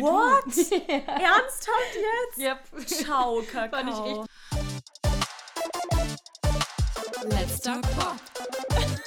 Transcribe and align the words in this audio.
What? 0.00 0.46
Ernsthaft 0.88 1.94
jetzt? 1.94 2.38
Yep. 2.38 2.86
Ciao, 2.86 3.42
Kakao. 3.42 3.70
Fand 3.84 3.90
ich 3.90 3.98
richtig. 4.02 4.26
Let's 7.30 7.60
Talk 7.60 7.82
Pop. 7.82 8.16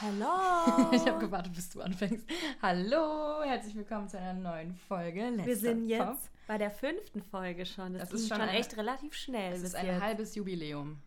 Hello. 0.00 0.90
Ich 0.92 1.06
habe 1.06 1.18
gewartet, 1.18 1.52
bis 1.54 1.68
du 1.70 1.80
anfängst. 1.80 2.26
Hallo, 2.60 3.42
herzlich 3.44 3.76
willkommen 3.76 4.08
zu 4.08 4.18
einer 4.18 4.34
neuen 4.34 4.74
Folge. 4.88 5.28
Let's 5.30 5.46
Wir 5.46 5.56
sind 5.56 5.86
jetzt 5.86 6.04
Pop. 6.04 6.18
bei 6.48 6.58
der 6.58 6.70
fünften 6.72 7.22
Folge 7.22 7.66
schon. 7.66 7.92
Das, 7.94 8.10
Das 8.10 8.20
ist 8.20 8.28
schon, 8.28 8.38
schon 8.38 8.48
eine- 8.48 8.58
echt 8.58 8.76
relativ 8.76 9.14
schnell. 9.14 9.52
Es 9.52 9.60
bis 9.60 9.68
ist 9.70 9.76
ein 9.76 9.86
jetzt. 9.86 10.00
halbes 10.02 10.34
Jubiläum. 10.34 10.98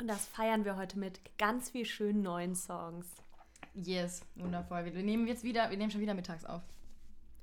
Und 0.00 0.08
das 0.08 0.26
feiern 0.26 0.64
wir 0.64 0.76
heute 0.76 0.98
mit 0.98 1.20
ganz 1.38 1.70
viel 1.70 1.84
schönen 1.86 2.22
neuen 2.22 2.56
Songs. 2.56 3.06
Yes, 3.74 4.22
wundervoll. 4.34 4.84
Wir 4.84 5.02
nehmen 5.02 5.26
jetzt 5.26 5.44
wieder, 5.44 5.70
wir 5.70 5.76
nehmen 5.76 5.90
schon 5.90 6.00
wieder 6.00 6.14
mittags 6.14 6.44
auf. 6.44 6.62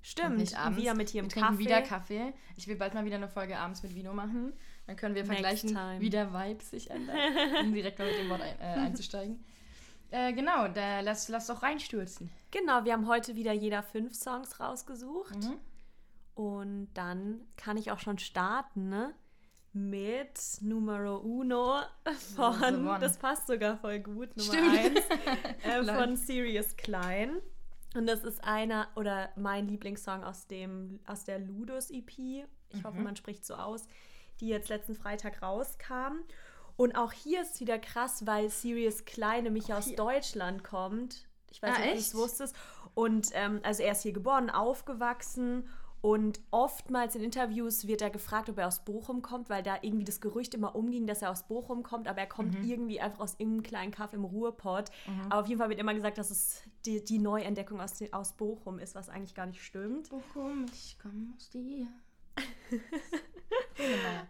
Stimmt. 0.01 0.31
Und 0.31 0.38
nicht 0.38 0.57
abends. 0.57 0.79
wieder 0.79 0.93
mit 0.93 1.09
hier 1.09 1.21
im 1.21 1.25
wir 1.25 1.31
trinken 1.31 1.49
Kaffee. 1.49 1.59
wieder 1.59 1.81
Kaffee. 1.81 2.33
Ich 2.55 2.67
will 2.67 2.75
bald 2.75 2.93
mal 2.93 3.05
wieder 3.05 3.17
eine 3.17 3.27
Folge 3.27 3.57
abends 3.57 3.83
mit 3.83 3.95
Vino 3.95 4.13
machen. 4.13 4.53
Dann 4.88 4.95
können 4.95 5.15
wir 5.15 5.25
vergleichen, 5.25 5.77
wie 5.99 6.09
der 6.09 6.33
Vibe 6.33 6.63
sich 6.63 6.89
ändert, 6.89 7.15
um 7.61 7.73
direkt 7.73 7.99
mal 7.99 8.07
mit 8.07 8.17
dem 8.17 8.29
Wort 8.29 8.41
ein, 8.41 8.59
äh, 8.59 8.79
einzusteigen. 8.79 9.43
Äh, 10.11 10.33
genau, 10.33 10.67
da 10.67 11.02
lass, 11.02 11.27
lass 11.27 11.47
doch 11.47 11.61
reinstürzen. 11.61 12.30
Genau, 12.52 12.83
wir 12.85 12.93
haben 12.93 13.07
heute 13.07 13.35
wieder 13.35 13.53
jeder 13.53 13.83
fünf 13.83 14.16
Songs 14.16 14.59
rausgesucht. 14.59 15.35
Mhm. 15.35 15.59
Und 16.33 16.89
dann 16.93 17.41
kann 17.57 17.77
ich 17.77 17.91
auch 17.91 17.99
schon 17.99 18.17
starten, 18.17 18.89
ne? 18.89 19.13
Mit 19.73 20.39
Numero 20.61 21.17
Uno 21.17 21.81
von, 22.35 22.85
das 22.99 23.17
passt 23.17 23.47
sogar 23.47 23.77
voll 23.77 23.99
gut, 23.99 24.35
Nummer 24.35 24.53
Stimmt. 24.53 24.77
eins, 24.77 24.99
äh, 25.63 25.83
von 25.95 26.15
Sirius 26.17 26.75
Klein. 26.75 27.37
Und 27.95 28.07
das 28.07 28.23
ist 28.23 28.43
einer 28.43 28.87
oder 28.95 29.29
mein 29.35 29.67
Lieblingssong 29.67 30.23
aus, 30.23 30.47
dem, 30.47 30.99
aus 31.05 31.23
der 31.23 31.39
Ludus 31.39 31.89
EP. 31.91 32.09
Ich 32.71 32.83
hoffe, 32.83 32.97
Mhm. 32.97 33.03
man 33.03 33.16
spricht 33.16 33.45
so 33.45 33.55
aus, 33.55 33.85
die 34.39 34.47
jetzt 34.47 34.69
letzten 34.69 34.95
Freitag 34.95 35.41
rauskam. 35.41 36.19
Und 36.75 36.95
auch 36.95 37.11
hier 37.11 37.41
ist 37.41 37.59
wieder 37.59 37.77
krass, 37.77 38.25
weil 38.25 38.49
Sirius 38.49 39.05
Klein 39.05 39.44
nämlich 39.44 39.73
aus. 39.73 39.94
Deutschland 39.95 40.63
kommt. 40.63 41.27
Ich 41.51 41.61
weiß 41.61 41.75
Ah, 41.75 41.79
nicht, 41.79 41.89
ob 41.89 41.94
du 41.95 41.99
es 41.99 42.16
wusstest. 42.16 42.55
Und 42.95 43.29
ähm, 43.33 43.59
also 43.63 43.83
er 43.83 43.91
ist 43.94 44.03
hier 44.03 44.13
geboren, 44.13 44.49
aufgewachsen 44.49 45.67
und 46.02 46.39
oftmals 46.52 47.16
in 47.16 47.23
Interviews 47.23 47.88
wird 47.88 48.02
er 48.02 48.09
gefragt, 48.09 48.50
ob 48.50 48.58
er 48.58 48.67
aus 48.67 48.83
Bochum 48.86 49.22
kommt, 49.22 49.50
weil 49.50 49.64
da 49.64 49.78
irgendwie 49.81 50.06
das 50.06 50.22
Gerücht 50.22 50.53
immer 50.53 50.75
umging, 50.75 51.08
dass 51.08 51.22
er 51.22 51.31
aus 51.31 51.44
Bochum 51.47 51.83
kommt, 51.83 52.08
aber 52.08 52.19
er 52.19 52.28
kommt 52.28 52.56
Mhm. 52.64 52.69
irgendwie 52.69 53.02
einfach 53.02 53.19
aus 53.19 53.36
irgendeinem 53.38 53.64
kleinen 53.64 53.91
Kaff 53.91 54.14
im 54.14 54.23
Ruhrpott. 54.23 54.89
Aber 55.30 55.41
auf 55.41 55.47
jeden 55.47 55.59
Fall 55.59 55.69
wird 55.69 55.80
immer 55.80 55.94
gesagt, 55.94 56.17
dass 56.17 56.31
es 56.31 56.61
die, 56.86 57.03
die 57.03 57.19
Neuentdeckung 57.19 57.81
aus, 57.81 57.94
aus 58.11 58.33
Bochum 58.33 58.80
ist, 58.80 58.95
was 58.95 59.09
eigentlich 59.09 59.36
gar 59.36 59.45
nicht 59.45 59.61
stimmt. 59.61 60.09
Bochum, 60.09 60.66
ich 60.73 60.97
komme 61.00 61.33
aus 61.36 61.50
dir. 61.50 61.88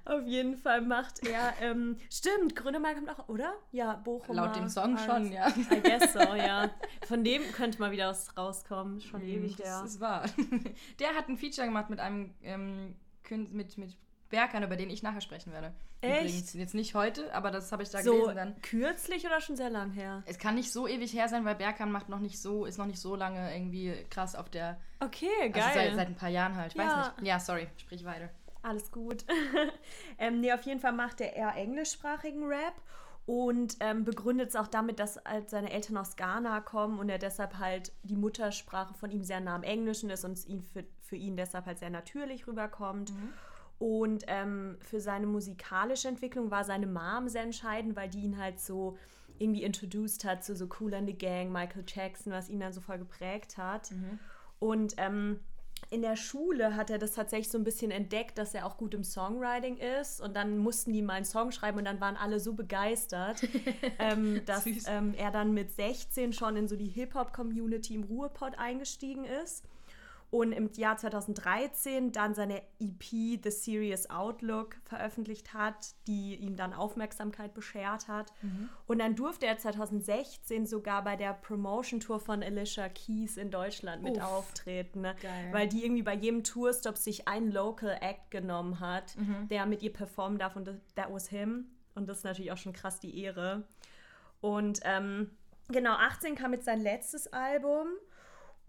Auf 0.06 0.26
jeden 0.26 0.56
Fall 0.58 0.82
macht 0.82 1.28
er, 1.28 1.54
ähm, 1.62 1.98
stimmt, 2.10 2.56
Grönemeyer 2.56 2.96
kommt 2.96 3.10
auch, 3.10 3.28
oder? 3.28 3.54
Ja, 3.72 3.96
Bochum. 3.96 4.36
Laut 4.36 4.56
dem 4.56 4.70
Song 4.70 4.98
schon, 4.98 5.32
ja. 5.32 5.50
I 5.50 5.82
guess 5.82 6.14
so, 6.14 6.20
ja. 6.20 6.70
Von 7.08 7.24
dem 7.24 7.42
könnte 7.52 7.80
mal 7.80 7.92
wieder 7.92 8.08
was 8.10 8.38
rauskommen. 8.38 9.02
Schon 9.02 9.22
ewig 9.22 9.58
das 9.58 9.68
her. 9.68 9.84
ist 9.86 10.00
wahr. 10.00 10.26
Der 11.00 11.16
hat 11.16 11.28
ein 11.28 11.38
Feature 11.38 11.68
gemacht 11.68 11.90
mit 11.90 12.00
einem 12.00 12.34
ähm, 12.44 12.96
mit, 13.30 13.78
mit 13.78 13.98
Berkan, 14.30 14.64
über 14.64 14.76
den 14.76 14.90
ich 14.90 15.04
nachher 15.04 15.22
sprechen 15.22 15.52
werde. 15.52 15.74
Echt? 16.02 16.20
Übrigens, 16.22 16.54
jetzt 16.54 16.74
nicht 16.76 16.96
heute, 16.96 17.34
aber 17.34 17.52
das 17.52 17.72
habe 17.72 17.84
ich 17.84 17.90
da 17.90 18.02
so 18.02 18.12
gelesen 18.14 18.36
dann. 18.36 18.62
kürzlich 18.62 19.26
oder 19.26 19.42
schon 19.42 19.56
sehr 19.56 19.70
lang 19.70 19.92
her? 19.92 20.24
Es 20.26 20.38
kann 20.38 20.56
nicht 20.56 20.72
so 20.72 20.88
ewig 20.88 21.14
her 21.14 21.28
sein, 21.28 21.46
weil 21.46 21.56
Berkan 21.56 21.92
macht 21.92 22.10
noch 22.10 22.20
nicht 22.20 22.40
so, 22.40 22.66
ist 22.66 22.78
noch 22.78 22.86
nicht 22.86 23.00
so 23.00 23.16
lange 23.16 23.54
irgendwie 23.54 23.94
krass 24.10 24.36
auf 24.36 24.50
der. 24.50 24.80
Okay, 25.00 25.28
Also 25.42 25.60
geil. 25.60 25.72
seit, 25.74 25.96
seit 25.96 26.08
ein 26.08 26.16
paar 26.16 26.30
Jahren 26.30 26.56
halt. 26.56 26.74
Ich 26.74 26.78
Ja. 26.80 26.86
weiß 26.88 27.18
nicht. 27.18 27.28
Ja, 27.28 27.40
sorry, 27.40 27.68
sprich 27.78 28.06
weiter. 28.06 28.30
Alles 28.62 28.92
gut. 28.92 29.26
ähm, 30.18 30.42
nee, 30.42 30.52
auf 30.54 30.64
jeden 30.64 30.80
Fall 30.80 30.92
macht 30.94 31.22
er 31.22 31.34
eher 31.34 31.56
englischsprachigen 31.56 32.46
Rap 32.46 32.74
und 33.26 33.78
ähm, 33.80 34.04
begründet 34.04 34.50
es 34.50 34.56
auch 34.56 34.68
damit, 34.68 35.00
dass 35.00 35.18
halt 35.24 35.50
seine 35.50 35.72
Eltern 35.72 35.98
aus 35.98 36.16
Ghana 36.18 36.62
kommen 36.62 37.00
und 37.00 37.10
er 37.10 37.20
deshalb 37.20 37.58
halt 37.58 37.92
die 38.04 38.16
Muttersprache 38.16 38.94
von 38.96 39.12
ihm 39.12 39.24
sehr 39.24 39.40
nah 39.40 39.56
am 39.56 39.64
Englischen 39.64 40.10
ist 40.10 40.26
und 40.26 40.34
es 40.34 40.46
ihn 40.48 40.62
für, 40.62 40.84
für 41.02 41.16
ihn 41.16 41.38
deshalb 41.38 41.66
halt 41.68 41.80
sehr 41.80 41.90
natürlich 41.90 42.48
rüberkommt. 42.48 43.14
Und 43.80 44.26
ähm, 44.28 44.78
für 44.82 45.00
seine 45.00 45.26
musikalische 45.26 46.10
Entwicklung 46.10 46.52
war 46.52 46.66
seine 46.66 46.86
Mom 46.86 47.30
sehr 47.30 47.44
entscheidend, 47.44 47.96
weil 47.96 48.10
die 48.10 48.20
ihn 48.20 48.38
halt 48.38 48.60
so 48.60 48.98
irgendwie 49.40 49.64
introduced 49.64 50.26
hat 50.26 50.44
zu 50.44 50.56
so 50.56 50.68
Cool 50.80 50.94
and 50.94 51.08
the 51.08 51.18
Gang, 51.18 51.52
Michael 51.52 51.86
Jackson, 51.88 52.34
was 52.34 52.50
ihn 52.50 52.60
dann 52.60 52.74
so 52.74 52.82
voll 52.82 52.98
geprägt 52.98 53.58
hat. 53.58 53.90
Und 54.60 54.96
ähm, 54.98 55.40
in 55.92 56.02
der 56.02 56.16
Schule 56.16 56.76
hat 56.76 56.90
er 56.90 56.98
das 57.00 57.14
tatsächlich 57.14 57.50
so 57.50 57.58
ein 57.58 57.64
bisschen 57.64 57.90
entdeckt, 57.90 58.38
dass 58.38 58.54
er 58.54 58.66
auch 58.66 58.78
gut 58.78 58.94
im 58.94 59.04
Songwriting 59.04 59.78
ist. 59.78 60.22
Und 60.22 60.36
dann 60.36 60.58
mussten 60.58 60.94
die 60.94 61.02
mal 61.02 61.14
einen 61.14 61.26
Song 61.26 61.52
schreiben 61.52 61.78
und 61.78 61.86
dann 61.86 62.02
waren 62.02 62.18
alle 62.18 62.40
so 62.40 62.54
begeistert, 62.54 63.42
ähm, 64.00 64.42
dass 64.46 64.66
ähm, 64.88 65.14
er 65.18 65.32
dann 65.32 65.54
mit 65.54 65.72
16 65.72 66.34
schon 66.34 66.58
in 66.58 66.68
so 66.68 66.76
die 66.76 66.88
Hip-Hop-Community 66.88 67.96
im 67.96 68.04
Ruhrpott 68.04 68.60
eingestiegen 68.60 69.26
ist. 69.26 69.64
Und 70.32 70.52
im 70.52 70.72
Jahr 70.74 70.96
2013 70.96 72.12
dann 72.12 72.36
seine 72.36 72.62
EP 72.80 73.42
The 73.44 73.50
Serious 73.50 74.10
Outlook 74.12 74.76
veröffentlicht 74.84 75.54
hat, 75.56 75.96
die 76.08 76.36
ihm 76.36 76.56
dann 76.56 76.74
Aufmerksamkeit 76.74 77.56
beschert 77.56 78.08
hat. 78.08 78.32
Und 78.86 79.00
dann 79.00 79.16
durfte 79.16 79.48
er 79.48 79.58
2016 79.58 80.68
sogar 80.68 81.04
bei 81.04 81.16
der 81.16 81.34
Promotion 81.34 82.00
Tour 82.00 82.20
von 82.20 82.44
Alicia 82.44 82.90
Keys 82.90 83.38
in 83.38 83.50
Deutschland 83.50 84.04
mit 84.04 84.18
Uff. 84.18 84.24
auftreten. 84.24 85.02
Ne? 85.02 85.16
Weil 85.52 85.68
die 85.68 85.84
irgendwie 85.84 86.04
bei 86.04 86.14
jedem 86.14 86.44
Tourstop 86.44 86.98
sich 86.98 87.28
einen 87.28 87.52
Local 87.52 87.98
Act 88.00 88.30
genommen 88.30 88.80
hat, 88.80 89.16
der 89.50 89.66
mit 89.66 89.82
ihr 89.82 89.92
performen 89.92 90.38
darf. 90.38 90.56
Und 90.56 90.70
that 90.96 91.12
was 91.12 91.28
him. 91.28 91.66
Und 91.96 92.08
das 92.08 92.20
ist 92.20 92.24
natürlich 92.24 92.52
auch 92.52 92.58
schon 92.58 92.74
krass 92.74 93.00
die 93.00 93.20
Ehre. 93.20 93.68
Und 94.42 94.80
ähm, 94.84 95.32
genau, 95.70 95.94
18 95.94 96.36
kam 96.36 96.54
jetzt 96.54 96.66
sein 96.66 96.82
letztes 96.82 97.32
Album. 97.34 97.88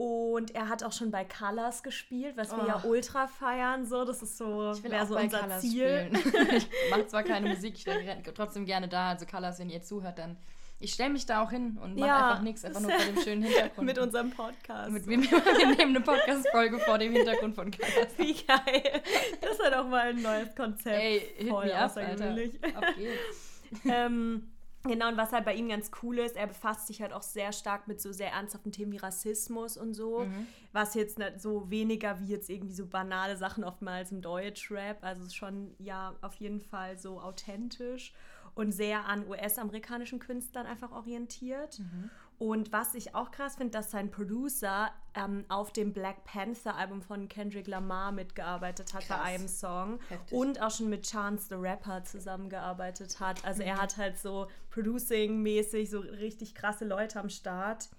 Und 0.02 0.54
er 0.54 0.70
hat 0.70 0.82
auch 0.82 0.92
schon 0.92 1.10
bei 1.10 1.26
Colors 1.26 1.82
gespielt, 1.82 2.34
was 2.38 2.56
wir 2.56 2.66
ja 2.66 2.82
Oh. 2.82 2.88
ultra 2.88 3.26
feiern. 3.26 3.84
So, 3.84 4.06
das 4.06 4.22
ist 4.22 4.38
so, 4.38 4.72
Ich 4.72 4.82
will 4.82 4.90
wäre 4.92 5.02
auch 5.02 5.08
so 5.08 5.14
bei 5.14 5.24
unser 5.24 5.40
Colors 5.40 5.60
Ziel. 5.60 6.08
spielen. 6.22 6.46
ich 6.56 6.68
mache 6.90 7.06
zwar 7.06 7.22
keine 7.22 7.50
Musik, 7.50 7.74
ich 7.74 7.84
wäre 7.84 8.22
trotzdem 8.34 8.64
gerne 8.64 8.88
da. 8.88 9.10
Also 9.10 9.26
Colors, 9.26 9.58
wenn 9.58 9.68
ihr 9.68 9.82
zuhört, 9.82 10.18
dann 10.18 10.38
ich 10.78 10.94
stelle 10.94 11.10
mich 11.10 11.26
da 11.26 11.42
auch 11.42 11.50
hin 11.50 11.76
und 11.82 11.96
mache 11.98 12.08
Ja. 12.08 12.30
einfach 12.30 12.42
nichts, 12.42 12.64
einfach 12.64 12.80
nur 12.80 12.90
vor 12.92 13.04
dem 13.12 13.20
schönen 13.22 13.42
Hintergrund. 13.42 13.86
Mit 13.86 13.98
unserem 13.98 14.30
Podcast. 14.30 14.90
Mit 14.90 15.06
wem 15.06 15.22
wir 15.22 15.66
nehmen 15.76 15.94
eine 15.96 16.00
Podcast-Folge 16.00 16.78
vor 16.78 16.96
dem 16.96 17.12
Hintergrund 17.12 17.54
von 17.54 17.70
Colors. 17.70 18.08
Wie 18.16 18.32
geil. 18.32 19.02
Das 19.42 19.50
ist 19.50 19.60
ja 19.62 19.68
doch 19.82 19.86
mal 19.86 20.08
ein 20.08 20.22
neues 20.22 20.54
Konzept. 20.54 20.96
Ey, 20.98 21.20
hit 21.36 21.48
Voll 21.50 21.66
me 21.66 21.74
up, 21.74 21.94
Alter. 21.94 22.30
Ab 22.74 22.84
geht's. 22.96 23.60
ähm, 23.84 24.50
genau, 24.82 25.08
und 25.08 25.16
was 25.16 25.32
halt 25.32 25.44
bei 25.44 25.54
ihm 25.54 25.68
ganz 25.68 25.90
cool 26.02 26.18
ist, 26.18 26.36
er 26.36 26.46
befasst 26.46 26.86
sich 26.86 27.02
halt 27.02 27.12
auch 27.12 27.22
sehr 27.22 27.52
stark 27.52 27.88
mit 27.88 28.00
so 28.00 28.12
sehr 28.12 28.32
ernsthaften 28.32 28.72
Themen 28.72 28.92
wie 28.92 28.96
Rassismus 28.98 29.76
und 29.76 29.94
so, 29.94 30.24
Mhm. 30.26 30.46
was 30.72 30.94
jetzt 30.94 31.18
so 31.38 31.70
weniger 31.70 32.18
wie 32.20 32.26
jetzt 32.26 32.48
irgendwie 32.50 32.74
so 32.74 32.86
banale 32.86 33.36
Sachen 33.36 33.64
oftmals 33.64 34.12
im 34.12 34.22
Deutschrap, 34.22 35.02
also 35.02 35.28
schon 35.30 35.74
ja 35.78 36.14
auf 36.22 36.34
jeden 36.36 36.60
Fall 36.60 36.98
so 36.98 37.20
authentisch 37.20 38.12
und 38.54 38.72
sehr 38.72 39.06
an 39.06 39.26
US-amerikanischen 39.28 40.18
Künstlern 40.18 40.66
einfach 40.66 40.92
orientiert. 40.92 41.78
Mhm. 41.78 42.10
Und 42.40 42.72
was 42.72 42.94
ich 42.94 43.14
auch 43.14 43.30
krass 43.32 43.56
finde, 43.56 43.72
dass 43.72 43.90
sein 43.90 44.10
Producer 44.10 44.90
ähm, 45.14 45.44
auf 45.50 45.72
dem 45.74 45.92
Black 45.92 46.24
Panther-Album 46.24 47.02
von 47.02 47.28
Kendrick 47.28 47.66
Lamar 47.66 48.12
mitgearbeitet 48.12 48.94
hat 48.94 49.06
bei 49.08 49.14
Krass. 49.14 49.26
einem 49.26 49.46
Song 49.46 49.98
Heftig. 50.08 50.32
und 50.38 50.62
auch 50.62 50.70
schon 50.70 50.88
mit 50.88 51.02
Chance 51.06 51.48
the 51.50 51.54
Rapper 51.56 52.02
zusammengearbeitet 52.04 53.20
hat. 53.20 53.44
Also 53.44 53.60
Mhm. 53.62 53.68
er 53.68 53.82
hat 53.82 53.98
halt 53.98 54.16
so 54.18 54.46
Producing-mäßig 54.70 55.90
so 55.90 56.00
richtig 56.00 56.54
krasse 56.54 56.86
Leute 56.86 57.20
am 57.20 57.28
Start. 57.28 57.90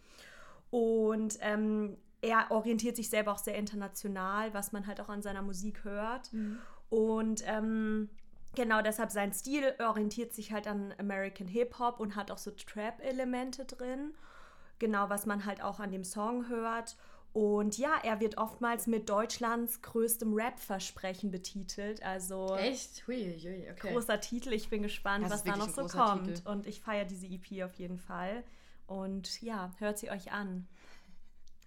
Und 0.71 1.37
ähm, 1.41 1.97
er 2.21 2.49
orientiert 2.49 2.95
sich 2.95 3.11
selber 3.11 3.33
auch 3.33 3.37
sehr 3.37 3.55
international, 3.55 4.53
was 4.55 4.71
man 4.71 4.87
halt 4.87 5.01
auch 5.01 5.09
an 5.09 5.21
seiner 5.21 5.43
Musik 5.43 5.83
hört. 5.83 6.31
Und 6.89 7.43
ähm, 7.45 8.09
genau 8.55 8.81
deshalb 8.81 9.11
sein 9.11 9.33
Stil 9.33 9.73
orientiert 9.79 10.33
sich 10.33 10.51
halt 10.51 10.67
an 10.67 10.93
American 10.97 11.47
Hip-Hop 11.47 11.99
und 11.99 12.15
hat 12.15 12.31
auch 12.31 12.37
so 12.37 12.51
Trap-Elemente 12.51 13.65
drin. 13.65 14.13
Genau, 14.79 15.09
was 15.09 15.25
man 15.25 15.45
halt 15.45 15.61
auch 15.61 15.79
an 15.79 15.91
dem 15.91 16.03
Song 16.03 16.47
hört. 16.49 16.95
Und 17.33 17.77
ja, 17.77 17.93
er 18.03 18.19
wird 18.19 18.37
oftmals 18.37 18.87
mit 18.87 19.09
Deutschlands 19.09 19.81
größtem 19.81 20.33
Rap-Versprechen 20.33 21.31
betitelt. 21.31 22.03
Also 22.03 22.55
Echt? 22.57 23.07
Hui, 23.07 23.39
hui, 23.41 23.67
okay. 23.71 23.93
großer 23.93 24.19
Titel. 24.19 24.51
Ich 24.51 24.69
bin 24.69 24.81
gespannt, 24.81 25.23
Das 25.25 25.31
was 25.31 25.43
da 25.43 25.55
noch 25.55 25.69
so 25.69 25.85
kommt. 25.85 26.35
Titel. 26.35 26.49
Und 26.49 26.67
ich 26.67 26.81
feiere 26.81 27.05
diese 27.05 27.27
EP 27.27 27.63
auf 27.63 27.73
jeden 27.75 27.99
Fall. 27.99 28.43
Und 28.85 29.41
ja, 29.41 29.71
hört 29.77 29.97
sie 29.97 30.11
euch 30.11 30.33
an. 30.33 30.67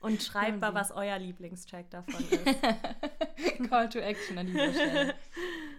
Und 0.05 0.23
schreibt 0.23 0.61
mal, 0.61 0.75
was 0.75 0.93
euer 0.93 1.19
Lieblingstrack 1.19 1.91
davon 1.91 2.15
ist. 2.31 2.45
Call 3.71 3.89
to 3.89 3.99
Action 3.99 4.39
an 4.39 4.47
dieser 4.47 4.73
Stelle. 4.73 5.15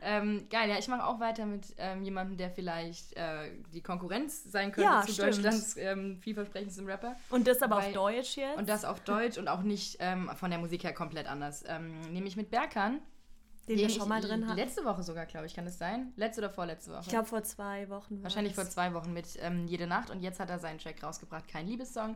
Ähm, 0.02 0.48
geil, 0.50 0.70
ja, 0.70 0.78
ich 0.78 0.88
mache 0.88 1.06
auch 1.06 1.20
weiter 1.20 1.46
mit 1.46 1.66
ähm, 1.78 2.04
jemandem, 2.04 2.38
der 2.38 2.52
vielleicht 2.52 3.14
äh, 3.18 3.52
die 3.74 3.82
Konkurrenz 3.82 4.44
sein 4.44 4.72
könnte 4.72 4.90
Ja, 4.90 5.02
zu 5.02 5.14
stimmt. 5.14 5.30
Deutschlands 5.30 5.78
ähm, 5.78 6.20
vielversprechendsten 6.22 6.86
Rapper. 6.88 7.16
Und 7.30 7.48
das 7.48 7.62
aber 7.62 7.78
auf 7.78 7.86
Weil- 7.86 7.94
Deutsch 7.94 8.38
jetzt? 8.38 8.58
Und 8.58 8.70
das 8.70 8.86
auf 8.86 9.00
Deutsch 9.00 9.38
und 9.38 9.48
auch 9.48 9.62
nicht 9.62 9.98
ähm, 10.00 10.30
von 10.36 10.50
der 10.52 10.60
Musik 10.60 10.84
her 10.84 10.94
komplett 10.94 11.28
anders. 11.28 11.64
Ähm, 11.68 12.02
nämlich 12.12 12.36
mit 12.36 12.52
Berkan. 12.52 13.00
den 13.68 13.78
wir 13.78 13.88
den 13.88 13.96
schon 13.98 14.08
mal 14.10 14.22
drin 14.22 14.46
hatten. 14.48 14.58
Letzte 14.58 14.86
Woche 14.86 15.02
sogar, 15.02 15.26
glaube 15.26 15.48
ich, 15.48 15.56
kann 15.56 15.66
das 15.66 15.80
sein? 15.80 16.14
Letzte 16.18 16.42
oder 16.42 16.50
vorletzte 16.52 16.92
Woche? 16.92 17.02
Ich 17.02 17.10
glaube 17.10 17.26
vor 17.26 17.42
zwei 17.44 17.90
Wochen. 17.90 18.22
Wahrscheinlich 18.22 18.54
vor 18.54 18.66
zwei 18.66 18.94
Wochen 18.94 19.12
mit 19.12 19.26
ähm, 19.42 19.66
Jede 19.68 19.88
Nacht 19.88 20.12
und 20.12 20.22
jetzt 20.22 20.40
hat 20.40 20.50
er 20.52 20.60
seinen 20.60 20.78
Track 20.78 21.02
rausgebracht, 21.02 21.48
kein 21.48 21.66
Liebessong. 21.68 22.16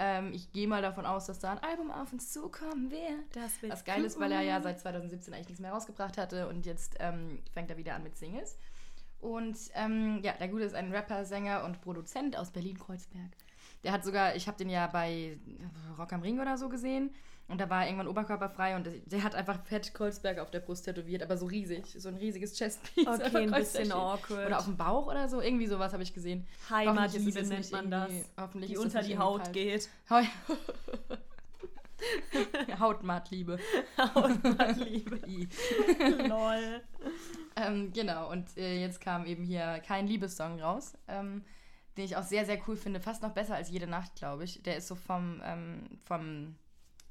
Ähm, 0.00 0.32
ich 0.32 0.52
gehe 0.52 0.68
mal 0.68 0.80
davon 0.80 1.04
aus, 1.04 1.26
dass 1.26 1.40
da 1.40 1.50
ein 1.50 1.58
Album 1.58 1.90
auf 1.90 2.12
uns 2.12 2.32
zukommen 2.32 2.90
wird. 2.90 3.34
Das 3.34 3.60
wird 3.60 3.72
Was 3.72 3.84
geil 3.84 4.04
ist, 4.04 4.20
weil 4.20 4.30
er 4.30 4.42
ja 4.42 4.56
cool. 4.56 4.62
seit 4.62 4.80
2017 4.80 5.34
eigentlich 5.34 5.48
nichts 5.48 5.60
mehr 5.60 5.72
rausgebracht 5.72 6.16
hatte 6.16 6.48
und 6.48 6.66
jetzt 6.66 6.96
ähm, 7.00 7.40
fängt 7.52 7.68
er 7.68 7.76
wieder 7.76 7.94
an 7.96 8.04
mit 8.04 8.16
Singles. 8.16 8.56
Und 9.18 9.58
ähm, 9.74 10.20
ja, 10.22 10.32
der 10.34 10.46
Gute 10.46 10.62
ist 10.62 10.74
ein 10.74 10.92
Rapper, 10.92 11.24
Sänger 11.24 11.64
und 11.64 11.80
Produzent 11.80 12.36
aus 12.36 12.52
Berlin-Kreuzberg. 12.52 13.30
Der 13.82 13.90
hat 13.90 14.04
sogar, 14.04 14.36
ich 14.36 14.46
habe 14.46 14.56
den 14.56 14.70
ja 14.70 14.86
bei 14.86 15.38
Rock 15.98 16.12
am 16.12 16.22
Ring 16.22 16.38
oder 16.38 16.56
so 16.56 16.68
gesehen 16.68 17.10
und 17.48 17.58
da 17.58 17.68
war 17.70 17.82
er 17.82 17.88
irgendwann 17.88 18.08
oberkörperfrei 18.08 18.76
und 18.76 18.86
der 19.06 19.22
hat 19.22 19.34
einfach 19.34 19.58
fett 19.64 19.94
Kreuzberg 19.94 20.38
auf 20.38 20.50
der 20.50 20.60
Brust 20.60 20.84
tätowiert, 20.84 21.22
aber 21.22 21.38
so 21.38 21.46
riesig, 21.46 21.86
so 21.96 22.10
ein 22.10 22.16
riesiges 22.16 22.52
Chestpiece. 22.52 23.06
Okay, 23.06 23.44
ein 23.44 23.50
bisschen 23.50 23.90
awkward. 23.90 24.46
Oder 24.46 24.58
auf 24.58 24.66
dem 24.66 24.76
Bauch 24.76 25.06
oder 25.06 25.30
so, 25.30 25.40
irgendwie 25.40 25.66
sowas 25.66 25.94
habe 25.94 26.02
ich 26.02 26.12
gesehen. 26.12 26.46
Heimatliebe 26.68 27.42
nennt 27.42 27.72
man 27.72 27.90
das. 27.90 28.12
Hoffentlich 28.38 28.72
Die 28.72 28.76
unter 28.76 29.02
die 29.02 29.16
Haut 29.16 29.50
geht. 29.54 29.88
Hautmattliebe. 32.78 33.58
Heimatliebe. 33.96 35.16
I. 35.26 35.48
Lol. 36.28 36.82
Ähm, 37.56 37.92
genau, 37.94 38.30
und 38.30 38.58
äh, 38.58 38.78
jetzt 38.78 39.00
kam 39.00 39.24
eben 39.24 39.44
hier 39.44 39.80
kein 39.86 40.06
Liebessong 40.06 40.60
raus, 40.60 40.98
ähm, 41.08 41.42
den 41.96 42.04
ich 42.04 42.16
auch 42.16 42.22
sehr, 42.22 42.44
sehr 42.44 42.60
cool 42.68 42.76
finde. 42.76 43.00
Fast 43.00 43.22
noch 43.22 43.32
besser 43.32 43.56
als 43.56 43.70
jede 43.70 43.86
Nacht, 43.86 44.16
glaube 44.16 44.44
ich. 44.44 44.62
Der 44.62 44.76
ist 44.76 44.86
so 44.86 44.94
vom, 44.94 45.40
ähm, 45.44 45.98
vom 46.04 46.54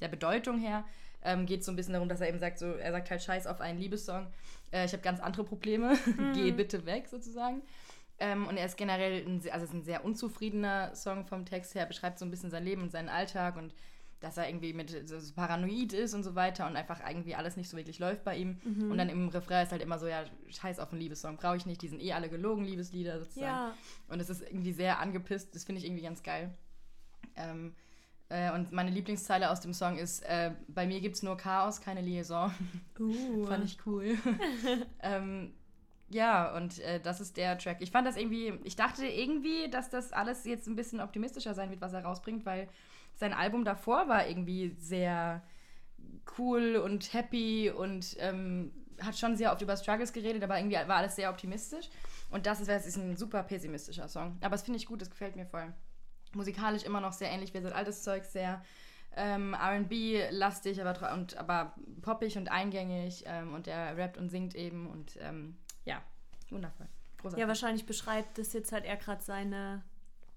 der 0.02 0.08
Bedeutung 0.08 0.60
her, 0.60 0.84
ähm, 1.24 1.46
geht 1.46 1.64
so 1.64 1.72
ein 1.72 1.76
bisschen 1.76 1.94
darum, 1.94 2.10
dass 2.10 2.22
er 2.22 2.30
eben 2.30 2.40
sagt, 2.40 2.60
so, 2.60 2.66
er 2.74 2.92
sagt 2.92 3.10
halt 3.10 3.22
Scheiß 3.24 3.48
auf 3.48 3.60
einen 3.62 3.80
Liebessong. 3.80 4.28
Äh, 4.72 4.86
ich 4.86 4.94
habe 4.94 5.02
ganz 5.04 5.20
andere 5.20 5.44
Probleme. 5.44 5.98
Geh 6.34 6.52
bitte 6.52 6.86
weg, 6.86 7.08
sozusagen. 7.08 7.62
Ähm, 8.20 8.48
und 8.48 8.58
er 8.58 8.66
ist 8.66 8.78
generell, 8.78 9.26
ein, 9.28 9.42
sehr- 9.42 9.54
also 9.54 9.64
es 9.66 9.70
ist 9.72 9.76
ein 9.76 9.84
sehr 9.84 10.04
unzufriedener 10.06 10.96
Song 10.96 11.26
vom 11.26 11.46
Text 11.46 11.76
her, 11.76 11.86
beschreibt 11.86 12.18
so 12.20 12.26
ein 12.26 12.32
bisschen 12.32 12.50
sein 12.52 12.64
Leben 12.64 12.82
und 12.84 12.92
seinen 12.92 13.10
Alltag 13.10 13.58
und 13.58 13.74
dass 14.20 14.36
er 14.38 14.50
irgendwie 14.50 14.74
mit 14.74 14.90
so, 15.08 15.20
so 15.20 15.34
paranoid 15.36 15.94
ist 15.94 16.16
und 16.16 16.24
so 16.24 16.34
weiter 16.34 16.66
und 16.66 16.76
einfach 16.76 17.00
irgendwie 17.08 17.36
alles 17.36 17.56
nicht 17.56 17.70
so 17.70 17.78
wirklich 17.78 18.00
läuft 18.00 18.24
bei 18.24 18.36
ihm. 18.36 18.60
Und 18.92 18.98
dann 18.98 19.10
im 19.10 19.28
Refrain 19.30 19.64
ist 19.64 19.72
halt 19.72 19.84
immer 19.84 20.00
so, 20.00 20.08
ja, 20.08 20.24
scheiß 20.50 20.80
auf 20.80 20.92
einen 20.92 21.00
Liebessong, 21.02 21.38
brauche 21.38 21.58
ich 21.58 21.68
nicht, 21.68 21.84
die 21.84 21.88
sind 21.88 22.02
eh 22.02 22.14
alle 22.14 22.28
gelogen, 22.28 22.66
Liebeslieder 22.66 23.20
sozusagen. 23.20 23.46
Ja. 23.46 23.74
Und 24.08 24.20
es 24.20 24.30
ist 24.32 24.42
irgendwie 24.42 24.74
sehr 24.74 24.98
angepisst, 25.00 25.54
das 25.54 25.66
finde 25.66 25.82
ich 25.82 25.86
irgendwie 25.86 26.02
ganz 26.02 26.24
geil. 26.24 26.52
Ähm, 27.36 27.76
äh, 28.30 28.52
und 28.52 28.72
meine 28.72 28.92
Lieblingszeile 28.92 29.50
aus 29.50 29.62
dem 29.62 29.74
Song 29.74 29.98
ist, 29.98 30.24
äh, 30.24 30.52
bei 30.68 30.86
mir 30.86 31.00
gibt 31.00 31.16
es 31.16 31.24
nur 31.24 31.38
Chaos, 31.38 31.82
keine 31.82 32.02
Liaison. 32.02 32.52
Uh. 33.00 33.46
Fand 33.48 33.64
ich 33.64 33.78
cool. 33.86 34.18
ähm, 35.02 35.54
ja, 36.10 36.56
und 36.56 36.80
äh, 36.80 37.00
das 37.00 37.22
ist 37.22 37.38
der 37.38 37.58
Track. 37.58 37.78
Ich 37.82 37.92
fand 37.92 38.08
das 38.08 38.18
irgendwie, 38.18 38.54
ich 38.64 38.76
dachte 38.76 39.06
irgendwie, 39.06 39.70
dass 39.70 39.90
das 39.90 40.14
alles 40.14 40.46
jetzt 40.46 40.68
ein 40.68 40.76
bisschen 40.76 41.02
optimistischer 41.02 41.54
sein 41.54 41.70
wird, 41.70 41.82
was 41.82 41.94
er 41.94 42.04
rausbringt, 42.04 42.46
weil 42.46 42.70
sein 43.16 43.34
Album 43.34 43.66
davor 43.66 44.08
war 44.08 44.28
irgendwie 44.28 44.76
sehr 44.80 45.44
cool 46.38 46.78
und 46.78 47.14
happy 47.14 47.72
und 47.72 48.16
ähm, 48.20 48.72
hat 49.02 49.18
schon 49.18 49.36
sehr 49.36 49.52
oft 49.52 49.62
über 49.62 49.76
Struggles 49.78 50.14
geredet, 50.14 50.44
aber 50.44 50.58
irgendwie 50.58 50.76
war 50.76 50.98
alles 50.98 51.16
sehr 51.16 51.30
optimistisch. 51.30 51.90
Und 52.30 52.46
das 52.46 52.60
ist, 52.60 52.70
das 52.70 52.86
ist 52.86 52.98
ein 52.98 53.16
super 53.16 53.44
pessimistischer 53.44 54.08
Song. 54.08 54.38
Aber 54.42 54.52
das 54.52 54.64
finde 54.64 54.78
ich 54.78 54.86
gut, 54.86 55.02
das 55.02 55.10
gefällt 55.10 55.36
mir 55.36 55.46
voll. 55.46 55.74
Musikalisch 56.34 56.84
immer 56.84 57.02
noch 57.02 57.14
sehr 57.14 57.30
ähnlich 57.30 57.54
wie 57.54 57.62
sein 57.62 57.74
altes 57.74 58.04
Zeug, 58.04 58.26
sehr 58.26 58.62
ähm, 59.16 59.56
RB-lastig, 59.56 60.82
aber, 60.82 61.14
und, 61.14 61.38
aber 61.38 61.74
poppig 62.02 62.38
und 62.38 62.52
eingängig. 62.52 63.24
Ähm, 63.26 63.54
und 63.54 63.68
er 63.68 63.98
rappt 63.98 64.18
und 64.18 64.30
singt 64.30 64.56
eben 64.56 64.90
und 64.90 65.18
ähm, 65.22 65.58
ja, 65.86 66.02
wundervoll. 66.50 66.88
Großartig. 67.18 67.42
Ja, 67.42 67.48
wahrscheinlich 67.48 67.86
beschreibt 67.86 68.38
das 68.38 68.54
jetzt 68.54 68.72
halt 68.72 68.86
eher 68.86 68.98
gerade 68.98 69.24
seine, 69.24 69.84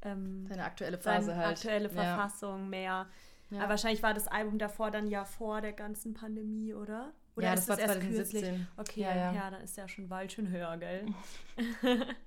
ähm, 0.02 0.46
Seine 0.48 0.64
aktuelle 0.64 0.98
Phase 0.98 1.36
halt. 1.36 1.58
aktuelle 1.58 1.88
Ja. 1.88 2.02
Verfassung 2.02 2.70
mehr. 2.70 3.06
Ja. 3.50 3.58
Aber 3.60 3.70
wahrscheinlich 3.70 4.02
war 4.02 4.14
das 4.14 4.28
Album 4.28 4.58
davor 4.58 4.90
dann 4.90 5.06
ja 5.08 5.24
vor 5.24 5.60
der 5.60 5.72
ganzen 5.72 6.14
Pandemie, 6.14 6.72
oder? 6.72 7.12
Oder 7.36 7.46
Ja, 7.48 7.54
ist 7.54 7.68
das 7.68 7.78
war 7.78 7.78
erst 7.78 7.94
2017. 8.00 8.40
kürzlich? 8.42 8.66
Okay, 8.76 9.00
Ja, 9.02 9.14
ja, 9.16 9.32
ja. 9.32 9.50
dann 9.50 9.60
ist 9.62 9.76
ja 9.76 9.88
schon 9.88 10.08
bald 10.08 10.32
schon 10.32 10.48
höher, 10.48 10.76
gell? 10.78 11.06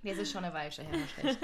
Das 0.04 0.18
ist 0.18 0.32
schon 0.32 0.44
eine 0.44 0.54
Weilchen 0.54 0.86
her, 0.88 1.38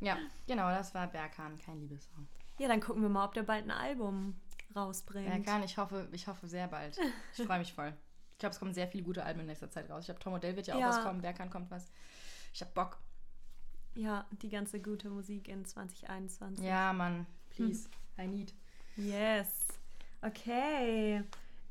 ja, 0.00 0.18
genau, 0.46 0.68
das 0.70 0.94
war 0.94 1.06
Berghahn, 1.06 1.58
kein 1.58 1.80
Liebessong. 1.80 2.26
Ja, 2.58 2.68
dann 2.68 2.80
gucken 2.80 3.02
wir 3.02 3.08
mal, 3.08 3.24
ob 3.24 3.34
der 3.34 3.42
bald 3.44 3.64
ein 3.64 3.70
Album 3.70 4.38
rausbringt. 4.74 5.28
Berghahn, 5.28 5.62
ich 5.62 5.78
hoffe, 5.78 6.08
ich 6.12 6.26
hoffe 6.26 6.46
sehr 6.48 6.68
bald. 6.68 6.98
Ich 7.36 7.46
freue 7.46 7.58
mich 7.58 7.72
voll. 7.72 7.92
Ich 8.32 8.38
glaube, 8.38 8.52
es 8.52 8.58
kommen 8.58 8.74
sehr 8.74 8.88
viele 8.88 9.04
gute 9.04 9.24
Alben 9.24 9.40
in 9.40 9.46
nächster 9.46 9.70
Zeit 9.70 9.88
raus. 9.88 10.00
Ich 10.00 10.06
glaube, 10.06 10.20
Tom 10.20 10.34
Odell 10.34 10.56
wird 10.56 10.66
ja 10.66 10.74
auch 10.74 10.80
Ja. 10.80 10.88
was 10.88 11.02
kommen, 11.02 11.20
Berghahn 11.22 11.48
kommt 11.50 11.70
was. 11.70 11.90
Ich 12.52 12.60
habe 12.60 12.72
Bock. 12.74 12.98
Ja, 13.94 14.26
die 14.42 14.50
ganze 14.50 14.80
gute 14.80 15.08
Musik 15.08 15.48
in 15.48 15.64
2021. 15.64 16.62
Ja, 16.64 16.92
Mann, 16.92 17.26
please, 17.50 17.88
I 18.18 18.26
need. 18.26 18.52
Yes. 18.96 19.66
Okay. 20.22 21.22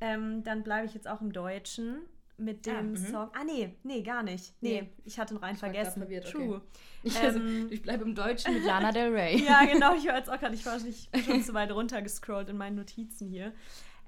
Ähm, 0.06 0.44
dann 0.44 0.63
bleibe 0.63 0.86
ich 0.86 0.94
jetzt 0.94 1.07
auch 1.07 1.22
im 1.22 1.31
Deutschen 1.34 1.98
mit 2.38 2.68
Ah, 2.68 2.74
dem 2.81 2.92
mhm. 2.92 2.98
Song. 2.98 3.30
Ah, 3.34 3.44
nee, 3.46 3.75
nee, 3.84 4.02
gar 4.02 4.22
nicht. 4.22 4.54
Nee, 4.62 4.81
Nee. 4.81 4.90
ich 5.06 5.18
hatte 5.19 5.34
ihn 5.36 5.38
rein 5.38 5.54
Ich 5.54 5.60
vergessen. 5.60 6.02
verwirrt, 6.02 6.25
okay. 6.34 6.46
True. 6.48 6.62
Ich, 7.04 7.18
also, 7.22 7.40
Ähm, 7.40 7.68
ich 7.69 7.81
bleibe 7.84 8.04
im 8.04 8.16
Deutschen 8.16 8.54
mit 8.56 8.66
Lana 8.66 8.92
Del 8.92 9.13
Rey. 9.13 9.38
ja, 9.46 9.63
genau, 9.66 9.94
ich 9.96 10.07
war 10.07 10.18
jetzt 10.18 10.30
auch 10.30 10.40
gerade, 10.40 10.56
ich 10.56 10.66
war 10.66 10.78
nicht 10.80 11.10
schon 11.25 11.44
zu 11.44 11.54
weit 11.54 11.72
runter 11.72 12.02
gescrollt 12.02 12.50
in 12.50 12.57
meinen 12.57 12.75
Notizen 12.75 13.28
hier. 13.30 13.54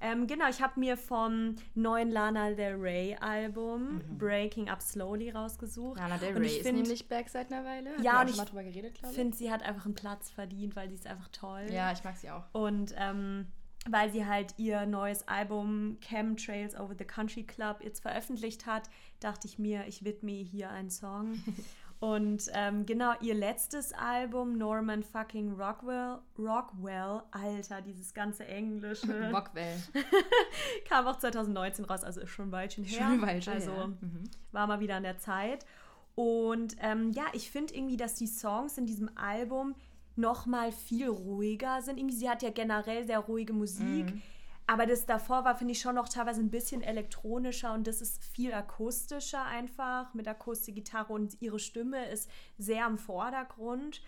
Ähm, 0.00 0.26
genau, 0.28 0.48
ich 0.48 0.60
habe 0.62 0.78
mir 0.78 0.96
vom 0.96 1.56
neuen 1.74 2.10
Lana 2.10 2.50
Del 2.52 2.74
Rey 2.74 3.16
Album 3.20 4.00
Breaking 4.18 4.68
Up 4.68 4.82
Slowly 4.82 5.30
rausgesucht. 5.30 5.96
Mhm. 5.96 6.02
Lana 6.02 6.18
Del 6.18 6.30
Und 6.36 6.42
Rey 6.42 6.46
ich 6.46 6.58
ist 6.58 6.66
find- 6.66 6.78
nämlich 6.82 7.08
back 7.08 7.28
seit 7.28 7.50
einer 7.52 7.64
Weile. 7.64 7.90
Hatten 7.90 8.02
Ja, 8.02 8.12
und 8.20 8.26
schon 8.26 8.28
ich 8.30 8.36
mal 8.36 8.44
drüber 8.44 8.62
geredet, 8.64 8.94
glaube 8.94 9.10
ich. 9.12 9.18
finde, 9.18 9.36
sie 9.36 9.50
hat 9.50 9.62
einfach 9.62 9.86
einen 9.86 9.94
Platz 9.94 10.30
verdient, 10.30 10.76
weil 10.76 10.88
sie 10.88 10.96
ist 10.96 11.06
einfach 11.06 11.28
toll. 11.32 11.66
Ja, 11.70 11.90
ich 11.92 12.04
mag 12.04 12.16
sie 12.16 12.30
auch. 12.30 12.44
Und 12.52 12.94
ähm, 12.98 13.46
weil 13.90 14.10
sie 14.10 14.26
halt 14.26 14.54
ihr 14.58 14.86
neues 14.86 15.26
Album 15.28 15.98
Chemtrails 16.00 16.78
Over 16.78 16.94
the 16.98 17.04
Country 17.04 17.44
Club 17.44 17.78
jetzt 17.82 18.00
veröffentlicht 18.00 18.66
hat, 18.66 18.88
dachte 19.20 19.46
ich 19.46 19.58
mir, 19.58 19.86
ich 19.86 20.04
widme 20.04 20.32
hier 20.32 20.70
einen 20.70 20.90
Song. 20.90 21.42
Und 22.00 22.44
ähm, 22.54 22.86
genau, 22.86 23.12
ihr 23.20 23.34
letztes 23.34 23.92
Album, 23.92 24.56
Norman 24.56 25.02
fucking 25.02 25.54
Rockwell, 25.54 26.18
Rockwell, 26.38 27.22
Alter, 27.32 27.82
dieses 27.82 28.14
ganze 28.14 28.46
Englische, 28.46 29.28
Bockwell. 29.32 29.82
kam 30.88 31.08
auch 31.08 31.18
2019 31.18 31.84
raus, 31.86 32.04
also 32.04 32.20
ist 32.20 32.30
schon 32.30 32.48
ein 32.48 32.52
Weilchen 32.52 32.84
her. 32.84 32.98
Schon 32.98 33.12
ein 33.14 33.22
Weilchen 33.22 33.52
also 33.52 33.72
her. 33.72 33.88
Mhm. 33.88 34.24
war 34.52 34.68
mal 34.68 34.78
wieder 34.78 34.94
an 34.94 35.02
der 35.02 35.18
Zeit. 35.18 35.66
Und 36.14 36.76
ähm, 36.80 37.10
ja, 37.10 37.24
ich 37.32 37.50
finde 37.50 37.74
irgendwie, 37.74 37.96
dass 37.96 38.14
die 38.14 38.26
Songs 38.28 38.78
in 38.78 38.86
diesem 38.86 39.10
Album 39.16 39.74
noch 40.18 40.46
mal 40.46 40.72
viel 40.72 41.08
ruhiger 41.08 41.80
sind. 41.82 41.98
Irgendwie, 41.98 42.16
sie 42.16 42.28
hat 42.28 42.42
ja 42.42 42.50
generell 42.50 43.06
sehr 43.06 43.20
ruhige 43.20 43.52
Musik. 43.52 44.12
Mhm. 44.12 44.22
Aber 44.66 44.84
das 44.84 45.06
davor 45.06 45.44
war, 45.44 45.56
finde 45.56 45.72
ich, 45.72 45.80
schon 45.80 45.94
noch 45.94 46.10
teilweise 46.10 46.40
ein 46.42 46.50
bisschen 46.50 46.82
elektronischer 46.82 47.72
und 47.72 47.86
das 47.86 48.02
ist 48.02 48.22
viel 48.22 48.52
akustischer 48.52 49.42
einfach 49.46 50.12
mit 50.12 50.28
Akustikgitarre 50.28 51.10
und 51.10 51.40
ihre 51.40 51.58
Stimme 51.58 52.04
ist 52.10 52.28
sehr 52.58 52.86
im 52.86 52.98
Vordergrund. 52.98 54.02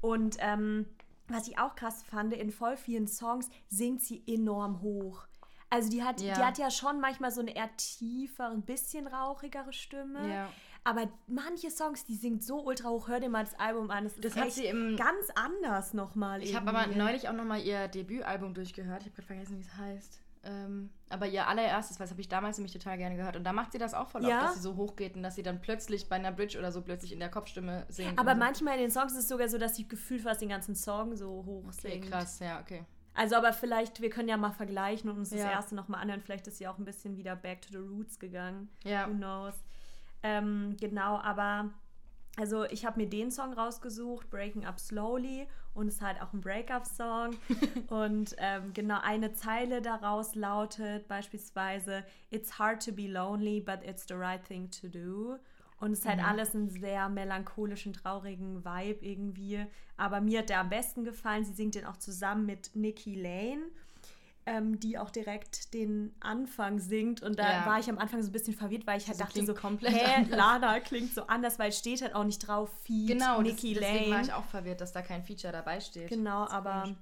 Und 0.00 0.36
ähm, 0.40 0.86
was 1.28 1.48
ich 1.48 1.58
auch 1.58 1.74
krass 1.74 2.02
fand, 2.02 2.32
in 2.32 2.50
voll 2.50 2.78
vielen 2.78 3.08
Songs 3.08 3.50
singt 3.68 4.00
sie 4.00 4.22
enorm 4.26 4.80
hoch. 4.80 5.26
Also 5.68 5.90
die 5.90 6.02
hat, 6.02 6.20
Ja. 6.22 6.34
die 6.34 6.42
hat 6.44 6.58
ja 6.58 6.70
schon 6.70 7.00
manchmal 7.00 7.30
so 7.30 7.40
eine 7.42 7.54
eher 7.54 7.68
tiefere, 7.76 8.52
ein 8.52 8.62
bisschen 8.62 9.06
rauchigere 9.08 9.72
Stimme. 9.72 10.32
Ja. 10.32 10.48
Aber 10.86 11.08
manche 11.26 11.70
Songs, 11.70 12.04
die 12.04 12.14
singt 12.14 12.44
so 12.44 12.64
ultra 12.64 12.88
hoch. 12.90 13.08
Hör 13.08 13.18
dir 13.18 13.28
mal 13.28 13.44
das 13.44 13.58
Album 13.58 13.90
an. 13.90 14.04
Das, 14.04 14.12
ist 14.14 14.24
Das 14.24 14.36
hat 14.36 14.52
sie 14.52 14.66
im- 14.66 14.96
ganz 14.96 15.26
anders 15.34 15.94
nochmal. 15.94 16.42
Ich 16.42 16.54
habe 16.54 16.68
aber 16.68 16.86
neulich 16.86 17.28
auch 17.28 17.32
nochmal 17.32 17.60
ihr 17.62 17.88
Debütalbum 17.88 18.54
durchgehört. 18.54 19.00
Ich 19.02 19.06
habe 19.06 19.14
gerade 19.16 19.26
vergessen, 19.26 19.56
wie 19.58 19.62
es 19.62 19.76
heißt. 19.76 20.20
Ähm, 20.44 20.90
aber 21.08 21.26
ihr 21.26 21.48
allererstes, 21.48 21.98
was 21.98 22.10
habe 22.12 22.20
ich 22.20 22.28
damals 22.28 22.56
nämlich 22.58 22.72
total 22.72 22.98
gerne 22.98 23.16
gehört. 23.16 23.34
Und 23.36 23.42
da 23.42 23.52
macht 23.52 23.72
sie 23.72 23.78
das 23.78 23.94
auch 23.94 24.08
voll 24.08 24.24
Ja? 24.24 24.36
oft, 24.36 24.44
dass 24.46 24.54
sie 24.54 24.60
so 24.60 24.76
hoch 24.76 24.94
geht 24.94 25.16
und 25.16 25.24
dass 25.24 25.34
sie 25.34 25.42
dann 25.42 25.60
plötzlich 25.60 26.08
bei 26.08 26.14
einer 26.14 26.30
Bridge 26.30 26.56
oder 26.56 26.70
so 26.70 26.82
plötzlich 26.82 27.10
in 27.12 27.18
der 27.18 27.30
Kopfstimme 27.30 27.84
singt. 27.88 28.16
Aber 28.16 28.30
und 28.30 28.36
so. 28.38 28.44
manchmal 28.44 28.74
in 28.76 28.82
den 28.82 28.90
Songs 28.92 29.10
ist 29.12 29.18
es 29.18 29.28
sogar 29.28 29.48
so, 29.48 29.58
dass 29.58 29.74
sie 29.74 29.88
gefühlt 29.88 30.22
fast 30.22 30.40
den 30.40 30.50
ganzen 30.50 30.76
Song 30.76 31.16
so 31.16 31.42
hoch 31.44 31.64
Okay, 31.66 31.90
singt. 31.94 32.10
krass, 32.12 32.38
ja, 32.38 32.60
okay. 32.60 32.84
Also, 33.14 33.34
aber 33.34 33.52
vielleicht, 33.52 34.00
wir 34.02 34.10
können 34.10 34.28
ja 34.28 34.36
mal 34.36 34.52
vergleichen 34.52 35.10
und 35.10 35.18
uns 35.18 35.30
das 35.30 35.40
Ja. 35.40 35.50
erste 35.50 35.74
nochmal 35.74 36.00
anhören. 36.02 36.20
Vielleicht 36.20 36.46
ist 36.46 36.58
sie 36.58 36.68
auch 36.68 36.78
ein 36.78 36.84
bisschen 36.84 37.16
wieder 37.16 37.34
back 37.34 37.62
to 37.62 37.70
the 37.72 37.78
roots 37.78 38.20
gegangen. 38.20 38.68
Ja. 38.84 39.08
Who 39.08 39.14
knows? 39.14 39.54
Ähm, 40.26 40.76
genau, 40.80 41.18
aber 41.18 41.70
also 42.36 42.64
ich 42.64 42.84
habe 42.84 43.00
mir 43.00 43.08
den 43.08 43.30
Song 43.30 43.52
rausgesucht, 43.54 44.28
Breaking 44.28 44.66
Up 44.66 44.78
Slowly, 44.78 45.46
und 45.72 45.88
es 45.88 45.96
ist 45.96 46.02
halt 46.02 46.20
auch 46.20 46.32
ein 46.32 46.40
Breakup-Song. 46.40 47.36
und 47.88 48.34
ähm, 48.38 48.72
genau 48.72 48.98
eine 49.02 49.32
Zeile 49.34 49.80
daraus 49.82 50.34
lautet 50.34 51.06
beispielsweise 51.06 52.04
It's 52.30 52.58
hard 52.58 52.84
to 52.84 52.92
be 52.92 53.06
lonely, 53.06 53.60
but 53.60 53.80
it's 53.84 54.06
the 54.08 54.14
right 54.14 54.42
thing 54.44 54.70
to 54.70 54.88
do. 54.88 55.36
Und 55.78 55.92
es 55.92 56.00
ist 56.00 56.06
halt 56.08 56.18
Mhm. 56.20 56.24
alles 56.24 56.54
einen 56.54 56.70
sehr 56.70 57.08
melancholischen, 57.10 57.92
traurigen 57.92 58.64
Vibe 58.64 59.04
irgendwie. 59.04 59.66
Aber 59.98 60.20
mir 60.22 60.38
hat 60.40 60.48
der 60.48 60.60
am 60.60 60.70
besten 60.70 61.04
gefallen. 61.04 61.44
Sie 61.44 61.52
singt 61.52 61.74
den 61.74 61.84
auch 61.84 61.98
zusammen 61.98 62.46
mit 62.46 62.74
Nikki 62.74 63.14
Lane, 63.14 63.62
ähm, 64.46 64.78
die 64.80 64.96
auch 64.96 65.10
direkt 65.10 65.74
den 65.74 66.14
Anfang 66.20 66.78
singt. 66.78 67.20
Und 67.22 67.38
da 67.38 67.50
Ja. 67.50 67.66
war 67.66 67.78
ich 67.80 67.88
am 67.90 67.98
Anfang 67.98 68.22
so 68.22 68.28
ein 68.30 68.32
bisschen 68.32 68.54
verwirrt, 68.54 68.86
weil 68.86 68.98
ich 68.98 69.06
halt 69.08 69.16
Sie 69.16 69.22
dachte 69.22 69.32
klingt 69.34 69.48
so, 69.48 69.54
komplett 69.54 69.92
hä, 69.94 70.14
anders. 70.18 70.36
Lana 70.38 70.80
klingt 70.80 71.12
so 71.12 71.26
anders, 71.26 71.58
weil 71.58 71.70
es 71.70 71.78
steht 71.78 72.00
halt 72.02 72.14
auch 72.14 72.24
nicht 72.24 72.38
drauf, 72.46 72.70
Feed 72.84 73.08
Genau, 73.08 73.42
das, 73.42 73.52
Nikki 73.52 73.74
deswegen 73.74 74.04
war 74.06 74.16
Lane. 74.18 74.22
ich 74.28 74.32
auch 74.32 74.44
verwirrt, 74.44 74.80
dass 74.80 74.92
da 74.92 75.02
kein 75.02 75.22
Feature 75.24 75.52
dabei 75.52 75.80
steht. 75.80 76.08
Genau, 76.08 76.44
Das 76.44 76.52
aber 76.52 76.82
komisch. 76.82 76.96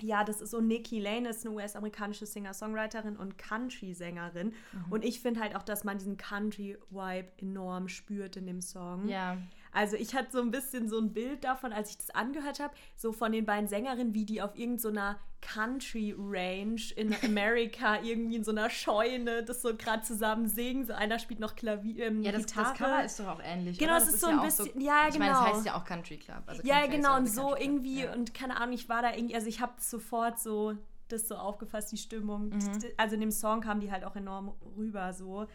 ja, 0.00 0.24
das 0.24 0.40
ist 0.42 0.50
so 0.50 0.60
Nikki 0.60 1.00
Lane 1.00 1.28
ist 1.30 1.46
eine 1.46 1.54
US-amerikanische 1.54 2.26
Singer-Songwriterin 2.26 3.16
und 3.16 3.38
Country-Sängerin. 3.38 4.48
Mhm. 4.72 4.84
Und 4.92 5.04
ich 5.04 5.20
finde 5.20 5.40
halt 5.40 5.56
auch, 5.56 5.62
dass 5.62 5.84
man 5.84 5.96
diesen 5.98 6.16
Country-Vibe 6.18 7.28
enorm 7.38 7.88
spürt 7.88 8.36
in 8.36 8.46
dem 8.46 8.60
Song. 8.60 9.08
Ja, 9.08 9.38
Also 9.74 9.96
ich 9.96 10.14
hatte 10.14 10.28
so 10.32 10.40
ein 10.40 10.50
bisschen 10.50 10.88
so 10.88 10.98
ein 10.98 11.12
Bild 11.12 11.44
davon, 11.44 11.72
als 11.72 11.90
ich 11.90 11.98
das 11.98 12.10
angehört 12.10 12.60
habe, 12.60 12.72
so 12.96 13.12
von 13.12 13.32
den 13.32 13.44
beiden 13.44 13.68
Sängerinnen, 13.68 14.14
wie 14.14 14.24
die 14.24 14.40
auf 14.40 14.56
irgendeiner 14.56 15.18
Country 15.42 16.14
Range 16.16 16.80
in 16.96 17.14
Amerika 17.22 18.00
irgendwie 18.02 18.36
in 18.36 18.44
so 18.44 18.50
einer 18.52 18.70
Scheune 18.70 19.42
das 19.42 19.60
so 19.60 19.76
gerade 19.76 20.02
zusammen 20.02 20.48
singen. 20.48 20.86
So 20.86 20.94
einer 20.94 21.18
spielt 21.18 21.40
noch 21.40 21.54
Klavier, 21.54 22.06
ähm, 22.06 22.22
ja 22.22 22.32
das, 22.32 22.46
Gitarre. 22.46 22.68
das 22.70 22.78
Cover 22.78 23.04
ist 23.04 23.20
doch 23.20 23.26
auch 23.26 23.40
ähnlich. 23.44 23.78
Genau, 23.78 23.96
es 23.96 24.04
Das 24.06 24.14
ist 24.14 24.20
so 24.22 24.28
ein 24.28 24.38
auch 24.38 24.44
bisschen- 24.44 24.80
ja, 24.80 25.08
Ich 25.08 25.18
meine, 25.18 25.32
das 25.32 25.40
genau. 25.44 25.54
heißt 25.56 25.66
ja 25.66 25.74
auch 25.76 25.84
Country 25.84 26.16
Club. 26.18 26.42
Also 26.46 26.62
Ja, 26.64 26.80
Country 26.80 26.96
genau, 26.96 27.14
ist 27.16 27.18
und 27.18 27.26
ja 27.26 27.32
so 27.50 27.56
irgendwie, 27.56 28.04
ja. 28.04 28.12
und 28.14 28.32
keine 28.32 28.56
Ahnung, 28.56 28.74
ich 28.74 28.88
war 28.88 29.02
da 29.02 29.12
irgendwie, 29.14 29.34
also 29.34 29.48
ich 29.48 29.60
habe 29.60 29.72
sofort 29.78 30.38
so 30.40 30.74
das 31.08 31.28
so 31.28 31.34
aufgefasst, 31.34 31.92
die 31.92 31.98
Stimmung. 31.98 32.48
Mhm. 32.48 32.82
Also 32.96 33.14
in 33.14 33.20
dem 33.20 33.30
Song 33.30 33.60
kam 33.60 33.80
die 33.80 33.92
halt 33.92 34.04
auch 34.04 34.16
enorm 34.16 34.54
rüber 34.76 35.12
so. 35.12 35.46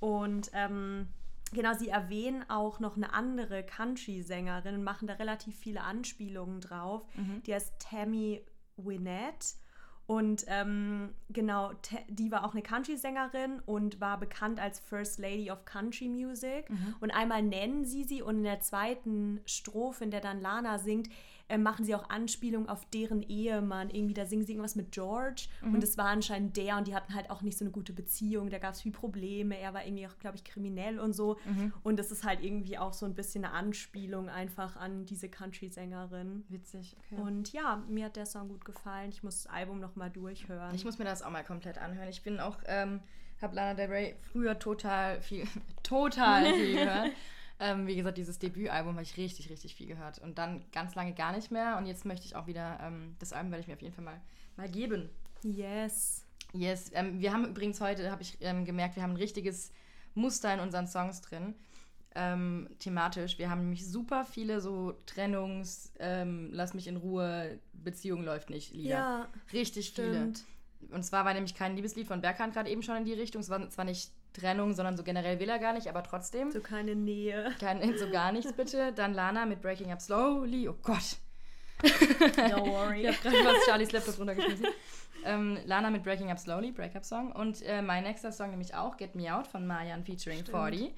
Und 0.00 0.50
ähm, 0.54 1.06
genau, 1.52 1.74
sie 1.74 1.88
erwähnen 1.88 2.44
auch 2.48 2.80
noch 2.80 2.96
eine 2.96 3.12
andere 3.12 3.62
Country-Sängerin 3.62 4.76
und 4.76 4.84
machen 4.84 5.08
da 5.08 5.14
relativ 5.14 5.56
viele 5.56 5.82
Anspielungen 5.82 6.60
drauf. 6.60 7.06
Mhm. 7.14 7.42
Die 7.44 7.54
heißt 7.54 7.74
Tammy 7.78 8.44
Wynette. 8.76 9.54
Und 10.06 10.44
ähm, 10.48 11.14
genau, 11.28 11.70
die 12.08 12.32
war 12.32 12.44
auch 12.44 12.52
eine 12.52 12.62
Country-Sängerin 12.62 13.60
und 13.64 14.00
war 14.00 14.18
bekannt 14.18 14.58
als 14.58 14.80
First 14.80 15.20
Lady 15.20 15.52
of 15.52 15.64
Country 15.64 16.08
Music. 16.08 16.68
Mhm. 16.68 16.96
Und 16.98 17.12
einmal 17.12 17.42
nennen 17.42 17.84
sie 17.84 18.02
sie 18.02 18.20
und 18.20 18.38
in 18.38 18.42
der 18.42 18.60
zweiten 18.60 19.40
Strophe, 19.46 20.02
in 20.02 20.10
der 20.10 20.20
dann 20.20 20.40
Lana 20.40 20.78
singt, 20.78 21.08
äh, 21.50 21.58
machen 21.58 21.84
sie 21.84 21.94
auch 21.94 22.08
Anspielung 22.08 22.68
auf 22.68 22.84
deren 22.90 23.22
Ehemann. 23.22 23.90
Irgendwie, 23.90 24.14
da 24.14 24.24
singen 24.24 24.44
sie 24.46 24.52
irgendwas 24.52 24.76
mit 24.76 24.92
George 24.92 25.48
Mhm. 25.62 25.74
und 25.74 25.84
es 25.84 25.98
war 25.98 26.06
anscheinend 26.06 26.56
der 26.56 26.76
und 26.78 26.86
die 26.86 26.94
hatten 26.94 27.14
halt 27.14 27.28
auch 27.30 27.42
nicht 27.42 27.58
so 27.58 27.64
eine 27.64 27.72
gute 27.72 27.92
Beziehung. 27.92 28.48
Da 28.50 28.58
gab 28.58 28.72
es 28.74 28.80
viel 28.80 28.92
Probleme. 28.92 29.58
Er 29.58 29.74
war 29.74 29.84
irgendwie 29.84 30.06
auch, 30.06 30.18
glaube 30.18 30.36
ich, 30.36 30.44
kriminell 30.44 30.98
und 30.98 31.12
so. 31.12 31.36
Mhm. 31.44 31.72
Und 31.82 31.98
das 31.98 32.10
ist 32.10 32.24
halt 32.24 32.42
irgendwie 32.42 32.78
auch 32.78 32.92
so 32.92 33.04
ein 33.06 33.14
bisschen 33.14 33.44
eine 33.44 33.52
Anspielung 33.54 34.28
einfach 34.28 34.76
an 34.76 35.04
diese 35.06 35.28
Country-Sängerin. 35.28 36.44
Witzig, 36.48 36.96
okay. 36.98 37.20
Und 37.20 37.52
ja, 37.52 37.82
mir 37.88 38.06
hat 38.06 38.16
der 38.16 38.26
Song 38.26 38.48
gut 38.48 38.64
gefallen. 38.64 39.10
Ich 39.10 39.22
muss 39.22 39.42
das 39.42 39.52
Album 39.52 39.80
noch 39.80 39.96
mal 39.96 40.10
durchhören. 40.10 40.74
Ich 40.74 40.84
muss 40.84 40.98
mir 40.98 41.04
das 41.04 41.22
auch 41.22 41.30
mal 41.30 41.44
komplett 41.44 41.78
anhören. 41.78 42.08
Ich 42.08 42.22
bin 42.22 42.40
auch, 42.40 42.56
ähm, 42.66 43.00
habe 43.42 43.56
Lana 43.56 43.74
Del 43.74 43.88
Rey 43.88 44.16
früher 44.32 44.58
total 44.58 45.20
viel, 45.22 45.44
total 45.82 46.44
viel 46.54 46.74
gehört. 46.74 47.10
Ähm, 47.62 47.86
wie 47.86 47.94
gesagt, 47.94 48.16
dieses 48.16 48.38
Debütalbum 48.38 48.94
habe 48.94 49.02
ich 49.02 49.16
richtig, 49.18 49.50
richtig 49.50 49.74
viel 49.74 49.86
gehört. 49.86 50.18
Und 50.18 50.38
dann 50.38 50.64
ganz 50.72 50.94
lange 50.94 51.12
gar 51.14 51.32
nicht 51.36 51.50
mehr. 51.50 51.76
Und 51.76 51.86
jetzt 51.86 52.06
möchte 52.06 52.24
ich 52.26 52.34
auch 52.34 52.46
wieder, 52.46 52.80
ähm, 52.82 53.14
das 53.18 53.32
Album 53.34 53.50
werde 53.52 53.60
ich 53.60 53.68
mir 53.68 53.74
auf 53.74 53.82
jeden 53.82 53.94
Fall 53.94 54.04
mal, 54.04 54.20
mal 54.56 54.68
geben. 54.68 55.10
yes. 55.42 56.24
Yes, 56.52 56.90
ähm, 56.94 57.20
wir 57.20 57.32
haben 57.32 57.44
übrigens 57.44 57.80
heute, 57.80 58.10
habe 58.10 58.22
ich 58.22 58.36
ähm, 58.40 58.64
gemerkt, 58.64 58.96
wir 58.96 59.04
haben 59.04 59.12
ein 59.12 59.16
richtiges 59.16 59.70
Muster 60.14 60.52
in 60.52 60.58
unseren 60.58 60.88
Songs 60.88 61.20
drin. 61.20 61.54
Ähm, 62.16 62.68
thematisch. 62.80 63.38
Wir 63.38 63.50
haben 63.50 63.60
nämlich 63.60 63.86
super 63.86 64.24
viele 64.24 64.60
so 64.60 64.96
Trennungs-, 65.06 65.92
ähm, 66.00 66.48
Lass 66.52 66.74
mich 66.74 66.88
in 66.88 66.96
Ruhe, 66.96 67.60
Beziehung 67.72 68.24
läuft 68.24 68.50
nicht 68.50 68.72
Lieder. 68.72 68.90
Ja, 68.90 69.28
Richtig 69.52 69.92
viele. 69.92 70.08
stimmt. 70.14 70.44
Und 70.90 71.04
zwar 71.04 71.24
war 71.24 71.34
nämlich 71.34 71.54
kein 71.54 71.76
Liebeslied 71.76 72.08
von 72.08 72.20
Berghahn 72.20 72.50
gerade 72.50 72.68
eben 72.68 72.82
schon 72.82 72.96
in 72.96 73.04
die 73.04 73.12
Richtung. 73.12 73.42
Es 73.42 73.50
war 73.50 73.68
zwar 73.70 73.84
nicht 73.84 74.10
Trennung, 74.32 74.72
sondern 74.74 74.96
so 74.96 75.02
generell 75.02 75.38
will 75.40 75.48
er 75.48 75.58
gar 75.58 75.72
nicht, 75.72 75.88
aber 75.88 76.02
trotzdem. 76.02 76.50
So 76.50 76.60
keine 76.60 76.94
Nähe. 76.94 77.52
Kein, 77.60 77.96
so 77.98 78.08
gar 78.10 78.32
nichts 78.32 78.52
bitte. 78.52 78.92
Dann 78.92 79.14
Lana 79.14 79.46
mit 79.46 79.60
Breaking 79.60 79.92
Up 79.92 80.00
Slowly. 80.00 80.68
Oh 80.68 80.76
Gott. 80.82 81.16
No 82.50 82.66
worry. 82.66 83.06
Ich 83.06 83.08
habe 83.08 83.16
gerade 83.36 83.44
was 83.46 83.64
Charlies 83.66 83.92
Laptop 83.92 84.18
runtergeschmissen. 84.18 84.66
ähm, 85.24 85.58
Lana 85.64 85.90
mit 85.90 86.02
Breaking 86.02 86.30
Up 86.30 86.38
Slowly, 86.38 86.72
Breakup 86.72 87.04
Song. 87.04 87.32
Und 87.32 87.62
äh, 87.62 87.82
mein 87.82 88.04
nächster 88.04 88.32
Song 88.32 88.50
nämlich 88.50 88.74
auch, 88.74 88.96
Get 88.96 89.14
Me 89.14 89.34
Out 89.34 89.46
von 89.46 89.66
Mayan 89.66 90.04
featuring 90.04 90.44
40. 90.44 90.92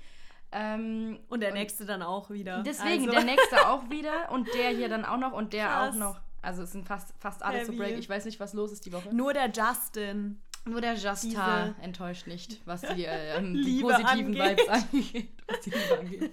Ähm, 0.54 1.18
Und 1.28 1.40
der 1.40 1.52
nächste 1.54 1.86
dann 1.86 2.02
auch 2.02 2.28
wieder. 2.30 2.62
deswegen, 2.62 3.08
Also, 3.08 3.10
der 3.12 3.24
nächste 3.36 3.68
auch 3.68 3.88
wieder 3.90 4.30
und 4.32 4.52
der 4.54 4.70
hier 4.70 4.88
dann 4.88 5.04
auch 5.04 5.16
noch 5.16 5.32
und 5.32 5.52
der 5.52 5.66
Krass. 5.66 5.94
auch 5.94 5.98
noch. 5.98 6.20
Also 6.42 6.64
es 6.64 6.72
sind 6.72 6.84
fast, 6.86 7.14
fast 7.20 7.40
so 7.40 7.46
Heavy. 7.46 7.76
Break. 7.76 7.98
Ich 7.98 8.08
weiß 8.08 8.24
nicht, 8.24 8.40
was 8.40 8.52
los 8.52 8.72
ist 8.72 8.84
die 8.84 8.92
Woche. 8.92 9.14
Nur 9.14 9.32
der 9.32 9.50
Justin. 9.50 10.42
Nur 10.64 10.80
der 10.80 10.96
Star 10.96 11.74
enttäuscht 11.82 12.26
nicht, 12.28 12.60
was 12.66 12.82
die, 12.82 13.04
äh, 13.04 13.36
ähm, 13.36 13.54
die 13.54 13.80
positiven 13.80 14.26
angeht. 14.40 14.58
Vibes 14.58 14.68
angeht. 14.68 15.28
Was 15.48 15.60
die 15.60 15.70
Liebe 15.70 15.98
angeht. 15.98 16.32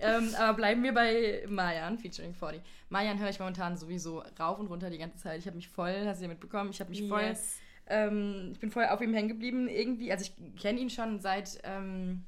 ähm, 0.00 0.34
aber 0.36 0.54
bleiben 0.54 0.82
wir 0.82 0.92
bei 0.92 1.44
Mayan 1.48 1.96
featuring 1.96 2.34
40. 2.34 2.60
Mayan 2.88 3.18
höre 3.20 3.30
ich 3.30 3.38
momentan 3.38 3.76
sowieso 3.76 4.24
rauf 4.38 4.58
und 4.58 4.66
runter 4.66 4.90
die 4.90 4.98
ganze 4.98 5.18
Zeit. 5.18 5.38
Ich 5.38 5.46
habe 5.46 5.56
mich 5.56 5.68
voll, 5.68 5.94
hast 6.04 6.18
du 6.18 6.24
ja 6.24 6.28
mitbekommen, 6.28 6.70
ich 6.70 6.80
habe 6.80 6.90
mich 6.90 7.06
voll, 7.08 7.22
Yes. 7.22 7.58
ähm, 7.86 8.50
ich 8.52 8.58
bin 8.58 8.70
voll 8.72 8.86
auf 8.86 9.00
ihm 9.00 9.14
hängen 9.14 9.28
geblieben 9.28 9.68
irgendwie. 9.68 10.10
Also 10.10 10.24
ich 10.24 10.60
kenne 10.60 10.80
ihn 10.80 10.90
schon 10.90 11.20
seit 11.20 11.60
ähm, 11.62 12.24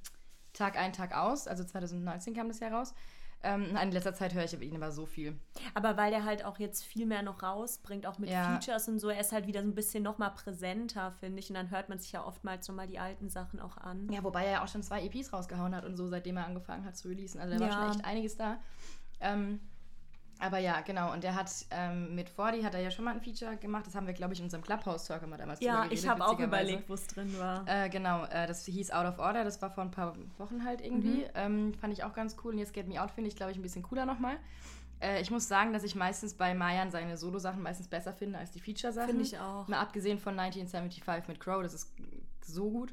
Tag 0.53 0.77
ein, 0.79 0.93
Tag 0.93 1.15
aus. 1.17 1.49
Also 1.49 1.65
2019 1.65 2.35
kam 2.35 2.47
das 2.49 2.61
ja 2.61 2.69
raus. 2.69 2.95
Ähm, 3.45 3.77
in 3.77 3.91
letzter 3.91 4.15
Zeit 4.15 4.35
höre 4.35 4.45
ich 4.45 4.53
ihn 4.61 4.77
aber 4.77 4.93
so 4.93 5.05
viel. 5.05 5.37
Aber 5.75 5.97
weil 5.97 6.11
der 6.13 6.25
halt 6.25 6.45
auch 6.45 6.59
jetzt 6.61 6.85
viel 6.85 7.07
mehr 7.07 7.23
noch 7.23 7.43
rausbringt, 7.43 8.07
auch 8.07 8.19
mit 8.19 8.31
Ja. 8.31 8.45
Features 8.61 8.89
und 8.89 8.99
so, 9.01 9.09
er 9.09 9.21
ist 9.21 9.33
halt 9.33 9.47
wieder 9.49 9.63
so 9.63 9.69
ein 9.69 9.75
bisschen 9.75 10.03
noch 10.05 10.19
mal 10.19 10.31
präsenter, 10.31 11.11
finde 11.11 11.41
ich. 11.41 11.49
Und 11.51 11.55
dann 11.57 11.71
hört 11.71 11.89
man 11.89 11.99
sich 11.99 12.13
ja 12.13 12.25
oftmals 12.25 12.69
noch 12.69 12.75
mal 12.77 12.87
die 12.87 12.99
alten 13.01 13.29
Sachen 13.29 13.59
auch 13.61 13.77
an. 13.79 14.09
Ja, 14.13 14.23
wobei 14.23 14.45
er 14.45 14.53
ja 14.53 14.63
auch 14.65 14.69
schon 14.69 14.83
zwei 14.85 15.03
EPs 15.05 15.33
rausgehauen 15.33 15.75
hat 15.75 15.85
und 15.85 15.97
so, 15.97 16.07
seitdem 16.09 16.37
er 16.37 16.47
angefangen 16.47 16.85
hat 16.85 16.97
zu 16.97 17.09
releasen. 17.09 17.41
Also 17.41 17.55
da 17.55 17.61
war 17.61 17.69
Ja. 17.69 17.75
schon 17.75 17.91
echt 17.91 18.05
einiges 18.05 18.37
da. 18.37 18.59
Ähm, 19.21 19.61
aber 20.43 20.59
ja, 20.59 20.81
genau. 20.81 21.13
Und 21.13 21.25
der 21.25 21.35
hat 21.35 21.51
ähm, 21.71 22.15
mit 22.15 22.29
40 22.29 22.65
hat 22.65 22.75
er 22.75 22.81
ja 22.81 22.91
schon 22.91 23.05
mal 23.05 23.15
ein 23.15 23.21
Feature 23.21 23.57
gemacht. 23.57 23.87
Das 23.87 23.95
haben 23.95 24.07
wir, 24.07 24.15
glaube 24.15 24.35
ich, 24.35 24.41
in 24.41 24.45
unserem 24.45 24.63
Clubhouse-Talk 24.63 25.23
immer 25.23 25.37
damals 25.37 25.61
Ja, 25.61 25.85
geredet, 25.85 25.99
ich 25.99 26.09
habe 26.09 26.27
auch 26.27 26.39
überlegt, 26.39 26.89
wo 26.89 26.95
es 26.95 27.07
drin 27.07 27.39
war. 27.39 27.65
Äh, 27.67 27.89
genau, 27.89 28.25
äh, 28.25 28.47
das 28.47 28.65
hieß 28.67 28.91
Out 28.91 29.07
of 29.07 29.19
Order. 29.19 29.45
Das 29.45 29.63
war 29.63 29.71
vor 29.71 29.85
ein 29.85 29.91
paar 29.91 30.15
Wochen 30.39 30.65
halt 30.65 30.81
irgendwie. 30.81 31.19
Mhm. 31.19 31.31
Ähm, 31.35 31.75
fand 31.75 31.93
ich 31.93 32.05
auch 32.05 32.13
ganz 32.13 32.37
cool. 32.45 32.53
Und 32.53 32.59
jetzt 32.59 32.73
Get 32.73 32.89
Me 32.89 33.01
Out 33.01 33.11
finde 33.13 33.29
ich, 33.29 33.37
glaube 33.37 33.53
ich, 33.53 33.59
ein 33.59 33.63
bisschen 33.63 33.83
cooler 33.83 34.05
nochmal. 34.05 34.37
Äh, 35.01 35.21
ich 35.21 35.31
muss 35.31 35.49
sagen, 35.49 35.73
dass 35.73 35.85
ich 35.85 35.95
meistens 35.95 36.35
bei 36.35 36.55
Mayan 36.55 36.91
seine 36.91 37.17
Solo-Sachen 37.17 37.63
meistens 37.63 37.89
besser 37.89 38.13
finde 38.13 38.39
als 38.39 38.51
die 38.51 38.61
Feature-Sachen. 38.61 39.09
Finde 39.09 39.25
ich 39.25 39.39
auch. 39.39 39.69
Mal 39.69 39.79
abgesehen 39.81 40.19
von 40.19 40.39
1975 40.39 41.29
mit 41.29 41.41
Crow, 41.41 41.63
das 41.63 41.75
ist 41.75 41.93
so 42.45 42.71
gut. 42.71 42.93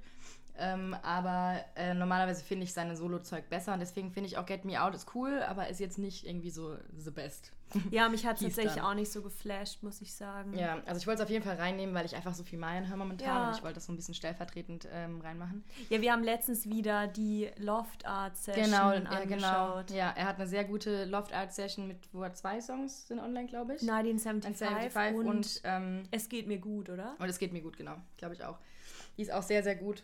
Ähm, 0.59 0.95
aber 1.03 1.59
äh, 1.75 1.93
normalerweise 1.93 2.43
finde 2.43 2.65
ich 2.65 2.73
seine 2.73 2.95
Solo-Zeug 2.97 3.49
besser 3.49 3.73
und 3.73 3.79
deswegen 3.79 4.11
finde 4.11 4.27
ich 4.27 4.37
auch 4.37 4.45
Get 4.45 4.65
Me 4.65 4.81
Out 4.83 4.93
ist 4.93 5.15
cool, 5.15 5.41
aber 5.43 5.69
ist 5.69 5.79
jetzt 5.79 5.97
nicht 5.97 6.25
irgendwie 6.27 6.49
so 6.51 6.75
the 6.97 7.11
best. 7.11 7.51
Ja, 7.91 8.09
mich 8.09 8.25
hat 8.25 8.37
es 8.37 8.41
tatsächlich 8.41 8.73
dann. 8.75 8.85
auch 8.85 8.93
nicht 8.95 9.11
so 9.11 9.21
geflasht, 9.21 9.83
muss 9.83 10.01
ich 10.01 10.11
sagen. 10.13 10.57
Ja, 10.57 10.79
also 10.87 10.97
ich 10.99 11.05
wollte 11.05 11.21
es 11.21 11.25
auf 11.25 11.29
jeden 11.31 11.45
Fall 11.45 11.55
reinnehmen, 11.57 11.93
weil 11.93 12.03
ich 12.03 12.15
einfach 12.15 12.33
so 12.33 12.43
viel 12.43 12.57
Mayan 12.57 12.87
höre 12.89 12.97
momentan 12.97 13.27
Ja. 13.27 13.47
und 13.49 13.55
ich 13.57 13.61
wollte 13.61 13.75
das 13.75 13.85
so 13.85 13.93
ein 13.93 13.95
bisschen 13.95 14.15
stellvertretend 14.15 14.87
ähm, 14.91 15.21
reinmachen. 15.21 15.63
Ja, 15.89 16.01
wir 16.01 16.11
haben 16.11 16.23
letztens 16.23 16.67
wieder 16.67 17.05
die 17.07 17.47
Loft 17.57 18.07
Art 18.07 18.35
Session 18.37 18.65
Genau, 18.65 18.91
ja, 18.93 18.99
genau. 18.99 19.11
angeschaut. 19.11 19.91
Ja, 19.91 20.11
er 20.15 20.25
hat 20.25 20.37
eine 20.37 20.47
sehr 20.47 20.63
gute 20.65 21.05
Loft 21.05 21.31
Art 21.31 21.53
Session 21.53 21.87
mit, 21.87 21.97
wo 22.11 22.23
er 22.23 22.33
zwei 22.33 22.59
Songs 22.59 23.07
sind 23.07 23.19
online, 23.19 23.45
glaube 23.47 23.75
ich. 23.75 23.81
1975 23.81 24.67
175 24.67 25.19
und, 25.19 25.27
und, 25.27 25.61
ähm, 25.63 26.03
es 26.09 26.27
geht 26.27 26.47
mir 26.47 26.57
gut, 26.57 26.89
oder? 26.89 27.15
Und 27.19 27.29
es 27.29 27.37
geht 27.37 27.53
mir 27.53 27.61
gut, 27.61 27.77
genau. 27.77 27.95
Glaube 28.17 28.33
ich 28.33 28.43
auch. 28.43 28.57
Die 29.17 29.21
ist 29.21 29.31
auch 29.31 29.43
sehr, 29.43 29.61
sehr 29.61 29.75
gut. 29.75 30.03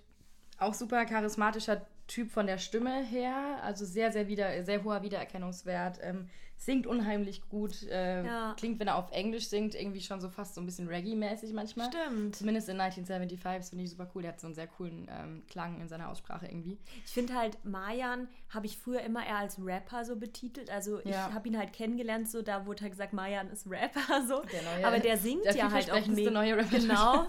Auch 0.58 0.74
super 0.74 1.06
charismatischer 1.06 1.86
Typ 2.08 2.32
von 2.32 2.46
der 2.48 2.58
Stimme 2.58 3.04
her. 3.04 3.60
Also 3.64 3.84
sehr, 3.86 4.12
sehr 4.12 4.28
wieder, 4.28 4.64
sehr 4.64 4.84
hoher 4.84 5.02
Wiedererkennungswert. 5.02 6.00
Ähm, 6.02 6.30
singt 6.58 6.88
unheimlich 6.88 7.50
gut. 7.50 7.84
Äh, 7.90 8.24
Ja. 8.26 8.54
Klingt, 8.58 8.80
wenn 8.80 8.88
er 8.88 8.96
auf 8.96 9.12
Englisch 9.12 9.48
singt, 9.50 9.76
irgendwie 9.76 10.00
schon 10.00 10.22
so 10.22 10.30
fast 10.30 10.56
so 10.56 10.62
ein 10.62 10.66
bisschen 10.66 10.88
Reggae-mäßig 10.88 11.52
manchmal. 11.54 11.88
Stimmt. 11.92 12.34
Zumindest 12.38 12.70
in 12.70 12.80
1975 12.80 13.58
das 13.60 13.70
finde 13.72 13.84
ich 13.84 13.90
super 13.92 14.10
cool. 14.16 14.22
Der 14.22 14.32
hat 14.32 14.40
so 14.40 14.48
einen 14.48 14.56
sehr 14.56 14.68
coolen 14.68 15.06
ähm, 15.12 15.44
Klang 15.50 15.82
in 15.82 15.90
seiner 15.90 16.08
Aussprache 16.10 16.46
irgendwie. 16.46 16.78
Ich 17.06 17.12
finde 17.12 17.34
halt, 17.36 17.58
Mayan 17.66 18.30
habe 18.50 18.68
ich 18.68 18.78
früher 18.78 19.02
immer 19.02 19.26
eher 19.28 19.36
als 19.40 19.58
Rapper 19.62 20.06
so 20.06 20.16
betitelt. 20.16 20.70
Also 20.70 21.00
ich 21.00 21.12
Ja. 21.12 21.34
habe 21.34 21.46
ihn 21.50 21.58
halt 21.58 21.74
kennengelernt, 21.74 22.30
so 22.30 22.42
da 22.42 22.66
wurde 22.66 22.84
halt 22.84 22.94
gesagt, 22.94 23.12
Mayan 23.12 23.50
ist 23.50 23.70
Rapper 23.70 24.22
so. 24.26 24.42
Der 24.44 24.62
neue- 24.62 24.88
Aber 24.88 25.00
der 25.00 25.18
singt 25.18 25.44
der 25.44 25.56
ja 25.58 25.70
halt 25.70 25.92
auch 25.92 26.08
mega. 26.08 26.32
neue 26.32 26.56
Rapper 26.56 26.78
Genau. 26.80 27.28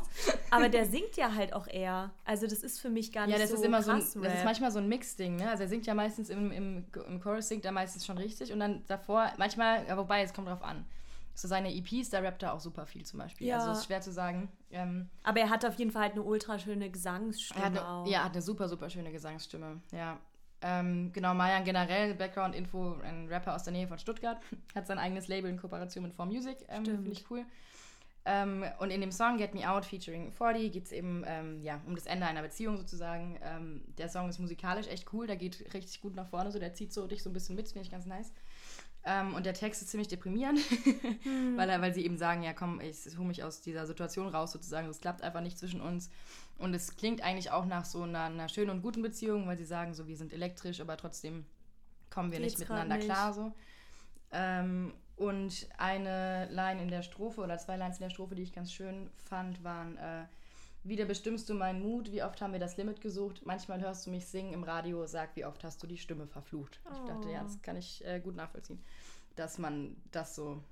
Aber 0.51 0.69
der 0.69 0.87
singt 0.87 1.17
ja 1.17 1.35
halt 1.35 1.53
auch 1.53 1.67
eher. 1.67 2.11
Also 2.25 2.47
das 2.47 2.63
ist 2.63 2.81
für 2.81 2.91
mich 2.91 3.13
gar 3.13 3.27
nicht 3.27 3.35
Ja, 3.35 3.41
das 3.41 3.51
so 3.51 3.57
ist 3.57 3.65
immer 3.65 3.83
so 3.83 3.91
ein, 3.93 3.99
das 3.99 4.15
ist 4.15 4.45
manchmal 4.45 4.71
so 4.71 4.79
ein 4.79 4.89
Mix-Ding, 4.89 5.37
ne? 5.37 5.51
Also 5.51 5.65
er 5.65 5.69
singt 5.69 5.87
ja 5.87 5.95
meistens 5.95 6.31
im, 6.31 6.51
im, 6.51 6.85
im 7.09 7.21
Chorus 7.21 7.49
singt 7.49 7.65
er 7.65 7.73
meistens 7.73 8.07
schon 8.07 8.19
richtig 8.19 8.53
und 8.53 8.61
dann 8.61 8.85
davor, 8.87 9.33
manchmal, 9.39 9.87
ja, 9.87 9.97
wobei, 9.97 10.23
es 10.23 10.33
kommt 10.33 10.49
drauf 10.49 10.63
an. 10.63 10.85
So 11.35 11.49
seine 11.49 11.75
EPs, 11.75 12.09
da 12.09 12.21
rappt 12.21 12.43
er 12.43 12.55
auch 12.55 12.61
super 12.61 12.87
viel 12.87 13.05
zum 13.05 13.19
Beispiel. 13.19 13.47
Ja. 13.47 13.59
Also 13.59 13.73
es 13.73 13.79
ist 13.79 13.85
schwer 13.87 14.01
zu 14.01 14.11
sagen. 14.11 14.49
Ähm, 14.71 15.11
Aber 15.23 15.41
er 15.41 15.51
hat 15.51 15.67
auf 15.67 15.75
jeden 15.75 15.91
Fall 15.91 16.03
halt 16.03 16.13
eine 16.13 16.23
ultra 16.23 16.59
schöne 16.59 16.91
Gesangsstimme 16.91 17.61
er 17.63 17.73
hat 17.73 17.79
auch. 17.79 18.03
eine, 18.03 18.11
ja, 18.11 18.25
hat 18.25 18.33
eine 18.33 18.41
super, 18.41 18.69
super 18.69 18.89
schöne 18.89 19.13
Gesangsstimme. 19.13 19.83
Ja. 19.93 20.19
Ähm, 20.63 21.13
genau, 21.13 21.35
Mayan 21.35 21.65
generell, 21.65 22.15
Background-Info, 22.15 22.97
ein 23.03 23.29
Rapper 23.29 23.55
aus 23.55 23.65
der 23.65 23.75
Nähe 23.75 23.87
von 23.87 23.99
Stuttgart, 23.99 24.39
hat 24.75 24.87
sein 24.87 24.99
eigenes 24.99 25.29
Label 25.29 25.51
in 25.51 25.59
Kooperation 25.61 26.03
mit 26.05 26.15
4Music, 26.15 26.65
ähm, 26.69 26.85
Stimmt. 26.85 27.03
finde 27.03 27.11
ich 27.13 27.31
cool. 27.31 27.45
Ähm, 28.29 28.65
und 28.81 28.91
in 28.91 29.01
dem 29.01 29.13
Song 29.13 29.39
Get 29.39 29.55
Me 29.55 29.71
Out 29.71 29.85
featuring 29.85 30.33
40 30.33 30.73
geht 30.73 30.87
es 30.87 30.93
eben 30.93 31.23
ähm, 31.27 31.63
ja, 31.63 31.81
um 31.87 31.95
das 31.95 32.07
Ende 32.07 32.27
einer 32.27 32.43
Beziehung 32.43 32.77
sozusagen. 32.77 33.39
Ähm, 33.41 33.83
der 33.99 34.09
Song 34.09 34.29
ist 34.29 34.41
musikalisch 34.41 34.89
echt 34.89 35.13
cool, 35.13 35.29
der 35.29 35.37
geht 35.37 35.73
richtig 35.73 36.01
gut 36.01 36.17
nach 36.17 36.27
vorne, 36.27 36.51
so 36.51 36.59
der 36.59 36.75
zieht 36.75 36.93
so 36.93 37.07
dich 37.07 37.23
so 37.23 37.31
ein 37.31 37.33
bisschen 37.33 37.55
mit, 37.55 37.69
finde 37.69 37.83
ich 37.83 37.91
ganz 37.93 38.05
nice. 38.05 38.33
Ähm, 39.05 39.37
und 39.37 39.47
der 39.47 39.55
Text 39.55 39.81
ist 39.81 39.91
ziemlich 39.91 40.09
deprimierend, 40.09 40.59
weil, 41.57 41.69
er, 41.69 41.81
weil 41.81 41.95
sie 41.95 42.05
eben 42.05 42.19
sagen, 42.19 42.43
ja 42.43 42.53
komm, 42.53 42.81
ich 42.81 43.17
hole 43.17 43.29
mich 43.29 43.45
aus 43.45 43.61
dieser 43.61 43.87
Situation 43.87 44.27
raus 44.27 44.51
sozusagen, 44.51 44.89
es 44.89 45.01
klappt 45.01 45.23
einfach 45.23 45.41
nicht 45.41 45.57
zwischen 45.57 45.81
uns. 45.81 46.11
Und 46.59 46.75
es 46.75 46.97
klingt 46.97 47.23
eigentlich 47.23 47.53
auch 47.53 47.65
nach 47.65 47.85
so 47.85 48.03
einer, 48.03 48.25
einer 48.25 48.49
schönen 48.49 48.71
und 48.71 48.83
guten 48.83 49.03
Beziehung, 49.03 49.47
weil 49.47 49.57
sie 49.57 49.65
sagen, 49.65 49.95
so 49.95 50.09
wir 50.09 50.17
sind 50.17 50.33
elektrisch, 50.33 50.81
aber 50.81 50.97
trotzdem 50.97 51.47
kommen 52.11 52.33
wir 52.33 52.41
nicht 52.41 52.57
Geht's 52.57 52.69
grad 52.69 52.89
miteinander 52.89 52.97
nicht. 52.97 53.07
klar 53.07 53.33
so. 53.33 53.53
Und 55.17 55.67
eine 55.79 56.47
Line 56.51 56.83
in 56.83 56.89
der 56.89 57.03
Strophe 57.03 57.41
oder 57.41 57.59
zwei 57.59 57.77
Lines 57.77 57.97
in 57.97 58.03
der 58.03 58.11
Strophe, 58.11 58.35
die 58.35 58.43
ich 58.43 58.53
ganz 58.53 58.73
schön 58.73 59.11
fand, 59.25 59.65
waren 59.65 59.97
äh, 59.97 60.25
Wieder 60.89 61.05
bestimmst 61.05 61.49
du 61.49 61.55
meinen 61.55 61.83
Mut, 61.83 62.13
wie 62.13 62.23
oft 62.23 62.41
haben 62.41 62.53
wir 62.53 62.61
das 62.61 62.77
Limit 62.77 63.01
gesucht? 63.01 63.45
Manchmal 63.45 63.81
hörst 63.81 64.07
du 64.07 64.11
mich 64.11 64.27
singen 64.27 64.53
im 64.53 64.63
Radio, 64.63 65.05
sag, 65.07 65.35
wie 65.35 65.45
oft 65.45 65.65
hast 65.65 65.83
du 65.83 65.89
die 65.89 65.99
Stimme 65.99 66.29
verflucht? 66.29 66.79
Ich 66.93 67.09
dachte, 67.09 67.29
ja, 67.29 67.43
das 67.43 67.61
kann 67.61 67.77
ich 67.77 68.05
äh, 68.07 68.21
gut 68.21 68.37
nachvollziehen, 68.37 68.79
dass 69.35 69.59
man 69.59 69.97
das 70.13 70.37
so, 70.37 70.63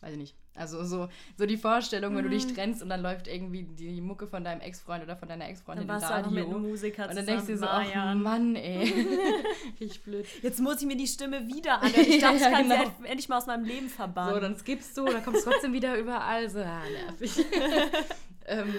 weiß 0.00 0.12
ich 0.12 0.18
nicht, 0.18 0.34
also 0.54 0.82
so, 0.84 1.08
so 1.36 1.46
die 1.46 1.56
Vorstellung, 1.56 2.16
wenn 2.16 2.22
du 2.24 2.28
Mhm. 2.28 2.32
dich 2.32 2.46
trennst 2.54 2.82
und 2.82 2.88
dann 2.88 3.00
läuft 3.02 3.28
irgendwie 3.28 3.62
die 3.64 4.00
Mucke 4.00 4.26
von 4.26 4.42
deinem 4.44 4.60
Ex-Freund 4.60 5.02
oder 5.02 5.16
von 5.16 5.28
deiner 5.28 5.48
Ex-Freundin 5.48 5.86
im 5.88 6.00
du 6.00 6.06
Radio. 6.06 6.46
Und 6.56 7.16
dann 7.16 7.26
denkst 7.26 7.46
du 7.46 7.52
dir 7.52 7.58
so, 7.58 7.66
ach 7.66 7.84
Marian. 7.84 8.22
Mann, 8.22 8.56
ey. 8.56 8.92
Richtig 9.80 10.02
blöd. 10.02 10.26
Jetzt 10.42 10.60
muss 10.60 10.80
ich 10.80 10.86
mir 10.86 10.96
die 10.96 11.06
Stimme 11.06 11.46
wieder 11.46 11.80
anhören. 11.82 12.04
Ich 12.08 12.18
glaube, 12.18 12.36
ich 12.36 12.42
Ja, 12.42 12.50
kann 12.50 12.62
genau. 12.64 12.74
sie 12.76 12.80
halt 12.80 12.90
endlich 13.04 13.28
mal 13.28 13.38
aus 13.38 13.46
meinem 13.46 13.64
Leben 13.64 13.88
verbannen. 13.88 14.34
So, 14.34 14.40
dann 14.40 14.56
skippst 14.56 14.96
du, 14.96 15.04
dann 15.04 15.24
kommst 15.24 15.46
du 15.46 15.50
trotzdem 15.50 15.72
wieder 15.72 15.96
überall. 15.98 16.48
So, 16.50 16.60
ah, 16.60 16.80
nervig. 16.90 17.44
ähm, 18.46 18.74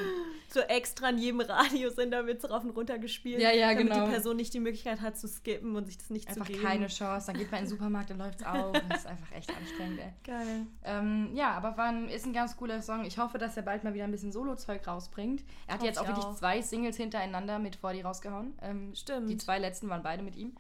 so 0.50 0.60
extra 0.62 1.10
in 1.10 1.18
jedem 1.18 1.40
Radiosender 1.42 2.26
wird 2.28 2.44
es 2.44 2.50
rauf 2.50 2.64
und 2.64 2.72
runter 2.72 3.00
gespielt. 3.00 3.42
Ja, 3.42 3.52
ja, 3.52 3.74
damit 3.74 3.92
genau. 3.94 4.06
die 4.06 4.12
Person 4.12 4.36
nicht 4.36 4.54
die 4.54 4.60
Möglichkeit 4.60 5.00
hat 5.02 5.18
zu 5.18 5.28
skippen 5.28 5.76
und 5.76 5.86
sich 5.86 5.98
das 5.98 6.10
nicht 6.10 6.28
einfach 6.28 6.46
zu 6.46 6.52
geben. 6.52 6.64
keine 6.66 6.88
Chance. 6.88 7.28
Dann 7.28 7.38
geht 7.38 7.52
man 7.52 7.60
in 7.60 7.66
den 7.66 7.70
Supermarkt, 7.70 8.10
dann 8.10 8.18
läuft's 8.18 8.44
auf. 8.44 8.74
Das 8.90 9.00
ist 9.00 9.08
einfach 9.08 9.32
echt 9.34 9.50
anstrengend, 9.56 10.00
ey. 10.00 10.14
Geil. 10.24 10.66
Ähm, 10.84 11.30
ja, 11.34 11.52
aber 11.52 11.78
war 11.78 11.86
ein, 11.90 12.10
ist 12.10 12.26
ein 12.26 12.34
ganz 12.34 12.58
cooler 12.58 12.82
Song. 12.82 13.06
Ich 13.06 13.18
hoffe, 13.18 13.38
dass 13.38 13.56
er 13.56 13.64
bald 13.64 13.84
mal 13.84 13.94
wieder 13.94 14.04
ein 14.04 14.12
bisschen 14.12 14.32
Solo-Zeug 14.32 14.86
rausbringt. 14.88 15.44
Er 15.68 15.76
hat 15.76 15.84
jetzt 15.84 15.98
auch 16.00 16.04
ich 16.04 16.10
wirklich 16.10 16.26
auch. 16.26 16.36
zwei 16.36 16.62
Singles 16.62 16.98
hintereinander 16.98 17.60
mit 17.60 17.76
40 17.78 18.04
rausgehauen. 18.04 18.54
Ähm, 18.62 18.94
Stimmt. 18.96 19.30
Die 19.30 19.38
zwei 19.38 19.58
letzten 19.60 19.88
waren 19.90 20.04
beide 20.04 20.24
mit 20.24 20.36
ihm. 20.36 20.54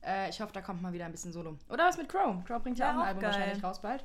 Äh, 0.00 0.30
ich 0.30 0.40
hoffe, 0.40 0.52
da 0.52 0.60
kommt 0.62 0.80
mal 0.80 0.92
wieder 0.92 1.04
ein 1.04 1.12
bisschen 1.12 1.32
Solo. 1.32 1.58
Oder 1.68 1.84
was 1.86 1.98
mit 1.98 2.08
Crow. 2.08 2.42
Crow 2.46 2.62
bringt 2.62 2.78
ja 2.78 2.86
Wär 2.86 2.94
auch 2.94 3.02
ein 3.02 3.08
Album 3.08 3.20
geil. 3.22 3.32
wahrscheinlich 3.32 3.62
raus 3.64 3.82
bald. 3.82 4.04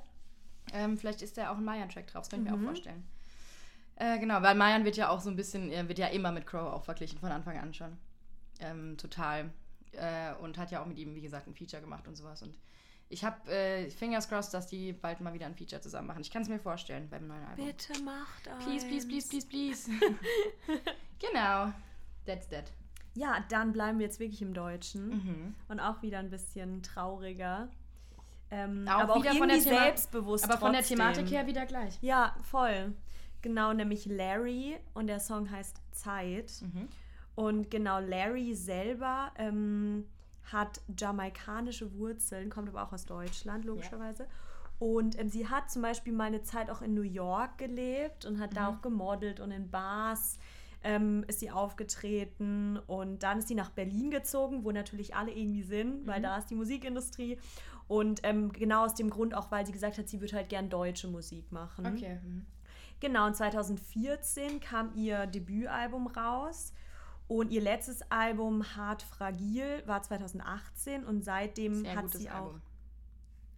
Ähm, 0.74 0.98
vielleicht 0.98 1.22
ist 1.22 1.38
da 1.38 1.52
auch 1.52 1.58
ein 1.58 1.63
Mayan-Track 1.63 2.08
drauf. 2.08 2.24
Das 2.24 2.30
kann 2.30 2.44
ich 2.44 2.50
mir 2.50 2.58
Mhm. 2.58 2.63
auch 2.63 2.70
vorstellen. 2.70 3.04
Äh, 3.95 4.19
genau, 4.19 4.41
weil 4.41 4.55
Mayan 4.55 4.85
wird 4.85 4.97
ja 4.97 5.09
auch 5.09 5.19
so 5.21 5.29
ein 5.29 5.35
bisschen, 5.35 5.69
er 5.71 5.88
wird 5.88 6.00
ja 6.00 6.07
immer 6.07 6.31
mit 6.31 6.47
Crow 6.47 6.73
auch 6.73 6.83
verglichen, 6.83 7.19
von 7.19 7.31
Anfang 7.31 7.57
an 7.59 7.73
schon. 7.73 7.97
Ähm, 8.59 8.97
total. 8.97 9.51
Äh, 9.91 10.33
und 10.41 10.57
hat 10.57 10.71
ja 10.71 10.81
auch 10.81 10.85
mit 10.88 10.97
ihm, 10.97 11.13
wie 11.15 11.21
gesagt, 11.21 11.47
ein 11.47 11.53
Feature 11.53 11.81
gemacht 11.81 12.07
und 12.07 12.15
sowas. 12.15 12.41
Und 12.41 12.57
ich 13.09 13.23
habe 13.23 13.51
äh, 13.51 13.89
Fingers 13.91 14.27
crossed, 14.27 14.53
dass 14.53 14.65
die 14.65 14.93
bald 14.93 15.21
mal 15.21 15.33
wieder 15.33 15.45
ein 15.45 15.53
Feature 15.55 15.81
zusammen 15.81 16.07
machen. 16.07 16.21
Ich 16.21 16.31
kann 16.31 16.41
es 16.41 16.50
mir 16.50 16.57
vorstellen 16.59 17.07
beim 17.09 17.27
neuen 17.27 17.43
Album. 17.45 17.65
Bitte 17.65 18.01
macht 18.01 18.47
eins. 18.47 18.63
Please, 18.65 18.88
please, 18.88 19.07
please, 19.07 19.47
please, 19.47 19.47
please. 19.47 19.91
genau. 21.19 21.71
That's 22.25 22.47
that. 22.50 22.71
Ja, 23.15 23.43
dann 23.50 23.73
bleiben 23.73 24.00
wir 24.00 24.07
jetzt 24.07 24.19
wirklich 24.19 24.41
im 24.41 24.55
Deutschen. 24.55 25.09
Mhm. 25.09 25.55
Und 25.67 25.79
auch 25.79 26.01
wieder 26.01 26.17
ein 26.17 26.31
bisschen 26.31 26.81
trauriger. 26.81 27.69
Ähm, 28.50 28.88
Auch 28.88 29.01
aber 29.01 29.13
auch 29.13 29.19
wieder 29.19 29.33
irgendwie 29.33 29.39
von 29.39 29.50
der 29.50 29.59
Thema- 29.59 29.83
selbstbewusst 29.83 30.43
Aber 30.45 30.57
von 30.57 30.73
der. 30.73 30.81
Thematik 30.83 31.29
her 31.29 31.45
wieder 31.45 31.65
gleich. 31.67 31.97
Ja, 32.01 32.35
voll. 32.50 32.93
Genau, 33.43 33.73
nämlich 33.73 34.05
Larry 34.07 34.77
und 34.95 35.05
der 35.07 35.19
Song 35.19 35.51
heißt 35.51 35.79
Zeit. 35.91 36.51
Mhm. 36.62 36.88
Und 37.35 37.69
genau, 37.69 38.00
Larry 38.00 38.55
selber 38.55 39.32
ähm, 39.38 40.06
hat 40.51 40.82
jamaikanische 40.99 41.93
Wurzeln, 41.97 42.49
kommt 42.49 42.69
aber 42.69 42.84
auch 42.84 42.93
aus 42.93 43.06
Deutschland, 43.06 43.65
logischerweise. 43.65 44.27
Und 44.79 45.19
ähm, 45.19 45.29
sie 45.29 45.47
hat 45.47 45.69
zum 45.71 45.82
Beispiel 45.82 46.13
mal 46.13 46.25
eine 46.25 46.41
Zeit 46.41 46.69
auch 46.69 46.82
in 46.82 46.93
New 46.93 47.01
York 47.03 47.58
gelebt 47.58 48.25
und 48.25 48.39
hat 48.39 48.56
da 48.56 48.69
Mhm. 48.71 48.77
auch 48.77 48.82
gemodelt 48.82 49.39
und 49.39 49.51
in 49.51 49.69
Bars 49.69 50.39
ähm, 50.86 51.23
ist 51.27 51.39
sie 51.39 51.49
aufgetreten. 51.49 52.77
Und 52.88 53.23
dann 53.23 53.39
ist 53.39 53.47
sie 53.47 53.56
nach 53.56 53.69
Berlin 53.69 54.12
gezogen, 54.12 54.63
wo 54.63 54.71
natürlich 54.71 55.15
alle 55.15 55.32
irgendwie 55.32 55.63
sind, 55.63 56.06
weil 56.08 56.19
Mhm. 56.19 56.23
da 56.23 56.38
ist 56.38 56.49
die 56.49 56.56
Musikindustrie. 56.56 57.38
Und 57.88 58.21
ähm, 58.23 58.51
genau 58.51 58.86
aus 58.86 58.95
dem 58.95 59.10
Grund 59.10 59.34
auch, 59.36 59.51
weil 59.51 59.65
sie 59.65 59.71
gesagt 59.71 59.97
hat, 59.97 60.08
sie 60.10 60.21
würde 60.21 60.36
halt 60.36 60.49
gern 60.49 60.69
deutsche 60.69 61.08
Musik 61.08 61.51
machen. 61.51 61.86
Okay. 61.86 62.19
Genau, 63.04 63.26
und 63.26 63.36
2014 63.36 64.62
kam 64.62 64.96
ihr 64.96 65.28
Debütalbum 65.28 66.08
raus. 66.08 66.72
Und 67.28 67.52
ihr 67.52 67.60
letztes 67.60 68.02
Album 68.10 68.63
Hart 68.78 69.02
Fragil 69.02 69.84
war 69.86 70.02
2018 70.02 71.04
und 71.04 71.22
seitdem 71.22 71.84
Sehr 71.84 71.96
hat 71.98 72.10
sie 72.12 72.30
auch. 72.30 72.36
Album. 72.36 72.62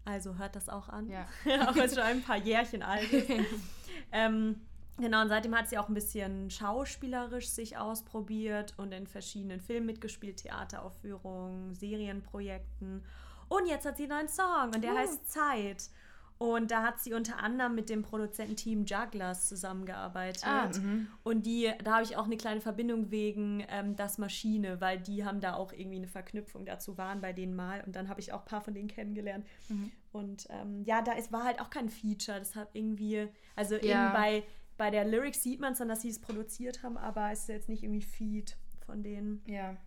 Also 0.03 0.37
hört 0.39 0.55
das 0.55 0.67
auch 0.67 0.89
an. 0.89 1.09
Ja. 1.09 1.27
auch 1.67 1.75
wenn 1.75 1.83
es 1.83 1.93
schon 1.93 2.01
ein 2.01 2.23
paar 2.23 2.37
Jährchen 2.37 2.81
alt 2.81 3.11
ist. 3.13 3.29
ähm, 4.11 4.61
genau, 4.97 5.21
und 5.21 5.29
seitdem 5.29 5.55
hat 5.55 5.69
sie 5.69 5.77
auch 5.77 5.89
ein 5.89 5.93
bisschen 5.93 6.49
schauspielerisch 6.49 7.49
sich 7.49 7.77
ausprobiert 7.77 8.73
und 8.77 8.93
in 8.93 9.05
verschiedenen 9.05 9.61
Filmen 9.61 9.85
mitgespielt, 9.85 10.37
Theateraufführungen, 10.37 11.75
Serienprojekten. 11.75 13.03
Und 13.47 13.67
jetzt 13.67 13.85
hat 13.85 13.97
sie 13.97 14.03
einen 14.05 14.11
neuen 14.11 14.27
Song 14.27 14.73
und 14.73 14.83
der 14.83 14.93
Uh. 14.93 14.97
heißt 14.97 15.31
Zeit. 15.31 15.91
Und 16.37 16.69
da 16.69 16.83
hat 16.83 16.99
sie 16.99 17.13
unter 17.13 17.39
anderem 17.41 17.75
mit 17.75 17.89
dem 17.89 18.01
Produzententeam 18.01 18.83
Jugglers 18.85 19.47
zusammengearbeitet. 19.47 20.45
Ah, 20.45 20.69
mhm. 20.77 21.07
Und 21.23 21.45
die, 21.45 21.71
da 21.83 21.93
habe 21.93 22.03
ich 22.03 22.17
auch 22.17 22.25
eine 22.25 22.35
kleine 22.35 22.59
Verbindung 22.59 23.09
wegen 23.09 23.63
ähm, 23.69 23.95
Das 23.95 24.17
Maschine, 24.17 24.81
weil 24.81 24.99
die 24.99 25.23
haben 25.23 25.39
da 25.39 25.53
auch 25.53 25.71
irgendwie 25.71 25.95
eine 25.97 26.07
Verknüpfung 26.07 26.65
dazu, 26.65 26.97
waren 26.97 27.21
bei 27.21 27.31
denen 27.31 27.55
mal. 27.55 27.81
Und 27.85 27.95
dann 27.95 28.09
habe 28.09 28.19
ich 28.19 28.33
auch 28.33 28.41
ein 28.41 28.45
paar 28.45 28.61
von 28.61 28.73
denen 28.73 28.89
kennengelernt. 28.89 29.45
Mhm. 29.69 29.91
Und 30.11 30.47
ähm, 30.49 30.83
ja, 30.83 31.01
da 31.01 31.13
ist, 31.13 31.31
war 31.31 31.45
halt 31.45 31.61
auch 31.61 31.69
kein 31.69 31.89
Feature. 31.89 32.39
Deshalb 32.39 32.69
irgendwie, 32.73 33.29
also 33.55 33.75
Ja. 33.75 34.07
eben 34.07 34.13
bei, 34.13 34.43
bei 34.77 34.91
der 34.91 35.05
Lyrics 35.05 35.41
sieht 35.41 35.61
man 35.61 35.71
es 35.71 35.79
dann, 35.79 35.87
dass 35.87 36.01
sie 36.01 36.09
es 36.09 36.19
produziert 36.19 36.83
haben, 36.83 36.97
aber 36.97 37.31
es 37.31 37.41
ist 37.41 37.49
jetzt 37.49 37.69
nicht 37.69 37.83
irgendwie 37.83 38.01
Feed 38.01 38.57
von 38.85 39.03
denen. 39.03 39.41
Ja. 39.47 39.77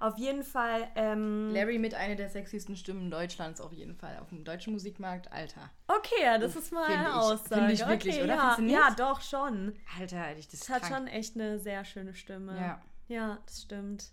Auf 0.00 0.18
jeden 0.18 0.42
Fall. 0.42 0.88
Ähm, 0.94 1.50
Larry 1.52 1.78
mit 1.78 1.94
einer 1.94 2.14
der 2.14 2.28
sexiesten 2.28 2.76
Stimmen 2.76 3.10
Deutschlands 3.10 3.60
auf 3.60 3.72
jeden 3.72 3.94
Fall. 3.94 4.18
Auf 4.20 4.28
dem 4.28 4.44
deutschen 4.44 4.72
Musikmarkt, 4.72 5.32
Alter. 5.32 5.70
Okay, 5.88 6.22
ja, 6.22 6.38
das 6.38 6.56
ist 6.56 6.72
mal 6.72 6.84
eine. 6.84 7.14
Aussage. 7.16 7.54
Finde 7.54 7.72
ich 7.72 7.86
wirklich, 7.86 8.14
okay, 8.16 8.24
oder? 8.24 8.34
Ja, 8.34 8.58
ja, 8.60 8.94
doch 8.96 9.20
schon. 9.20 9.74
Alter, 9.98 10.36
ich 10.36 10.48
das 10.48 10.62
Es 10.62 10.68
hat 10.70 10.82
krank. 10.82 10.94
schon 10.94 11.06
echt 11.08 11.34
eine 11.34 11.58
sehr 11.58 11.84
schöne 11.84 12.14
Stimme. 12.14 12.56
Ja. 12.58 12.82
Ja, 13.08 13.38
das 13.46 13.62
stimmt. 13.62 14.10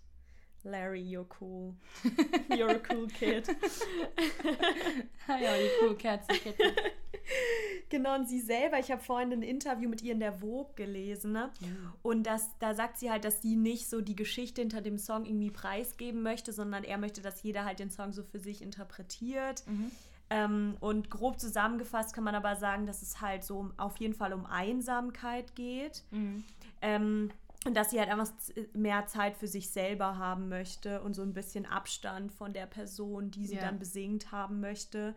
Larry, 0.63 1.01
you're 1.01 1.27
cool. 1.41 1.75
You're 2.49 2.75
a 2.75 2.93
cool 2.93 3.07
kid. 3.07 3.49
Ah 5.27 5.37
ja, 5.41 5.51
die 5.57 5.69
cool 5.81 5.95
Kerzenkette. 5.95 6.73
Genau, 7.89 8.15
und 8.15 8.27
sie 8.27 8.41
selber, 8.41 8.79
ich 8.79 8.91
habe 8.91 9.01
vorhin 9.01 9.31
ein 9.31 9.43
Interview 9.43 9.87
mit 9.87 10.01
ihr 10.01 10.13
in 10.13 10.19
der 10.19 10.33
Vogue 10.33 10.73
gelesen, 10.75 11.31
ne? 11.31 11.51
Und 12.01 12.23
das, 12.23 12.49
da 12.57 12.73
sagt 12.73 12.97
sie 12.97 13.11
halt, 13.11 13.23
dass 13.23 13.41
sie 13.41 13.55
nicht 13.55 13.87
so 13.87 14.01
die 14.01 14.15
Geschichte 14.15 14.61
hinter 14.61 14.81
dem 14.81 14.97
Song 14.97 15.25
irgendwie 15.25 15.51
preisgeben 15.51 16.23
möchte, 16.23 16.51
sondern 16.53 16.83
er 16.83 16.97
möchte, 16.97 17.21
dass 17.21 17.43
jeder 17.43 17.65
halt 17.65 17.79
den 17.79 17.91
Song 17.91 18.11
so 18.11 18.23
für 18.23 18.39
sich 18.39 18.63
interpretiert. 18.63 19.63
Mhm. 19.67 19.91
Ähm, 20.31 20.77
und 20.79 21.11
grob 21.11 21.39
zusammengefasst 21.39 22.15
kann 22.15 22.23
man 22.23 22.33
aber 22.33 22.55
sagen, 22.55 22.87
dass 22.87 23.03
es 23.03 23.21
halt 23.21 23.43
so 23.43 23.69
auf 23.77 23.97
jeden 23.97 24.15
Fall 24.15 24.33
um 24.33 24.47
Einsamkeit 24.47 25.55
geht. 25.55 26.03
Mhm. 26.09 26.43
Ähm, 26.81 27.29
und 27.65 27.75
dass 27.75 27.91
sie 27.91 27.99
halt 27.99 28.09
einfach 28.09 28.35
z- 28.37 28.75
mehr 28.75 29.05
Zeit 29.07 29.37
für 29.37 29.47
sich 29.47 29.69
selber 29.71 30.17
haben 30.17 30.49
möchte 30.49 31.01
und 31.01 31.13
so 31.13 31.21
ein 31.21 31.33
bisschen 31.33 31.65
Abstand 31.65 32.31
von 32.31 32.53
der 32.53 32.65
Person, 32.67 33.31
die 33.31 33.47
sie 33.47 33.55
Ja. 33.55 33.61
dann 33.61 33.79
besingt 33.79 34.31
haben 34.31 34.59
möchte. 34.59 35.15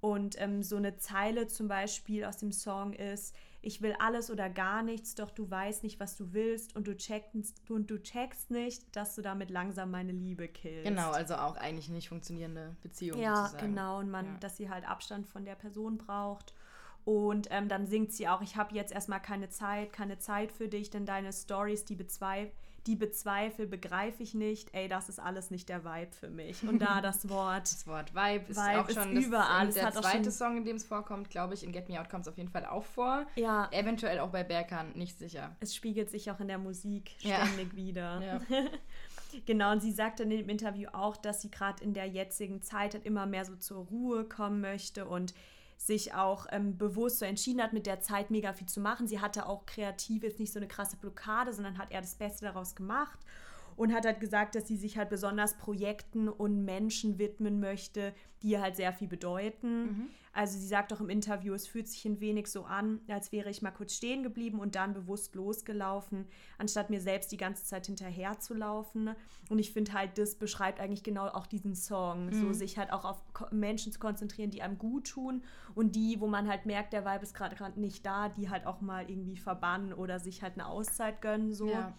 Und 0.00 0.38
ähm, 0.38 0.62
so 0.62 0.76
eine 0.76 0.96
Zeile 0.98 1.46
zum 1.46 1.66
Beispiel 1.68 2.24
aus 2.26 2.36
dem 2.36 2.52
Song 2.52 2.92
ist, 2.92 3.34
ich 3.62 3.80
will 3.80 3.94
alles 3.98 4.30
oder 4.30 4.50
gar 4.50 4.82
nichts, 4.82 5.14
doch 5.14 5.30
du 5.30 5.50
weißt 5.50 5.82
nicht, 5.82 5.98
was 5.98 6.16
du 6.18 6.34
willst 6.34 6.76
und 6.76 6.86
du 6.86 6.94
checkst, 6.94 7.70
und 7.70 7.90
du 7.90 8.02
checkst 8.02 8.50
nicht, 8.50 8.94
dass 8.94 9.14
du 9.14 9.22
damit 9.22 9.48
langsam 9.48 9.90
meine 9.90 10.12
Liebe 10.12 10.46
killst. 10.48 10.84
Genau, 10.84 11.10
also 11.12 11.36
auch 11.36 11.56
eigentlich 11.56 11.88
nicht 11.88 12.10
funktionierende 12.10 12.76
Beziehung 12.82 13.18
Ja, 13.18 13.46
sozusagen. 13.46 13.68
genau. 13.68 13.98
Und 14.00 14.10
man, 14.10 14.26
Ja. 14.26 14.36
dass 14.40 14.58
sie 14.58 14.68
halt 14.68 14.86
Abstand 14.86 15.26
von 15.26 15.46
der 15.46 15.54
Person 15.54 15.96
braucht. 15.96 16.52
Und 17.04 17.48
ähm, 17.50 17.68
dann 17.68 17.86
singt 17.86 18.12
sie 18.12 18.28
auch, 18.28 18.40
ich 18.40 18.56
habe 18.56 18.74
jetzt 18.74 18.92
erstmal 18.92 19.20
keine 19.20 19.50
Zeit, 19.50 19.92
keine 19.92 20.18
Zeit 20.18 20.52
für 20.52 20.68
dich, 20.68 20.90
denn 20.90 21.04
deine 21.04 21.32
Stories, 21.32 21.84
die 21.84 21.96
bezweifle 21.96 22.52
die 22.86 22.96
bezweifle, 22.96 23.66
begreife 23.66 24.22
ich 24.22 24.34
nicht. 24.34 24.74
Ey, 24.74 24.88
das 24.88 25.08
ist 25.08 25.18
alles 25.18 25.50
nicht 25.50 25.68
der 25.68 25.84
Vibe 25.84 26.12
für 26.12 26.28
mich. 26.28 26.62
Und 26.68 26.80
da 26.80 27.00
das 27.02 27.28
Wort. 27.28 27.62
Das 27.62 27.86
Wort 27.86 28.14
Vibe 28.14 28.44
ist 28.50 28.58
Vibe 28.58 28.80
auch 28.80 28.88
ist 28.88 28.94
schon 28.94 29.14
das, 29.14 29.24
überall. 29.24 29.68
Es 29.68 29.74
der 29.74 29.86
hat 29.86 29.94
zweite 29.94 30.30
Song, 30.30 30.58
in 30.58 30.64
dem 30.64 30.76
es 30.76 30.84
vorkommt, 30.84 31.30
glaube 31.30 31.54
ich. 31.54 31.64
In 31.64 31.72
Get 31.72 31.88
Me 31.88 31.98
Out 31.98 32.10
kommt 32.10 32.22
es 32.26 32.28
auf 32.28 32.36
jeden 32.36 32.50
Fall 32.50 32.66
auch 32.66 32.84
vor. 32.84 33.26
Ja, 33.36 33.68
Eventuell 33.70 34.18
auch 34.18 34.28
bei 34.28 34.44
Berkan, 34.44 34.92
nicht 34.92 35.18
sicher. 35.18 35.56
es 35.60 35.74
spiegelt 35.74 36.10
sich 36.10 36.30
auch 36.30 36.40
in 36.40 36.48
der 36.48 36.58
Musik 36.58 37.12
Ja. 37.20 37.46
ständig 37.46 37.74
wieder. 37.74 38.20
Ja. 38.22 38.40
Genau, 39.46 39.72
und 39.72 39.80
sie 39.80 39.90
sagte 39.90 40.22
in 40.22 40.30
dem 40.30 40.48
Interview 40.48 40.88
auch, 40.92 41.16
dass 41.16 41.42
sie 41.42 41.50
gerade 41.50 41.82
in 41.82 41.92
der 41.92 42.06
jetzigen 42.06 42.62
Zeit 42.62 42.94
halt 42.94 43.04
immer 43.04 43.26
mehr 43.26 43.44
so 43.44 43.56
zur 43.56 43.84
Ruhe 43.86 44.22
kommen 44.22 44.60
möchte 44.60 45.06
und 45.06 45.34
sich 45.76 46.14
auch 46.14 46.46
ähm, 46.50 46.78
bewusst 46.78 47.18
so 47.18 47.24
entschieden 47.24 47.62
hat, 47.62 47.72
mit 47.72 47.86
der 47.86 48.00
Zeit 48.00 48.30
mega 48.30 48.52
viel 48.52 48.68
zu 48.68 48.80
machen. 48.80 49.06
Sie 49.06 49.20
hatte 49.20 49.46
auch 49.46 49.66
kreativ 49.66 50.22
jetzt 50.22 50.40
nicht 50.40 50.52
so 50.52 50.58
eine 50.58 50.68
krasse 50.68 50.96
Blockade, 50.96 51.52
sondern 51.52 51.78
hat 51.78 51.90
eher 51.90 52.00
das 52.00 52.14
Beste 52.14 52.44
daraus 52.46 52.74
gemacht 52.74 53.18
und 53.76 53.92
hat 53.92 54.06
halt 54.06 54.20
gesagt, 54.20 54.54
dass 54.54 54.66
sie 54.68 54.76
sich 54.76 54.96
halt 54.96 55.10
besonders 55.10 55.56
Projekten 55.58 56.28
und 56.28 56.64
Menschen 56.64 57.18
widmen 57.18 57.60
möchte, 57.60 58.14
die 58.42 58.50
ihr 58.50 58.62
halt 58.62 58.76
sehr 58.76 58.92
viel 58.92 59.08
bedeuten. 59.08 60.10
Also 60.34 60.58
sie 60.58 60.66
sagt 60.66 60.92
auch 60.92 61.00
im 61.00 61.08
Interview, 61.08 61.54
es 61.54 61.68
fühlt 61.68 61.86
sich 61.86 62.04
ein 62.04 62.20
wenig 62.20 62.48
so 62.48 62.64
an, 62.64 63.00
als 63.08 63.30
wäre 63.30 63.50
ich 63.50 63.62
mal 63.62 63.70
kurz 63.70 63.94
stehen 63.94 64.24
geblieben 64.24 64.58
und 64.58 64.74
dann 64.74 64.92
bewusst 64.92 65.36
losgelaufen, 65.36 66.26
anstatt 66.58 66.90
mir 66.90 67.00
selbst 67.00 67.30
die 67.30 67.36
ganze 67.36 67.64
Zeit 67.64 67.86
hinterher 67.86 68.40
zu 68.40 68.52
laufen. 68.52 69.14
Und 69.48 69.60
ich 69.60 69.72
finde 69.72 69.92
halt, 69.92 70.18
das 70.18 70.34
beschreibt 70.34 70.80
eigentlich 70.80 71.04
genau 71.04 71.28
auch 71.28 71.46
diesen 71.46 71.76
Song, 71.76 72.32
so 72.32 72.52
sich 72.52 72.78
halt 72.78 72.92
auch 72.92 73.04
auf 73.04 73.22
Menschen 73.52 73.92
zu 73.92 74.00
konzentrieren, 74.00 74.50
die 74.50 74.62
einem 74.62 74.76
gut 74.76 75.06
tun 75.06 75.44
und 75.76 75.94
die, 75.94 76.20
wo 76.20 76.26
man 76.26 76.48
halt 76.48 76.66
merkt, 76.66 76.92
der 76.92 77.04
Vibe 77.04 77.22
ist 77.22 77.34
gerade 77.34 77.54
gerade 77.54 77.80
nicht 77.80 78.04
da, 78.04 78.28
die 78.28 78.50
halt 78.50 78.66
auch 78.66 78.80
mal 78.80 79.08
irgendwie 79.08 79.36
verbannen 79.36 79.92
oder 79.92 80.18
sich 80.18 80.42
halt 80.42 80.54
eine 80.54 80.66
Auszeit 80.66 81.22
gönnen 81.22 81.52
so. 81.52 81.68
Ja. 81.68 81.94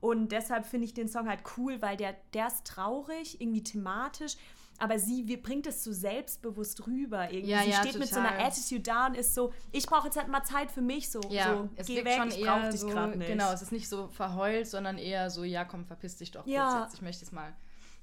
Und 0.00 0.32
deshalb 0.32 0.66
finde 0.66 0.86
ich 0.86 0.94
den 0.94 1.08
Song 1.08 1.28
halt 1.28 1.42
cool, 1.56 1.80
weil 1.80 1.96
der, 1.96 2.16
der 2.34 2.48
ist 2.48 2.66
traurig, 2.66 3.40
irgendwie 3.40 3.62
thematisch, 3.62 4.36
aber 4.78 4.98
sie 4.98 5.26
wie, 5.28 5.36
bringt 5.36 5.66
es 5.66 5.84
so 5.84 5.92
selbstbewusst 5.92 6.86
rüber. 6.86 7.30
Irgendwie. 7.30 7.50
Ja, 7.50 7.62
sie 7.62 7.70
ja, 7.70 7.76
steht 7.82 7.98
mit 7.98 8.08
so 8.08 8.18
einer 8.20 8.30
total. 8.30 8.46
Attitude 8.46 8.80
da 8.82 9.06
und 9.06 9.14
ist 9.16 9.34
so, 9.34 9.52
ich 9.70 9.86
brauche 9.86 10.06
jetzt 10.06 10.16
halt 10.16 10.28
mal 10.28 10.42
Zeit 10.42 10.70
für 10.70 10.82
mich, 10.82 11.10
so, 11.10 11.20
Ja, 11.30 11.54
so 11.54 11.68
es 11.76 11.86
geh 11.86 12.04
weg, 12.04 12.16
schon 12.18 12.28
ich 12.28 12.42
brauche 12.44 12.68
dich 12.70 12.80
so, 12.80 12.88
gerade 12.88 13.16
nicht. 13.18 13.28
genau, 13.28 13.52
es 13.52 13.62
ist 13.62 13.72
nicht 13.72 13.88
so 13.88 14.08
verheult, 14.08 14.66
sondern 14.66 14.98
eher 14.98 15.30
so, 15.30 15.44
ja, 15.44 15.64
komm, 15.64 15.84
verpiss 15.84 16.16
dich 16.16 16.30
doch 16.30 16.42
kurz 16.44 16.52
Ja. 16.54 16.82
jetzt. 16.84 16.94
Ich 16.94 17.02
möchte 17.02 17.24
jetzt 17.24 17.32
mal 17.32 17.52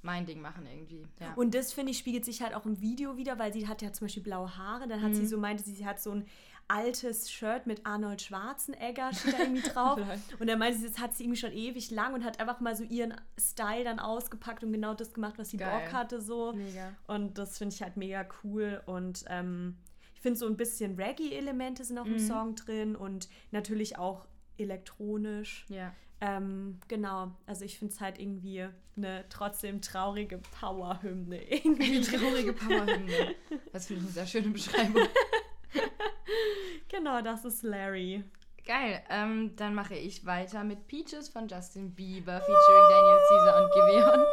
mein 0.02 0.26
Ding 0.26 0.40
machen 0.40 0.66
irgendwie. 0.66 1.06
Ja. 1.20 1.34
Und 1.36 1.54
das, 1.54 1.74
finde 1.74 1.92
ich, 1.92 1.98
spiegelt 1.98 2.24
sich 2.24 2.42
halt 2.42 2.54
auch 2.56 2.66
im 2.66 2.80
Video 2.80 3.18
wieder, 3.18 3.38
weil 3.38 3.52
sie 3.52 3.68
hat 3.68 3.82
ja 3.82 3.92
zum 3.92 4.06
Beispiel 4.08 4.24
blaue 4.24 4.56
Haare. 4.58 4.88
Dann 4.88 5.02
hat 5.02 5.14
sie 5.14 5.24
Mhm. 5.24 5.28
so 5.28 5.38
meinte, 5.38 5.62
sie, 5.62 5.74
sie 5.74 5.86
hat 5.86 6.00
so 6.02 6.12
ein 6.12 6.26
altes 6.70 7.30
Shirt 7.32 7.68
mit 7.68 7.86
Arnold 7.86 8.22
Schwarzenegger 8.22 9.12
steht 9.14 9.34
da 9.34 9.40
irgendwie 9.40 9.62
drauf. 9.70 10.00
und 10.40 10.48
dann 10.48 10.60
meinte 10.60 10.80
sie, 10.80 10.88
das 10.88 11.00
hat 11.00 11.14
sie 11.16 11.24
irgendwie 11.24 11.40
schon 11.40 11.52
ewig 11.52 11.92
lang 11.92 12.14
und 12.14 12.24
hat 12.24 12.40
einfach 12.40 12.60
mal 12.62 12.76
so 12.76 12.84
ihren 12.84 13.14
Style 13.40 13.84
dann 13.84 14.00
ausgepackt 14.00 14.64
und 14.64 14.72
genau 14.72 14.94
das 14.94 15.14
gemacht, 15.14 15.34
was 15.38 15.50
sie 15.50 15.58
Geil. 15.58 15.70
Bock 15.86 15.94
hatte. 15.94 16.22
so. 16.22 16.54
Mega. 16.54 16.94
Und 17.08 17.38
das 17.38 17.58
finde 17.58 17.76
ich 17.76 17.82
halt 17.82 17.98
mega 17.98 18.26
cool. 18.44 18.82
Und 18.86 19.26
ähm, 19.28 19.78
ich 20.16 20.22
finde 20.22 20.38
so 20.40 20.46
ein 20.48 20.58
bisschen 20.58 20.96
Reggae-Elemente 20.96 21.84
sind 21.84 21.98
auch 21.98 22.06
Mhm. 22.06 22.14
im 22.14 22.20
Song 22.20 22.56
drin 22.56 22.96
und 22.96 23.28
natürlich 23.52 23.98
auch 23.98 24.26
elektronisch. 24.58 25.66
Ja. 25.70 25.94
Ähm, 26.22 26.80
genau, 26.90 27.32
also 27.46 27.64
ich 27.64 27.80
finde 27.80 27.94
es 27.94 28.02
halt 28.02 28.20
irgendwie 28.20 28.68
eine 28.98 29.24
trotzdem 29.30 29.82
traurige 29.82 30.40
Powerhymne. 30.60 31.42
Irgendwie. 31.50 32.00
Die 32.00 32.02
traurige 32.02 32.52
Powerhymne. 32.54 33.36
Das 33.72 33.88
finde 33.88 34.02
ich 34.02 34.08
eine 34.08 34.14
sehr 34.14 34.28
schöne 34.28 34.50
Beschreibung. 34.50 35.04
genau, 36.90 37.22
das 37.22 37.46
ist 37.46 37.64
Larry. 37.64 38.24
Geil. 38.70 39.02
Ähm, 39.10 39.56
dann 39.56 39.74
mache 39.74 39.96
ich 39.96 40.28
weiter 40.28 40.64
mit 40.64 40.86
Peaches 40.86 41.28
von 41.28 41.48
Justin 41.48 41.96
Bieber 41.96 42.40
featuring 42.40 42.90
Daniel 42.90 43.18
Caesar 43.28 43.64
und 43.64 43.74
Giveon. 43.74 44.26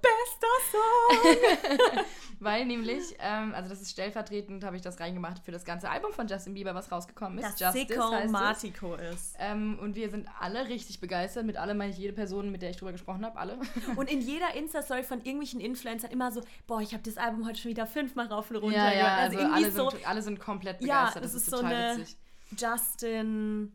Bester 0.00 0.56
Song! 0.72 2.04
Weil 2.40 2.64
nämlich, 2.64 3.14
ähm, 3.18 3.52
also 3.54 3.68
das 3.68 3.82
ist 3.82 3.90
stellvertretend, 3.90 4.64
habe 4.64 4.76
ich 4.76 4.82
das 4.82 4.98
reingemacht 4.98 5.44
für 5.44 5.52
das 5.52 5.66
ganze 5.66 5.90
Album 5.90 6.10
von 6.14 6.26
Justin 6.26 6.54
Bieber, 6.54 6.74
was 6.74 6.90
rausgekommen 6.90 7.36
ist. 7.38 7.60
Das 7.60 7.60
Justice 7.60 7.86
Sicko 7.94 8.10
heißt 8.10 8.24
es. 8.24 8.32
Martico 8.32 8.94
ist. 8.94 9.36
Ähm, 9.38 9.78
und 9.78 9.94
wir 9.94 10.08
sind 10.08 10.26
alle 10.40 10.68
richtig 10.70 10.98
begeistert. 11.00 11.44
Mit 11.44 11.58
alle 11.58 11.74
meine 11.74 11.92
ich 11.92 11.98
jede 11.98 12.14
Person, 12.14 12.50
mit 12.50 12.62
der 12.62 12.70
ich 12.70 12.78
drüber 12.78 12.92
gesprochen 12.92 13.26
habe, 13.26 13.38
alle. 13.38 13.58
Und 13.96 14.10
in 14.10 14.22
jeder 14.22 14.54
Insta-Story 14.54 15.02
von 15.02 15.18
irgendwelchen 15.18 15.60
Influencern 15.60 16.10
immer 16.10 16.32
so, 16.32 16.40
boah, 16.66 16.80
ich 16.80 16.94
habe 16.94 17.02
das 17.02 17.18
Album 17.18 17.46
heute 17.46 17.60
schon 17.60 17.70
wieder 17.70 17.86
fünfmal 17.86 18.28
rauf 18.28 18.50
und 18.50 18.56
runter 18.56 18.74
ja, 18.74 18.90
ja, 18.90 19.02
gehört. 19.02 19.18
also, 19.20 19.38
irgendwie 19.38 19.54
alle, 19.64 19.70
so, 19.70 19.90
sind, 19.90 20.08
alle 20.08 20.22
sind 20.22 20.40
komplett 20.40 20.80
Ja, 20.80 21.00
begeistert. 21.00 21.24
das 21.24 21.32
das, 21.32 21.42
ist 21.42 21.48
ist 21.48 21.50
so 21.50 21.56
total 21.58 21.74
eine- 21.74 21.98
witzig. 21.98 22.16
Justin, 22.58 23.72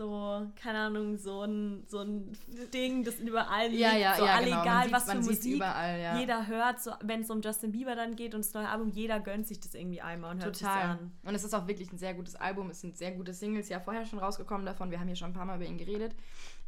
so, 0.00 0.50
keine 0.56 0.78
Ahnung, 0.78 1.18
so 1.18 1.42
ein, 1.42 1.84
so 1.86 1.98
ein 1.98 2.32
Ding, 2.72 3.04
das 3.04 3.16
überall 3.16 3.68
liegt. 3.68 3.82
Ja, 3.82 3.94
ja, 3.94 4.16
so 4.16 4.24
ja, 4.24 4.36
alle 4.36 4.46
genau. 4.46 4.62
egal, 4.62 4.90
was 4.92 5.04
für 5.04 5.18
Musik 5.18 5.56
überall, 5.56 6.00
ja. 6.00 6.18
jeder 6.18 6.46
hört, 6.46 6.80
so, 6.80 6.92
wenn 7.02 7.20
es 7.20 7.28
um 7.28 7.42
Justin 7.42 7.70
Bieber 7.70 7.94
dann 7.94 8.16
geht 8.16 8.34
und 8.34 8.42
das 8.42 8.54
neue 8.54 8.66
Album, 8.66 8.88
jeder 8.88 9.20
gönnt 9.20 9.46
sich 9.46 9.60
das 9.60 9.74
irgendwie 9.74 10.00
einmal 10.00 10.34
und 10.34 10.42
hört 10.42 10.58
Total. 10.58 10.92
an. 10.92 11.12
Und 11.22 11.34
es 11.34 11.44
ist 11.44 11.52
auch 11.52 11.66
wirklich 11.66 11.92
ein 11.92 11.98
sehr 11.98 12.14
gutes 12.14 12.34
Album. 12.34 12.70
Es 12.70 12.80
sind 12.80 12.96
sehr 12.96 13.12
gute 13.12 13.34
Singles 13.34 13.68
ja 13.68 13.78
vorher 13.78 14.06
schon 14.06 14.20
rausgekommen 14.20 14.64
davon. 14.64 14.90
Wir 14.90 14.98
haben 14.98 15.06
hier 15.06 15.16
schon 15.16 15.32
ein 15.32 15.34
paar 15.34 15.44
Mal 15.44 15.56
über 15.56 15.66
ihn 15.66 15.76
geredet. 15.76 16.14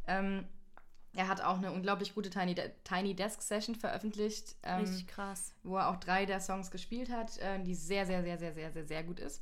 Ähm, 0.05 0.45
er 1.15 1.27
hat 1.27 1.41
auch 1.41 1.57
eine 1.57 1.71
unglaublich 1.71 2.13
gute 2.13 2.29
Tiny, 2.29 2.53
De 2.53 2.69
Tiny 2.83 3.15
Desk 3.15 3.41
Session 3.41 3.73
veröffentlicht, 3.73 4.57
ähm, 4.61 4.81
Richtig 4.81 5.07
krass. 5.07 5.55
wo 5.63 5.77
er 5.77 5.89
auch 5.89 5.95
drei 5.95 6.27
der 6.27 6.39
Songs 6.39 6.69
gespielt 6.69 7.09
hat, 7.09 7.39
äh, 7.39 7.63
die 7.63 7.73
sehr, 7.73 8.05
sehr, 8.05 8.21
sehr, 8.21 8.37
sehr, 8.37 8.53
sehr, 8.53 8.71
sehr, 8.71 8.85
sehr 8.85 9.03
gut 9.03 9.19
ist. 9.19 9.41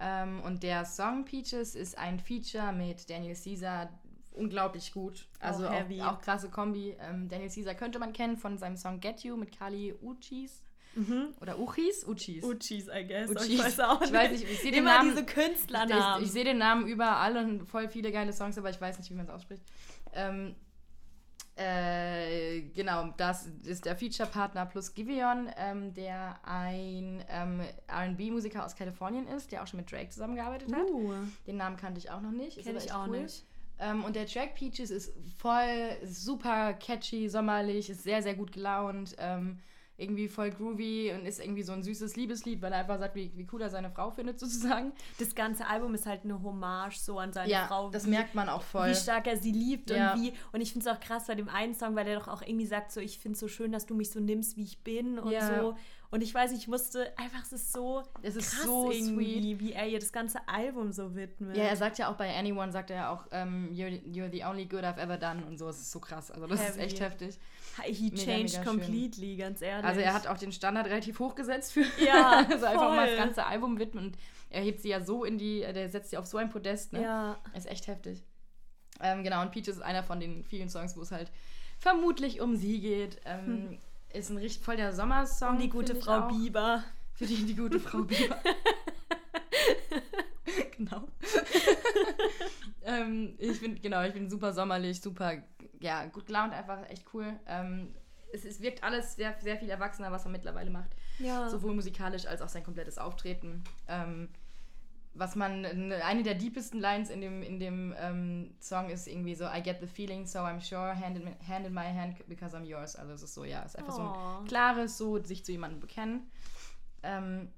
Ähm, 0.00 0.40
und 0.42 0.62
der 0.62 0.84
Song 0.84 1.24
Peaches 1.24 1.74
ist 1.74 1.98
ein 1.98 2.18
Feature 2.20 2.72
mit 2.72 3.10
Daniel 3.10 3.34
Caesar, 3.34 3.88
unglaublich 4.32 4.92
gut. 4.92 5.26
Also 5.40 5.66
Auch 5.66 5.72
auch, 5.72 6.06
auch 6.14 6.20
krasse 6.20 6.48
Kombi. 6.50 6.96
Ähm, 7.00 7.28
Daniel 7.28 7.50
Caesar 7.50 7.74
könnte 7.74 7.98
man 7.98 8.12
kennen 8.12 8.36
von 8.36 8.58
seinem 8.58 8.76
Song 8.76 9.00
Get 9.00 9.24
You 9.24 9.36
mit 9.36 9.56
Kali 9.56 9.94
Uchis. 10.00 10.62
Oder 11.40 11.58
Uchis? 11.60 12.04
Uchis. 12.08 12.42
Uchis, 12.42 12.88
I 12.88 13.06
guess. 13.06 13.30
Uchis. 13.30 13.48
Ich 13.48 13.58
weiß 13.62 13.80
auch 13.80 14.02
Ich 14.02 14.12
weiß 14.12 14.32
nicht, 14.32 14.44
ich 14.50 14.60
sehe 14.60 14.72
den 14.72 14.82
Namen. 14.84 15.10
diese 15.10 15.24
Künstlernamen. 15.24 16.22
Ich, 16.22 16.26
ich 16.26 16.32
sehe 16.32 16.42
den 16.44 16.58
Namen 16.58 16.88
überall 16.88 17.36
und 17.36 17.66
voll 17.68 17.88
viele 17.88 18.10
geile 18.10 18.32
Songs, 18.32 18.58
aber 18.58 18.70
ich 18.70 18.80
weiß 18.80 18.98
nicht, 18.98 19.08
wie 19.10 19.14
man 19.14 19.26
es 19.26 19.30
ausspricht. 19.30 19.62
Ähm, 20.12 20.56
äh, 21.58 22.60
genau, 22.74 23.12
das 23.16 23.46
ist 23.64 23.84
der 23.84 23.96
Feature-Partner 23.96 24.66
plus 24.66 24.94
Giveon, 24.94 25.50
ähm, 25.56 25.92
der 25.92 26.38
ein 26.44 27.24
ähm, 27.28 27.60
RB-Musiker 27.90 28.64
aus 28.64 28.76
Kalifornien 28.76 29.26
ist, 29.26 29.50
der 29.50 29.62
auch 29.62 29.66
schon 29.66 29.80
mit 29.80 29.90
Drake 29.90 30.10
zusammengearbeitet 30.10 30.72
hat. 30.72 30.88
uh, 30.88 31.14
Den 31.46 31.56
Namen 31.56 31.76
kannte 31.76 31.98
ich 31.98 32.10
auch 32.10 32.20
noch 32.20 32.30
nicht. 32.30 32.58
Ist 32.58 32.64
kenn 32.64 32.76
aber 32.76 32.84
ich 32.84 32.92
auch 32.92 33.08
cool. 33.08 33.22
nicht. 33.22 33.44
Ähm, 33.80 34.04
und 34.04 34.14
der 34.14 34.26
Track 34.26 34.54
Peaches 34.54 34.90
ist 34.90 35.12
voll 35.36 35.96
super 36.04 36.74
catchy, 36.74 37.28
sommerlich, 37.28 37.90
ist 37.90 38.04
sehr, 38.04 38.22
sehr 38.22 38.34
gut 38.34 38.52
gelaunt. 38.52 39.16
Ähm, 39.18 39.58
irgendwie 40.00 40.28
voll 40.28 40.50
groovy 40.52 41.12
und 41.12 41.26
ist 41.26 41.40
irgendwie 41.40 41.64
so 41.64 41.72
ein 41.72 41.82
süßes 41.82 42.14
Liebeslied, 42.14 42.62
weil 42.62 42.72
er 42.72 42.78
einfach 42.78 42.98
sagt, 43.00 43.16
wie, 43.16 43.32
wie 43.34 43.46
cool 43.52 43.60
er 43.62 43.68
seine 43.68 43.90
Frau 43.90 44.10
findet, 44.12 44.38
sozusagen. 44.40 44.92
Das 45.18 45.34
ganze 45.34 45.66
Album 45.66 45.92
ist 45.94 46.06
halt 46.06 46.22
eine 46.24 46.40
Hommage 46.42 46.98
so 46.98 47.18
an 47.18 47.32
seine 47.32 47.50
ja, 47.50 47.66
Frau. 47.66 47.90
das 47.90 48.06
wie- 48.06 48.10
merkt 48.10 48.34
man 48.36 48.48
auch 48.48 48.62
voll. 48.62 48.90
Wie 48.90 48.94
stark 48.94 49.26
er 49.26 49.36
sie 49.36 49.50
liebt 49.50 49.90
Ja. 49.90 50.14
und 50.14 50.22
wie. 50.22 50.32
Und 50.52 50.60
ich 50.60 50.72
finde 50.72 50.88
es 50.88 50.96
auch 50.96 51.00
krass 51.00 51.26
bei 51.26 51.34
dem 51.34 51.48
einen 51.48 51.74
Song, 51.74 51.96
weil 51.96 52.04
der 52.04 52.18
doch 52.18 52.28
auch 52.28 52.42
irgendwie 52.42 52.66
sagt, 52.66 52.92
so, 52.92 53.00
ich 53.00 53.18
finde 53.18 53.34
es 53.34 53.40
so 53.40 53.48
schön, 53.48 53.72
dass 53.72 53.86
du 53.86 53.94
mich 53.96 54.10
so 54.10 54.20
nimmst, 54.20 54.56
wie 54.56 54.62
ich 54.62 54.78
bin 54.84 55.18
und 55.18 55.32
Ja. 55.32 55.60
so. 55.62 55.76
Und 56.10 56.22
ich 56.22 56.32
weiß, 56.32 56.52
ich 56.52 56.68
musste 56.68 57.12
einfach, 57.18 57.42
es 57.42 57.52
ist 57.52 57.72
so 57.72 58.02
Es 58.22 58.34
ist 58.34 58.52
krass 58.52 58.64
so 58.64 58.90
irgendwie, 58.90 59.60
wie 59.60 59.72
er 59.74 59.86
ihr 59.86 59.98
das 59.98 60.10
ganze 60.10 60.38
Album 60.48 60.90
so 60.90 61.14
widmet. 61.14 61.54
Ja, 61.54 61.64
er 61.64 61.76
sagt 61.76 61.98
ja 61.98 62.10
auch 62.10 62.16
bei 62.16 62.34
Anyone, 62.34 62.72
sagt 62.72 62.88
er 62.90 62.96
ja 62.96 63.10
auch, 63.10 63.26
ähm, 63.30 63.68
you're, 63.74 64.00
you're 64.04 64.30
the 64.30 64.42
only 64.44 64.64
good 64.64 64.84
I've 64.84 64.96
ever 64.98 65.18
done 65.18 65.44
und 65.44 65.58
so. 65.58 65.68
Es 65.68 65.78
ist 65.78 65.90
so 65.90 66.00
krass. 66.00 66.30
Also 66.30 66.46
das 66.46 66.60
ist 66.60 66.76
Heavy. 66.76 66.80
echt 66.80 67.00
heftig. 67.00 67.38
He 67.84 68.10
Mega, 68.10 68.16
changed 68.16 68.58
mega 68.58 68.70
completely, 68.70 69.36
ganz 69.36 69.60
ehrlich. 69.60 69.84
Also 69.84 70.00
er 70.00 70.14
hat 70.14 70.26
auch 70.26 70.38
den 70.38 70.50
Standard 70.50 70.86
relativ 70.86 71.18
hoch 71.18 71.34
gesetzt 71.34 71.72
für 71.74 71.84
Ja, 72.04 72.46
also 72.50 72.64
einfach 72.64 72.88
mal 72.90 73.06
voll. 73.06 73.16
das 73.16 73.24
ganze 73.26 73.46
Album 73.46 73.78
widmen 73.78 74.06
und 74.06 74.18
er 74.48 74.62
hebt 74.62 74.80
sie 74.80 74.88
ja 74.88 75.02
so 75.02 75.24
in 75.24 75.36
die, 75.36 75.60
der 75.60 75.90
setzt 75.90 76.10
sie 76.10 76.16
auf 76.16 76.26
so 76.26 76.38
ein 76.38 76.48
Podest, 76.48 76.94
ne? 76.94 77.02
Ja. 77.02 77.36
Ist 77.54 77.66
echt 77.68 77.86
heftig. 77.86 78.24
Ähm, 79.00 79.22
genau, 79.22 79.42
und 79.42 79.52
Peaches 79.52 79.68
ist 79.76 79.82
einer 79.82 80.02
von 80.02 80.20
den 80.20 80.42
vielen 80.42 80.70
Songs, 80.70 80.96
wo 80.96 81.02
es 81.02 81.12
halt 81.12 81.30
vermutlich 81.78 82.40
um 82.40 82.56
sie 82.56 82.80
geht. 82.80 83.20
Ähm, 83.26 83.78
Ist 84.12 84.30
ein 84.30 84.38
richtig 84.38 84.64
voll 84.64 84.76
der 84.76 84.92
Sommersong. 84.92 85.56
Um 85.56 85.58
die 85.58 85.68
gute 85.68 85.94
Frau 85.94 86.20
auch. 86.20 86.28
Bieber. 86.28 86.84
Für 87.14 87.26
die, 87.26 87.44
die 87.44 87.54
gute 87.54 87.80
Frau 87.80 87.98
Bieber. 88.02 88.38
genau. 90.76 91.08
ähm, 92.84 93.34
ich 93.38 93.58
finde, 93.58 93.80
genau, 93.80 94.02
ich 94.02 94.12
bin 94.12 94.28
super 94.30 94.52
sommerlich, 94.52 95.00
super, 95.00 95.34
ja, 95.80 96.06
gut 96.06 96.26
gelaunt, 96.26 96.52
einfach 96.52 96.88
echt 96.88 97.04
cool. 97.12 97.38
Ähm, 97.46 97.94
es, 98.32 98.44
es 98.44 98.60
wirkt 98.60 98.82
alles 98.82 99.16
sehr, 99.16 99.34
sehr 99.40 99.56
viel 99.56 99.70
erwachsener, 99.70 100.12
was 100.12 100.24
er 100.24 100.30
mittlerweile 100.30 100.70
macht. 100.70 100.90
Ja. 101.18 101.48
Sowohl 101.48 101.74
musikalisch 101.74 102.26
als 102.26 102.42
auch 102.42 102.48
sein 102.48 102.64
komplettes 102.64 102.98
Auftreten. 102.98 103.64
Ähm, 103.88 104.28
was 105.18 105.34
man, 105.36 105.64
eine 105.64 106.22
der 106.22 106.34
deepesten 106.34 106.80
Lines 106.80 107.10
in 107.10 107.20
dem, 107.20 107.42
in 107.42 107.58
dem 107.58 107.94
ähm, 107.98 108.54
Song 108.60 108.88
ist 108.90 109.06
irgendwie 109.08 109.34
so, 109.34 109.44
I 109.46 109.62
get 109.62 109.78
the 109.80 109.86
feeling, 109.86 110.26
so 110.26 110.38
I'm 110.40 110.60
sure, 110.60 110.94
hand 110.98 111.16
in, 111.18 111.34
hand 111.46 111.66
in 111.66 111.74
my 111.74 111.84
hand 111.84 112.16
because 112.28 112.56
I'm 112.56 112.64
yours. 112.64 112.96
Also 112.96 113.12
es 113.14 113.22
ist 113.22 113.34
so, 113.34 113.44
ja, 113.44 113.62
es 113.64 113.72
ist 113.74 113.76
einfach 113.78 113.92
so 113.94 114.02
Oh. 114.02 114.40
ein 114.40 114.46
klares, 114.46 114.96
so 114.96 115.22
sich 115.22 115.44
zu 115.44 115.52
jemandem 115.52 115.80
bekennen. 115.80 116.30
Ähm, 117.02 117.50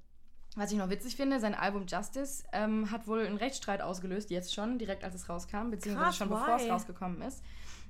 Was 0.55 0.71
ich 0.71 0.77
noch 0.77 0.89
witzig 0.89 1.15
finde, 1.15 1.39
sein 1.39 1.55
Album 1.55 1.85
Justice 1.87 2.43
ähm, 2.51 2.91
hat 2.91 3.07
wohl 3.07 3.25
einen 3.25 3.37
Rechtsstreit 3.37 3.81
ausgelöst, 3.81 4.31
jetzt 4.31 4.53
schon, 4.53 4.77
direkt 4.77 5.03
als 5.05 5.15
es 5.15 5.29
rauskam, 5.29 5.69
beziehungsweise 5.71 6.05
Krass, 6.07 6.17
schon 6.17 6.29
why? 6.29 6.33
bevor 6.35 6.55
es 6.57 6.69
rausgekommen 6.69 7.21
ist. 7.21 7.41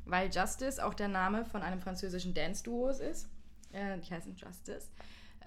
Weil 0.05 0.29
Justice 0.31 0.83
auch 0.83 0.93
der 0.93 1.07
Name 1.07 1.45
von 1.45 1.61
einem 1.63 1.79
französischen 1.79 2.33
Dance-Duo 2.33 2.89
ist. 2.89 3.29
Äh, 3.71 3.97
die 3.99 4.13
heißen 4.13 4.35
Justice. 4.35 4.89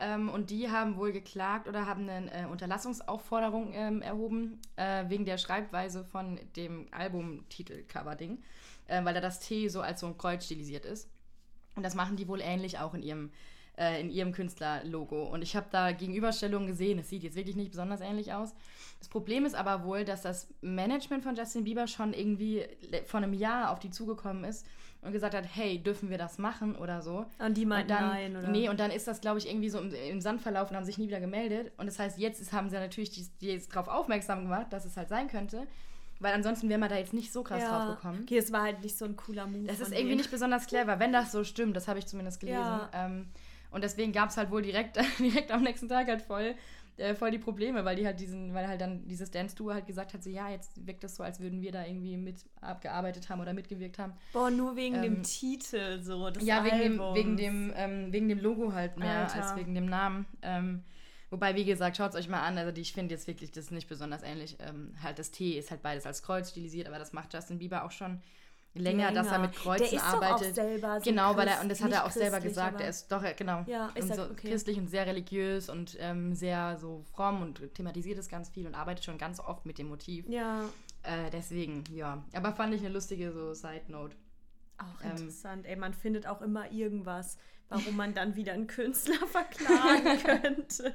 Ähm, 0.01 0.29
und 0.29 0.51
die 0.51 0.71
haben 0.71 0.97
wohl 0.97 1.13
geklagt 1.13 1.69
oder 1.69 1.87
haben 1.87 2.09
eine 2.09 2.33
äh, 2.33 2.47
Unterlassungsaufforderung 2.47 3.73
ähm, 3.75 4.03
erhoben 4.03 4.59
äh, 4.77 5.05
wegen 5.09 5.25
der 5.25 5.39
Schreibweise 5.39 6.05
von 6.05 6.41
dem 6.57 6.89
Albumtitel-Cover-Ding, 6.91 8.43
äh, 8.89 9.05
weil 9.05 9.15
da 9.15 9.21
das 9.21 9.41
T 9.41 9.69
so 9.69 9.81
als 9.81 10.01
so 10.01 10.07
ein 10.07 10.19
Kreuz 10.19 10.45
stilisiert 10.47 10.85
ist. 10.85 11.09
Und 11.77 11.85
das 11.85 11.95
machen 11.95 12.17
die 12.17 12.27
wohl 12.27 12.41
ähnlich 12.41 12.79
auch 12.79 12.95
in 12.95 13.03
ihrem, 13.03 13.31
äh, 13.79 14.01
in 14.01 14.11
ihrem 14.11 14.33
Künstlerlogo. 14.33 15.25
Und 15.25 15.43
ich 15.43 15.55
habe 15.55 15.67
da 15.71 15.93
Gegenüberstellungen 15.93 16.67
gesehen. 16.67 16.99
Es 16.99 17.09
sieht 17.09 17.23
jetzt 17.23 17.37
wirklich 17.37 17.57
nicht 17.57 17.71
besonders 17.71 18.01
ähnlich 18.01 18.33
aus. 18.33 18.53
Das 18.99 19.09
Problem 19.09 19.45
ist 19.45 19.55
aber 19.55 19.85
wohl, 19.85 20.05
dass 20.05 20.23
das 20.23 20.49
Management 20.61 21.23
von 21.23 21.37
Justin 21.37 21.65
Bieber 21.65 21.87
schon 21.87 22.15
irgendwie 22.15 22.65
vor 23.07 23.19
einem 23.19 23.33
Jahr 23.33 23.71
auf 23.71 23.79
die 23.79 23.91
zugekommen 23.91 24.45
ist 24.45 24.67
und 25.05 25.13
gesagt 25.13 25.35
hat, 25.35 25.45
hey, 25.53 25.83
dürfen 25.83 26.11
wir 26.11 26.19
das 26.19 26.39
machen 26.39 26.77
oder 26.77 27.03
so. 27.03 27.27
Und 27.39 27.57
die 27.57 27.67
meinten 27.67 27.93
und 27.93 28.01
dann, 28.01 28.09
nein, 28.09 28.37
oder? 28.37 28.49
Nee, 28.49 28.69
und 28.69 28.81
dann 28.81 28.91
ist 28.91 29.07
das, 29.07 29.21
glaube 29.21 29.39
ich, 29.39 29.49
irgendwie 29.49 29.69
so 29.69 29.79
im, 29.79 29.93
im 29.93 30.21
Sand 30.21 30.41
verlaufen, 30.41 30.77
haben 30.77 30.85
sich 30.85 30.99
nie 30.99 31.09
wieder 31.09 31.21
gemeldet. 31.21 31.73
Und 31.77 31.87
das 31.87 31.99
heißt, 31.99 32.19
jetzt 32.19 32.53
haben 32.53 32.71
sie 32.71 32.77
natürlich 32.77 33.11
die, 33.11 33.27
die 33.41 33.49
jetzt 33.49 33.75
darauf 33.75 33.89
aufmerksam 33.89 34.43
gemacht, 34.43 34.69
dass 34.71 34.85
es 34.85 34.97
halt 34.97 35.09
sein 35.09 35.29
könnte. 35.29 35.67
Weil 36.21 36.33
ansonsten 36.33 36.69
wäre 36.69 36.79
man 36.79 36.89
da 36.89 36.97
jetzt 36.97 37.13
nicht 37.13 37.33
so 37.33 37.43
krass 37.43 37.65
drauf 37.65 37.97
gekommen. 37.97 38.21
Okay, 38.23 38.39
es 38.39 38.51
war 38.51 38.63
halt 38.63 38.83
nicht 38.83 38.97
so 38.97 39.05
ein 39.05 39.17
cooler 39.17 39.47
Move. 39.47 39.67
Das 39.67 39.81
ist 39.81 39.91
irgendwie 39.91 40.09
denen. 40.09 40.17
nicht 40.19 40.31
besonders 40.31 40.67
clever, 40.67 40.99
wenn 40.99 41.13
das 41.13 41.33
so 41.33 41.45
stimmt. 41.45 41.77
Das 41.77 41.87
habe 41.87 41.99
ich 41.99 42.07
zumindest 42.07 42.41
gelesen. 42.41 42.61
Ja. 42.61 42.89
Ähm, 42.95 43.27
und 43.71 43.83
deswegen 43.83 44.13
gab 44.13 44.31
es 44.31 44.37
halt 44.37 44.51
wohl 44.51 44.63
direkt, 44.63 44.99
direkt 45.19 45.51
am 45.51 45.63
nächsten 45.63 45.89
Tag 45.89 46.07
halt 46.07 46.23
voll, 46.23 46.55
äh, 46.97 47.15
voll 47.15 47.31
die 47.31 47.39
Probleme, 47.39 47.85
weil 47.85 47.97
die 47.97 48.07
halt 48.07 48.21
diesen, 48.21 48.55
weil 48.55 48.69
halt 48.69 48.81
dann 48.81 49.07
dieses 49.09 49.31
Dance-Duo 49.31 49.73
halt 49.73 49.87
gesagt 49.87 50.15
hat, 50.15 50.23
so 50.23 50.31
ja, 50.31 50.49
jetzt 50.51 50.87
wirkt 50.87 51.03
das 51.05 51.17
so, 51.17 51.23
als 51.23 51.41
würden 51.41 51.61
wir 51.61 51.73
da 51.73 51.85
irgendwie 51.85 52.17
mit 52.17 52.37
abgearbeitet 52.61 53.29
haben 53.29 53.41
oder 53.41 53.53
mitgewirkt 53.53 53.99
haben. 53.99 54.15
Boah, 54.33 54.51
nur 54.51 54.77
wegen 54.77 55.03
dem 55.03 55.17
Ähm, 55.17 55.23
Titel 55.23 56.01
so. 56.03 56.31
Des 56.31 56.45
Ja, 56.45 56.65
wegen 56.65 56.79
dem, 56.79 56.99
wegen, 57.15 57.37
dem, 57.37 57.73
ähm, 57.77 58.13
wegen 58.13 58.29
dem 58.29 58.39
Logo 58.41 58.73
halt 58.73 58.97
mehr 58.97 59.29
Alter. 59.29 59.43
als 59.43 59.57
wegen 59.57 59.75
dem 59.75 59.87
Namen. 59.87 60.27
Ähm, 60.43 60.85
wobei, 61.31 61.55
wie 61.57 61.65
gesagt, 61.65 61.97
schaut 61.97 62.11
es 62.11 62.17
euch 62.17 62.29
mal 62.29 62.43
an. 62.43 62.57
Also, 62.59 62.71
die, 62.73 62.83
ich 62.83 62.93
finde 62.93 63.15
jetzt 63.15 63.27
wirklich, 63.27 63.51
das 63.51 63.65
ist 63.67 63.71
nicht 63.73 63.89
besonders 63.89 64.23
ähnlich. 64.23 64.57
Ähm, 64.61 64.95
halt 65.03 65.19
das 65.19 65.31
T 65.31 65.59
ist 65.59 65.71
halt 65.71 65.83
beides 65.83 66.07
als 66.07 66.23
Kreuz 66.23 66.51
stilisiert, 66.51 66.87
aber 66.87 66.99
das 66.99 67.13
macht 67.13 67.33
Justin 67.35 67.59
Bieber 67.59 67.85
auch 67.85 67.91
schon 67.91 68.21
länger, 68.75 69.13
dass 69.13 69.29
er 69.29 69.39
mit 69.39 69.53
Kreuzen 69.55 69.85
Der 69.85 69.93
ist 69.93 70.03
doch 70.05 70.09
auch 70.15 70.23
arbeitet. 70.23 70.55
selber 70.55 71.01
so 71.01 71.11
genau, 71.11 71.37
weil 71.37 71.49
er, 71.49 71.61
und 71.61 71.69
das 71.69 71.83
hat 71.83 71.93
er 71.93 72.05
auch 72.05 72.11
selber 72.11 72.41
gesagt. 72.41 72.81
Er 72.81 72.89
ist 72.89 73.11
doch, 73.11 73.23
genau. 73.37 73.63
Ja, 73.67 73.91
ist 73.95 74.05
und 74.05 74.11
er- 74.11 74.17
so 74.17 74.23
okay. 74.33 74.49
christlich 74.51 74.79
und 74.79 74.89
sehr 74.89 75.07
religiös 75.07 75.69
und 75.69 75.97
ähm, 76.01 76.35
sehr 76.35 76.77
so 76.79 77.05
fromm 77.13 77.43
und 77.43 77.75
thematisiert 77.75 78.19
es 78.19 78.29
ganz 78.29 78.49
viel 78.49 78.67
und 78.67 78.75
arbeitet 78.75 79.05
schon 79.05 79.19
ganz 79.19 79.39
oft 79.41 79.65
mit 79.67 79.79
dem 79.79 79.89
Motiv. 79.89 80.27
Ja, 80.29 80.65
Äh, 81.03 81.31
deswegen, 81.31 81.85
ja. 81.93 82.25
Aber 82.35 82.53
fand 82.53 82.75
ich 82.75 82.81
eine 82.81 82.89
lustige 82.89 83.31
so 83.33 83.53
Side-Note. 83.55 84.17
auch 84.79 85.05
Ähm, 85.05 85.11
interessant. 85.13 85.67
Ey, 85.67 85.77
man 85.77 85.93
findet 85.95 86.27
auch 86.27 86.41
immer 86.41 86.71
irgendwas, 86.73 87.37
warum 87.69 87.97
man 87.97 88.15
dann 88.15 88.37
wieder 88.37 88.53
einen 88.53 88.67
Künstler 88.67 89.27
verklagen 89.27 90.19
könnte. 90.23 90.95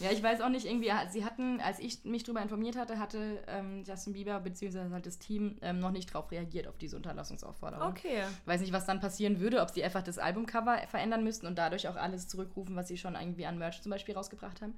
Ja, 0.00 0.10
ich 0.10 0.22
weiß 0.22 0.40
auch 0.40 0.48
nicht, 0.48 0.66
irgendwie, 0.66 0.90
sie 1.10 1.24
hatten, 1.24 1.60
als 1.60 1.78
ich 1.78 2.04
mich 2.04 2.24
darüber 2.24 2.42
informiert 2.42 2.76
hatte, 2.76 2.98
hatte 2.98 3.42
ähm, 3.46 3.84
Justin 3.86 4.12
Bieber 4.12 4.38
bzw. 4.40 4.90
halt 4.90 5.06
das 5.06 5.18
Team 5.18 5.56
ähm, 5.62 5.80
noch 5.80 5.90
nicht 5.90 6.14
darauf 6.14 6.30
reagiert, 6.30 6.66
auf 6.66 6.78
diese 6.78 6.96
Unterlassungsaufforderung. 6.96 7.88
Okay. 7.88 8.22
Ich 8.42 8.46
weiß 8.46 8.60
nicht, 8.60 8.72
was 8.72 8.86
dann 8.86 9.00
passieren 9.00 9.40
würde, 9.40 9.60
ob 9.60 9.70
sie 9.70 9.82
einfach 9.82 10.02
das 10.02 10.18
Albumcover 10.18 10.78
verändern 10.88 11.24
müssten 11.24 11.46
und 11.46 11.58
dadurch 11.58 11.88
auch 11.88 11.96
alles 11.96 12.28
zurückrufen, 12.28 12.76
was 12.76 12.88
sie 12.88 12.98
schon 12.98 13.14
irgendwie 13.14 13.46
an 13.46 13.58
Merch 13.58 13.82
zum 13.82 13.90
Beispiel 13.90 14.14
rausgebracht 14.14 14.60
haben 14.62 14.74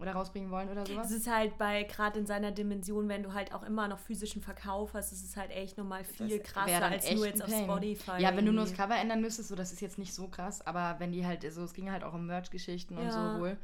oder 0.00 0.12
rausbringen 0.12 0.50
wollen 0.50 0.68
oder 0.70 0.82
Es 0.82 0.88
sowas. 0.88 1.10
ist 1.10 1.28
halt 1.30 1.58
bei, 1.58 1.82
gerade 1.84 2.18
in 2.18 2.26
seiner 2.26 2.50
Dimension, 2.52 3.08
wenn 3.08 3.22
du 3.22 3.34
halt 3.34 3.52
auch 3.54 3.62
immer 3.62 3.86
noch 3.88 3.98
physischen 3.98 4.40
Verkauf 4.42 4.94
hast, 4.94 5.12
ist 5.12 5.24
es 5.24 5.36
halt 5.36 5.50
echt 5.50 5.76
nochmal 5.78 6.04
viel 6.04 6.38
Das 6.38 6.52
krasser 6.52 6.86
als 6.86 7.10
nur 7.12 7.24
ein 7.24 7.30
jetzt 7.30 7.42
auf. 7.42 7.50
Spotify. 7.50 8.22
Ja, 8.22 8.34
wenn 8.36 8.46
du 8.46 8.52
nur 8.52 8.64
das. 8.64 8.74
Cover 8.74 8.96
ändern 8.96 9.20
müsstest, 9.20 9.48
so 9.50 9.56
das 9.56 9.72
ist 9.72 9.80
jetzt 9.80 9.98
nicht 9.98 10.14
so 10.14 10.28
krass, 10.28 10.66
aber 10.66 10.96
wenn 10.98 11.12
die 11.12 11.26
halt, 11.26 11.42
so 11.52 11.62
es 11.62 11.74
ging 11.74 11.90
halt 11.90 12.02
auch 12.04 12.14
um 12.14 12.26
Merch-Geschichten 12.26 12.96
und 12.96 13.04
Ja. 13.04 13.34
so 13.34 13.40
wohl. 13.40 13.56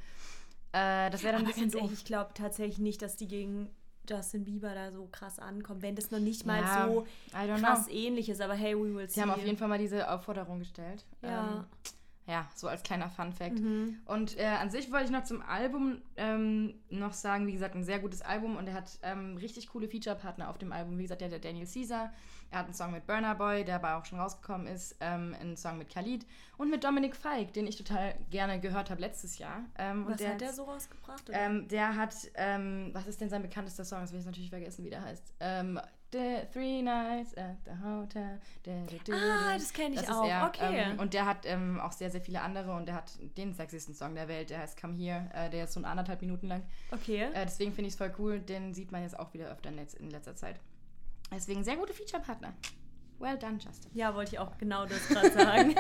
Äh, 0.73 1.11
das 1.11 1.23
wäre 1.23 1.33
dann 1.33 1.43
ein 1.43 1.47
Aber 1.47 1.47
bisschen 1.47 1.71
ganz 1.71 1.75
ehrlich, 1.75 1.93
ich 1.93 2.05
glaube 2.05 2.31
tatsächlich 2.35 2.79
nicht, 2.79 3.01
dass 3.01 3.17
die 3.17 3.29
gegen 3.29 3.71
Justin 4.09 4.45
Bieber 4.45 4.75
da 4.75 4.93
so 4.93 5.09
krass 5.11 5.39
ankommen. 5.39 5.83
Wenn 5.83 5.97
das 5.97 6.11
noch 6.11 6.21
nicht 6.21 6.45
mal 6.47 6.61
Ja, 6.63 6.87
so 6.89 7.07
krass 7.57 7.87
know. 7.87 7.95
ähnlich 7.95 8.29
ist, 8.29 8.41
aber 8.41 8.55
hey, 8.55 8.77
we 8.77 8.95
will 8.95 9.09
see. 9.09 9.15
Sie 9.15 9.23
haben 9.23 9.31
auf 9.31 9.45
jeden 9.45 9.57
Fall 9.59 9.69
mal 9.69 9.79
diese 9.79 10.09
Aufforderung 10.11 10.59
gestellt. 10.61 11.05
Ja. 11.23 11.59
Ähm, 11.59 11.65
ja, 12.27 12.49
so 12.55 12.67
als 12.67 12.83
kleiner 12.83 13.09
Fun-Fact. 13.09 13.61
Mhm. 13.61 13.99
Und 14.05 14.39
äh, 14.39 14.47
an 14.47 14.71
sich 14.71 14.91
wollte 14.91 15.07
ich 15.07 15.11
noch 15.11 15.23
zum 15.25 15.43
Album 15.43 16.03
ähm, 16.17 16.75
noch 16.91 17.13
sagen, 17.13 17.47
wie 17.47 17.53
gesagt, 17.53 17.77
ein 17.77 17.85
sehr 17.85 18.01
gutes 18.01 18.21
Album 18.23 18.57
und 18.57 18.67
er 18.67 18.75
hat 18.75 18.99
ähm, 19.03 19.37
richtig 19.37 19.69
coole 19.69 19.89
Feature-Partner 19.89 20.51
auf 20.51 20.59
dem 20.59 20.73
Album. 20.73 20.99
Wie 20.99 21.03
gesagt, 21.03 21.21
der, 21.21 21.29
der 21.29 21.39
Daniel 21.39 21.67
Caesar, 21.67 22.13
er 22.51 22.59
hat 22.59 22.67
einen 22.67 22.75
Song 22.75 22.91
mit 22.91 23.07
Burner 23.07 23.37
Boy, 23.37 23.65
der 23.65 23.77
aber 23.77 23.97
auch 23.97 24.05
schon 24.05 24.19
rausgekommen 24.19 24.67
ist, 24.67 24.97
ähm, 25.01 25.37
einen 25.41 25.57
Song 25.57 25.79
mit 25.79 25.89
Khalid 25.89 26.27
und 26.57 26.69
mit 26.71 26.83
Dominik 26.83 27.15
Feig, 27.15 27.53
den 27.53 27.67
ich 27.67 27.77
total 27.77 28.15
gerne 28.31 28.59
gehört 28.61 28.91
habe 28.91 29.01
letztes 29.01 29.39
Jahr. 29.39 29.65
Ähm, 29.79 30.07
und 30.07 30.13
Was 30.13 30.19
der 30.19 30.31
hat 30.33 30.41
der 30.41 30.53
so 30.53 30.65
rausgebracht? 30.65 31.31
ähm, 31.33 31.69
der 31.69 31.95
hat, 31.95 32.15
ähm, 32.35 32.91
was 32.93 33.07
ist 33.07 33.21
denn 33.21 33.29
sein 33.29 33.43
bekanntester 33.43 33.85
Song? 33.85 34.01
Das 34.01 34.13
will 34.13 34.19
ich 34.19 34.27
natürlich 34.27 34.51
vergessen, 34.51 34.85
wie 34.85 34.91
der 34.91 35.03
heißt. 35.03 35.33
The 36.13 36.43
Three 36.53 36.83
Nights 36.83 37.35
at 37.37 37.57
the 37.65 37.73
Hotel. 37.85 38.39
Ah, 38.67 38.87
da. 39.05 39.53
das 39.55 39.73
kenn 39.73 39.93
ich 39.93 40.01
ist 40.01 40.11
auch. 40.11 40.27
er. 40.27 40.47
Okay. 40.47 40.77
Ähm, 40.93 40.99
und 41.01 41.13
der 41.15 41.27
hat 41.27 41.45
ähm, 41.45 41.81
auch 41.81 41.93
sehr, 41.93 42.11
sehr 42.11 42.21
viele 42.21 42.41
andere 42.43 42.73
und 42.75 42.87
der 42.87 42.95
hat 42.95 43.13
den 43.37 43.55
sexiesten 43.55 43.95
Song 43.95 44.15
der 44.15 44.29
Welt, 44.29 44.51
der 44.51 44.61
heißt 44.61 44.81
Come 44.81 44.95
Here. 44.95 45.29
Äh, 45.35 45.51
der 45.51 45.65
ist 45.65 45.73
so 45.73 45.81
anderthalb 45.83 46.21
Minuten 46.23 46.47
lang. 46.47 46.63
okay. 46.93 47.23
Äh, 47.35 47.45
deswegen 47.45 47.73
finde 47.73 47.89
ich 47.89 47.95
es 47.95 47.99
voll 47.99 48.15
cool. 48.19 48.39
Den 48.41 48.73
sieht 48.73 48.93
man 48.93 49.03
jetzt 49.03 49.19
auch 49.19 49.35
wieder 49.35 49.51
öfter 49.51 49.69
in, 49.71 49.77
letz 49.77 49.95
in 49.95 50.11
letzter 50.11 50.37
Zeit. 50.37 50.61
Deswegen 51.33 51.65
sehr 51.65 51.77
gute 51.77 51.93
Feature-Partner. 51.93 52.55
Well 53.19 53.37
done, 53.39 53.59
Justin. 53.59 53.91
ja, 53.95 54.15
wollte 54.15 54.35
ich 54.35 54.39
auch 54.39 54.57
genau 54.59 54.85
das 54.87 55.09
gerade 55.09 55.31
sagen. 55.33 55.75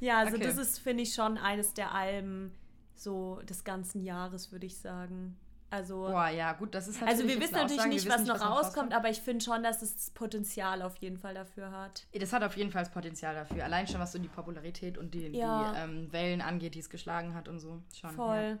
ja, 0.00 0.18
also 0.18 0.36
Okay. 0.36 0.44
das 0.44 0.56
ist, 0.56 0.78
finde 0.78 1.02
ich, 1.04 1.14
schon 1.14 1.38
eines 1.38 1.72
der 1.74 1.94
Alben 1.94 2.52
so 2.94 3.40
des 3.42 3.64
ganzen 3.64 4.02
Jahres, 4.02 4.52
würde 4.52 4.66
ich 4.66 4.76
sagen. 4.76 5.36
Also, 5.72 6.06
Boah, 6.08 6.28
ja, 6.28 6.52
gut, 6.54 6.74
das 6.74 6.88
ist 6.88 7.00
also 7.00 7.22
natürlich 7.22 7.36
wir 7.36 7.40
wissen 7.42 7.54
natürlich 7.54 7.78
Aussage, 7.78 7.94
nicht, 7.94 8.08
was 8.08 8.20
wissen 8.22 8.26
noch 8.28 8.40
rauskommt, 8.44 8.92
aber 8.92 9.08
ich 9.08 9.20
finde 9.20 9.44
schon, 9.44 9.62
dass 9.62 9.82
es 9.82 9.94
das 9.94 10.10
Potenzial 10.10 10.82
auf 10.82 10.96
jeden 10.96 11.16
Fall 11.16 11.34
dafür 11.34 11.70
hat. 11.70 12.06
Das 12.12 12.32
hat 12.32 12.42
auf 12.42 12.56
jeden 12.56 12.72
Fall 12.72 12.82
das 12.82 12.90
Potenzial 12.92 13.34
dafür. 13.36 13.64
Allein 13.64 13.86
schon, 13.86 14.00
was 14.00 14.10
so 14.10 14.18
die 14.18 14.26
Popularität 14.28 14.98
und 14.98 15.14
die, 15.14 15.28
Ja. 15.28 15.72
die 15.72 15.78
ähm, 15.78 16.12
Wellen 16.12 16.40
angeht, 16.40 16.74
die 16.74 16.80
es 16.80 16.90
geschlagen 16.90 17.34
hat 17.34 17.46
und 17.46 17.60
so. 17.60 17.80
Schon, 17.94 18.10
Voll. 18.10 18.58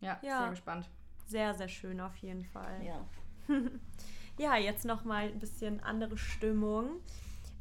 Ja, 0.00 0.18
ja, 0.22 0.28
Ja. 0.28 0.38
sehr 0.42 0.50
gespannt. 0.50 0.88
Sehr, 1.26 1.54
sehr 1.54 1.68
schön 1.68 2.00
auf 2.00 2.14
jeden 2.16 2.44
Fall. 2.44 2.82
Ja. 2.84 3.04
Ja, 4.40 4.56
jetzt 4.56 4.84
noch 4.84 5.04
mal 5.04 5.24
ein 5.24 5.40
bisschen 5.40 5.80
andere 5.82 6.16
Stimmung. 6.16 7.00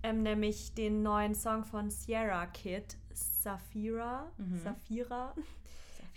Ähm, 0.04 0.22
nämlich 0.22 0.76
den 0.76 1.02
neuen 1.02 1.34
Song 1.34 1.66
von 1.66 1.90
Sierra 1.90 2.46
Kid, 2.46 2.98
Safira. 3.12 4.28
Mhm. 4.38 4.60
Safira. 4.60 5.34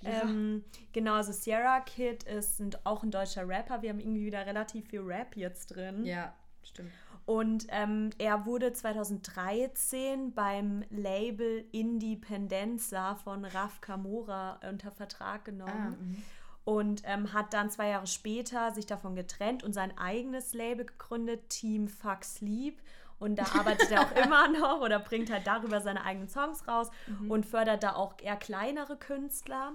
Ähm, 0.04 0.64
genau, 0.92 1.14
also 1.14 1.32
Sierra 1.32 1.80
Kid 1.80 2.22
ist 2.24 2.60
ein, 2.60 2.70
auch 2.84 3.02
ein 3.02 3.10
deutscher 3.10 3.46
Rapper. 3.48 3.82
Wir 3.82 3.90
haben 3.90 4.00
irgendwie 4.00 4.24
wieder 4.26 4.46
relativ 4.46 4.88
viel 4.88 5.00
Rap 5.00 5.36
jetzt 5.36 5.68
drin. 5.74 6.04
ja, 6.04 6.32
stimmt. 6.62 6.90
Und 7.26 7.66
ähm, 7.70 8.10
er 8.18 8.44
wurde 8.46 8.72
2013 8.72 10.32
beim 10.32 10.84
Label 10.90 11.64
Independenza 11.70 13.14
von 13.16 13.44
Raf 13.44 13.80
Kamora 13.80 14.58
unter 14.68 14.90
Vertrag 14.90 15.44
genommen 15.44 15.70
Ah, 15.72 15.90
mhm. 16.02 16.22
und 16.64 17.02
ähm, 17.04 17.32
hat 17.32 17.52
dann 17.54 17.70
zwei 17.70 17.88
Jahre 17.90 18.06
später 18.06 18.72
sich 18.72 18.86
davon 18.86 19.14
getrennt 19.14 19.62
und 19.62 19.72
sein 19.72 19.96
eigenes 19.96 20.54
Label 20.54 20.84
gegründet, 20.86 21.48
Team 21.50 21.88
Fuck 21.88 22.24
Sleep. 22.24 22.80
Und 23.18 23.36
da 23.38 23.44
arbeitet 23.58 23.90
er 23.90 24.00
auch 24.00 24.12
immer 24.24 24.48
noch 24.48 24.80
oder 24.80 24.98
bringt 24.98 25.30
halt 25.30 25.46
darüber 25.46 25.80
seine 25.80 26.04
eigenen 26.04 26.28
Songs 26.28 26.66
raus 26.66 26.90
Mhm. 27.06 27.30
und 27.30 27.46
fördert 27.46 27.82
da 27.82 27.94
auch 27.94 28.14
eher 28.20 28.36
kleinere 28.36 28.96
Künstler. 28.96 29.72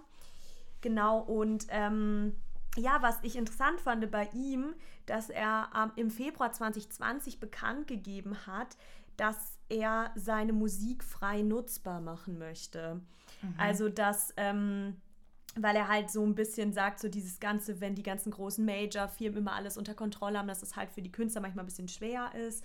Genau, 0.86 1.18
und 1.18 1.66
ähm, 1.70 2.36
ja, 2.76 3.02
was 3.02 3.18
ich 3.24 3.36
interessant 3.38 3.82
fand 3.82 4.12
bei 4.12 4.30
ihm, 4.36 4.76
dass 5.08 5.32
er 5.32 5.68
ähm, 5.76 5.92
im 5.96 6.12
Februar 6.12 6.52
2020 6.52 7.40
bekannt 7.40 7.88
gegeben 7.88 8.46
hat, 8.46 8.78
dass 9.18 9.58
er 9.68 10.12
seine 10.14 10.54
Musik 10.54 11.04
frei 11.04 11.42
nutzbar 11.42 12.02
machen 12.02 12.38
möchte. 12.38 13.02
Also, 13.58 13.90
dass, 13.90 14.32
ähm, 14.38 14.98
weil 15.56 15.76
er 15.76 15.88
halt 15.88 16.12
so 16.12 16.24
ein 16.24 16.36
bisschen 16.36 16.72
sagt, 16.72 17.00
so 17.00 17.10
dieses 17.10 17.40
Ganze, 17.40 17.82
wenn 17.82 17.96
die 17.96 18.04
ganzen 18.04 18.30
großen 18.32 18.64
Major-Firmen 18.64 19.40
immer 19.40 19.54
alles 19.54 19.78
unter 19.78 19.96
Kontrolle 19.96 20.38
haben, 20.38 20.48
dass 20.48 20.62
es 20.62 20.76
halt 20.76 20.92
für 20.92 21.02
die 21.02 21.12
Künstler 21.12 21.42
manchmal 21.42 21.64
ein 21.64 21.68
bisschen 21.68 21.88
schwer 21.88 22.30
ist 22.48 22.64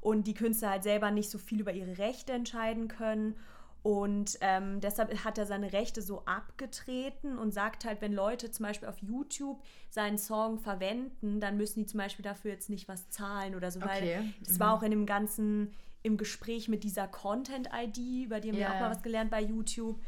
und 0.00 0.26
die 0.26 0.34
Künstler 0.34 0.70
halt 0.70 0.82
selber 0.82 1.12
nicht 1.12 1.30
so 1.30 1.38
viel 1.38 1.60
über 1.60 1.72
ihre 1.72 1.98
Rechte 1.98 2.32
entscheiden 2.32 2.88
können. 2.88 3.36
Und 3.82 4.36
ähm, 4.42 4.80
deshalb 4.80 5.24
hat 5.24 5.38
er 5.38 5.46
seine 5.46 5.72
Rechte 5.72 6.02
so 6.02 6.22
abgetreten 6.26 7.38
und 7.38 7.52
sagt 7.52 7.84
halt, 7.86 8.02
wenn 8.02 8.12
Leute 8.12 8.50
zum 8.50 8.66
Beispiel 8.66 8.88
auf 8.88 8.98
YouTube 8.98 9.62
seinen 9.88 10.18
Song 10.18 10.58
verwenden, 10.58 11.40
dann 11.40 11.56
müssen 11.56 11.80
die 11.80 11.86
zum 11.86 11.98
Beispiel 11.98 12.22
dafür 12.22 12.50
jetzt 12.52 12.68
nicht 12.68 12.88
was 12.88 13.08
zahlen 13.08 13.54
oder 13.54 13.70
so, 13.70 13.80
weil 13.80 14.02
Okay. 14.02 14.24
das 14.44 14.56
Mhm. 14.56 14.60
war 14.60 14.74
auch 14.74 14.82
in 14.82 14.90
dem 14.90 15.06
ganzen, 15.06 15.72
im 16.02 16.18
Gespräch 16.18 16.68
mit 16.68 16.84
dieser 16.84 17.08
Content-ID, 17.08 18.24
über 18.26 18.40
die 18.40 18.48
haben 18.50 18.56
wir 18.56 18.62
Ja, 18.64 18.70
auch 18.70 18.74
ja. 18.74 18.80
mal 18.80 18.90
was 18.90 19.02
gelernt 19.02 19.30
bei 19.30 19.40
YouTube. 19.40 19.98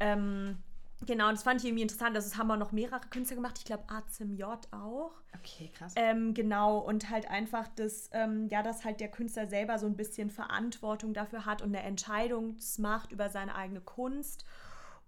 Ähm, 0.00 0.58
genau, 1.06 1.30
das 1.30 1.42
fand 1.42 1.60
ich 1.60 1.66
irgendwie 1.66 1.82
interessant. 1.82 2.16
Also, 2.16 2.26
es 2.26 2.36
haben 2.36 2.50
auch 2.50 2.56
noch 2.56 2.72
mehrere 2.72 3.00
Künstler 3.10 3.36
gemacht. 3.36 3.56
Ich 3.58 3.64
glaube, 3.64 3.84
ACMJ 3.88 4.42
auch. 4.70 5.12
Okay, 5.38 5.70
krass. 5.74 5.94
Ähm, 5.96 6.34
genau, 6.34 6.78
und 6.78 7.10
halt 7.10 7.30
einfach 7.30 7.68
das, 7.76 8.10
ähm, 8.12 8.48
ja, 8.48 8.62
dass 8.62 8.84
halt 8.84 9.00
der 9.00 9.08
Künstler 9.08 9.46
selber 9.46 9.78
so 9.78 9.86
ein 9.86 9.96
bisschen 9.96 10.30
Verantwortung 10.30 11.14
dafür 11.14 11.46
hat 11.46 11.62
und 11.62 11.74
eine 11.74 11.84
Entscheidungsmacht 11.84 13.12
über 13.12 13.28
seine 13.30 13.54
eigene 13.54 13.80
Kunst. 13.80 14.44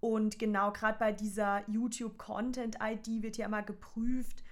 Und 0.00 0.38
genau, 0.38 0.72
gerade 0.72 0.98
bei 0.98 1.12
dieser 1.12 1.62
YouTube-Content-ID 1.68 3.22
wird 3.22 3.36
ja 3.36 3.46
immer 3.46 3.62
geprüft, 3.62 4.42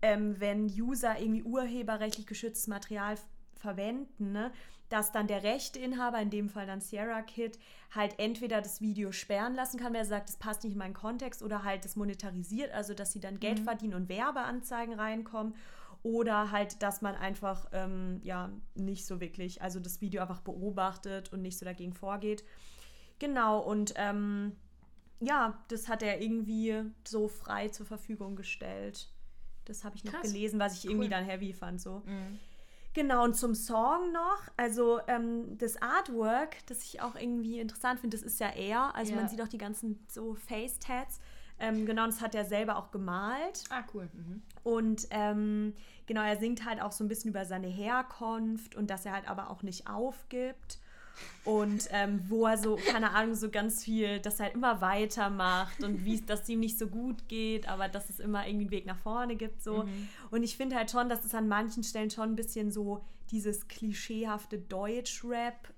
ähm, 0.00 0.40
wenn 0.40 0.66
User 0.66 1.18
irgendwie 1.18 1.42
urheberrechtlich 1.42 2.26
geschütztes 2.26 2.68
Material 2.68 3.16
verwenden, 3.54 4.32
ne, 4.32 4.50
dass 4.94 5.10
dann 5.10 5.26
der 5.26 5.42
Rechteinhaber, 5.42 6.20
in 6.20 6.30
dem 6.30 6.48
Fall 6.48 6.68
dann 6.68 6.80
Sierra 6.80 7.20
Kid, 7.22 7.58
halt 7.92 8.14
entweder 8.20 8.62
das 8.62 8.80
Video 8.80 9.10
sperren 9.10 9.56
lassen 9.56 9.76
kann, 9.80 9.92
weil 9.92 10.02
er 10.02 10.06
sagt, 10.06 10.28
das 10.28 10.36
passt 10.36 10.62
nicht 10.62 10.74
in 10.74 10.78
meinen 10.78 10.94
Kontext, 10.94 11.42
oder 11.42 11.64
halt 11.64 11.84
das 11.84 11.96
monetarisiert, 11.96 12.72
also 12.72 12.94
dass 12.94 13.10
sie 13.10 13.18
dann 13.18 13.40
Geld 13.40 13.58
Mhm. 13.58 13.64
verdienen 13.64 13.94
und 13.94 14.08
Werbeanzeigen 14.08 14.94
reinkommen. 14.94 15.56
Oder 16.04 16.52
halt, 16.52 16.80
dass 16.80 17.02
man 17.02 17.16
einfach 17.16 17.66
ähm, 17.72 18.20
ja 18.22 18.50
nicht 18.76 19.04
so 19.04 19.20
wirklich, 19.20 19.62
also 19.62 19.80
das 19.80 20.00
Video 20.00 20.22
einfach 20.22 20.42
beobachtet 20.42 21.32
und 21.32 21.42
nicht 21.42 21.58
so 21.58 21.64
dagegen 21.64 21.92
vorgeht. 21.94 22.44
Genau, 23.18 23.58
und 23.58 23.94
ähm, 23.96 24.52
ja, 25.18 25.58
das 25.68 25.88
hat 25.88 26.04
er 26.04 26.20
irgendwie 26.22 26.84
so 27.04 27.26
frei 27.26 27.66
zur 27.68 27.86
Verfügung 27.86 28.36
gestellt. 28.36 29.08
Das 29.64 29.82
habe 29.82 29.96
ich 29.96 30.04
noch 30.04 30.12
Krass. 30.12 30.22
gelesen, 30.22 30.60
was 30.60 30.74
ich 30.74 30.84
irgendwie 30.84 31.06
Cool. 31.06 31.10
dann 31.10 31.24
heavy 31.24 31.52
fand 31.52 31.80
so. 31.80 32.02
Mhm. 32.06 32.38
Genau, 32.94 33.24
und 33.24 33.34
zum 33.34 33.54
Song 33.56 34.12
noch, 34.12 34.40
also 34.56 35.00
ähm, 35.08 35.58
das 35.58 35.80
Artwork, 35.82 36.64
das 36.66 36.84
ich 36.84 37.02
auch 37.02 37.16
irgendwie 37.16 37.58
interessant 37.58 37.98
finde, 38.00 38.16
das 38.16 38.24
ist 38.24 38.38
ja 38.38 38.50
er, 38.50 38.94
also 38.94 39.12
Ja. 39.12 39.20
man 39.20 39.28
sieht 39.28 39.42
auch 39.42 39.48
die 39.48 39.58
ganzen 39.58 40.04
so 40.08 40.34
Face-Tats. 40.34 41.18
Ähm, 41.58 41.86
genau, 41.86 42.06
das 42.06 42.20
hat 42.20 42.34
er 42.34 42.44
selber 42.44 42.76
auch 42.76 42.90
gemalt. 42.92 43.64
Ah, 43.70 43.82
cool. 43.92 44.08
Mhm. 44.12 44.42
Und 44.62 45.06
ähm, 45.10 45.74
genau, 46.06 46.22
er 46.22 46.36
singt 46.36 46.64
halt 46.64 46.80
auch 46.80 46.92
so 46.92 47.04
ein 47.04 47.08
bisschen 47.08 47.30
über 47.30 47.44
seine 47.44 47.68
Herkunft 47.68 48.74
und 48.76 48.90
dass 48.90 49.06
er 49.06 49.12
halt 49.12 49.28
aber 49.28 49.50
auch 49.50 49.62
nicht 49.62 49.88
aufgibt. 49.88 50.78
Und 51.44 51.88
ähm, 51.90 52.22
wo 52.28 52.46
er 52.46 52.56
so, 52.56 52.76
keine 52.76 53.10
Ahnung, 53.10 53.34
so 53.34 53.50
ganz 53.50 53.84
viel, 53.84 54.18
dass 54.20 54.40
er 54.40 54.46
halt 54.46 54.54
immer 54.54 54.80
weitermacht 54.80 55.82
und 55.82 56.04
wie 56.04 56.14
es, 56.14 56.24
dass 56.24 56.42
es 56.42 56.48
ihm 56.48 56.60
nicht 56.60 56.78
so 56.78 56.86
gut 56.86 57.28
geht, 57.28 57.68
aber 57.68 57.88
dass 57.88 58.08
es 58.08 58.18
immer 58.18 58.46
irgendwie 58.46 58.64
einen 58.64 58.70
Weg 58.70 58.86
nach 58.86 58.98
vorne 58.98 59.36
gibt. 59.36 59.62
So. 59.62 59.84
Mhm. 59.84 60.08
Und 60.30 60.42
ich 60.42 60.56
finde 60.56 60.76
halt 60.76 60.90
schon, 60.90 61.08
dass 61.08 61.24
es 61.24 61.34
an 61.34 61.48
manchen 61.48 61.82
Stellen 61.84 62.10
schon 62.10 62.30
ein 62.30 62.36
bisschen 62.36 62.70
so 62.70 63.04
dieses 63.30 63.68
klischeehafte 63.68 64.58
Deutsch-Rap. 64.58 65.73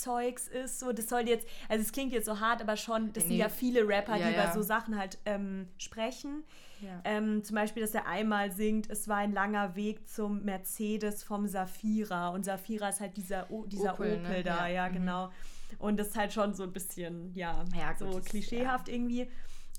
Zeugs 0.00 0.48
ist 0.48 0.80
so, 0.80 0.92
das 0.92 1.08
soll 1.08 1.28
jetzt, 1.28 1.46
also 1.68 1.82
es 1.82 1.92
klingt 1.92 2.12
jetzt 2.12 2.26
so 2.26 2.40
hart, 2.40 2.60
aber 2.62 2.76
schon, 2.76 3.12
das 3.12 3.24
sind 3.24 3.32
Nee. 3.32 3.38
ja 3.38 3.48
viele 3.48 3.86
Rapper, 3.86 4.16
Ja, 4.16 4.28
die 4.28 4.34
ja. 4.34 4.44
über 4.44 4.52
so 4.52 4.62
Sachen 4.62 4.96
halt 4.98 5.18
ähm, 5.26 5.68
sprechen. 5.78 6.44
Ja. 6.80 7.00
Ähm, 7.04 7.44
zum 7.44 7.56
Beispiel, 7.56 7.82
dass 7.82 7.94
er 7.94 8.06
einmal 8.06 8.50
singt, 8.52 8.88
es 8.88 9.06
war 9.06 9.18
ein 9.18 9.32
langer 9.32 9.76
Weg 9.76 10.08
zum 10.08 10.42
Mercedes 10.44 11.22
vom 11.22 11.46
Safira. 11.46 12.28
Und 12.30 12.44
Safira 12.44 12.88
ist 12.88 13.00
halt 13.00 13.16
dieser, 13.18 13.50
o 13.50 13.66
dieser 13.66 13.92
Opel, 13.94 14.14
Opel, 14.18 14.36
ne? 14.38 14.42
da, 14.42 14.66
Ja. 14.66 14.88
Mhm. 14.88 14.92
genau. 14.94 15.30
Und 15.78 15.98
das 16.00 16.08
ist 16.08 16.16
halt 16.16 16.32
schon 16.32 16.54
so 16.54 16.62
ein 16.64 16.72
bisschen, 16.72 17.32
ja, 17.34 17.64
Ja, 17.78 17.92
gut, 17.92 17.98
so 18.14 18.20
klischeehaft 18.20 18.88
irgendwie. 18.88 19.30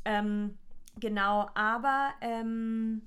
Ähm, 0.06 0.58
genau, 1.00 1.50
aber 1.56 2.12
ähm, 2.22 3.02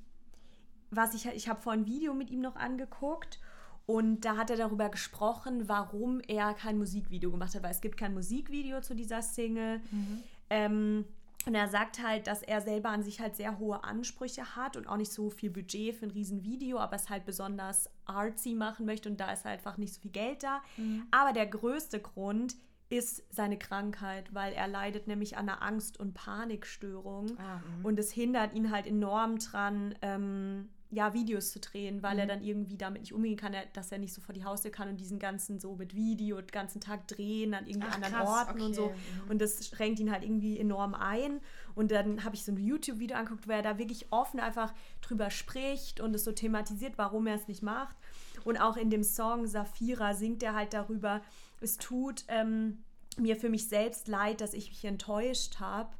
was 0.90 1.14
ich, 1.14 1.27
ich 1.27 1.48
habe 1.48 1.61
vor 1.62 1.72
ein 1.72 1.87
Video 1.87 2.14
mit 2.14 2.31
ihm 2.31 2.40
noch 2.40 2.57
angeguckt 2.57 3.40
und 3.86 4.24
da 4.24 4.36
hat 4.36 4.50
er 4.50 4.56
darüber 4.56 4.88
gesprochen, 4.88 5.68
warum 5.68 6.20
er 6.26 6.54
kein 6.54 6.78
Musikvideo 6.78 7.30
gemacht 7.30 7.54
hat, 7.54 7.62
weil 7.62 7.70
es 7.70 7.80
gibt 7.80 7.96
kein 7.96 8.14
Musikvideo 8.14 8.80
zu 8.80 8.94
dieser 8.94 9.20
Single. 9.22 9.80
Ähm, 10.50 11.04
und 11.46 11.54
er 11.54 11.68
sagt 11.68 12.02
halt, 12.02 12.26
dass 12.26 12.42
er 12.42 12.62
selber 12.62 12.88
an 12.88 13.02
sich 13.02 13.20
halt 13.20 13.36
sehr 13.36 13.58
hohe 13.58 13.84
Ansprüche 13.84 14.56
hat 14.56 14.76
und 14.76 14.86
auch 14.86 14.96
nicht 14.96 15.12
so 15.12 15.28
viel 15.28 15.50
Budget 15.50 15.94
für 15.94 16.06
ein 16.06 16.10
Riesenvideo, 16.10 16.78
aber 16.78 16.96
es 16.96 17.10
halt 17.10 17.26
besonders 17.26 17.90
artsy 18.06 18.54
machen 18.54 18.86
möchte 18.86 19.10
und 19.10 19.20
da 19.20 19.30
ist 19.30 19.44
halt 19.44 19.58
einfach 19.58 19.76
nicht 19.76 19.92
so 19.92 20.00
viel 20.00 20.10
Geld 20.10 20.42
da. 20.42 20.62
Aber 21.10 21.32
der 21.32 21.46
größte 21.46 22.00
Grund 22.00 22.56
ist 22.88 23.24
seine 23.30 23.58
Krankheit, 23.58 24.32
weil 24.32 24.52
er 24.52 24.68
leidet 24.68 25.06
nämlich 25.06 25.36
an 25.36 25.48
einer 25.48 25.62
Angst- 25.62 25.98
und 25.98 26.14
Panikstörung. 26.14 27.38
Ah, 27.38 27.58
mhm. 27.58 27.84
Und 27.84 27.98
es 27.98 28.12
hindert 28.12 28.54
ihn 28.54 28.70
halt 28.70 28.86
enorm 28.86 29.38
dran, 29.38 29.94
ähm, 30.02 30.68
ja, 30.94 31.12
Videos 31.12 31.50
zu 31.50 31.61
drehen, 31.61 32.02
weil 32.02 32.18
er 32.18 32.26
dann 32.26 32.42
irgendwie 32.42 32.76
damit 32.76 33.02
nicht 33.02 33.12
umgehen 33.12 33.37
kann, 33.37 33.54
dass 33.72 33.92
er 33.92 33.98
nicht 33.98 34.14
so 34.14 34.20
vor 34.20 34.33
die 34.33 34.44
Haustür 34.44 34.70
kann 34.70 34.88
und 34.88 34.98
diesen 34.98 35.18
ganzen 35.18 35.59
so 35.59 35.74
mit 35.74 35.94
Video 35.94 36.40
den 36.40 36.46
ganzen 36.48 36.80
Tag 36.80 37.09
drehen 37.09 37.54
an 37.54 37.66
irgendwie 37.66 37.88
Ach, 37.90 37.96
anderen 37.96 38.14
krass, 38.14 38.28
Orten 38.28 38.61
und 38.61 38.74
so. 38.74 38.85
okay, 38.85 38.94
mhm. 39.24 39.30
Und 39.30 39.40
das 39.40 39.66
schränkt 39.66 40.00
ihn 40.00 40.12
halt 40.12 40.22
irgendwie 40.22 40.59
enorm 40.59 40.94
ein. 40.94 41.40
Und 41.74 41.90
dann 41.90 42.24
habe 42.24 42.35
ich 42.37 42.44
so 42.44 42.52
ein 42.52 42.59
YouTube-Video 42.59 43.16
angeguckt, 43.16 43.48
wo 43.48 43.52
er 43.52 43.62
da 43.62 43.78
wirklich 43.78 44.07
offen 44.11 44.40
einfach 44.40 44.72
drüber 45.00 45.30
spricht 45.30 46.00
und 46.00 46.14
es 46.14 46.24
so 46.24 46.33
thematisiert, 46.33 46.96
warum 46.96 47.26
er 47.26 47.35
es 47.35 47.48
nicht 47.48 47.62
macht. 47.62 47.96
Und 48.44 48.59
auch 48.59 48.76
in 48.76 48.90
dem 48.90 49.02
Song 49.02 49.46
Safira 49.46 50.14
singt 50.14 50.42
er 50.42 50.54
halt 50.54 50.74
darüber, 50.74 51.20
es 51.61 51.76
tut 51.78 52.24
ähm, 52.28 52.85
mir 53.16 53.37
für 53.37 53.48
mich 53.48 53.68
selbst 53.68 54.09
leid, 54.09 54.40
dass 54.40 54.54
ich 54.54 54.68
mich 54.68 54.85
enttäuscht 54.85 55.61
habe. 55.61 55.90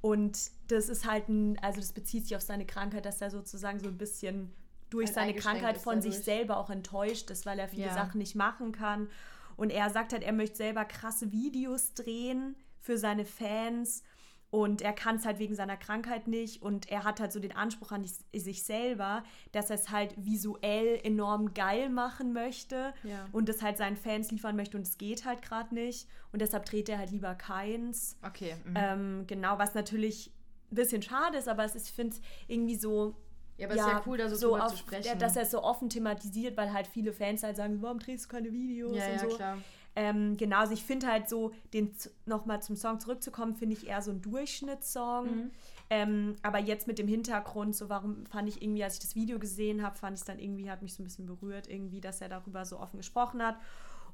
Und 0.00 0.50
das 0.68 0.88
ist 0.88 1.06
halt 1.08 1.28
ein, 1.28 1.58
also 1.60 1.80
das 1.80 1.92
bezieht 1.92 2.24
sich 2.24 2.36
auf 2.36 2.42
seine 2.42 2.66
Krankheit, 2.66 3.04
dass 3.04 3.20
er 3.20 3.30
sozusagen 3.30 3.78
so 3.80 3.88
ein 3.88 3.98
bisschen 3.98 4.52
durch 4.90 5.06
Halt 5.08 5.14
seine 5.14 5.34
Krankheit 5.34 5.78
von 5.78 6.00
sich 6.00 6.18
selber 6.18 6.58
auch 6.58 6.70
enttäuscht 6.70 7.30
ist, 7.30 7.44
weil 7.44 7.58
er 7.58 7.68
viele 7.68 7.86
Ja. 7.86 7.94
Sachen 7.94 8.18
nicht 8.18 8.34
machen 8.34 8.72
kann. 8.72 9.08
Und 9.56 9.70
er 9.70 9.90
sagt 9.90 10.12
halt, 10.12 10.22
er 10.22 10.32
möchte 10.32 10.56
selber 10.56 10.84
krasse 10.84 11.32
Videos 11.32 11.94
drehen 11.94 12.56
für 12.80 12.98
seine 12.98 13.24
Fans. 13.24 14.04
Und 14.50 14.80
er 14.80 14.92
kann 14.92 15.16
es 15.16 15.26
halt 15.26 15.38
wegen 15.38 15.54
seiner 15.54 15.76
Krankheit 15.76 16.28
nicht. 16.28 16.62
Und 16.62 16.90
er 16.90 17.04
hat 17.04 17.20
halt 17.20 17.32
so 17.32 17.40
den 17.40 17.54
Anspruch 17.54 17.92
an 17.92 18.04
sich 18.04 18.62
selber, 18.62 19.24
dass 19.52 19.70
er 19.70 19.76
es 19.76 19.90
halt 19.90 20.14
visuell 20.16 21.00
enorm 21.02 21.52
geil 21.52 21.90
machen 21.90 22.32
möchte. 22.32 22.94
Ja. 23.02 23.26
Und 23.32 23.48
das 23.48 23.62
halt 23.62 23.76
seinen 23.76 23.96
Fans 23.96 24.30
liefern 24.30 24.56
möchte. 24.56 24.76
Und 24.76 24.86
es 24.86 24.98
geht 24.98 25.24
halt 25.24 25.42
gerade 25.42 25.74
nicht. 25.74 26.08
Und 26.32 26.40
deshalb 26.42 26.64
dreht 26.64 26.88
er 26.88 26.98
halt 26.98 27.10
lieber 27.10 27.34
keins. 27.34 28.16
Okay. 28.24 28.54
Mhm. 28.64 28.74
Ähm, 28.76 29.24
genau, 29.26 29.58
was 29.58 29.74
natürlich 29.74 30.32
ein 30.70 30.74
bisschen 30.74 31.02
schade 31.02 31.38
ist, 31.38 31.48
aber 31.48 31.64
es 31.64 31.74
ist, 31.74 31.88
ich 31.88 31.94
finde 31.94 32.14
es 32.16 32.22
irgendwie 32.48 32.76
so. 32.76 33.14
ja, 33.56 33.66
aber 33.66 33.76
es 33.76 33.80
ist 33.80 33.88
ja 33.88 34.02
cool, 34.06 34.18
da 34.18 34.28
so, 34.28 34.50
drüber 34.50 34.66
auf, 34.66 34.72
zu 34.72 34.78
sprechen. 34.78 35.06
Ja, 35.06 35.14
dass 35.14 35.36
er 35.36 35.42
es 35.42 35.50
so 35.50 35.62
offen 35.62 35.88
thematisiert, 35.88 36.56
weil 36.56 36.72
halt 36.72 36.86
viele 36.86 37.12
Fans 37.12 37.42
halt 37.42 37.56
sagen, 37.56 37.82
warum 37.82 37.98
drehst 37.98 38.26
du 38.26 38.28
keine 38.28 38.52
Videos 38.52 38.96
ja, 38.96 39.06
und 39.06 39.12
ja, 39.12 39.18
so. 39.18 39.36
klar. 39.36 39.58
Ähm, 39.96 40.36
genau, 40.36 40.58
also 40.58 40.74
ich 40.74 40.84
finde 40.84 41.06
halt 41.06 41.28
so, 41.28 41.52
den 41.72 41.90
nochmal 42.26 42.62
zum 42.62 42.76
Song 42.76 43.00
zurückzukommen, 43.00 43.54
finde 43.54 43.74
ich 43.74 43.88
eher 43.88 44.02
so 44.02 44.10
ein 44.10 44.20
Durchschnittssong. 44.20 45.24
Mhm. 45.24 45.50
Ähm, 45.88 46.36
aber 46.42 46.58
jetzt 46.58 46.86
mit 46.86 46.98
dem 46.98 47.08
Hintergrund, 47.08 47.74
so 47.74 47.88
warum 47.88 48.26
fand 48.26 48.48
ich 48.48 48.60
irgendwie, 48.60 48.84
als 48.84 48.94
ich 48.94 49.00
das 49.00 49.14
Video 49.14 49.38
gesehen 49.38 49.82
habe, 49.82 49.96
fand 49.96 50.14
ich 50.14 50.20
es 50.20 50.26
dann 50.26 50.38
irgendwie, 50.38 50.70
hat 50.70 50.82
mich 50.82 50.94
so 50.94 51.02
ein 51.02 51.04
bisschen 51.04 51.26
berührt, 51.26 51.68
irgendwie, 51.68 52.00
dass 52.00 52.20
er 52.20 52.28
darüber 52.28 52.64
so 52.64 52.78
offen 52.78 52.98
gesprochen 52.98 53.42
hat. 53.42 53.56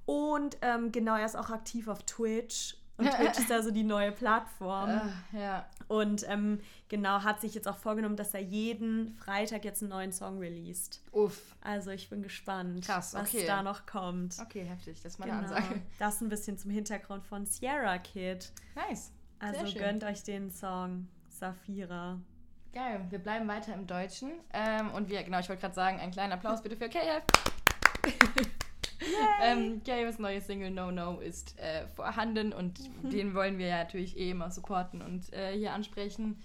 Und 0.04 0.56
ähm, 0.62 0.92
genau, 0.92 1.16
er 1.16 1.26
ist 1.26 1.36
auch 1.36 1.50
aktiv 1.50 1.88
auf 1.88 2.02
Twitch. 2.04 2.76
Und 2.96 3.10
Twitch 3.16 3.38
ist 3.38 3.50
da 3.50 3.62
so 3.62 3.70
die 3.70 3.84
neue 3.84 4.12
Plattform. 4.12 4.90
Äh, 5.32 5.40
ja. 5.40 5.66
Und 5.88 6.28
ähm, 6.28 6.60
genau, 6.88 7.22
hat 7.22 7.40
sich 7.40 7.54
jetzt 7.54 7.66
auch 7.68 7.76
vorgenommen, 7.76 8.16
dass 8.16 8.34
er 8.34 8.40
jeden 8.40 9.14
Freitag 9.14 9.64
jetzt 9.64 9.82
einen 9.82 9.90
neuen 9.90 10.12
Song 10.12 10.38
released. 10.38 11.00
Uff. 11.12 11.56
Also 11.60 11.90
ich 11.90 12.08
bin 12.08 12.22
gespannt, 12.22 12.84
Krass, 12.84 13.14
was 13.14 13.28
okay. 13.28 13.46
da 13.46 13.62
noch 13.62 13.86
kommt. 13.86 14.36
Okay, 14.40 14.64
heftig. 14.64 15.00
Das 15.02 15.14
ist 15.14 15.18
meine 15.18 15.32
Genau. 15.32 15.44
Ansage. 15.44 15.80
Das 15.98 16.20
ein 16.20 16.28
bisschen 16.28 16.58
zum 16.58 16.70
Hintergrund 16.70 17.26
von 17.26 17.46
Sierra 17.46 17.98
Kid. 17.98 18.52
Nice. 18.74 19.12
Also 19.38 19.78
gönnt 19.78 20.04
euch 20.04 20.22
den 20.22 20.50
Song 20.50 21.08
Safira. 21.28 22.20
Geil. 22.72 23.04
Wir 23.10 23.18
bleiben 23.18 23.48
weiter 23.48 23.74
im 23.74 23.86
Deutschen. 23.86 24.30
Ähm, 24.52 24.90
und 24.92 25.08
wir, 25.08 25.22
genau, 25.24 25.40
ich 25.40 25.48
wollte 25.48 25.60
gerade 25.60 25.74
sagen, 25.74 25.98
einen 25.98 26.12
kleinen 26.12 26.32
Applaus 26.32 26.62
bitte 26.62 26.76
für 26.76 26.88
KF. 26.88 27.22
ähm, 29.42 29.82
KFs 29.84 30.18
neue 30.18 30.40
Single 30.40 30.70
No 30.70 30.90
No 30.90 31.20
ist 31.20 31.58
äh, 31.58 31.86
vorhanden 31.94 32.52
und 32.52 32.78
den 33.02 33.34
wollen 33.34 33.58
wir 33.58 33.66
ja 33.66 33.78
natürlich 33.78 34.16
eh 34.16 34.30
immer 34.30 34.50
supporten 34.50 35.02
und 35.02 35.32
äh, 35.32 35.56
hier 35.56 35.72
ansprechen. 35.72 36.42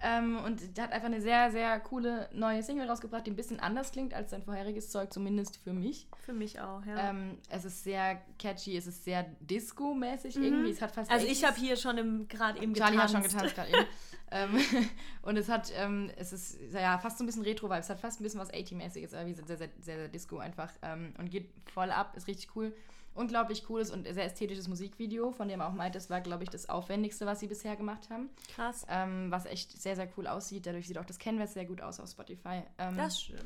Ähm, 0.00 0.38
und 0.44 0.60
hat 0.78 0.92
einfach 0.92 1.06
eine 1.06 1.20
sehr, 1.20 1.50
sehr 1.50 1.80
coole 1.80 2.28
neue 2.32 2.62
Single 2.62 2.88
rausgebracht, 2.88 3.26
die 3.26 3.32
ein 3.32 3.36
bisschen 3.36 3.58
anders 3.58 3.90
klingt 3.90 4.14
als 4.14 4.30
sein 4.30 4.42
vorheriges 4.42 4.90
Zeug, 4.90 5.12
zumindest 5.12 5.56
für 5.56 5.72
mich. 5.72 6.06
Für 6.24 6.32
mich 6.32 6.60
auch, 6.60 6.84
ja. 6.86 7.10
Ähm, 7.10 7.38
es 7.48 7.64
ist 7.64 7.82
sehr 7.82 8.20
catchy, 8.38 8.76
es 8.76 8.86
ist 8.86 9.04
sehr 9.04 9.26
Disco-mäßig 9.40 10.36
irgendwie. 10.36 10.70
Es 10.70 10.80
hat 10.80 10.92
fast 10.92 11.10
also 11.10 11.26
ich 11.26 11.44
80s. 11.44 11.46
habe 11.48 11.56
hier 11.58 11.76
schon 11.76 12.28
gerade 12.28 12.62
eben 12.62 12.74
Charlie 12.74 12.96
getanzt. 12.96 13.14
hat 13.14 13.22
schon 13.22 13.30
getanzt 13.30 13.54
gerade 13.56 13.70
eben. 13.70 13.86
ähm, 14.30 14.88
und 15.22 15.36
es 15.36 15.48
hat, 15.48 15.72
ähm, 15.76 16.10
es 16.16 16.32
ist 16.32 16.58
ja 16.72 16.98
fast 16.98 17.18
so 17.18 17.24
ein 17.24 17.26
bisschen 17.26 17.42
Retro-Vibe. 17.42 17.80
Es 17.80 17.90
hat 17.90 17.98
fast 17.98 18.20
ein 18.20 18.22
bisschen 18.22 18.40
was 18.40 18.52
80-mäßiges, 18.52 19.14
aber 19.14 19.26
wie 19.26 19.34
sehr, 19.34 19.46
sehr, 19.46 19.56
sehr, 19.56 19.70
sehr 19.80 20.08
Disco 20.08 20.38
einfach. 20.38 20.70
Ähm, 20.82 21.12
und 21.18 21.28
geht 21.30 21.50
voll 21.72 21.90
ab, 21.90 22.16
ist 22.16 22.28
richtig 22.28 22.54
cool. 22.54 22.72
Unglaublich 23.18 23.64
cooles 23.64 23.90
und 23.90 24.06
sehr 24.06 24.24
ästhetisches 24.24 24.68
Musikvideo, 24.68 25.32
von 25.32 25.48
dem 25.48 25.60
er 25.60 25.68
auch 25.68 25.72
meint, 25.72 25.94
das 25.94 26.08
war, 26.08 26.20
glaube 26.20 26.44
ich, 26.44 26.50
das 26.50 26.68
aufwendigste, 26.68 27.26
was 27.26 27.40
sie 27.40 27.48
bisher 27.48 27.76
gemacht 27.76 28.08
haben. 28.10 28.30
Krass. 28.54 28.86
Ähm, 28.88 29.30
was 29.30 29.46
echt 29.46 29.80
sehr, 29.80 29.96
sehr 29.96 30.08
cool 30.16 30.26
aussieht. 30.26 30.66
Dadurch 30.66 30.86
sieht 30.86 30.98
auch 30.98 31.04
das 31.04 31.18
Canvas 31.18 31.54
sehr 31.54 31.64
gut 31.64 31.80
aus 31.80 32.00
auf 32.00 32.08
Spotify. 32.08 32.62
Ähm, 32.78 32.96
Das 32.96 33.20
stimmt. 33.20 33.42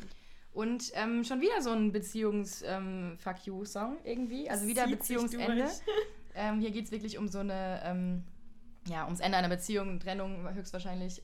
und 0.52 0.92
ähm, 0.94 1.24
schon 1.24 1.40
wieder 1.40 1.62
so 1.62 1.70
ein 1.70 1.92
Beziehungs-Fuck-You-Song 1.92 3.96
irgendwie. 4.04 4.50
Also 4.50 4.66
wieder 4.66 4.84
sich 4.86 4.98
Beziehungsende. 4.98 5.68
Ähm, 6.34 6.60
hier 6.60 6.70
geht 6.70 6.86
es 6.86 6.90
wirklich 6.90 7.18
um 7.18 7.28
so 7.28 7.40
eine, 7.40 7.82
ähm, 7.84 8.24
ja, 8.88 9.04
ums 9.04 9.20
Ende 9.20 9.36
einer 9.36 9.50
Beziehung, 9.50 10.00
Trennung 10.00 10.48
höchstwahrscheinlich. 10.54 11.20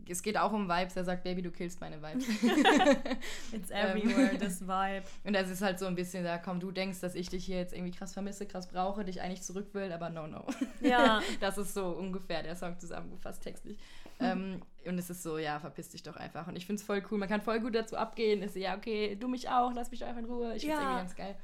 Ähm, 0.00 0.04
es 0.08 0.22
geht 0.22 0.36
auch 0.38 0.52
um 0.52 0.68
Vibes. 0.68 0.96
Er 0.96 1.04
sagt, 1.04 1.24
Baby, 1.24 1.42
du 1.42 1.50
killst 1.50 1.80
meine 1.80 2.00
Vibes. 2.02 2.26
It's 3.52 3.70
everywhere, 3.70 4.38
this 4.38 4.60
vibe. 4.66 5.02
Und 5.24 5.32
das 5.34 5.48
ist 5.50 5.62
halt 5.62 5.78
so 5.78 5.86
ein 5.86 5.94
bisschen 5.94 6.24
da, 6.24 6.38
komm, 6.38 6.60
du 6.60 6.70
denkst, 6.70 7.00
dass 7.00 7.14
ich 7.14 7.28
dich 7.28 7.44
hier 7.44 7.58
jetzt 7.58 7.72
irgendwie 7.72 7.92
krass 7.92 8.12
vermisse, 8.12 8.46
krass 8.46 8.68
brauche, 8.68 9.04
dich 9.04 9.20
eigentlich 9.20 9.42
zurück 9.42 9.68
will, 9.72 9.92
aber 9.92 10.10
no, 10.10 10.26
no. 10.26 10.44
Ja. 10.80 11.20
das 11.40 11.58
ist 11.58 11.74
so 11.74 11.86
ungefähr 11.88 12.42
der 12.42 12.56
Song 12.56 12.78
zusammengefasst 12.78 13.42
textlich. 13.42 13.78
ähm, 14.20 14.62
und 14.86 14.98
es 14.98 15.10
ist 15.10 15.22
so, 15.22 15.38
ja, 15.38 15.58
verpiss 15.60 15.90
dich 15.90 16.02
doch 16.02 16.16
einfach. 16.16 16.46
Und 16.46 16.56
ich 16.56 16.66
finde 16.66 16.80
es 16.80 16.86
voll 16.86 17.02
cool. 17.10 17.18
Man 17.18 17.28
kann 17.28 17.40
voll 17.40 17.60
gut 17.60 17.74
dazu 17.74 17.96
abgehen. 17.96 18.42
Ist 18.42 18.56
ja, 18.56 18.76
okay, 18.76 19.16
du 19.16 19.28
mich 19.28 19.48
auch, 19.48 19.72
lass 19.74 19.90
mich 19.90 20.00
doch 20.00 20.06
einfach 20.06 20.20
in 20.22 20.26
Ruhe. 20.26 20.54
Ich 20.56 20.62
finde 20.62 20.76
es 20.76 20.80
Ja. 20.82 20.86
irgendwie 20.88 21.00
ganz 21.02 21.16
geil. 21.16 21.36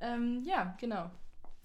Ähm, 0.00 0.42
ja, 0.44 0.76
genau. 0.80 1.10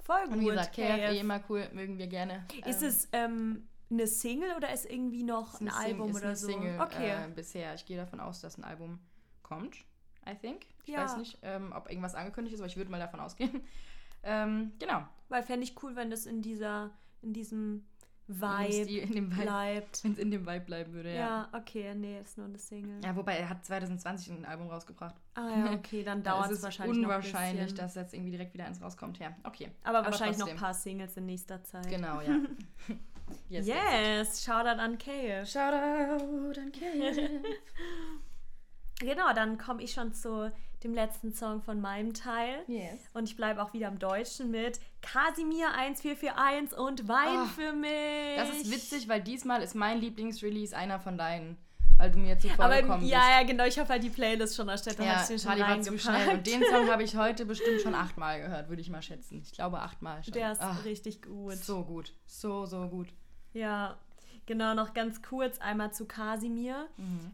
Voll 0.02 0.24
gut. 0.26 0.34
Und 0.34 0.42
wie 0.42 0.46
gesagt, 0.48 0.74
KF, 0.76 0.82
KF. 0.98 1.12
eh 1.14 1.20
immer 1.20 1.42
cool, 1.50 1.68
mögen 1.74 1.98
wir 1.98 2.08
gerne. 2.08 2.46
Ist 2.66 2.82
Ähm, 2.82 2.88
es 2.90 3.08
ähm, 3.14 3.68
eine 3.94 4.08
Single 4.08 4.56
oder 4.58 4.74
ist 4.74 4.86
irgendwie 4.90 5.24
noch 5.24 5.54
ist 5.56 5.62
ein 5.62 5.68
Sing- 5.70 5.76
Album 5.76 6.10
ist 6.12 6.16
oder 6.18 6.26
eine 6.28 6.36
so? 6.36 6.48
Single, 6.48 6.80
okay. 6.82 7.10
äh, 7.12 7.28
bisher. 7.34 7.74
Ich 7.76 7.86
gehe 7.86 7.98
davon 7.98 8.20
aus, 8.20 8.42
dass 8.42 8.58
ein 8.58 8.64
Album 8.64 9.00
kommt. 9.42 9.76
I 10.30 10.36
think. 10.40 10.66
Ich 10.86 10.90
Ja. 10.94 11.04
weiß 11.04 11.18
nicht, 11.18 11.38
ähm, 11.42 11.74
ob 11.76 11.90
irgendwas 11.90 12.16
angekündigt 12.16 12.54
ist, 12.56 12.60
aber 12.62 12.68
ich 12.68 12.78
würde 12.78 12.92
mal 12.92 13.00
davon 13.00 13.20
ausgehen. 13.20 13.62
ähm, 14.24 14.72
genau. 14.80 15.04
Weil 15.30 15.44
fände 15.44 15.64
ich 15.64 15.82
cool, 15.84 15.96
wenn 15.96 16.10
das 16.12 16.26
in 16.26 16.42
dieser, 16.42 16.92
in 17.22 17.34
diesem 17.34 17.86
Vibe 18.28 18.72
Stil- 18.72 19.04
in 19.04 19.12
dem 19.12 19.32
Vibe, 19.32 19.42
bleibt. 19.42 20.04
wenn 20.06 20.14
es 20.14 20.18
in 20.18 20.32
dem 20.32 20.46
Vibe 20.48 20.62
bleiben 20.62 20.94
würde, 20.94 21.10
ja. 21.14 21.20
Ja. 21.20 21.50
okay, 21.52 21.94
nee, 21.94 22.22
ist 22.22 22.38
nur 22.38 22.48
eine 22.48 22.58
Single. 22.58 23.02
Ja, 23.04 23.14
wobei 23.18 23.36
er 23.38 23.50
hat 23.50 23.66
2020 23.66 24.32
ein 24.32 24.46
Album 24.46 24.70
rausgebracht. 24.70 25.16
Ah 25.34 25.50
ja, 25.50 25.74
okay, 25.74 26.04
dann 26.04 26.24
Da 26.24 26.32
dauert 26.38 26.52
es 26.52 26.64
wahrscheinlich 26.64 26.98
unwahrscheinlich, 27.00 27.72
noch 27.72 27.72
ein 27.72 27.76
dass 27.76 27.96
jetzt 27.96 28.14
irgendwie 28.14 28.32
direkt 28.32 28.54
wieder 28.54 28.66
eins 28.66 28.82
rauskommt. 28.82 29.20
Ja, 29.20 29.36
okay. 29.44 29.72
Aber, 29.84 30.06
wahrscheinlich 30.06 30.38
noch 30.38 30.46
trotzdem. 30.48 30.58
ein 30.58 30.62
paar 30.62 30.74
Singles 30.74 31.18
in 31.18 31.26
nächster 31.26 31.62
Zeit. 31.66 31.90
Genau, 31.90 32.22
ja. 32.22 32.38
yes, 33.50 33.68
Yes, 33.68 34.44
Shoutout 34.44 34.80
an 34.80 34.98
KF. 34.98 35.46
Shoutout 35.50 36.60
an 36.60 36.72
Kate. 36.72 37.42
Genau, 39.00 39.34
dann 39.34 39.58
komme 39.58 39.82
ich 39.82 39.92
schon 39.92 40.14
zu 40.14 40.52
dem 40.84 40.94
letzten 40.94 41.34
Song 41.34 41.62
von 41.62 41.82
meinem 41.82 42.14
Teil. 42.14 42.64
Yes. 42.68 43.02
Und 43.14 43.28
ich 43.28 43.36
bleibe 43.36 43.62
auch 43.62 43.74
wieder 43.74 43.88
im 43.88 44.00
Deutschen 44.00 44.52
mit 44.52 44.80
Kasimir 45.02 45.74
1441 45.74 46.78
und 46.78 47.08
Wein 47.08 47.38
Ah, 47.40 47.46
für 47.46 47.74
mich. 47.74 48.38
Das 48.38 48.50
ist 48.50 48.72
witzig, 48.72 49.10
weil 49.10 49.22
diesmal 49.22 49.62
ist 49.62 49.76
mein 49.76 50.00
Lieblingsrelease 50.00 50.76
einer 50.78 51.00
von 51.00 51.18
deinen, 51.18 51.58
weil 51.98 52.12
du 52.12 52.20
mir 52.20 52.38
zuvor 52.40 52.66
Aber 52.66 52.82
gekommen 52.82 53.06
ja, 53.06 53.20
bist. 53.20 53.32
ja, 53.32 53.44
genau, 53.46 53.66
ich 53.66 53.80
habe 53.80 53.90
halt 53.90 54.04
die 54.04 54.10
Playlist 54.10 54.56
schon 54.56 54.68
erstellt, 54.70 55.00
da 55.00 55.04
Ja, 55.04 55.22
ich 55.22 55.28
den 55.28 55.40
schon 55.40 55.60
war 55.60 55.82
zu 55.82 55.98
schnell. 56.00 56.30
Und 56.38 56.48
den 56.48 56.64
Song 56.72 56.90
habe 56.90 57.04
ich 57.04 57.16
heute 57.16 57.46
bestimmt 57.46 57.82
schon 57.82 57.96
achtmal 57.96 58.42
gehört, 58.42 58.70
würde 58.70 58.82
ich 58.82 58.90
mal 58.90 59.02
schätzen. 59.02 59.42
Ich 59.44 59.52
glaube 59.52 59.80
achtmal 59.80 60.24
schon. 60.24 60.34
Der 60.34 60.52
ist 60.52 60.62
Ach, 60.62 60.84
richtig 60.86 61.22
gut. 61.22 61.56
so 61.56 61.84
gut. 61.84 62.14
So, 62.26 62.66
so 62.66 62.88
gut. 62.88 63.08
Ja, 63.54 63.98
genau, 64.46 64.74
noch 64.74 64.94
ganz 64.94 65.22
kurz 65.22 65.60
einmal 65.60 65.94
zu 65.94 66.06
Kasimir. 66.06 66.88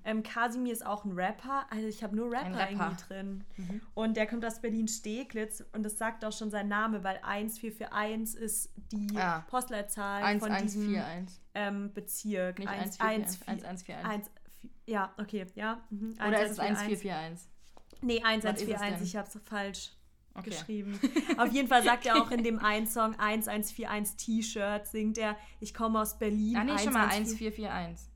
Ähm, 0.03 0.21
Kasimir 0.21 0.73
ist 0.73 0.85
auch 0.85 1.05
ein 1.05 1.13
Rapper, 1.13 1.65
also 1.71 1.87
ich 1.87 2.03
habe 2.03 2.15
nur 2.15 2.29
Rapper, 2.31 2.49
Mhm. 2.49 2.55
Rapper. 2.55 2.73
Mhm. 2.73 2.81
irgendwie 2.81 3.03
drin. 3.07 3.45
Und 3.95 4.17
der 4.17 4.27
kommt 4.27 4.45
aus 4.45 4.59
Berlin-Steglitz 4.59 5.63
und 5.73 5.83
das 5.83 5.97
sagt 5.97 6.23
auch 6.25 6.33
schon 6.33 6.51
sein 6.51 6.67
Name, 6.67 7.03
weil 7.03 7.19
1441 7.23 8.35
ist 8.39 8.69
die 8.91 9.17
Ah. 9.17 9.39
Postleitzahl 9.47 10.39
von 10.39 10.51
diesem 10.57 10.93
1141. 10.95 11.39
ähm, 11.55 11.93
Bezirk. 11.93 12.59
Nicht 12.59 12.67
1, 12.69 12.99
1441, 12.99 13.47
1141. 13.47 14.05
1, 14.05 14.29
ja, 14.85 15.13
okay, 15.17 15.45
ja. 15.55 15.83
Mhm. 15.89 16.15
Oder 16.25 16.43
ist 16.45 16.51
es 16.51 16.59
1441? 16.59 17.05
1441? 17.09 17.49
Nee, 18.01 18.21
Was 18.23 18.61
ist 18.61 18.67
es 18.67 18.71
1141, 18.73 18.97
denn? 18.97 19.03
ich 19.05 19.15
habe 19.15 19.27
es 19.27 19.39
falsch 19.49 19.91
Okay. 20.35 20.51
geschrieben. 20.51 20.99
Auf 21.37 21.51
jeden 21.51 21.67
Fall 21.67 21.83
sagt 21.83 22.05
er 22.05 22.21
auch 22.21 22.31
in 22.31 22.43
dem 22.43 22.59
einen 22.63 22.87
Song 22.87 23.15
1141 23.19 24.15
T-Shirt, 24.15 24.87
singt 24.87 25.17
er, 25.17 25.35
ich 25.59 25.73
komme 25.73 25.99
aus 25.99 26.17
Berlin. 26.17 26.55
Ah, 26.55 26.63
nee, 26.63 26.77
schon 26.77 26.93
mal 26.93 27.07
1141. 27.09 27.41
1441. 27.41 28.07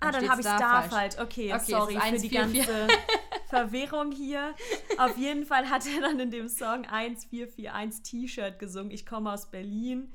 Ah, 0.00 0.10
dann 0.10 0.28
habe 0.28 0.40
ich 0.40 0.46
da 0.46 0.82
falsch. 0.82 0.92
falsch. 0.92 1.18
Okay, 1.20 1.54
Okay, 1.54 1.70
sorry 1.70 1.94
für 1.94 2.00
die 2.28 2.36
144. 2.36 2.66
ganze 2.66 2.88
Verwirrung 3.48 4.10
hier. 4.10 4.54
Auf 4.98 5.16
jeden 5.16 5.44
Fall 5.46 5.68
hat 5.70 5.86
er 5.86 6.00
dann 6.00 6.18
in 6.18 6.30
dem 6.32 6.48
Song 6.48 6.84
1441 6.86 8.02
T-Shirt 8.02 8.58
gesungen. 8.58 8.90
Ich 8.90 9.06
komme 9.06 9.30
aus 9.30 9.48
Berlin. 9.50 10.10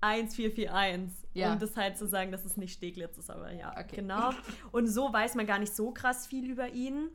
1441. 0.00 1.28
Ja. 1.34 1.52
Um 1.52 1.58
das 1.58 1.76
halt 1.76 1.96
zu 1.98 2.06
sagen, 2.06 2.32
dass 2.32 2.44
es 2.44 2.56
nicht 2.56 2.72
Steglitz 2.74 3.18
ist, 3.18 3.30
aber 3.30 3.52
ja, 3.52 3.72
Okay. 3.78 3.96
genau. 3.96 4.30
Und 4.72 4.86
so 4.86 5.12
weiß 5.12 5.34
man 5.34 5.46
gar 5.46 5.58
nicht 5.58 5.74
so 5.74 5.90
krass 5.90 6.26
viel 6.26 6.50
über 6.50 6.68
ihn. 6.68 7.08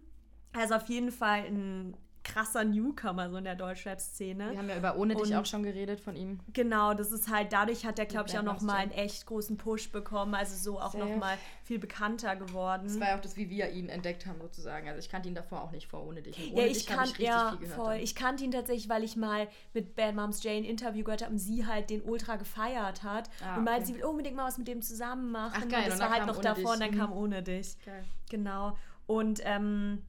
Also 0.53 0.75
auf 0.75 0.87
jeden 0.89 1.11
Fall 1.11 1.45
ein 1.45 1.97
krasser 2.23 2.63
Newcomer 2.63 3.29
so 3.29 3.37
in 3.37 3.43
der 3.45 3.55
Deutschrap-Szene. 3.55 4.51
Wir 4.51 4.57
haben 4.59 4.69
ja 4.69 4.77
über 4.77 4.95
Ohne 4.95 5.15
dich 5.15 5.23
Und- 5.31 5.33
auch 5.35 5.45
schon 5.45 5.63
geredet 5.63 5.99
von 5.99 6.15
ihm. 6.15 6.39
Genau, 6.53 6.93
das 6.93 7.11
ist 7.11 7.29
halt, 7.31 7.51
dadurch 7.51 7.85
hat 7.85 7.97
er, 7.97 8.05
glaube 8.05 8.29
ich, 8.29 8.37
auch 8.37 8.43
Bad 8.43 8.53
noch 8.53 8.61
mal 8.61 8.73
Master. 8.73 8.81
einen 8.81 8.91
echt 8.91 9.25
großen 9.25 9.57
Push 9.57 9.91
bekommen, 9.91 10.35
also 10.35 10.55
so 10.55 10.79
auch 10.79 10.91
Safe. 10.91 11.03
noch 11.03 11.17
mal 11.17 11.37
viel 11.63 11.79
bekannter 11.79 12.35
geworden. 12.35 12.83
Das 12.85 12.99
war 12.99 13.07
ja 13.09 13.17
auch 13.17 13.21
das, 13.21 13.37
wie 13.37 13.49
wir 13.49 13.69
ihn 13.71 13.89
entdeckt 13.89 14.25
haben, 14.27 14.39
sozusagen. 14.39 14.87
Also 14.87 14.99
ich 14.99 15.09
kannte 15.09 15.29
ihn 15.29 15.35
davor 15.35 15.63
auch 15.63 15.71
nicht 15.71 15.87
vor 15.87 16.05
Ohne 16.05 16.21
dich. 16.21 16.37
Und 16.37 16.51
Ohne 16.53 16.61
Ja, 16.61 16.67
dich 16.67 16.77
ich 16.77 16.89
hab 16.89 16.97
kannte 16.97 17.09
richtig 17.11 17.25
ja 17.27 17.49
viel 17.49 17.59
gehört 17.59 17.75
voll. 17.75 17.93
dann. 17.95 18.03
Ich 18.03 18.15
kannte 18.15 18.43
ihn 18.43 18.51
tatsächlich, 18.51 18.87
weil 18.89 19.03
ich 19.03 19.15
mal 19.15 19.47
mit 19.73 19.95
Bad 19.95 20.15
Moms 20.15 20.43
Jane 20.43 20.57
ein 20.57 20.63
Interview 20.65 21.03
gehört 21.03 21.21
habe 21.23 21.31
und 21.33 21.39
sie 21.39 21.65
halt 21.65 21.89
den 21.89 22.01
Ultra 22.03 22.35
gefeiert 22.35 23.03
hat 23.03 23.29
Ah, 23.43 23.57
und 23.57 23.63
meinte, 23.63 23.81
okay. 23.81 23.85
sie 23.93 23.95
will 23.95 24.03
unbedingt 24.05 24.35
mal 24.35 24.45
was 24.45 24.57
mit 24.59 24.67
dem 24.67 24.81
zusammen 24.81 25.31
machen. 25.31 25.53
Ach, 25.65 25.69
geil, 25.69 25.79
Und 25.83 25.85
das 25.89 25.93
und 25.95 25.99
war 26.01 26.11
halt 26.11 26.27
noch 26.27 26.37
davor 26.39 26.75
dich. 26.75 26.83
und 26.85 26.91
dann 26.93 26.99
kam 26.99 27.13
ohne 27.13 27.41
dich. 27.41 27.77
Geil. 27.83 28.03
Genau. 28.29 28.77
Und 29.07 29.41
ähm, 29.43 30.03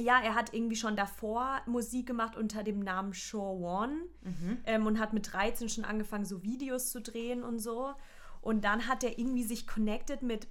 ja, 0.00 0.20
er 0.20 0.34
hat 0.34 0.52
irgendwie 0.54 0.76
schon 0.76 0.96
davor 0.96 1.60
Musik 1.66 2.06
gemacht 2.06 2.36
unter 2.36 2.62
dem 2.62 2.80
Namen 2.80 3.14
Shore 3.14 3.56
One 3.60 3.94
Mhm. 4.22 4.58
ähm, 4.64 4.86
und 4.86 4.98
hat 4.98 5.12
mit 5.12 5.32
13 5.32 5.68
schon 5.68 5.84
angefangen, 5.84 6.24
so 6.24 6.42
Videos 6.42 6.90
zu 6.90 7.00
drehen 7.00 7.42
und 7.42 7.58
so. 7.60 7.94
Und 8.40 8.64
dann 8.64 8.88
hat 8.88 9.04
er 9.04 9.18
irgendwie 9.18 9.44
sich 9.44 9.66
connected 9.66 10.22
mit 10.22 10.48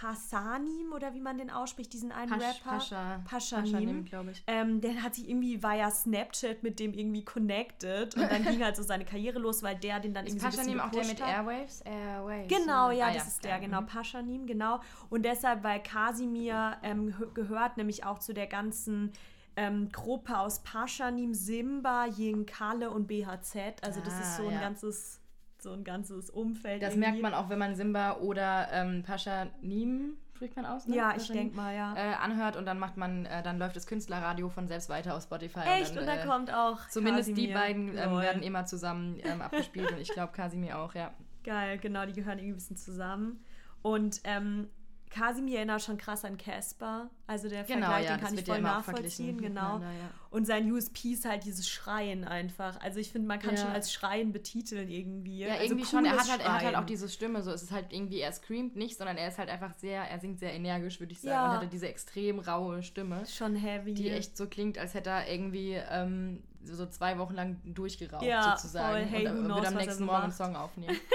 Pasanim 0.00 0.92
oder 0.92 1.14
wie 1.14 1.20
man 1.20 1.38
den 1.38 1.50
ausspricht, 1.50 1.92
diesen 1.92 2.12
einen 2.12 2.30
Pasch, 2.30 2.42
Rapper. 2.42 2.70
Pascha, 2.78 3.20
Paschanim. 3.24 3.72
Paschanim, 3.72 4.04
glaube 4.04 4.30
ich. 4.32 4.42
Ähm, 4.46 4.80
der 4.80 5.02
hat 5.02 5.14
sich 5.14 5.28
irgendwie 5.28 5.62
via 5.62 5.90
Snapchat 5.90 6.62
mit 6.62 6.78
dem 6.80 6.92
irgendwie 6.92 7.24
connected 7.24 8.14
und 8.14 8.30
dann 8.30 8.42
ging 8.44 8.62
halt 8.62 8.76
so 8.76 8.82
seine 8.82 9.04
Karriere 9.04 9.38
los, 9.38 9.62
weil 9.62 9.76
der 9.76 10.00
den 10.00 10.12
dann 10.14 10.26
Ist 10.26 10.34
irgendwie 10.34 10.56
so 10.56 10.60
ein 10.60 10.66
bisschen 10.66 10.78
Paschanim 10.78 10.80
auch 10.80 10.90
der 10.90 11.04
mit. 11.06 11.20
Airwaves? 11.20 11.80
Airwaves. 11.82 12.48
Genau, 12.48 12.90
ja, 12.90 13.06
Ah, 13.08 13.12
das 13.14 13.28
ist 13.28 13.44
der, 13.44 13.58
genau, 13.60 13.80
Mhm. 13.82 13.86
Paschanim, 13.86 14.46
genau. 14.46 14.80
Und 15.08 15.24
deshalb, 15.24 15.62
weil 15.64 15.82
Kasimir 15.82 16.76
ähm, 16.82 17.14
hö- 17.18 17.32
gehört 17.32 17.76
nämlich 17.76 18.04
auch 18.04 18.18
zu 18.18 18.34
der 18.34 18.46
ganzen 18.46 19.12
ähm, 19.56 19.88
Gruppe 19.90 20.38
aus 20.38 20.62
Paschanim, 20.62 21.32
Simba, 21.32 22.04
Yinkale 22.06 22.90
und 22.90 23.06
BHZ. 23.06 23.82
Also 23.82 24.00
das 24.02 24.20
ist 24.20 24.34
Ah, 24.34 24.36
so 24.42 24.48
ein 24.48 24.54
ja. 24.54 24.60
ganzes, 24.60 25.20
so 25.66 25.72
ein 25.72 25.84
ganzes 25.84 26.30
Umfeld. 26.30 26.80
Das 26.80 26.90
irgendwie. 26.90 27.08
merkt 27.08 27.22
man 27.22 27.34
auch, 27.34 27.48
wenn 27.48 27.58
man 27.58 27.74
Simba 27.74 28.18
oder 28.18 28.68
ähm, 28.72 29.02
Paschanim, 29.02 30.16
spricht 30.36 30.54
man 30.54 30.64
aus, 30.64 30.86
ne? 30.86 30.94
Ja, 30.94 31.14
ich 31.16 31.26
denke 31.26 31.56
mal, 31.56 31.74
ja. 31.74 31.94
Äh, 31.96 32.14
anhört 32.14 32.56
und 32.56 32.66
dann 32.66 32.78
macht 32.78 32.96
man, 32.96 33.26
äh, 33.26 33.42
dann 33.42 33.58
läuft 33.58 33.74
das 33.74 33.86
Künstlerradio 33.86 34.48
von 34.48 34.68
selbst 34.68 34.88
weiter 34.88 35.16
auf 35.16 35.24
Spotify. 35.24 35.60
Echt? 35.80 35.96
Und 35.96 36.06
da 36.06 36.14
äh, 36.14 36.26
kommt 36.26 36.54
auch 36.54 36.88
Zumindest 36.88 37.30
die 37.30 37.48
Kasimir. 37.48 37.54
beiden 37.54 37.88
ähm, 37.98 38.20
werden 38.20 38.42
immer 38.42 38.64
zusammen 38.64 39.18
ähm, 39.24 39.42
abgespielt 39.42 39.90
und 39.90 39.98
ich 39.98 40.12
glaube 40.12 40.32
Kasimir 40.32 40.78
auch, 40.78 40.94
ja. 40.94 41.12
Geil, 41.42 41.78
genau, 41.78 42.06
die 42.06 42.12
gehören 42.12 42.38
irgendwie 42.38 42.54
ein 42.54 42.56
bisschen 42.56 42.76
zusammen. 42.76 43.44
Und 43.82 44.20
ähm, 44.24 44.68
Kasimir 45.10 45.56
erinnert 45.58 45.82
schon 45.82 45.96
krass 45.98 46.24
an 46.24 46.36
Casper. 46.36 47.08
Also 47.26 47.48
der 47.48 47.64
Genau, 47.64 47.86
Vergleich, 47.86 48.04
ja, 48.06 48.16
den 48.16 48.24
kann 48.24 48.34
ich 48.38 48.44
voll 48.44 48.60
nachvollziehen, 48.60 49.40
genau. 49.40 49.78
ja. 49.78 49.90
Und 50.30 50.46
sein 50.46 50.70
USP 50.70 51.12
ist 51.12 51.24
halt 51.24 51.44
dieses 51.44 51.68
Schreien 51.68 52.24
einfach. 52.24 52.78
Also 52.80 52.98
ich 53.00 53.10
finde, 53.12 53.28
man 53.28 53.38
kann 53.38 53.54
Ja. 53.54 53.62
schon 53.62 53.70
als 53.70 53.92
Schreien 53.92 54.32
betiteln 54.32 54.88
irgendwie. 54.90 55.38
Ja, 55.38 55.54
also 55.54 55.64
irgendwie 55.64 55.86
schon. 55.86 56.04
Er 56.04 56.12
hat, 56.16 56.30
halt, 56.30 56.40
er 56.42 56.52
hat 56.54 56.64
halt 56.64 56.76
auch 56.76 56.84
diese 56.84 57.08
Stimme, 57.08 57.42
so 57.42 57.50
es 57.52 57.62
ist 57.62 57.72
halt 57.72 57.92
irgendwie, 57.92 58.20
er 58.20 58.32
screamt 58.32 58.76
nicht, 58.76 58.98
sondern 58.98 59.16
er 59.16 59.28
ist 59.28 59.38
halt 59.38 59.48
einfach 59.48 59.74
sehr, 59.78 60.02
er 60.02 60.18
singt 60.18 60.38
sehr 60.40 60.52
energisch, 60.52 61.00
würde 61.00 61.12
ich 61.12 61.20
sagen. 61.20 61.32
Ja. 61.34 61.44
Und 61.46 61.52
hat 61.52 61.60
halt 61.60 61.72
diese 61.72 61.88
extrem 61.88 62.38
raue 62.38 62.82
Stimme, 62.82 63.24
Schon 63.26 63.54
heavy. 63.56 63.94
die 63.94 64.10
echt 64.10 64.36
so 64.36 64.46
klingt, 64.46 64.76
als 64.76 64.92
hätte 64.94 65.10
er 65.10 65.30
irgendwie 65.32 65.80
ähm, 65.90 66.42
so 66.64 66.84
zwei 66.86 67.16
Wochen 67.18 67.34
lang 67.34 67.56
durchgeraucht, 67.64 68.22
Ja, 68.24 68.56
sozusagen. 68.58 68.92
voll. 68.92 69.04
Hey, 69.06 69.28
und 69.28 69.36
äh, 69.36 69.44
knows, 69.44 69.56
wird 69.58 69.66
am 69.68 69.74
nächsten 69.76 70.04
Morgen 70.04 70.22
einen. 70.24 70.32
Song 70.32 70.56
aufnehmen. 70.56 70.96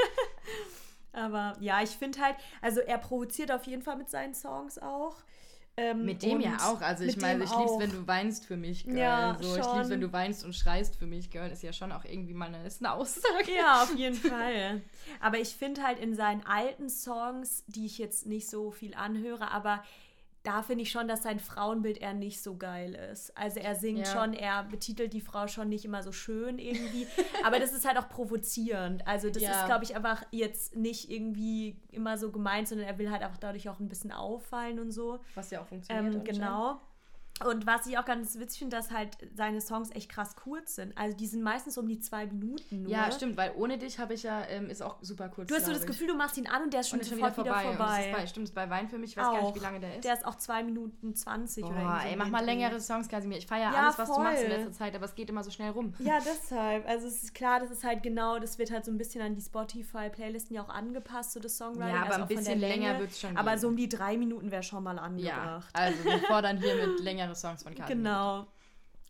Aber 1.13 1.55
ja, 1.59 1.81
ich 1.81 1.91
finde 1.91 2.19
halt, 2.21 2.35
also 2.61 2.79
er 2.79 2.97
provoziert 2.97 3.51
auf 3.51 3.65
jeden 3.65 3.81
Fall 3.81 3.97
mit 3.97 4.09
seinen 4.09 4.33
Songs 4.33 4.77
auch. 4.77 5.17
Ähm, 5.77 6.05
Mit 6.05 6.21
dem 6.21 6.41
ja 6.41 6.57
auch. 6.69 6.81
Also 6.81 7.05
ich 7.05 7.15
meine, 7.17 7.45
ich 7.45 7.49
lieb's, 7.49 7.71
auch. 7.71 7.79
wenn 7.79 7.91
du 7.91 8.05
weinst 8.05 8.45
für 8.45 8.57
mich, 8.57 8.83
Girl. 8.83 8.97
Ja, 8.97 9.37
so, 9.39 9.55
ich 9.55 9.63
schon. 9.63 9.77
lieb's, 9.77 9.89
wenn 9.89 10.01
du 10.01 10.11
weinst 10.11 10.43
und 10.43 10.53
schreist 10.53 10.97
für 10.97 11.05
mich, 11.05 11.31
Girl. 11.31 11.49
Ist 11.49 11.63
ja 11.63 11.71
schon 11.71 11.93
auch 11.93 12.03
irgendwie 12.03 12.33
mal 12.33 12.47
eine, 12.47 12.65
ist 12.67 12.83
eine 12.83 12.91
Aussage. 12.93 13.51
Ja, 13.57 13.83
auf 13.83 13.95
jeden 13.95 14.15
Fall. 14.29 14.81
Aber 15.21 15.39
ich 15.39 15.55
finde 15.55 15.83
halt 15.83 15.99
in 15.99 16.13
seinen 16.13 16.45
alten 16.45 16.89
Songs, 16.89 17.63
die 17.67 17.85
ich 17.85 17.97
jetzt 17.97 18.25
nicht 18.25 18.49
so 18.49 18.71
viel 18.71 18.93
anhöre, 18.95 19.49
aber 19.51 19.81
da 20.43 20.63
finde 20.63 20.83
ich 20.83 20.91
schon, 20.91 21.07
dass 21.07 21.21
sein 21.23 21.39
Frauenbild 21.39 21.99
eher 21.99 22.13
nicht 22.13 22.41
so 22.41 22.57
geil 22.57 22.95
ist. 23.11 23.37
Also 23.37 23.59
er 23.59 23.75
singt 23.75 23.99
Ja. 23.99 24.05
schon, 24.05 24.33
er 24.33 24.63
betitelt 24.63 25.13
die 25.13 25.21
Frau 25.21 25.47
schon 25.47 25.69
nicht 25.69 25.85
immer 25.85 26.01
so 26.01 26.11
schön 26.11 26.57
irgendwie. 26.57 27.05
aber 27.45 27.59
das 27.59 27.73
ist 27.73 27.85
halt 27.87 27.97
auch 27.97 28.09
provozierend. 28.09 29.05
Also 29.07 29.29
das 29.29 29.43
Ja. 29.43 29.51
ist, 29.51 29.65
glaube 29.67 29.83
ich, 29.83 29.95
einfach 29.95 30.23
jetzt 30.31 30.75
nicht 30.75 31.11
irgendwie 31.11 31.77
immer 31.91 32.17
so 32.17 32.31
gemeint, 32.31 32.67
sondern 32.67 32.87
er 32.87 32.97
will 32.97 33.11
halt 33.11 33.21
einfach 33.21 33.37
dadurch 33.37 33.69
auch 33.69 33.79
ein 33.79 33.87
bisschen 33.89 34.11
auffallen 34.11 34.79
und 34.79 34.91
so. 34.91 35.19
Was 35.35 35.51
ja 35.51 35.61
auch 35.61 35.67
funktioniert. 35.67 36.15
Ähm, 36.15 36.23
genau. 36.23 36.79
Und 37.47 37.65
was 37.65 37.85
ich 37.87 37.97
auch 37.97 38.05
ganz 38.05 38.37
witzig 38.39 38.59
finde, 38.59 38.77
dass 38.77 38.91
halt 38.91 39.17
seine 39.35 39.61
Songs 39.61 39.89
echt 39.91 40.09
krass 40.09 40.35
kurz 40.35 40.75
sind. 40.75 40.97
Also 40.97 41.15
die 41.17 41.27
sind 41.27 41.41
meistens 41.43 41.77
um 41.77 41.87
die 41.87 41.99
zwei 41.99 42.25
Minuten 42.25 42.83
nur. 42.83 42.91
Ja, 42.91 43.11
stimmt, 43.11 43.37
weil 43.37 43.51
ohne 43.55 43.77
dich 43.77 43.99
habe 43.99 44.13
ich 44.13 44.23
ja, 44.23 44.43
ähm, 44.47 44.69
ist 44.69 44.81
auch 44.81 44.97
super 45.01 45.29
kurz. 45.29 45.47
Du 45.49 45.55
hast 45.55 45.65
so 45.65 45.71
das 45.71 45.81
ich. 45.81 45.87
Gefühl, 45.87 46.07
du 46.07 46.15
machst 46.15 46.37
ihn 46.37 46.47
an 46.47 46.63
und 46.63 46.73
der 46.73 46.81
ist 46.81 46.89
schon, 46.89 46.99
und 46.99 47.03
ist 47.03 47.09
schon 47.09 47.17
sofort 47.19 47.37
wieder 47.37 47.53
vorbei. 47.53 47.63
wieder 47.69 47.77
vorbei. 47.77 48.09
ist 48.09 48.17
bei, 48.17 48.27
stimmt, 48.27 48.47
ist 48.47 48.55
bei 48.55 48.69
Wein 48.69 48.87
für 48.89 48.97
mich, 48.97 49.11
ich 49.11 49.17
weiß 49.17 49.25
gar 49.25 49.41
nicht, 49.43 49.55
wie 49.55 49.59
lange 49.59 49.79
der 49.79 49.95
ist. 49.95 50.03
Der 50.05 50.13
ist 50.13 50.25
auch 50.25 50.35
zwei 50.35 50.63
Minuten 50.63 51.13
20 51.15 51.63
oder 51.63 51.75
irgendwie 51.75 52.01
so 52.01 52.07
ey, 52.09 52.15
mach 52.15 52.29
mal 52.29 52.45
längere 52.45 52.79
Songs, 52.79 53.07
Kasimir. 53.07 53.37
Ich 53.37 53.47
feiere 53.47 53.71
Ja, 53.71 53.83
alles, 53.83 53.97
was 53.97 54.09
du 54.09 54.19
machst 54.19 54.43
in 54.43 54.49
voll. 54.49 54.57
letzter 54.57 54.71
Zeit, 54.73 54.95
aber 54.95 55.05
es 55.05 55.15
geht 55.15 55.29
immer 55.29 55.43
so 55.43 55.51
schnell 55.51 55.71
rum. 55.71 55.93
Ja, 55.99 56.19
deshalb. 56.19 56.87
Also 56.87 57.07
es 57.07 57.23
ist 57.23 57.33
klar, 57.33 57.59
das 57.59 57.71
ist 57.71 57.83
halt 57.83 58.03
genau, 58.03 58.39
das 58.39 58.57
wird 58.57 58.71
halt 58.71 58.85
so 58.85 58.91
ein 58.91 58.97
bisschen 58.97 59.21
an 59.21 59.35
die 59.35 59.41
Spotify-Playlisten 59.41 60.55
ja 60.55 60.63
auch 60.63 60.69
angepasst, 60.69 61.33
so 61.33 61.39
das 61.39 61.57
Songwriting. 61.57 61.93
Ja, 61.95 62.01
aber 62.01 62.05
also 62.07 62.15
ein 62.17 62.23
auch 62.23 62.27
bisschen 62.27 62.59
länger 62.59 62.87
Länge. 62.89 62.99
wird's 62.99 63.19
schon 63.19 63.35
Aber 63.37 63.51
gehen. 63.51 63.59
so 63.59 63.67
um 63.67 63.75
die 63.75 63.89
drei 63.89 64.17
Minuten 64.17 64.51
wäre 64.51 64.63
schon 64.63 64.83
mal 64.83 64.95
Ja, 64.95 65.01
angebracht. 65.01 65.69
also 65.73 66.03
wir 66.03 66.19
fordern 66.19 66.57
hier 66.57 66.75
mit 66.87 66.99
längere 67.31 67.35
Songs 67.35 67.63
von 67.63 67.73
Kasimir. 67.75 67.95
Genau. 67.95 68.47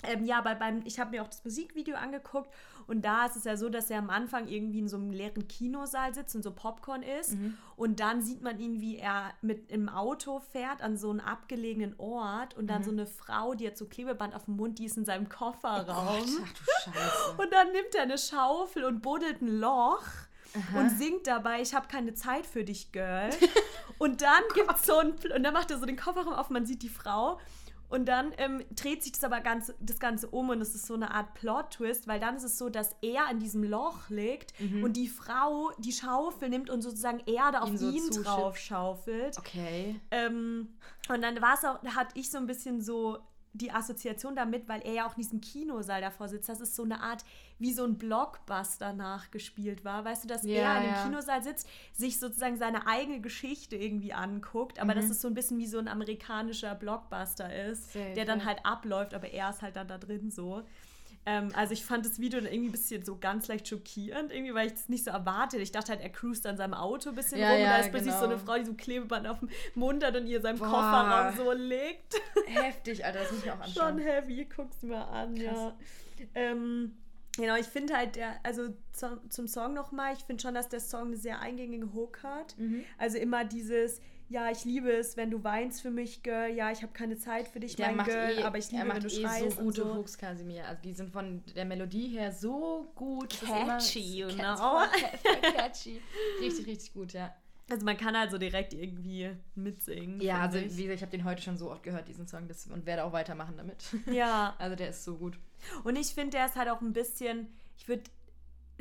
Ähm, 0.04 0.26
ja, 0.26 0.40
aber 0.40 0.56
beim, 0.56 0.82
ich 0.86 1.00
habe 1.00 1.12
mir 1.12 1.22
auch 1.22 1.28
das 1.28 1.44
Musikvideo 1.44 1.96
angeguckt 1.96 2.52
und 2.88 3.06
da 3.06 3.28
ist 3.28 3.36
es 3.36 3.44
ja 3.44 3.56
so, 3.56 3.70
dass 3.70 3.92
er 3.92 4.00
am 4.00 4.10
Anfang 4.10 4.48
irgendwie 4.48 4.80
in 4.80 4.88
so 4.88 4.98
einem 4.98 5.12
leeren 5.12 5.48
Kinosaal 5.48 6.12
sitzt 6.16 6.36
und 6.36 6.42
so 6.42 6.50
Popcorn 6.52 7.04
isst 7.04 7.34
Mhm. 7.36 7.56
und 7.76 8.00
dann 8.00 8.24
sieht 8.24 8.42
man 8.42 8.60
ihn, 8.60 8.82
wie 8.82 8.98
er 8.98 9.32
mit 9.44 9.70
im 9.70 9.90
Auto 9.90 10.40
fährt 10.40 10.82
an 10.82 10.98
so 10.98 11.12
einen 11.12 11.20
abgelegenen 11.20 11.94
Ort 12.00 12.56
und 12.56 12.64
Mhm. 12.64 12.68
dann 12.70 12.84
so 12.84 12.90
eine 12.90 13.06
Frau, 13.06 13.54
die 13.54 13.68
hat 13.68 13.78
so 13.78 13.86
Klebeband 13.86 14.34
auf 14.34 14.46
dem 14.46 14.56
Mund, 14.56 14.80
die 14.80 14.86
ist 14.86 14.98
in 14.98 15.06
seinem 15.06 15.30
Kofferraum. 15.30 15.86
Gott, 15.86 16.94
ach. 16.96 17.38
Und 17.38 17.54
dann 17.54 17.72
nimmt 17.72 17.94
er 17.94 18.02
eine 18.02 18.18
Schaufel 18.18 18.84
und 18.86 19.02
buddelt 19.04 19.42
ein 19.44 19.60
Loch 19.60 20.02
und 20.76 20.90
singt 20.90 21.28
dabei, 21.28 21.62
ich 21.62 21.76
habe 21.76 21.88
keine 21.88 22.16
Zeit 22.16 22.48
für 22.48 22.64
dich, 22.64 22.92
Girl. 22.92 23.30
und 24.00 24.22
dann 24.24 24.42
gibt's 24.56 24.88
so 24.88 24.98
ein, 24.98 25.12
und 25.12 25.44
dann 25.44 25.54
macht 25.54 25.70
er 25.70 25.78
so 25.78 25.86
den 25.86 25.96
Kofferraum 25.96 26.34
auf, 26.34 26.50
man 26.50 26.66
sieht 26.66 26.82
die 26.82 26.90
Frau. 26.90 27.40
Und 27.92 28.06
dann 28.06 28.34
ähm, 28.38 28.64
dreht 28.72 29.04
sich 29.04 29.12
das 29.12 29.26
aber 29.26 29.42
ganz, 29.42 29.74
das 29.82 30.00
Ganze 30.00 30.30
um 30.30 30.50
und 30.50 30.62
es 30.62 30.74
ist 30.74 30.88
so 30.88 30.94
eine 30.94 31.12
Art 31.12 31.34
Plot-Twist, 31.34 32.08
weil 32.08 32.22
dann 32.22 32.38
ist 32.38 32.44
es 32.44 32.58
so, 32.58 32.70
dass 32.70 32.96
er 33.02 33.28
an 33.28 33.40
diesem 33.40 33.64
Loch 33.64 34.10
liegt 34.10 34.54
und 34.82 34.94
die 34.94 35.10
Frau 35.10 35.72
die 35.78 35.92
Schaufel 35.92 36.48
nimmt 36.48 36.70
und 36.70 36.82
sozusagen 36.82 37.20
Erde 37.26 37.62
auf 37.62 37.70
Ihm 37.70 37.78
so 37.78 37.90
ihn 37.90 38.10
drauf 38.24 38.58
schaufelt. 38.58 39.38
Okay. 39.38 40.00
Ähm, 40.10 40.70
und 41.10 41.22
dann 41.22 41.42
war 41.42 41.56
es 41.56 41.66
auch, 41.66 41.82
da 41.84 41.96
hatte 41.96 42.18
ich 42.18 42.32
so 42.32 42.38
ein 42.38 42.48
bisschen 42.48 42.82
so 42.82 43.20
die 43.54 43.72
Assoziation 43.72 44.36
damit, 44.36 44.70
weil 44.70 44.82
er 44.82 44.94
ja 44.94 45.06
auch 45.08 45.18
in 45.18 45.24
diesem 45.24 45.42
Kinosaal 45.42 46.00
davor 46.02 46.30
sitzt, 46.30 46.48
dass 46.48 46.62
es 46.62 46.76
so 46.76 46.84
eine 46.84 47.02
Art 47.02 47.26
wie 47.60 47.74
so 47.74 47.84
ein 47.84 47.98
Blockbuster 47.98 48.94
nachgespielt 48.94 49.84
war. 49.84 50.06
Weißt 50.06 50.24
du, 50.24 50.28
dass 50.28 50.44
Ja, 50.44 50.56
er 50.56 50.78
in 50.78 50.84
dem 50.84 50.94
ja. 50.94 51.04
Kinosaal 51.04 51.44
sitzt, 51.44 51.68
sich 51.92 52.18
sozusagen 52.20 52.56
seine 52.58 52.88
eigene 52.88 53.20
Geschichte 53.22 53.76
irgendwie 53.76 54.14
anguckt, 54.14 54.80
aber 54.80 54.94
Mhm. 54.96 55.00
dass 55.02 55.10
es 55.10 55.22
so 55.22 55.28
ein 55.28 55.34
bisschen 55.34 55.58
wie 55.60 55.68
so 55.68 55.80
ein 55.80 55.88
amerikanischer 55.90 56.76
Blockbuster 56.76 57.54
ist, 57.68 57.92
Safe, 57.94 58.14
der 58.16 58.26
dann 58.26 58.40
ja. 58.40 58.46
halt 58.46 58.66
abläuft, 58.66 59.14
aber 59.14 59.30
er 59.30 59.50
ist 59.50 59.62
halt 59.62 59.76
dann 59.76 59.88
da 59.88 59.98
drin 59.98 60.32
so. 60.32 60.64
Ähm, 61.26 61.50
also 61.54 61.74
ich 61.74 61.86
fand 61.86 62.06
das 62.06 62.20
Video 62.20 62.40
dann 62.40 62.52
irgendwie 62.52 62.70
ein 62.70 62.72
bisschen 62.72 63.06
so 63.06 63.18
ganz 63.18 63.48
leicht 63.48 63.68
schockierend, 63.68 64.32
irgendwie, 64.32 64.56
weil 64.56 64.68
ich 64.68 64.74
es 64.74 64.90
nicht 64.90 65.04
so 65.04 65.12
erwartet. 65.12 65.60
Ich 65.60 65.72
dachte 65.72 65.92
halt, 65.92 66.02
er 66.02 66.10
cruist 66.10 66.48
an 66.48 66.58
seinem 66.58 66.74
Auto 66.74 67.10
ein 67.10 67.16
bisschen 67.16 67.40
Ja, 67.40 67.50
rum 67.50 67.58
und 67.58 67.64
ja, 67.64 67.78
da 67.78 67.78
ist 67.78 67.92
plötzlich 67.92 68.14
so 68.14 68.22
genau. 68.22 68.32
eine 68.32 68.40
Frau, 68.40 68.58
die 68.58 68.66
so 68.66 68.74
Klebeband 68.74 69.28
auf 69.28 69.40
dem 69.40 69.50
Mund 69.76 70.04
hat 70.04 70.16
und 70.16 70.26
ihr 70.26 70.42
seinen 70.42 70.58
Boah. 70.58 70.70
Kofferraum 70.70 71.38
so 71.38 71.52
legt. 71.52 72.16
Heftig, 72.48 73.06
Alter, 73.06 73.20
das 73.20 73.32
muss 73.32 73.44
ich 73.44 73.52
auch 73.52 73.60
anschauen. 73.60 73.90
Schon 73.90 74.00
heavy, 74.00 74.46
guck's 74.46 74.82
mir 74.82 75.08
an, 75.08 75.36
ja. 75.36 75.76
Ähm, 76.34 76.98
genau, 77.38 77.56
ich 77.56 77.68
finde 77.68 77.96
halt, 77.96 78.16
der, 78.16 78.40
also 78.44 78.74
zum, 78.92 79.30
zum 79.30 79.48
Song 79.48 79.76
nochmal, 79.76 80.14
ich 80.14 80.24
finde 80.24 80.42
schon, 80.42 80.56
dass 80.56 80.70
der 80.70 80.80
Song 80.80 81.08
eine 81.08 81.18
sehr 81.18 81.40
eingängige 81.40 81.94
Hook 81.94 82.24
hat. 82.24 82.58
Mhm. 82.58 82.84
Also 82.98 83.18
immer 83.20 83.46
dieses, 83.46 84.02
ja, 84.32 84.50
ich 84.50 84.64
liebe 84.64 84.90
es, 84.92 85.18
wenn 85.18 85.30
du 85.30 85.44
weinst 85.44 85.82
für 85.82 85.92
mich, 85.92 86.24
Girl, 86.24 86.50
ja, 86.52 86.72
ich 86.72 86.82
habe 86.82 86.94
keine 86.94 87.18
Zeit 87.18 87.48
für 87.50 87.60
dich, 87.60 87.76
Der 87.76 87.88
mein 87.88 87.98
macht 87.98 88.08
Girl, 88.10 88.40
eh, 88.40 88.44
aber 88.44 88.58
ich 88.58 88.72
liebe, 88.72 88.82
er 88.84 88.86
macht 88.88 89.04
wenn 89.04 89.10
du 89.10 89.16
eh 89.16 89.22
schreist 89.22 89.58
so 89.58 89.64
gute 89.64 89.82
so. 89.82 89.96
Hooks, 89.96 90.18
Kasimir. 90.18 90.66
Also 90.68 90.82
die 90.84 90.94
sind 90.94 91.12
von 91.12 91.44
der 91.56 91.66
Melodie 91.66 92.08
her 92.08 92.32
so 92.32 92.92
gut. 92.96 93.42
Immer- 93.44 93.78
Catchy, 93.78 94.20
you 94.20 94.28
know. 94.30 94.80
catchy. 95.56 96.02
Richtig, 96.40 96.66
richtig 96.66 96.94
gut, 96.94 97.14
ja. 97.14 97.36
Also 97.70 97.86
man 97.86 97.96
kann 97.98 98.18
halt 98.18 98.32
so 98.32 98.38
direkt 98.38 98.74
irgendwie 98.74 99.32
mitsingen. 99.56 100.20
Ja, 100.22 100.42
also 100.42 100.58
finde 100.58 100.78
wie 100.78 100.84
gesagt, 100.84 100.98
ich 100.98 101.02
habe 101.04 101.12
den 101.12 101.24
heute 101.26 101.42
schon 101.42 101.58
so 101.58 101.72
oft 101.72 101.84
gehört, 101.84 102.08
diesen 102.08 102.28
Song, 102.28 102.48
das, 102.48 102.68
und 102.68 102.86
werde 102.86 103.04
auch 103.04 103.14
weitermachen 103.14 103.56
damit. 103.58 103.84
ich. 104.08 104.14
Ja, 104.14 104.56
Also 104.60 104.76
der 104.76 104.90
ist 104.90 105.04
so 105.04 105.16
gut. 105.18 105.38
Und 105.84 105.96
ich 105.98 106.08
finde, 106.14 106.32
der 106.32 106.46
ist 106.48 106.56
halt 106.56 106.70
auch 106.70 106.82
ein 106.82 106.94
bisschen, 106.94 107.48
ich 107.78 107.88
würde 107.88 108.04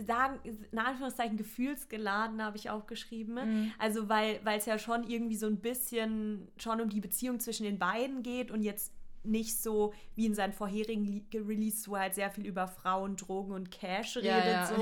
sagen, 0.03 0.38
in 0.44 0.78
Anführungszeichen 0.78 1.36
gefühlsgeladen, 1.36 2.42
habe 2.42 2.57
ich 2.57 2.70
auch 2.70 2.86
geschrieben. 2.86 3.34
Mhm. 3.34 3.72
Also, 3.78 4.09
weil 4.09 4.40
es 4.57 4.66
ja 4.66 4.78
schon 4.78 5.05
irgendwie 5.09 5.36
so 5.36 5.46
ein 5.46 5.59
bisschen 5.59 6.48
schon 6.57 6.80
um 6.80 6.88
die 6.88 7.01
Beziehung 7.01 7.40
zwischen 7.40 7.64
den 7.64 7.78
beiden 7.78 8.22
geht 8.22 8.51
und 8.51 8.62
jetzt 8.62 8.92
nicht 9.22 9.61
so 9.61 9.92
wie 10.14 10.26
in 10.26 10.34
seinen 10.34 10.53
vorherigen 10.53 11.26
Releases, 11.34 11.88
wo 11.88 11.94
er 11.94 12.03
halt 12.03 12.14
sehr 12.14 12.30
viel 12.30 12.46
über 12.46 12.66
Frauen, 12.68 13.16
Drogen 13.16 13.53
und 13.53 13.70
Cash 13.70 14.16
redet. 14.16 14.30
Ja, 14.30 14.46
ja. 14.51 14.66
So. 14.66 14.74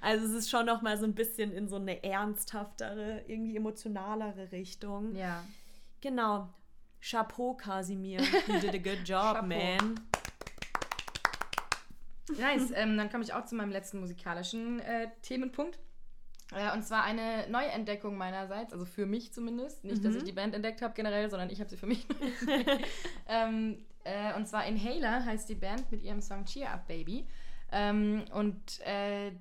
Also 0.00 0.26
es 0.26 0.32
ist 0.32 0.50
schon 0.50 0.66
noch 0.66 0.82
mal 0.82 0.98
so 0.98 1.04
ein 1.04 1.14
bisschen 1.14 1.52
in 1.52 1.68
so 1.68 1.76
eine 1.76 2.02
ernsthaftere, 2.02 3.22
irgendwie 3.28 3.56
emotionalere 3.56 4.50
Richtung. 4.50 5.14
Ja. 5.14 5.44
Genau. 6.00 6.48
Chapeau, 7.00 7.54
Casimir. 7.54 8.20
You 8.48 8.58
did 8.58 8.74
a 8.74 8.78
good 8.78 9.06
job, 9.06 9.46
man. 9.46 10.00
Nice. 12.38 12.72
ähm, 12.74 12.96
dann 12.96 13.10
komme 13.10 13.24
ich 13.24 13.32
auch 13.34 13.44
zu 13.44 13.54
meinem 13.54 13.70
letzten 13.70 14.00
musikalischen 14.00 14.80
äh, 14.80 15.08
Themenpunkt. 15.22 15.78
Äh, 16.54 16.72
und 16.74 16.84
zwar 16.84 17.02
eine 17.02 17.48
Neuentdeckung 17.50 18.16
meinerseits, 18.16 18.72
also 18.72 18.84
für 18.84 19.04
mich 19.06 19.32
zumindest. 19.32 19.84
Nicht, 19.84 20.04
dass 20.04 20.14
ich 20.14 20.22
die 20.24 20.32
Band 20.32 20.54
entdeckt 20.54 20.80
habe 20.82 20.94
generell, 20.94 21.28
sondern 21.28 21.50
ich 21.50 21.58
habe 21.60 21.68
sie 21.70 21.76
für 21.76 21.86
mich 21.86 22.06
ähm, 23.28 23.84
äh, 24.04 24.34
Und 24.34 24.46
zwar 24.46 24.64
Inhaler 24.66 25.24
heißt 25.24 25.48
die 25.48 25.54
Band 25.54 25.90
mit 25.90 26.02
ihrem 26.02 26.20
Song 26.20 26.44
Cheer 26.44 26.72
Up 26.72 26.86
Baby. 26.86 27.26
Ähm, 27.72 28.24
und 28.32 28.80
äh, 28.86 29.32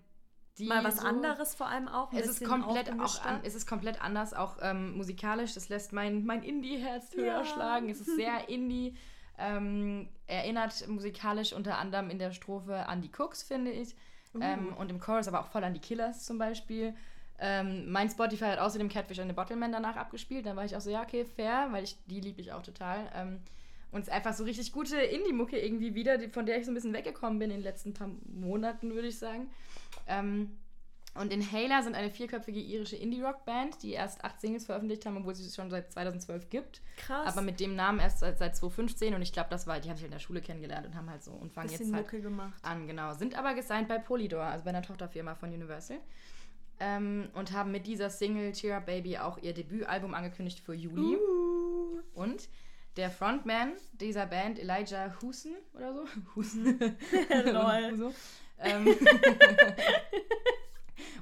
die 0.57 0.65
Mal 0.67 0.83
was 0.83 0.97
so- 0.97 1.05
anderes 1.07 1.53
vor 1.53 1.67
allem 1.67 1.87
auch. 1.87 2.11
Es 2.13 2.27
ist 2.27 2.43
komplett 2.45 2.89
auch 2.99 3.23
an, 3.23 3.41
es 3.43 3.55
ist 3.55 3.67
komplett 3.67 4.01
anders, 4.01 4.33
auch 4.33 4.57
ähm, 4.61 4.95
musikalisch. 4.97 5.53
Das 5.53 5.69
lässt 5.69 5.91
mein, 5.93 6.25
mein 6.25 6.43
Indie-Herz 6.43 7.13
höher 7.15 7.25
Ja. 7.39 7.45
schlagen. 7.45 7.89
Es 7.89 7.99
ist 7.99 8.15
sehr 8.15 8.47
Indie. 8.49 8.95
Ähm, 9.37 10.07
erinnert 10.27 10.87
musikalisch 10.87 11.53
unter 11.53 11.77
anderem 11.77 12.09
in 12.09 12.19
der 12.19 12.31
Strophe 12.31 12.87
an 12.87 13.01
die 13.01 13.11
Cooks, 13.17 13.43
finde 13.43 13.71
ich. 13.71 13.95
Ähm, 14.41 14.73
und 14.73 14.91
im 14.91 14.99
Chorus 14.99 15.27
aber 15.27 15.39
auch 15.39 15.47
voll 15.47 15.63
an 15.63 15.73
die 15.73 15.79
Killers 15.79 16.25
zum 16.25 16.37
Beispiel. 16.37 16.93
Ähm, 17.39 17.91
mein 17.91 18.09
Spotify 18.09 18.45
hat 18.45 18.59
außerdem 18.59 18.89
Catfish 18.89 19.19
and 19.19 19.29
the 19.29 19.35
Bottleman 19.35 19.71
danach 19.71 19.95
abgespielt. 19.95 20.45
Dann 20.45 20.55
war 20.55 20.65
ich 20.65 20.75
auch 20.75 20.81
so, 20.81 20.89
ja, 20.89 21.03
okay, 21.03 21.25
fair, 21.25 21.67
weil 21.71 21.83
ich 21.83 21.97
die 22.07 22.21
liebe 22.21 22.41
ich 22.41 22.51
auch 22.51 22.63
total. 22.63 23.09
Ähm, 23.15 23.39
und 23.91 24.01
es 24.01 24.07
ist 24.07 24.13
einfach 24.13 24.33
so 24.33 24.43
richtig 24.43 24.73
gute 24.73 24.97
Indie-Mucke 24.97 25.57
irgendwie 25.57 25.95
wieder, 25.95 26.19
von 26.29 26.45
der 26.45 26.57
ich 26.57 26.65
so 26.65 26.71
ein 26.71 26.73
bisschen 26.73 26.93
weggekommen 26.93 27.39
bin 27.39 27.49
in 27.49 27.57
den 27.57 27.63
letzten 27.63 27.93
paar 27.93 28.09
Monaten, 28.25 28.93
würde 28.93 29.07
ich 29.07 29.17
sagen. 29.17 29.49
Ähm, 30.07 30.57
und 31.15 31.31
Inhaler 31.31 31.81
sind 31.81 31.95
eine 31.95 32.09
vierköpfige 32.09 32.59
irische 32.59 32.95
Indie-Rock-Band, 32.95 33.81
die 33.81 33.91
erst 33.91 34.23
acht 34.23 34.39
Singles 34.41 34.65
veröffentlicht 34.65 35.05
haben, 35.05 35.17
obwohl 35.17 35.33
sie 35.33 35.45
es 35.45 35.55
schon 35.55 35.69
seit 35.69 35.91
2012 35.91 36.49
gibt. 36.49 36.81
Krass. 36.97 37.27
Aber 37.27 37.41
mit 37.41 37.59
dem 37.59 37.75
Namen 37.75 37.99
erst 37.99 38.19
seit, 38.19 38.37
seit 38.37 38.55
2015 38.55 39.13
und 39.13 39.21
ich 39.21 39.33
glaube, 39.33 39.49
das 39.49 39.65
war, 39.65 39.79
die 39.79 39.89
haben 39.89 39.97
sich 39.97 40.05
in 40.05 40.11
der 40.11 40.19
Schule 40.19 40.41
kennengelernt 40.41 40.85
und 40.85 40.95
haben 40.95 41.09
halt 41.09 41.23
so 41.23 41.31
und 41.31 41.53
fangen 41.53 41.69
jetzt 41.69 41.81
halt 41.81 42.05
Mucke 42.05 42.21
gemacht. 42.21 42.63
an, 42.63 42.87
genau. 42.87 43.13
Sind 43.13 43.35
aber 43.37 43.53
gesigned 43.53 43.87
bei 43.87 43.97
Polydor, 43.97 44.43
also 44.43 44.63
bei 44.65 44.69
einer 44.69 44.81
Tochterfirma 44.81 45.35
von 45.35 45.53
Universal. 45.53 45.99
Ähm, 46.79 47.29
und 47.33 47.53
haben 47.53 47.71
mit 47.71 47.87
dieser 47.87 48.09
Single 48.09 48.51
Cheer 48.51 48.77
Up 48.77 48.85
Baby 48.85 49.17
auch 49.17 49.37
ihr 49.37 49.53
Debütalbum 49.53 50.13
angekündigt 50.13 50.59
für 50.59 50.73
Juli. 50.73 51.15
Uh. 51.15 52.01
Und 52.13 52.49
der 52.97 53.09
Frontman 53.09 53.73
dieser 53.93 54.25
Band, 54.25 54.59
Elijah 54.59 55.15
Husen 55.21 55.55
oder 55.73 55.93
so, 55.93 56.05
Husen, 56.35 56.79
Lol. 57.45 57.91
Huso, 57.91 58.13
ähm, 58.59 58.87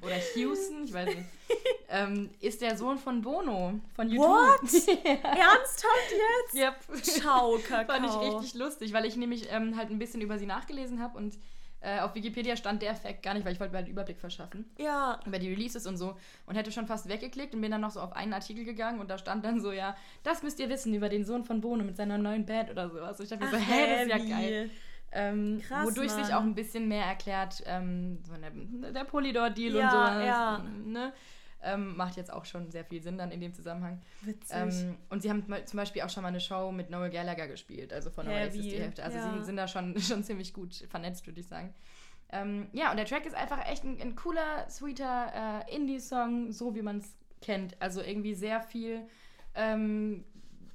oder 0.04 0.16
Houston, 0.36 0.84
ich 0.86 0.94
weiß 0.94 1.08
nicht, 1.08 1.28
ähm, 1.90 2.30
ist 2.40 2.62
der 2.62 2.78
Sohn 2.78 2.98
von 2.98 3.22
Bono 3.22 3.80
von 3.96 4.10
YouTube. 4.10 4.28
What? 4.28 4.72
ja. 5.04 5.30
Ernsthaft 5.30 6.12
jetzt? 6.12 6.56
Yep. 6.56 7.04
Ciao, 7.04 7.58
Kakao. 7.68 7.96
Fand 7.96 8.06
ich 8.06 8.36
richtig 8.36 8.54
lustig, 8.60 8.94
weil 8.94 9.06
ich 9.06 9.16
nämlich 9.16 9.48
ähm, 9.52 9.78
halt 9.78 9.90
ein 9.90 10.00
bisschen 10.00 10.22
über 10.22 10.38
sie 10.38 10.46
nachgelesen 10.46 11.02
habe 11.02 11.18
und 11.18 11.38
äh, 11.82 12.00
auf 12.00 12.16
Wikipedia 12.16 12.56
stand 12.56 12.82
der 12.82 12.96
Fact 12.96 13.24
gar 13.24 13.34
nicht, 13.34 13.46
weil 13.46 13.52
ich 13.54 13.60
wollte 13.60 13.74
mir 13.74 13.78
halt 13.80 13.88
einen 13.88 13.92
Überblick 13.94 14.18
verschaffen 14.18 14.64
Ja. 14.78 15.20
über 15.26 15.38
die 15.38 15.50
Releases 15.50 15.86
und 15.86 15.98
so 15.98 16.16
und 16.46 16.56
hätte 16.56 16.72
schon 16.72 16.88
fast 16.88 17.10
weggeklickt 17.10 17.54
und 17.54 17.60
bin 17.60 17.72
dann 17.72 17.82
noch 17.82 17.92
so 17.92 18.00
auf 18.00 18.14
einen 18.14 18.32
Artikel 18.34 18.64
gegangen 18.64 19.02
und 19.02 19.10
da 19.10 19.18
stand 19.18 19.44
dann 19.44 19.60
so, 19.60 19.74
ja, 19.74 19.96
das 20.24 20.44
müsst 20.44 20.60
ihr 20.62 20.70
wissen 20.70 20.94
über 20.94 21.10
den 21.10 21.26
Sohn 21.26 21.44
von 21.44 21.60
Bono 21.60 21.84
mit 21.84 21.98
seiner 21.98 22.18
neuen 22.18 22.46
Band 22.46 22.70
oder 22.72 22.90
sowas. 22.90 23.20
Und 23.20 23.26
ich 23.26 23.30
dachte 23.32 23.44
mir 23.46 23.52
so, 23.52 23.58
hä, 23.58 23.88
das 23.92 24.02
ist 24.04 24.08
ja 24.10 24.18
geil. 24.36 24.70
Ähm, 25.14 25.62
Krass, 25.62 25.86
wodurch 25.86 26.12
sich 26.12 26.24
Mann. 26.30 26.34
auch 26.34 26.42
ein 26.42 26.56
bisschen 26.56 26.88
mehr 26.88 27.06
erklärt, 27.06 27.64
ähm, 27.66 28.20
so 28.26 28.34
der, 28.36 28.92
der 28.92 29.04
Polydor-Deal 29.04 29.76
Ja, 29.76 29.86
und 29.86 29.92
sowas. 29.92 30.26
ja. 30.26 30.66
Ne? 30.86 31.14
Ähm, 31.66 31.96
macht 31.96 32.18
jetzt 32.18 32.34
auch 32.34 32.44
schon 32.44 32.72
sehr 32.72 32.84
viel 32.84 33.02
Sinn 33.02 33.18
dann 33.18 33.32
in 33.32 33.40
dem 33.40 33.54
Zusammenhang. 33.54 34.02
Witzig. 34.22 34.56
Ähm, 34.56 34.98
und 35.10 35.22
sie 35.22 35.30
haben 35.30 35.46
zum 35.66 35.78
Beispiel 35.78 36.02
auch 36.02 36.10
schon 36.10 36.24
mal 36.24 36.30
eine 36.30 36.42
Show 36.42 36.72
mit 36.72 36.90
Noel 36.90 37.10
Gallagher 37.10 37.48
gespielt, 37.48 37.94
also 37.94 38.10
von 38.10 38.28
Heavy, 38.28 38.58
Oasis 38.58 38.62
die 38.62 38.80
Hälfte. 38.80 39.04
Also 39.04 39.18
ja. 39.18 39.38
sie 39.38 39.46
sind 39.46 39.56
da 39.56 39.68
schon, 39.68 39.98
schon 40.02 40.24
ziemlich 40.24 40.54
gut 40.54 40.76
vernetzt, 40.90 41.26
würde 41.26 41.40
ich 41.40 41.48
sagen. 41.48 41.74
Ähm, 42.32 42.68
ja, 42.74 42.90
und 42.92 42.98
der 42.98 43.06
Track 43.06 43.26
ist 43.26 43.36
einfach 43.36 43.66
echt 43.70 43.84
ein, 43.84 44.02
ein 44.02 44.16
cooler, 44.16 44.68
sweeter 44.70 45.64
äh, 45.70 45.76
Indie-Song, 45.76 46.52
so 46.52 46.76
wie 46.76 46.82
man 46.82 46.98
es 46.98 47.16
kennt. 47.42 47.80
Also 47.80 48.02
irgendwie 48.02 48.34
sehr 48.34 48.60
viel 48.62 49.08
ähm, 49.56 50.26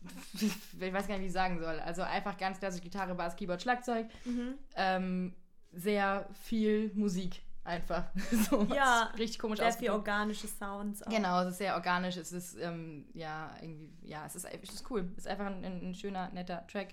ich 0.81 0.93
weiß 0.93 1.07
gar 1.07 1.15
nicht, 1.15 1.25
wie 1.25 1.27
ich 1.27 1.33
sagen 1.33 1.59
soll. 1.59 1.79
Also 1.81 2.03
einfach 2.03 2.37
ganz 2.37 2.59
klassisch 2.59 2.81
Gitarre, 2.81 3.15
Bass, 3.15 3.37
Keyboard, 3.37 3.63
Schlagzeug. 3.63 4.07
Mhm. 4.25 4.55
Ähm, 4.77 5.35
sehr 5.73 6.29
viel 6.33 6.91
Musik 6.95 7.43
einfach. 7.65 8.05
so 8.51 8.67
Ja, 8.75 9.13
richtig 9.19 9.39
komisch 9.39 9.59
Sehr 9.59 9.73
viel 9.73 9.91
organische 9.91 10.49
Sounds. 10.49 11.03
Auch. 11.03 11.11
Genau, 11.11 11.43
es 11.43 11.51
ist 11.51 11.59
sehr 11.59 11.75
organisch, 11.75 12.17
es 12.17 12.33
ist, 12.33 12.57
ähm, 12.61 13.07
ja, 13.13 13.55
irgendwie, 13.61 13.93
ja, 14.03 14.25
es 14.27 14.35
ist, 14.35 14.45
es 14.45 14.71
ist 14.71 14.91
cool. 14.91 15.11
Es 15.17 15.25
ist 15.25 15.29
einfach 15.29 15.47
ein, 15.47 15.65
ein 15.65 15.95
schöner, 15.95 16.31
netter 16.31 16.67
Track. 16.67 16.89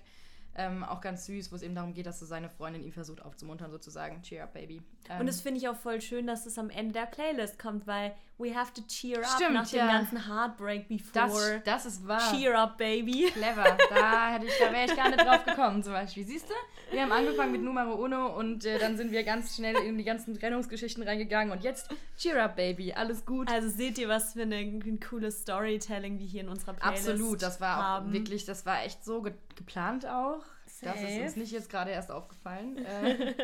Ähm, 0.58 0.84
auch 0.84 1.02
ganz 1.02 1.26
süß, 1.26 1.52
wo 1.52 1.56
es 1.56 1.62
eben 1.62 1.74
darum 1.74 1.92
geht, 1.92 2.06
dass 2.06 2.18
so 2.18 2.24
seine 2.24 2.48
Freundin 2.48 2.82
ihn 2.82 2.92
versucht 2.92 3.22
aufzumuntern, 3.22 3.70
sozusagen. 3.70 4.22
Cheer 4.22 4.44
up, 4.44 4.54
baby. 4.54 4.82
Ähm, 5.10 5.20
Und 5.20 5.26
das 5.26 5.42
finde 5.42 5.58
ich 5.60 5.68
auch 5.68 5.76
voll 5.76 6.00
schön, 6.00 6.26
dass 6.26 6.46
es 6.46 6.58
am 6.58 6.70
Ende 6.70 6.94
der 6.94 7.06
Playlist 7.06 7.58
kommt, 7.58 7.86
weil 7.86 8.14
we 8.38 8.54
have 8.54 8.72
to 8.72 8.82
cheer 8.88 9.18
up 9.18 9.26
Stimmt, 9.36 9.52
nach 9.54 9.70
ja. 9.70 9.86
dem 9.86 9.92
ganzen 9.92 10.26
Heartbreak 10.26 10.88
before. 10.88 11.62
das, 11.64 11.84
das 11.84 11.86
ist 11.86 12.08
wahr. 12.08 12.20
Cheer 12.32 12.58
up, 12.58 12.78
baby. 12.78 13.30
Clever. 13.32 13.76
Da, 13.90 14.30
hätte 14.32 14.46
ich, 14.46 14.52
da 14.58 14.72
wäre 14.72 14.86
ich 14.86 14.96
gar 14.96 15.08
nicht 15.10 15.20
drauf 15.20 15.44
gekommen, 15.44 15.82
zum 15.82 15.92
Beispiel. 15.92 16.24
Siehst 16.24 16.48
du? 16.48 16.54
Wir 16.90 17.02
haben 17.02 17.12
angefangen 17.12 17.52
mit 17.52 17.62
Numero 17.62 17.94
Uno 17.94 18.38
und 18.38 18.64
äh, 18.64 18.78
dann 18.78 18.96
sind 18.96 19.10
wir 19.12 19.24
ganz 19.24 19.56
schnell 19.56 19.76
in 19.76 19.98
die 19.98 20.04
ganzen 20.04 20.38
Trennungsgeschichten 20.38 21.02
reingegangen 21.02 21.52
und 21.52 21.64
jetzt 21.64 21.90
Cheer 22.16 22.42
up, 22.42 22.56
baby. 22.56 22.94
Alles 22.94 23.26
gut. 23.26 23.50
Also 23.50 23.68
seht 23.68 23.98
ihr, 23.98 24.08
was 24.08 24.32
für 24.32 24.42
eine, 24.42 24.56
ein 24.56 25.00
cooles 25.00 25.42
Storytelling 25.42 26.18
wir 26.18 26.26
hier 26.26 26.40
in 26.42 26.48
unserer 26.48 26.72
Playlist 26.74 27.08
Absolut, 27.08 27.42
das 27.42 27.60
war 27.60 27.78
auch 27.78 27.82
haben. 27.82 28.12
wirklich, 28.12 28.44
das 28.46 28.64
war 28.64 28.82
echt 28.84 29.04
so 29.04 29.20
ge 29.20 29.34
geplant 29.56 30.06
auch. 30.06 30.42
Das 30.80 31.00
ist 31.02 31.18
uns 31.20 31.36
nicht 31.36 31.52
jetzt 31.52 31.70
gerade 31.70 31.90
erst 31.90 32.10
aufgefallen. 32.10 32.78
Äh, 32.84 33.34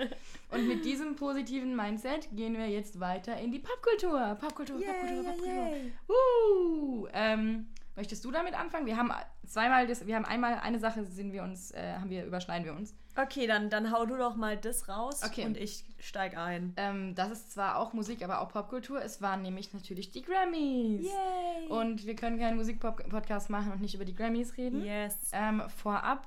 und 0.51 0.69
mit 0.69 0.85
diesem 0.85 1.17
positiven 1.17 1.75
Mindset 1.77 2.29
gehen 2.33 2.57
wir 2.57 2.69
jetzt 2.69 3.01
weiter 3.01 3.37
in 3.39 3.51
die 3.53 3.59
Popkultur. 3.59 4.37
Popkultur, 4.41 4.79
Yay, 4.81 4.87
Popkultur, 4.87 5.17
yay, 5.17 5.25
Popkultur. 5.25 5.55
yay. 5.55 5.93
Uh, 6.09 7.07
ähm, 7.13 7.67
möchtest 7.97 8.25
du 8.25 8.31
damit 8.31 8.55
anfangen? 8.55 8.87
Wir 8.87 8.97
haben 8.97 9.13
zweimal, 9.47 9.87
das, 9.87 10.07
wir 10.07 10.17
haben 10.17 10.25
einmal 10.25 10.55
eine 10.61 10.79
Sache, 10.79 11.05
sind 11.05 11.33
wir 11.33 11.43
uns, 11.43 11.71
äh, 11.73 11.95
haben 11.95 12.11
wir 12.11 12.25
überschneiden 12.25 12.65
wir 12.65 12.75
uns. 12.75 12.95
Okay, 13.15 13.47
dann, 13.47 13.69
dann 13.69 13.93
hau 13.93 14.07
du 14.07 14.17
doch 14.17 14.37
mal 14.37 14.57
das 14.57 14.89
raus 14.89 15.21
Okay. 15.23 15.45
und 15.45 15.59
ich 15.59 15.85
steig 16.01 16.35
ein. 16.39 16.73
Ähm, 16.79 17.15
das 17.15 17.31
ist 17.31 17.53
zwar 17.53 17.77
auch 17.77 17.93
Musik, 17.93 18.25
aber 18.25 18.41
auch 18.41 18.49
Popkultur. 18.49 19.03
Es 19.03 19.21
waren 19.21 19.43
nämlich 19.43 19.75
natürlich 19.75 20.11
die 20.11 20.23
Grammys. 20.23 21.05
Yay! 21.05 21.69
Und 21.69 22.07
wir 22.07 22.17
können 22.17 22.39
keinen 22.39 22.57
Musik-Podcast 22.57 23.51
machen 23.51 23.71
und 23.73 23.83
nicht 23.83 23.95
über 23.95 24.07
die 24.07 24.15
Grammys 24.15 24.57
reden. 24.57 24.83
yes. 24.83 25.19
Ähm, 25.33 25.63
vorab, 25.77 26.27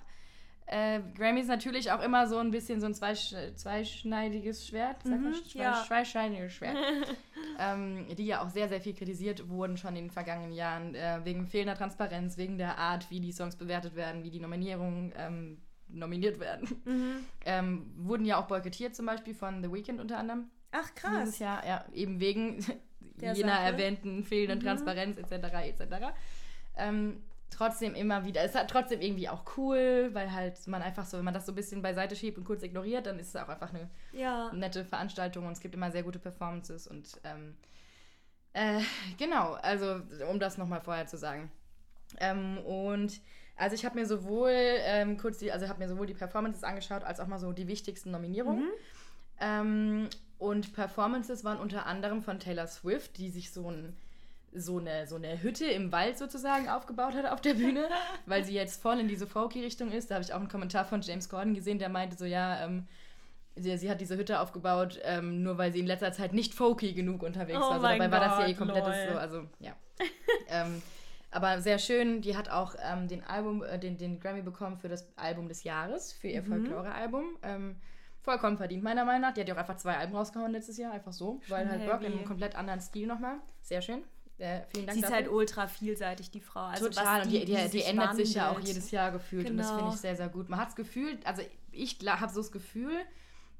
äh, 0.67 0.99
Grammys 1.15 1.47
natürlich 1.47 1.91
auch 1.91 2.01
immer 2.01 2.27
so 2.27 2.37
ein 2.37 2.51
bisschen 2.51 2.79
so 2.79 2.87
ein 2.87 2.93
zweisch 2.95 3.33
zweischneidiges 3.55 4.67
Schwert, 4.67 5.05
man, 5.05 5.21
Mhm, 5.25 5.33
Zwei- 5.45 5.59
ja. 5.61 5.83
zweischneidiges 5.87 6.53
Schwert, 6.53 6.77
ähm, 7.59 8.07
die 8.15 8.25
ja 8.25 8.41
auch 8.43 8.49
sehr, 8.49 8.67
sehr 8.69 8.81
viel 8.81 8.93
kritisiert 8.93 9.47
wurden 9.49 9.77
schon 9.77 9.95
in 9.95 10.05
den 10.05 10.11
vergangenen 10.11 10.53
Jahren, 10.53 10.95
äh, 10.95 11.19
wegen 11.23 11.47
fehlender 11.47 11.75
Transparenz, 11.75 12.37
wegen 12.37 12.57
der 12.57 12.77
Art, 12.77 13.09
wie 13.11 13.19
die 13.19 13.31
Songs 13.31 13.55
bewertet 13.55 13.95
werden, 13.95 14.23
wie 14.23 14.31
die 14.31 14.39
Nominierungen 14.39 15.13
ähm, 15.17 15.61
nominiert 15.87 16.39
werden. 16.39 16.67
Mhm. 16.85 17.15
Ähm, 17.45 17.91
wurden 17.97 18.25
ja 18.25 18.37
auch 18.37 18.47
boykottiert, 18.47 18.95
zum 18.95 19.05
Beispiel 19.05 19.35
von 19.35 19.61
The 19.63 19.71
Weeknd 19.71 19.99
unter 19.99 20.17
anderem. 20.17 20.49
Ach, 20.71 20.89
Dieses 20.89 20.95
krass. 20.95 21.39
Jahr, 21.39 21.65
ja, 21.65 21.85
eben 21.93 22.19
wegen 22.19 22.65
Der 23.21 23.33
jener 23.33 23.53
Sache. 23.57 23.63
erwähnten 23.65 24.23
fehlenden 24.23 24.59
Mhm. 24.59 24.63
Transparenz 24.63 25.17
etc. 25.17 25.31
etc. 25.67 25.83
Ähm, 26.75 27.21
trotzdem 27.49 27.95
immer 27.95 28.25
wieder, 28.25 28.41
es 28.41 28.51
ist 28.51 28.57
halt 28.57 28.69
trotzdem 28.69 29.01
irgendwie 29.01 29.29
auch 29.29 29.43
cool, 29.57 30.09
weil 30.13 30.33
halt 30.33 30.67
man 30.67 30.81
einfach 30.81 31.05
so, 31.05 31.17
wenn 31.17 31.25
man 31.25 31.33
das 31.33 31.45
so 31.45 31.51
ein 31.51 31.55
bisschen 31.55 31.81
beiseite 31.81 32.15
schiebt 32.15 32.37
und 32.37 32.43
kurz 32.43 32.63
ignoriert, 32.63 33.05
dann 33.05 33.17
ist 33.19 33.29
es 33.29 33.35
auch 33.35 33.47
einfach 33.47 33.69
eine 33.73 33.89
Ja. 34.11 34.51
nette 34.53 34.83
Veranstaltung 34.83 35.45
und 35.45 35.53
es 35.53 35.59
gibt 35.61 35.73
immer 35.73 35.91
sehr 35.91 36.03
gute 36.03 36.19
Performances 36.19 36.85
und 36.87 37.07
ähm, 37.23 37.55
äh, 38.53 38.81
genau, 39.17 39.53
also 39.53 40.01
um 40.29 40.39
das 40.39 40.57
nochmal 40.57 40.81
vorher 40.81 41.07
zu 41.07 41.17
sagen. 41.17 41.51
Ähm, 42.19 42.57
und 42.59 43.19
also 43.57 43.73
ich 43.75 43.85
habe 43.85 43.95
mir 43.95 44.05
sowohl 44.05 44.51
ähm, 44.53 45.17
kurz 45.17 45.37
die, 45.37 45.51
also 45.51 45.67
habe 45.69 45.79
mir 45.79 45.87
sowohl 45.89 46.07
die 46.07 46.13
Performances 46.13 46.63
angeschaut, 46.63 47.03
als 47.03 47.19
auch 47.19 47.27
mal 47.27 47.39
so 47.39 47.51
die 47.53 47.67
wichtigsten 47.67 48.11
Nominierungen. 48.11 48.69
Ähm, 49.39 50.09
und 50.37 50.73
Performances 50.73 51.43
waren 51.43 51.57
unter 51.59 51.85
anderem 51.85 52.21
von 52.21 52.39
Taylor 52.39 52.67
Swift, 52.67 53.17
die 53.17 53.29
sich 53.29 53.51
so 53.51 53.69
ein 53.71 53.95
so 54.55 54.79
eine, 54.79 55.07
so 55.07 55.15
eine 55.15 55.41
Hütte 55.41 55.65
im 55.65 55.91
Wald 55.91 56.17
sozusagen 56.17 56.69
aufgebaut 56.69 57.13
hat 57.13 57.25
auf 57.25 57.41
der 57.41 57.55
Bühne, 57.55 57.87
weil 58.25 58.43
sie 58.43 58.53
jetzt 58.53 58.81
voll 58.81 58.99
in 58.99 59.07
diese 59.07 59.27
Folky-Richtung 59.27 59.91
ist. 59.91 60.09
Da 60.09 60.15
habe 60.15 60.23
ich 60.23 60.33
auch 60.33 60.39
einen 60.39 60.49
Kommentar 60.49 60.85
von 60.85 61.01
James 61.01 61.29
Corden 61.29 61.53
gesehen, 61.53 61.79
der 61.79 61.89
meinte 61.89 62.17
so, 62.17 62.25
ja, 62.25 62.63
ähm, 62.63 62.87
sie, 63.55 63.77
sie 63.77 63.89
hat 63.89 64.01
diese 64.01 64.17
Hütte 64.17 64.39
aufgebaut, 64.39 64.99
ähm, 65.03 65.43
nur 65.43 65.57
weil 65.57 65.71
sie 65.73 65.79
in 65.79 65.87
letzter 65.87 66.11
Zeit 66.11 66.33
nicht 66.33 66.53
folky 66.53 66.93
genug 66.93 67.23
unterwegs 67.23 67.59
Oh 67.59 67.61
war. 67.61 67.71
Also 67.71 67.87
dabei 67.87 68.11
war 68.11 68.19
das 68.19 68.39
ja 68.39 68.47
Gott, 68.47 68.57
komplettes 68.57 68.95
lol. 68.95 69.13
so, 69.13 69.19
also 69.19 69.43
ja. 69.59 69.73
ähm, 70.49 70.81
aber 71.31 71.61
sehr 71.61 71.79
schön, 71.79 72.21
die 72.21 72.37
hat 72.37 72.49
auch 72.49 72.75
ähm, 72.81 73.07
den 73.07 73.23
Album, 73.23 73.61
äh, 73.63 73.77
den, 73.77 73.97
den 73.97 74.19
Grammy 74.19 74.41
bekommen 74.41 74.77
für 74.77 74.87
das 74.87 75.05
Album 75.17 75.49
des 75.49 75.63
Jahres, 75.63 76.13
für 76.13 76.27
ihr 76.29 76.43
Folklore-Album. 76.43 77.37
Ähm, 77.43 77.75
vollkommen 78.21 78.57
verdient, 78.57 78.83
meiner 78.83 79.05
Meinung 79.05 79.21
nach. 79.21 79.33
Die 79.33 79.41
hat 79.41 79.47
ja 79.47 79.53
auch 79.53 79.59
einfach 79.59 79.77
zwei 79.77 79.97
Alben 79.97 80.15
rausgehauen 80.15 80.51
letztes 80.51 80.77
Jahr, 80.77 80.91
einfach 80.91 81.13
so, 81.13 81.41
weil 81.47 81.69
halt 81.69 81.89
Rock 81.89 82.01
in 82.01 82.13
einem 82.13 82.25
komplett 82.25 82.55
anderen 82.55 82.81
Stil 82.81 83.07
nochmal. 83.07 83.35
Sehr 83.61 83.81
schön. 83.81 84.03
Äh, 84.37 84.61
vielen 84.69 84.85
Dank 84.87 84.93
Sie 84.95 84.99
ist 84.99 85.03
dafür. 85.03 85.15
halt 85.15 85.29
ultra 85.29 85.67
vielseitig, 85.67 86.29
die 86.29 86.41
Frau. 86.41 86.61
Also 86.65 86.87
Total, 86.89 87.19
was 87.19 87.25
und 87.25 87.31
die, 87.31 87.45
die, 87.45 87.55
die, 87.55 87.67
sich 87.69 87.87
ändert 87.87 88.15
sich 88.15 88.33
ja 88.33 88.49
auch 88.51 88.59
jedes 88.59 88.91
Jahr 88.91 89.11
gefühlt 89.11 89.49
und 89.49 89.57
das 89.57 89.67
Genau. 89.67 89.79
finde 89.79 89.95
ich 89.95 90.01
sehr, 90.01 90.15
sehr 90.15 90.27
gut. 90.29 90.49
Man 90.49 90.59
hat 90.59 90.67
das 90.69 90.75
Gefühl, 90.75 91.17
also 91.23 91.41
ich 91.71 91.97
habe 92.05 92.31
so 92.33 92.41
das 92.41 92.51
Gefühl, 92.51 92.91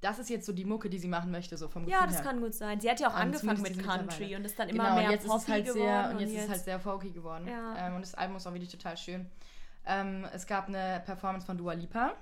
das 0.01 0.19
ist 0.19 0.29
jetzt 0.29 0.45
so 0.45 0.51
die 0.53 0.65
Mucke, 0.65 0.89
die 0.89 0.99
sie 0.99 1.07
machen 1.07 1.31
möchte, 1.31 1.55
so 1.57 1.69
vom 1.69 1.87
Ja, 1.87 1.99
Gefühl 2.01 2.07
das 2.07 2.17
her. 2.17 2.25
kann 2.31 2.41
gut 2.41 2.53
sein. 2.53 2.79
Sie 2.81 2.89
hat 2.89 2.99
ja 2.99 3.07
auch 3.07 3.15
Ähm, 3.15 3.21
angefangen 3.21 3.61
mit 3.61 3.81
Country 3.83 4.35
und 4.35 4.43
ist 4.45 4.59
dann 4.59 4.67
immer 4.69 4.83
Genau, 4.83 4.95
mehr 4.97 5.05
und 5.05 5.11
jetzt 5.11 5.25
ist 5.25 5.47
halt 5.47 5.65
geworden. 5.65 5.79
sehr 5.81 6.09
und 6.11 6.19
jetzt 6.19 6.33
ist 6.33 6.43
es 6.43 6.49
halt 6.49 6.63
sehr 6.65 6.79
folky 6.79 7.11
geworden. 7.11 7.47
Ja. 7.47 7.87
Ähm, 7.87 7.95
und 7.95 8.01
das 8.01 8.13
Album 8.13 8.35
ist 8.35 8.45
auch 8.45 8.51
wirklich 8.53 8.69
total 8.71 8.97
schön. 8.97 9.25
Ähm, 9.85 10.25
es 10.33 10.45
gab 10.45 10.67
eine 10.67 11.01
Performance 11.05 11.45
von 11.45 11.57
Dua 11.57 11.73
Lipa, 11.73 12.13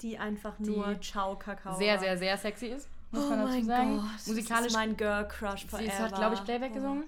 die 0.00 0.18
einfach 0.18 0.54
die 0.58 0.70
nur 0.70 0.98
Ciao 1.00 1.36
Kakao 1.36 1.76
sehr, 1.76 1.98
sehr, 1.98 2.16
sehr 2.16 2.36
sexy 2.38 2.66
ist, 2.68 2.88
muss 3.10 3.24
oh 3.26 3.28
man 3.30 3.40
dazu 3.46 3.62
sagen. 3.64 3.96
Gott, 3.98 4.06
das 4.16 4.26
Musikalisch, 4.28 4.66
ist 4.68 4.72
mein 4.74 4.96
Girl 4.96 5.28
Crush 5.28 5.66
forever. 5.66 5.90
sie 5.90 6.02
hat, 6.02 6.14
glaube 6.14 6.34
ich, 6.36 6.44
Playback 6.44 6.70
Oh. 6.72 6.74
gesungen. 6.74 7.04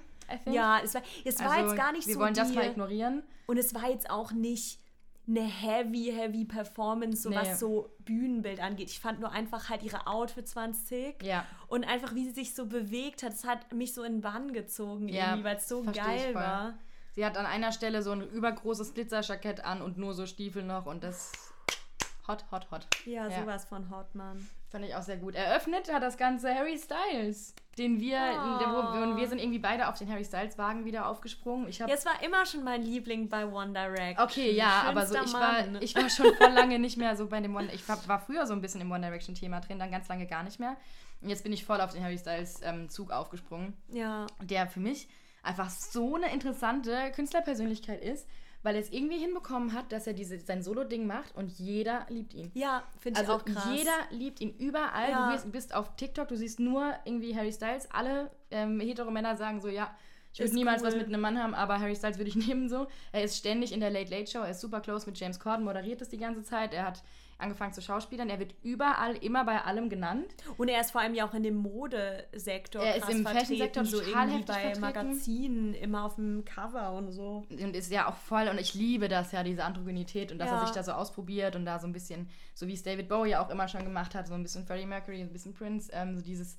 Ja, 0.47 0.81
es 0.83 0.95
war, 0.95 1.03
es 1.25 1.39
war 1.41 1.51
Also, 1.53 1.67
jetzt 1.67 1.77
gar 1.77 1.93
nicht 1.93 2.07
wir 2.07 2.15
so 2.15 2.21
wollen 2.21 2.35
die, 2.35 2.41
das 2.41 2.53
mal 2.55 2.67
ignorieren. 2.67 3.23
und 3.47 3.57
es 3.59 3.75
war 3.75 3.89
jetzt 3.91 4.11
auch 4.11 4.33
nicht 4.33 4.81
eine 5.27 5.41
heavy, 5.43 6.13
heavy 6.15 6.45
Performance, 6.45 7.23
so 7.23 7.31
Nee. 7.31 7.37
was 7.37 7.59
so 7.59 7.91
Bühnenbild 8.01 8.61
angeht. 8.61 8.91
Ich 8.91 9.01
fand 9.01 9.21
nur 9.21 9.33
einfach 9.33 9.71
halt 9.71 9.83
ihre 9.83 10.07
Outfits 10.07 10.55
waren 10.55 10.75
sick 10.75 11.23
Ja. 11.23 11.47
und 11.69 11.85
einfach 11.85 12.15
wie 12.15 12.25
sie 12.27 12.33
sich 12.33 12.55
so 12.55 12.67
bewegt 12.67 13.23
hat, 13.23 13.33
das 13.33 13.45
hat 13.45 13.73
mich 13.73 13.95
so 13.95 14.03
in 14.03 14.17
den 14.17 14.21
Bann 14.21 14.53
gezogen 14.53 15.09
Ja, 15.09 15.29
irgendwie, 15.31 15.45
weil 15.45 15.57
es 15.57 15.67
so 15.69 15.83
geil 15.83 16.35
war. 16.35 16.75
Sie 17.13 17.25
hat 17.25 17.39
an 17.39 17.47
einer 17.47 17.73
Stelle 17.73 18.03
so 18.03 18.11
ein 18.11 18.21
übergroßes 18.29 18.93
Glitzerjackett 18.93 19.65
an 19.65 19.81
und 19.81 19.97
nur 19.97 20.13
so 20.15 20.27
Stiefel 20.27 20.63
noch 20.63 20.85
und 20.85 21.03
das 21.05 21.33
hot, 22.29 22.45
hot, 22.51 22.71
hot. 22.71 22.87
Ja, 23.07 23.29
Ja. 23.29 23.41
sowas 23.41 23.65
von 23.65 23.89
Hotman. 23.91 24.47
Fand 24.75 24.85
ich 24.87 24.95
auch 24.97 25.03
sehr 25.03 25.19
gut. 25.19 25.37
Eröffnet 25.37 25.93
hat 25.93 26.03
das 26.03 26.17
Ganze 26.17 26.53
Harry 26.53 26.77
Styles, 26.77 27.55
den 27.79 28.01
wir, 28.01 28.19
Oh. 28.19 28.59
der, 28.59 28.73
wo, 28.73 29.03
und 29.05 29.17
wir 29.17 29.29
sind 29.29 29.39
irgendwie 29.39 29.61
beide 29.61 29.87
auf 29.87 29.97
den 29.97 30.11
Harry 30.11 30.25
Styles 30.25 30.59
Wagen 30.59 30.85
wieder 30.85 31.07
aufgesprungen. 31.07 31.69
Ich 31.69 31.81
habe 31.81 31.93
Ja, 31.93 31.97
es 31.97 32.05
war 32.05 32.21
immer 32.25 32.45
schon 32.45 32.65
mein 32.65 32.83
Liebling 32.83 33.29
bei 33.29 33.47
One 33.47 33.73
Direct. 33.73 34.19
Okay, 34.19 34.51
ja, 34.51 34.83
aber 34.89 35.07
so 35.07 35.15
Schönster 35.15 35.39
ich 35.69 35.73
war, 35.75 35.81
ich 35.83 35.95
war 35.95 36.11
schon 36.11 36.35
voll 36.35 36.51
lange 36.55 36.81
nicht 36.81 36.97
mehr 36.97 37.15
so 37.15 37.29
bei 37.29 37.41
dem 37.41 37.55
One. 37.55 37.69
Ich 37.73 37.89
war, 37.89 37.99
war 38.09 38.19
früher 38.19 38.49
so 38.49 38.53
ein 38.53 38.61
bisschen 38.61 38.81
im 38.81 38.91
One 38.91 39.03
Direction 39.07 39.37
Thema 39.37 39.61
drin, 39.61 39.79
dann 39.79 39.93
ganz 39.93 40.09
lange 40.09 40.27
gar 40.27 40.43
nicht 40.43 40.59
mehr. 40.59 40.77
Und 41.21 41.29
jetzt 41.29 41.45
bin 41.45 41.53
ich 41.53 41.65
voll 41.65 41.81
auf 41.81 41.93
den 41.93 42.03
Harry 42.03 42.19
Styles 42.19 42.61
ähm, 42.65 42.89
Zug 42.91 43.13
aufgesprungen, 43.13 43.75
Ja, 43.93 44.27
der 44.43 44.67
für 44.67 44.81
mich 44.81 45.09
einfach 45.45 45.71
so 45.71 46.17
eine 46.17 46.33
interessante 46.33 47.13
Künstlerpersönlichkeit 47.15 48.03
ist, 48.03 48.27
weil 48.65 48.75
er 48.75 48.81
es 48.81 48.91
irgendwie 48.91 49.19
hinbekommen 49.19 49.73
hat, 49.75 49.93
dass 49.93 50.07
er 50.09 50.15
diese, 50.15 50.41
sein 50.41 50.63
Solo-Ding 50.63 51.07
macht 51.07 51.37
und 51.37 51.53
jeder 51.59 52.07
liebt 52.09 52.35
ihn. 52.35 52.51
ja, 52.55 52.83
finde 52.99 53.21
ich 53.21 53.29
Also 53.29 53.41
auch 53.41 53.45
krass. 53.45 53.69
jeder 53.73 53.93
liebt 54.11 54.41
ihn 54.41 54.57
überall. 54.59 55.11
Ja. 55.11 55.27
Du 55.29 55.33
bist, 55.35 55.53
bist 55.53 55.75
auf 55.75 55.95
TikTok, 55.97 56.27
du 56.29 56.37
siehst 56.37 56.59
nur 56.59 56.93
irgendwie 57.05 57.37
Harry 57.37 57.53
Styles. 57.53 57.89
Alle 57.93 58.31
ähm, 58.51 58.81
hetero 58.81 59.11
Männer 59.11 59.37
sagen 59.37 59.61
so, 59.61 59.69
ja, 59.69 59.95
ich 60.33 60.41
würde 60.41 60.55
niemals 60.55 60.83
was 60.83 60.95
cool. 60.95 61.01
mit 61.01 61.09
einem 61.09 61.21
Mann 61.21 61.39
haben, 61.41 61.55
aber 61.55 61.79
Harry 61.79 61.95
Styles 61.95 62.19
würde 62.19 62.31
ich 62.31 62.37
nehmen 62.49 62.69
so. 62.69 62.89
Er 63.13 63.23
ist 63.23 63.37
ständig 63.37 63.71
in 63.71 63.81
der 63.81 63.91
Late 63.91 64.11
Late 64.11 64.31
Show, 64.31 64.41
er 64.41 64.51
ist 64.51 64.61
super 64.63 64.81
close 64.81 65.07
mit 65.07 65.17
James 65.21 65.39
Corden, 65.39 65.65
moderiert 65.65 66.01
es 66.03 66.09
die 66.09 66.19
ganze 66.19 66.43
Zeit. 66.43 66.73
Er 66.75 66.87
hat 66.87 67.03
angefangen 67.39 67.73
zu 67.73 67.83
Schauspielern, 67.83 68.29
er 68.31 68.39
wird 68.39 68.55
überall, 68.63 69.17
immer 69.17 69.45
bei 69.45 69.61
allem 69.63 69.89
genannt. 69.89 70.35
Und 70.57 70.69
er 70.69 70.81
ist 70.81 70.93
vor 70.93 71.01
allem 71.01 71.15
ja 71.15 71.27
auch 71.29 71.35
in 71.35 71.43
dem 71.43 71.57
Modesektor 71.57 72.83
Er 72.83 72.97
ist 72.97 73.09
im 73.09 73.25
Fashion-Sektor 73.27 73.85
so 73.85 74.01
total 74.01 74.29
heftig 74.31 74.47
bei 74.47 74.53
vertreten. 74.55 74.81
Magazinen, 74.81 75.75
immer 75.75 76.05
auf 76.05 76.17
dem 76.17 76.45
Cover 76.45 76.93
und 76.93 77.11
so. 77.13 77.45
und 77.51 77.77
ist 77.77 77.91
ja 77.91 78.09
auch 78.09 78.17
voll 78.17 78.49
und 78.49 78.59
ich 78.59 78.75
liebe 78.75 79.09
das 79.09 79.33
ja, 79.33 79.43
diese 79.43 79.65
Androgynität 79.65 80.33
und 80.33 80.39
dass 80.39 80.51
Ja. 80.51 80.57
er 80.61 80.67
sich 80.67 80.75
da 80.75 80.83
so 80.83 80.93
ausprobiert 80.93 81.57
und 81.57 81.65
da 81.65 81.79
so 81.79 81.87
ein 81.87 81.93
bisschen, 81.93 82.29
so 82.55 82.67
wie 82.67 82.75
es 82.75 82.83
David 82.83 83.09
Bowie 83.09 83.31
ja 83.31 83.45
auch 83.45 83.51
immer 83.51 83.69
schon 83.69 83.85
gemacht 83.85 84.15
hat, 84.15 84.27
so 84.27 84.35
ein 84.35 84.43
bisschen 84.43 84.67
Freddie 84.67 84.87
Mercury, 84.87 85.21
ein 85.21 85.33
bisschen 85.33 85.55
Prince, 85.55 85.91
ähm, 85.93 86.17
so 86.17 86.23
dieses, 86.23 86.59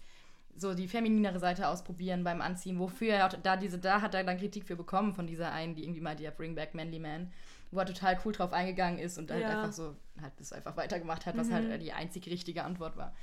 so 0.56 0.74
die 0.74 0.88
femininere 0.88 1.40
Seite 1.40 1.68
ausprobieren 1.68 2.24
beim 2.24 2.42
Anziehen, 2.42 2.80
wofür 2.80 3.14
er 3.14 3.30
da 3.30 3.58
diese, 3.58 3.78
da 3.78 4.02
hat 4.02 4.14
er 4.14 4.24
dann 4.24 4.38
Kritik 4.38 4.66
für 4.66 4.76
bekommen 4.76 5.14
von 5.14 5.28
dieser 5.28 5.52
einen, 5.52 5.76
die 5.76 5.84
irgendwie 5.84 6.02
meinte, 6.02 6.24
ja, 6.24 6.32
bring 6.32 6.56
back 6.56 6.74
Manly 6.74 7.00
Man, 7.00 7.32
wo 7.72 7.80
er 7.80 7.86
total 7.86 8.18
cool 8.24 8.32
drauf 8.34 8.54
eingegangen 8.54 9.00
ist 9.00 9.18
und 9.18 9.32
halt 9.32 9.42
Ja. 9.42 9.50
einfach 9.50 9.74
so, 9.74 9.96
halt 10.22 10.34
das 10.38 10.54
einfach 10.54 10.78
weitergemacht 10.78 11.26
hat, 11.26 11.38
was 11.38 11.52
halt 11.52 11.70
äh, 11.70 11.78
die 11.80 11.92
einzig 11.92 12.28
richtige 12.28 12.64
Antwort 12.64 12.96
war. 12.96 13.14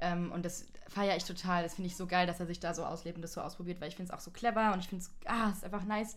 Ähm, 0.00 0.32
und 0.32 0.44
das 0.44 0.66
feiere 0.88 1.16
ich 1.16 1.24
total. 1.24 1.62
Das 1.62 1.74
finde 1.76 1.86
ich 1.86 1.96
so 1.96 2.06
geil, 2.06 2.26
dass 2.26 2.40
er 2.40 2.46
sich 2.46 2.60
da 2.60 2.74
so 2.74 2.84
auslebt 2.84 3.16
und 3.16 3.22
das 3.22 3.32
so 3.32 3.40
ausprobiert, 3.40 3.80
weil 3.80 3.88
ich 3.88 3.96
finde 3.96 4.12
es 4.12 4.18
auch 4.18 4.20
so 4.22 4.30
clever 4.30 4.72
und 4.72 4.80
ich 4.80 4.88
finde 4.88 5.04
es, 5.04 5.10
ah, 5.24 5.50
ist 5.50 5.64
einfach 5.64 5.84
nice. 5.84 6.16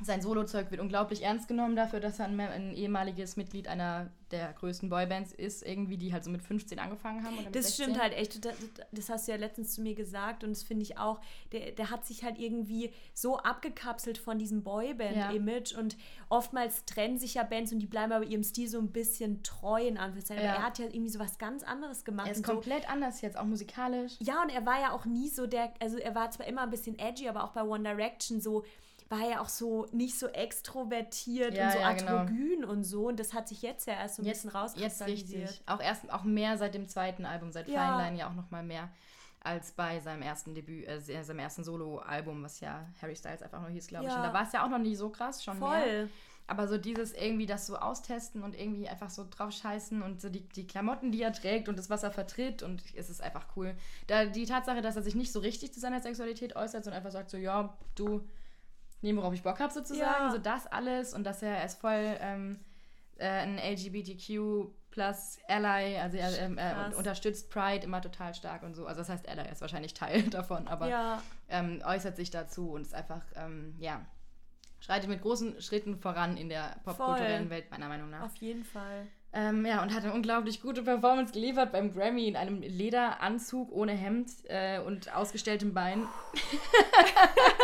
Sein 0.00 0.22
Solozeug 0.22 0.70
wird 0.70 0.80
unglaublich 0.80 1.22
ernst 1.22 1.48
genommen 1.48 1.74
dafür, 1.74 2.00
dass 2.00 2.18
er 2.18 2.26
ein, 2.26 2.38
ein 2.38 2.74
ehemaliges 2.74 3.36
Mitglied 3.36 3.66
einer 3.66 4.10
der 4.30 4.52
größten 4.52 4.88
Boybands 4.88 5.32
ist, 5.32 5.66
irgendwie, 5.66 5.96
die 5.96 6.12
halt 6.12 6.22
so 6.22 6.30
mit 6.30 6.42
15 6.42 6.78
angefangen 6.78 7.24
haben. 7.24 7.36
Das 7.52 7.66
16. 7.66 7.72
stimmt 7.72 8.02
halt 8.02 8.12
echt. 8.14 8.44
Das, 8.44 8.54
das 8.92 9.08
hast 9.08 9.26
du 9.26 9.32
ja 9.32 9.38
letztens 9.38 9.74
zu 9.74 9.82
mir 9.82 9.94
gesagt 9.94 10.44
und 10.44 10.50
das 10.50 10.62
finde 10.62 10.82
ich 10.82 10.98
auch. 10.98 11.20
Der, 11.52 11.72
der 11.72 11.90
hat 11.90 12.04
sich 12.04 12.22
halt 12.22 12.38
irgendwie 12.38 12.92
so 13.14 13.38
abgekapselt 13.38 14.18
von 14.18 14.38
diesem 14.38 14.62
Boyband-Image 14.62 15.74
und 15.76 15.96
oftmals 16.28 16.84
trennen 16.84 17.18
sich 17.18 17.34
ja 17.34 17.42
Bands 17.42 17.72
und 17.72 17.80
die 17.80 17.86
bleiben 17.86 18.12
aber 18.12 18.24
ihrem 18.24 18.44
Stil 18.44 18.68
so 18.68 18.78
ein 18.78 18.92
bisschen 18.92 19.42
treu 19.42 19.86
in 19.86 19.98
Anführungszeichen. 19.98 20.44
Ja. 20.44 20.50
Aber 20.50 20.60
er 20.60 20.66
hat 20.66 20.78
ja 20.78 20.86
irgendwie 20.86 21.10
so 21.10 21.18
was 21.18 21.38
ganz 21.38 21.62
anderes 21.62 22.04
gemacht. 22.04 22.26
Er 22.26 22.32
ist 22.32 22.38
und 22.38 22.46
so. 22.46 22.52
komplett 22.52 22.88
anders 22.90 23.20
jetzt, 23.20 23.36
auch 23.36 23.44
musikalisch. 23.44 24.16
Ja, 24.20 24.42
und 24.42 24.50
er 24.50 24.64
war 24.66 24.80
ja 24.80 24.92
auch 24.92 25.06
nie 25.06 25.28
so 25.28 25.46
der, 25.46 25.72
also 25.80 25.96
er 25.96 26.14
war 26.14 26.30
zwar 26.30 26.46
immer 26.46 26.62
ein 26.62 26.70
bisschen 26.70 26.98
edgy, 26.98 27.28
aber 27.28 27.44
auch 27.44 27.52
bei 27.52 27.62
One 27.62 27.82
Direction 27.82 28.40
so 28.40 28.64
war 29.08 29.26
er 29.26 29.40
auch 29.40 29.48
so 29.48 29.86
nicht 29.92 30.18
so 30.18 30.28
extrovertiert 30.28 31.54
Ja, 31.54 31.66
und 31.66 31.72
so 31.72 31.78
ja, 31.78 31.92
genau. 31.92 32.16
androgyn 32.18 32.64
und 32.64 32.84
so. 32.84 33.08
Und 33.08 33.18
das 33.18 33.32
hat 33.32 33.48
sich 33.48 33.62
jetzt 33.62 33.86
ja 33.86 33.94
erst 33.94 34.16
so 34.16 34.22
ein 34.22 34.26
Jetzt, 34.26 34.42
bisschen 34.42 34.50
jetzt 34.50 34.54
rauskristallisiert. 34.56 35.48
richtig. 35.50 35.62
Auch 35.66 35.80
erst 35.80 36.10
auch 36.12 36.24
mehr 36.24 36.58
seit 36.58 36.74
dem 36.74 36.88
zweiten 36.88 37.24
Album, 37.24 37.50
seit 37.52 37.68
Ja. 37.68 37.86
Fine 37.86 38.04
Line 38.04 38.18
ja 38.18 38.28
auch 38.28 38.34
noch 38.34 38.50
mal 38.50 38.62
mehr 38.62 38.90
als 39.40 39.70
bei 39.72 40.00
seinem 40.00 40.22
ersten 40.22 40.54
Debüt, 40.54 40.86
äh, 40.88 41.00
seinem 41.00 41.38
ersten 41.38 41.64
Solo-Album, 41.64 42.42
was 42.42 42.60
ja 42.60 42.86
Harry 43.00 43.14
Styles 43.16 43.40
einfach 43.40 43.62
noch 43.62 43.68
hieß, 43.68 43.86
glaube 43.86 44.06
ich. 44.06 44.10
Ja. 44.10 44.16
Und 44.18 44.24
da 44.24 44.34
war 44.34 44.42
es 44.42 44.52
ja 44.52 44.64
auch 44.64 44.68
noch 44.68 44.78
nie 44.78 44.96
so 44.96 45.08
krass, 45.10 45.42
schon 45.44 45.58
mehr. 45.58 45.68
Voll. 45.68 46.10
Aber 46.50 46.66
so 46.66 46.76
dieses 46.78 47.12
irgendwie 47.12 47.44
das 47.46 47.66
so 47.66 47.76
austesten 47.76 48.42
und 48.42 48.58
irgendwie 48.58 48.88
einfach 48.88 49.10
so 49.10 49.24
drauf 49.28 49.52
scheißen 49.52 50.02
und 50.02 50.20
so 50.22 50.30
die, 50.30 50.40
die 50.48 50.66
Klamotten, 50.66 51.12
die 51.12 51.20
er 51.22 51.32
trägt 51.32 51.68
und 51.68 51.78
das, 51.78 51.90
was 51.90 52.02
er 52.02 52.10
vertritt 52.10 52.62
und 52.62 52.82
es 52.96 53.10
ist 53.10 53.22
einfach 53.22 53.46
cool. 53.56 53.74
Da, 54.06 54.24
die 54.24 54.46
Tatsache, 54.46 54.80
dass 54.80 54.96
er 54.96 55.02
sich 55.02 55.14
nicht 55.14 55.30
so 55.30 55.40
richtig 55.40 55.72
zu 55.74 55.78
seiner 55.80 56.00
Sexualität 56.00 56.56
äußert, 56.56 56.84
sondern 56.84 56.98
einfach 56.98 57.12
sagt 57.12 57.30
so, 57.30 57.36
ja, 57.36 57.76
du, 57.94 58.22
nehm, 59.02 59.16
worauf 59.16 59.34
ich 59.34 59.42
Bock 59.42 59.60
habe 59.60 59.72
sozusagen, 59.72 60.26
Ja. 60.26 60.30
so 60.30 60.38
das 60.38 60.66
alles 60.66 61.14
und 61.14 61.24
dass 61.24 61.42
er, 61.42 61.64
ist 61.64 61.80
voll 61.80 62.16
ähm, 62.20 62.58
äh, 63.16 63.26
ein 63.28 63.58
LGBTQ 63.58 64.70
plus 64.90 65.38
Ally, 65.48 65.96
also 65.98 66.16
er 66.16 66.38
ähm, 66.40 66.58
äh, 66.58 66.94
unterstützt 66.96 67.50
Pride 67.50 67.84
immer 67.84 68.00
total 68.00 68.34
stark 68.34 68.62
und 68.62 68.74
so. 68.74 68.86
Also 68.86 69.00
das 69.00 69.08
heißt, 69.10 69.28
Ally 69.28 69.50
ist 69.50 69.60
wahrscheinlich 69.60 69.94
Teil 69.94 70.22
davon, 70.30 70.66
aber 70.66 70.88
Ja. 70.88 71.22
ähm, 71.48 71.82
äußert 71.84 72.16
sich 72.16 72.30
dazu 72.30 72.70
und 72.72 72.82
ist 72.82 72.94
einfach, 72.94 73.22
ähm, 73.36 73.74
ja, 73.78 74.00
schreitet 74.80 75.08
mit 75.10 75.20
großen 75.22 75.60
Schritten 75.60 75.98
voran 75.98 76.36
in 76.36 76.48
der 76.48 76.76
popkulturellen. 76.84 77.50
Welt, 77.50 77.70
meiner 77.70 77.88
Meinung 77.88 78.10
nach. 78.10 78.22
Auf 78.22 78.36
jeden 78.36 78.64
Fall. 78.64 79.06
Ähm, 79.32 79.66
ja, 79.66 79.82
und 79.82 79.92
hat 79.94 80.04
eine 80.04 80.14
unglaublich 80.14 80.62
gute 80.62 80.82
Performance 80.82 81.32
geliefert 81.34 81.70
beim 81.72 81.92
Grammy 81.92 82.28
in 82.28 82.36
einem 82.36 82.62
Lederanzug 82.62 83.70
ohne 83.72 83.92
Hemd 83.92 84.30
äh, 84.44 84.78
und 84.80 85.14
ausgestelltem 85.14 85.74
Bein. 85.74 86.02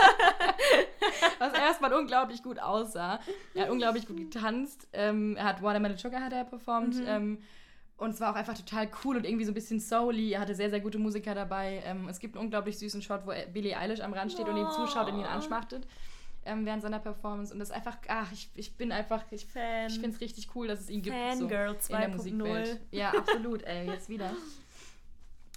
Unglaublich 2.04 2.42
gut 2.42 2.58
aussah. 2.58 3.20
Er 3.54 3.64
hat 3.64 3.70
unglaublich 3.70 4.06
gut 4.06 4.16
getanzt. 4.16 4.88
Ähm, 4.92 5.36
er 5.36 5.44
hat 5.44 5.62
Watermelon 5.62 5.96
Sugar 5.96 6.22
hat 6.22 6.32
er 6.32 6.44
performt. 6.44 6.96
Ähm, 7.06 7.38
und 7.96 8.10
es 8.10 8.20
war 8.20 8.32
auch 8.32 8.36
einfach 8.36 8.56
total 8.56 8.88
cool 9.04 9.16
und 9.16 9.24
irgendwie 9.24 9.44
so 9.44 9.52
ein 9.52 9.54
bisschen 9.54 9.80
souly. 9.80 10.32
Er 10.32 10.40
hatte 10.40 10.54
sehr, 10.54 10.68
sehr 10.70 10.80
gute 10.80 10.98
Musiker 10.98 11.34
dabei. 11.34 11.82
Ähm, 11.86 12.08
es 12.08 12.18
gibt 12.18 12.36
einen 12.36 12.44
unglaublich 12.44 12.78
süßen 12.78 13.02
Shot, 13.02 13.26
wo 13.26 13.32
Billie 13.52 13.76
Eilish 13.76 14.00
am 14.00 14.12
Rand 14.12 14.32
steht 14.32 14.48
und 14.48 14.56
ihm 14.56 14.68
zuschaut 14.70 15.08
und 15.10 15.18
ihn 15.18 15.24
anschmachtet 15.24 15.86
ähm, 16.46 16.66
während 16.66 16.82
seiner 16.82 16.98
Performance. 16.98 17.52
Und 17.52 17.58
das 17.58 17.70
ist 17.70 17.74
einfach, 17.74 17.96
ach, 18.08 18.30
ich, 18.32 18.48
ich 18.54 18.76
bin 18.76 18.92
einfach, 18.92 19.22
ich, 19.30 19.46
Fan. 19.46 19.86
ich 19.88 19.94
finde 19.94 20.10
es 20.10 20.20
richtig 20.20 20.48
cool, 20.54 20.68
dass 20.68 20.80
es 20.80 20.90
ihn 20.90 21.02
gibt. 21.02 21.16
Fangirl 21.16 21.76
so, 21.80 21.94
in 21.94 22.00
der 22.00 22.10
2.0. 22.10 22.16
Musikwelt. 22.16 22.80
Ja, 22.90 23.10
absolut, 23.10 23.62
ey, 23.62 23.86
jetzt 23.86 24.08
wieder. 24.08 24.30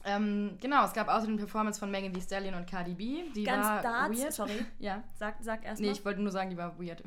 Ähm, 0.07 0.57
genau, 0.61 0.85
es 0.85 0.93
gab 0.93 1.09
außerdem 1.09 1.37
Performance 1.37 1.79
von 1.79 1.91
Megan 1.91 2.13
Thee 2.13 2.21
Stallion 2.21 2.53
und 2.55 2.65
Cardi 2.65 2.93
B. 2.93 3.23
Die 3.35 3.43
Ganz 3.43 3.65
war 3.65 3.81
dazu, 3.81 4.19
weird. 4.21 4.33
sorry. 4.33 4.65
Ja. 4.79 5.03
Sag, 5.15 5.35
sag 5.41 5.65
erst 5.65 5.81
Nee, 5.81 5.87
mal. 5.87 5.93
ich 5.93 6.05
wollte 6.05 6.21
nur 6.21 6.31
sagen, 6.31 6.49
die 6.49 6.57
war 6.57 6.79
weird. 6.79 7.03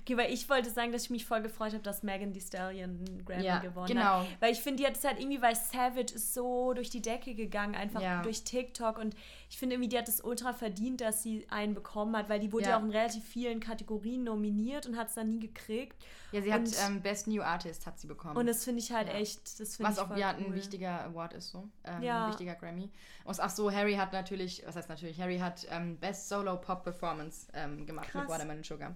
Okay, 0.00 0.16
weil 0.16 0.32
ich 0.32 0.48
wollte 0.48 0.70
sagen, 0.70 0.90
dass 0.90 1.04
ich 1.04 1.10
mich 1.10 1.24
voll 1.26 1.42
gefreut 1.42 1.72
habe, 1.74 1.82
dass 1.82 2.02
Megan 2.02 2.32
Thee 2.32 2.40
Stallion 2.40 3.04
einen 3.06 3.24
Grammy 3.24 3.44
Ja, 3.44 3.58
gewonnen 3.60 3.86
genau. 3.86 4.20
hat. 4.20 4.26
Weil 4.40 4.52
ich 4.52 4.60
finde, 4.60 4.82
die 4.82 4.86
hat 4.86 4.96
es 4.96 5.04
halt 5.04 5.20
irgendwie, 5.20 5.40
weil 5.42 5.54
Savage 5.54 6.14
ist 6.14 6.34
so 6.34 6.72
durch 6.74 6.90
die 6.90 7.02
Decke 7.02 7.34
gegangen, 7.34 7.74
einfach 7.74 8.00
Ja. 8.02 8.22
durch 8.22 8.42
TikTok. 8.44 8.98
Und 8.98 9.14
ich 9.48 9.58
finde 9.58 9.74
irgendwie, 9.76 9.88
die 9.88 9.98
hat 9.98 10.08
es 10.08 10.22
ultra 10.24 10.52
verdient, 10.52 11.00
dass 11.02 11.22
sie 11.22 11.46
einen 11.50 11.74
bekommen 11.74 12.16
hat, 12.16 12.28
weil 12.28 12.40
die 12.40 12.52
wurde 12.52 12.64
ja, 12.64 12.70
Ja. 12.70 12.78
auch 12.78 12.82
in 12.82 12.90
relativ 12.90 13.24
vielen 13.24 13.60
Kategorien 13.60 14.24
nominiert 14.24 14.86
und 14.86 14.96
hat 14.96 15.08
es 15.08 15.14
dann 15.14 15.28
nie 15.28 15.40
gekriegt. 15.40 15.96
Ja, 16.32 16.40
sie 16.42 16.52
hat 16.52 16.60
Und- 16.62 16.74
ähm, 16.86 17.02
Best 17.02 17.26
New 17.28 17.42
Artist 17.42 17.86
hat 17.86 17.98
sie 18.00 18.06
bekommen. 18.06 18.36
Und 18.36 18.46
das 18.46 18.64
finde 18.64 18.80
ich 18.80 18.90
halt 18.90 19.08
echt, 19.08 19.60
das 19.60 19.76
finde 19.76 19.90
was 19.90 19.98
ich 19.98 20.02
auch 20.02 20.08
voll 20.08 20.18
ja 20.18 20.34
cool. 20.38 20.46
ein 20.46 20.54
wichtiger 20.54 21.04
Award 21.04 21.34
ist 21.34 21.50
so. 21.50 21.68
Ähm, 21.84 22.02
Ja. 22.02 22.24
Ein 22.24 22.30
wichtiger 22.30 22.54
Grammy. 22.54 22.90
Und 23.24 23.38
ach 23.38 23.50
so, 23.50 23.70
Harry 23.70 23.94
hat 23.94 24.12
natürlich, 24.12 24.62
was 24.66 24.74
heißt 24.74 24.88
natürlich, 24.88 25.20
Harry 25.20 25.38
hat 25.38 25.66
ähm, 25.70 25.98
Best 25.98 26.28
Solo 26.28 26.56
Pop 26.56 26.82
Performance 26.82 27.46
ähm, 27.52 27.86
gemacht 27.86 28.08
Krass. 28.08 28.22
mit 28.22 28.30
Watermelon 28.30 28.64
Sugar. 28.64 28.94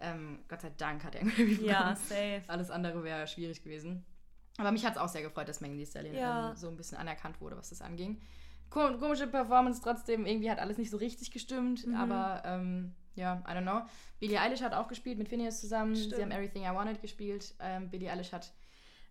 Ähm, 0.00 0.38
Gott 0.48 0.60
sei 0.60 0.70
Dank 0.76 1.04
hat 1.04 1.14
er 1.14 1.22
einen 1.22 1.30
Grammy 1.30 1.50
bekommen. 1.54 1.68
Ja, 1.68 1.96
safe. 1.96 2.42
Alles 2.46 2.70
andere 2.70 3.02
wäre 3.04 3.26
schwierig 3.26 3.62
gewesen. 3.62 4.04
Aber 4.58 4.72
mich 4.72 4.84
hat 4.84 4.94
es 4.94 4.98
auch 4.98 5.08
sehr 5.08 5.22
gefreut, 5.22 5.48
dass 5.48 5.60
Megan 5.60 5.76
Thee 5.78 5.86
Stallion 5.86 6.14
Ja. 6.14 6.50
ähm, 6.50 6.56
so 6.56 6.68
ein 6.68 6.76
bisschen 6.76 6.98
anerkannt 6.98 7.40
wurde, 7.40 7.56
was 7.56 7.70
das 7.70 7.80
anging. 7.82 8.20
Ko 8.70 8.98
komische 8.98 9.26
Performance 9.26 9.80
trotzdem, 9.82 10.26
irgendwie 10.26 10.50
hat 10.50 10.58
alles 10.58 10.76
nicht 10.78 10.90
so 10.90 10.96
richtig 10.98 11.30
gestimmt, 11.30 11.86
Mhm. 11.86 11.94
aber 11.94 12.42
ähm, 12.44 12.94
ja, 13.14 13.42
I 13.48 13.52
don't 13.52 13.62
know. 13.62 13.82
Billie 14.20 14.40
Eilish 14.40 14.60
hat 14.62 14.74
auch 14.74 14.88
gespielt 14.88 15.18
mit 15.18 15.28
Phineas 15.28 15.60
zusammen. 15.60 15.94
Sie 15.94 16.04
Stimmt. 16.04 16.22
haben 16.22 16.30
Everything 16.32 16.62
I 16.64 16.74
Wanted 16.74 17.00
gespielt. 17.00 17.54
Ähm, 17.60 17.88
Billie 17.88 18.10
Eilish 18.10 18.32
hat 18.32 18.52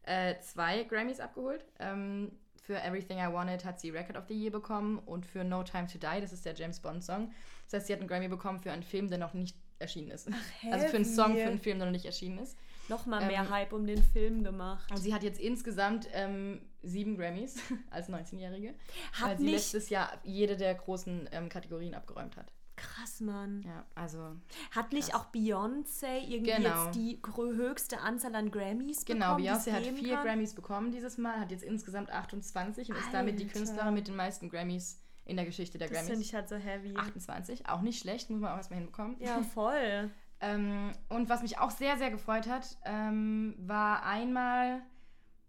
äh, 0.03 0.35
zwei 0.41 0.83
Grammys 0.83 1.19
abgeholt. 1.19 1.65
Ähm, 1.79 2.31
für 2.61 2.81
Everything 2.81 3.17
I 3.19 3.31
Wanted 3.31 3.65
hat 3.65 3.79
sie 3.79 3.89
Record 3.89 4.17
of 4.17 4.25
the 4.27 4.33
Year 4.33 4.51
bekommen 4.51 4.99
und 4.99 5.25
für 5.25 5.43
No 5.43 5.63
Time 5.63 5.87
to 5.87 5.97
Die, 5.97 6.21
das 6.21 6.33
ist 6.33 6.45
der 6.45 6.53
James 6.53 6.79
Bond 6.79 7.03
Song. 7.03 7.31
Das 7.65 7.73
heißt, 7.79 7.87
sie 7.87 7.93
hat 7.93 7.99
einen 7.99 8.07
Grammy 8.09 8.27
bekommen 8.27 8.59
für 8.59 8.71
einen 8.71 8.83
Film, 8.83 9.07
der 9.09 9.17
noch 9.17 9.33
nicht 9.33 9.57
erschienen 9.79 10.11
ist. 10.11 10.27
also 10.71 10.87
für 10.87 10.95
einen 10.95 11.05
Song 11.05 11.35
für 11.35 11.43
einen 11.43 11.59
Film, 11.59 11.77
der 11.79 11.85
noch 11.87 11.91
nicht 11.91 12.05
erschienen 12.05 12.39
ist. 12.39 12.57
Nochmal 12.89 13.25
mehr 13.27 13.41
Ähm, 13.41 13.49
Hype 13.49 13.73
um 13.73 13.85
den 13.85 14.01
Film 14.01 14.43
gemacht. 14.43 14.89
Und 14.91 14.97
sie 14.97 15.13
hat 15.13 15.21
jetzt 15.23 15.39
insgesamt 15.41 16.07
ähm, 16.13 16.61
sieben 16.83 17.17
Grammys 17.17 17.57
als 17.89 18.09
19-Jährige, 18.09 18.73
Hat 19.13 19.29
weil 19.31 19.37
sie 19.37 19.43
nicht- 19.43 19.53
letztes 19.55 19.89
Jahr 19.89 20.11
jede 20.23 20.55
der 20.55 20.73
großen 20.75 21.27
ähm, 21.31 21.49
Kategorien 21.49 21.93
abgeräumt 21.95 22.37
hat. 22.37 22.53
Krass, 22.77 23.21
Mann. 23.21 23.63
Ja, 23.63 23.85
also 23.95 24.35
Hat 24.71 24.93
nicht 24.93 25.09
Krass. 25.09 25.21
auch 25.21 25.33
Beyoncé 25.33 26.19
irgendwie 26.27 26.51
Genau. 26.51 26.85
jetzt 26.85 26.95
die 26.95 27.19
höchste 27.35 27.99
Anzahl 28.01 28.35
an 28.35 28.51
Grammys 28.51 29.03
genau, 29.03 29.35
bekommen? 29.35 29.47
es 29.57 29.65
Beyoncé 29.67 29.71
hat 29.73 29.83
vier 29.87 30.15
kann? 30.15 30.25
Grammys 30.25 30.53
bekommen 30.53 30.91
dieses 30.91 31.17
Mal, 31.17 31.39
hat 31.39 31.49
jetzt 31.51 31.63
insgesamt 31.63 32.11
28 32.11 32.89
und 32.91 32.97
ist 32.97 33.11
damit 33.11 33.39
die 33.39 33.45
Alter. 33.45 33.53
Künstlerin 33.57 33.93
mit 33.95 34.07
den 34.07 34.15
meisten 34.15 34.47
Grammys 34.49 35.01
in 35.27 35.35
der 35.35 35.45
Geschichte 35.45 35.77
der 35.77 35.89
Das 35.89 35.97
finde 35.97 36.13
Grammys. 36.13 36.27
ich 36.27 36.35
halt 36.35 36.49
so 36.49 36.55
heavy. 36.55 36.95
28, 36.95 37.69
auch 37.69 37.81
nicht 37.81 37.99
schlecht, 37.99 38.29
muss 38.29 38.39
man 38.39 38.53
auch 38.53 38.57
erstmal 38.57 38.79
hinbekommen. 38.79 39.17
Ja, 39.19 39.41
voll. 39.41 40.11
Ähm, 40.39 40.91
und 41.09 41.29
was 41.29 41.41
mich 41.41 41.57
auch 41.57 41.71
sehr, 41.71 41.97
sehr 41.97 42.11
gefreut 42.11 42.47
hat, 42.47 42.77
ähm, 42.85 43.55
war 43.57 44.05
einmal, 44.05 44.83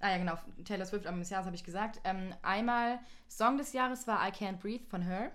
ah 0.01 0.09
ja 0.09 0.17
genau, 0.17 0.39
Taylor 0.65 0.87
Swift 0.87 1.07
Album 1.07 1.21
des 1.21 1.29
Jahres 1.29 1.45
habe 1.45 1.57
ich 1.57 1.63
gesagt, 1.63 2.01
ähm, 2.05 2.35
einmal 2.41 2.99
Song 3.29 3.59
des 3.59 3.75
Jahres 3.75 4.07
war 4.07 4.27
I 4.27 4.31
Can't 4.31 4.61
Breathe 4.61 4.87
von 4.89 5.03
Her. 5.03 5.31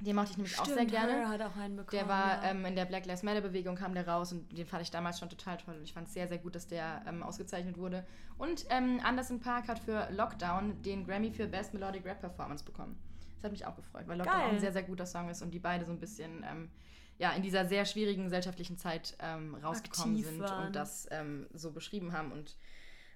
Den 0.00 0.14
mochte 0.14 0.32
ich 0.32 0.36
nämlich 0.36 0.60
auch 0.60 0.66
sehr 0.66 0.74
Stimmt, 0.74 0.90
gerne. 0.90 1.12
Her 1.12 1.28
hat 1.30 1.40
auch 1.40 1.56
einen 1.56 1.76
bekommen. 1.76 1.98
Der 1.98 2.06
war 2.06 2.44
ja. 2.44 2.50
ähm, 2.50 2.66
in 2.66 2.76
der 2.76 2.84
Black 2.84 3.06
Lives 3.06 3.22
Matter 3.22 3.40
Bewegung 3.40 3.76
kam 3.76 3.94
der 3.94 4.06
raus 4.06 4.30
und 4.30 4.54
den 4.56 4.66
fand 4.66 4.82
ich 4.82 4.90
damals 4.90 5.18
schon 5.18 5.30
total 5.30 5.56
toll 5.56 5.74
und 5.76 5.82
ich 5.82 5.94
fand 5.94 6.08
es 6.08 6.12
sehr, 6.12 6.28
sehr 6.28 6.36
gut, 6.36 6.54
dass 6.54 6.66
der 6.66 7.02
ähm, 7.06 7.22
ausgezeichnet 7.22 7.78
wurde. 7.78 8.04
Und 8.36 8.66
ähm, 8.68 9.00
Anderson 9.02 9.40
Park 9.40 9.68
hat 9.68 9.78
für 9.78 10.06
Lockdown 10.10 10.82
den 10.82 11.06
Grammy 11.06 11.30
für 11.30 11.46
Best 11.46 11.72
Melodic 11.72 12.04
Rap 12.04 12.20
Performance 12.20 12.62
bekommen. 12.62 12.98
Das 13.36 13.44
hat 13.44 13.52
mich 13.52 13.66
auch 13.66 13.76
gefreut, 13.76 14.04
weil 14.06 14.18
Lockdown 14.18 14.36
Geil. 14.36 14.48
auch 14.48 14.52
ein 14.52 14.60
sehr, 14.60 14.72
sehr 14.72 14.82
guter 14.82 15.06
Song 15.06 15.28
ist 15.28 15.42
und 15.42 15.52
die 15.52 15.58
beide 15.58 15.84
so 15.84 15.92
ein 15.92 16.00
bisschen 16.00 16.44
ähm, 16.50 16.70
ja, 17.18 17.32
in 17.32 17.42
dieser 17.42 17.64
sehr 17.66 17.84
schwierigen 17.84 18.24
gesellschaftlichen 18.24 18.76
Zeit 18.76 19.16
ähm, 19.20 19.54
rausgekommen 19.54 20.16
Aktiv 20.16 20.30
sind 20.30 20.40
waren. 20.40 20.66
und 20.66 20.76
das 20.76 21.08
ähm, 21.10 21.46
so 21.52 21.72
beschrieben 21.72 22.12
haben 22.12 22.32
und 22.32 22.56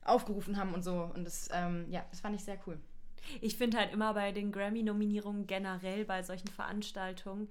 aufgerufen 0.02 0.56
haben 0.56 0.72
und 0.74 0.82
so. 0.82 1.10
Und 1.14 1.24
das, 1.24 1.48
ähm, 1.52 1.86
ja, 1.90 2.04
das 2.10 2.20
fand 2.20 2.34
ich 2.34 2.44
sehr 2.44 2.58
cool. 2.66 2.78
Ich 3.42 3.56
finde 3.56 3.76
halt 3.78 3.92
immer 3.92 4.14
bei 4.14 4.32
den 4.32 4.50
Grammy-Nominierungen 4.50 5.46
generell 5.46 6.06
bei 6.06 6.22
solchen 6.22 6.48
Veranstaltungen, 6.48 7.48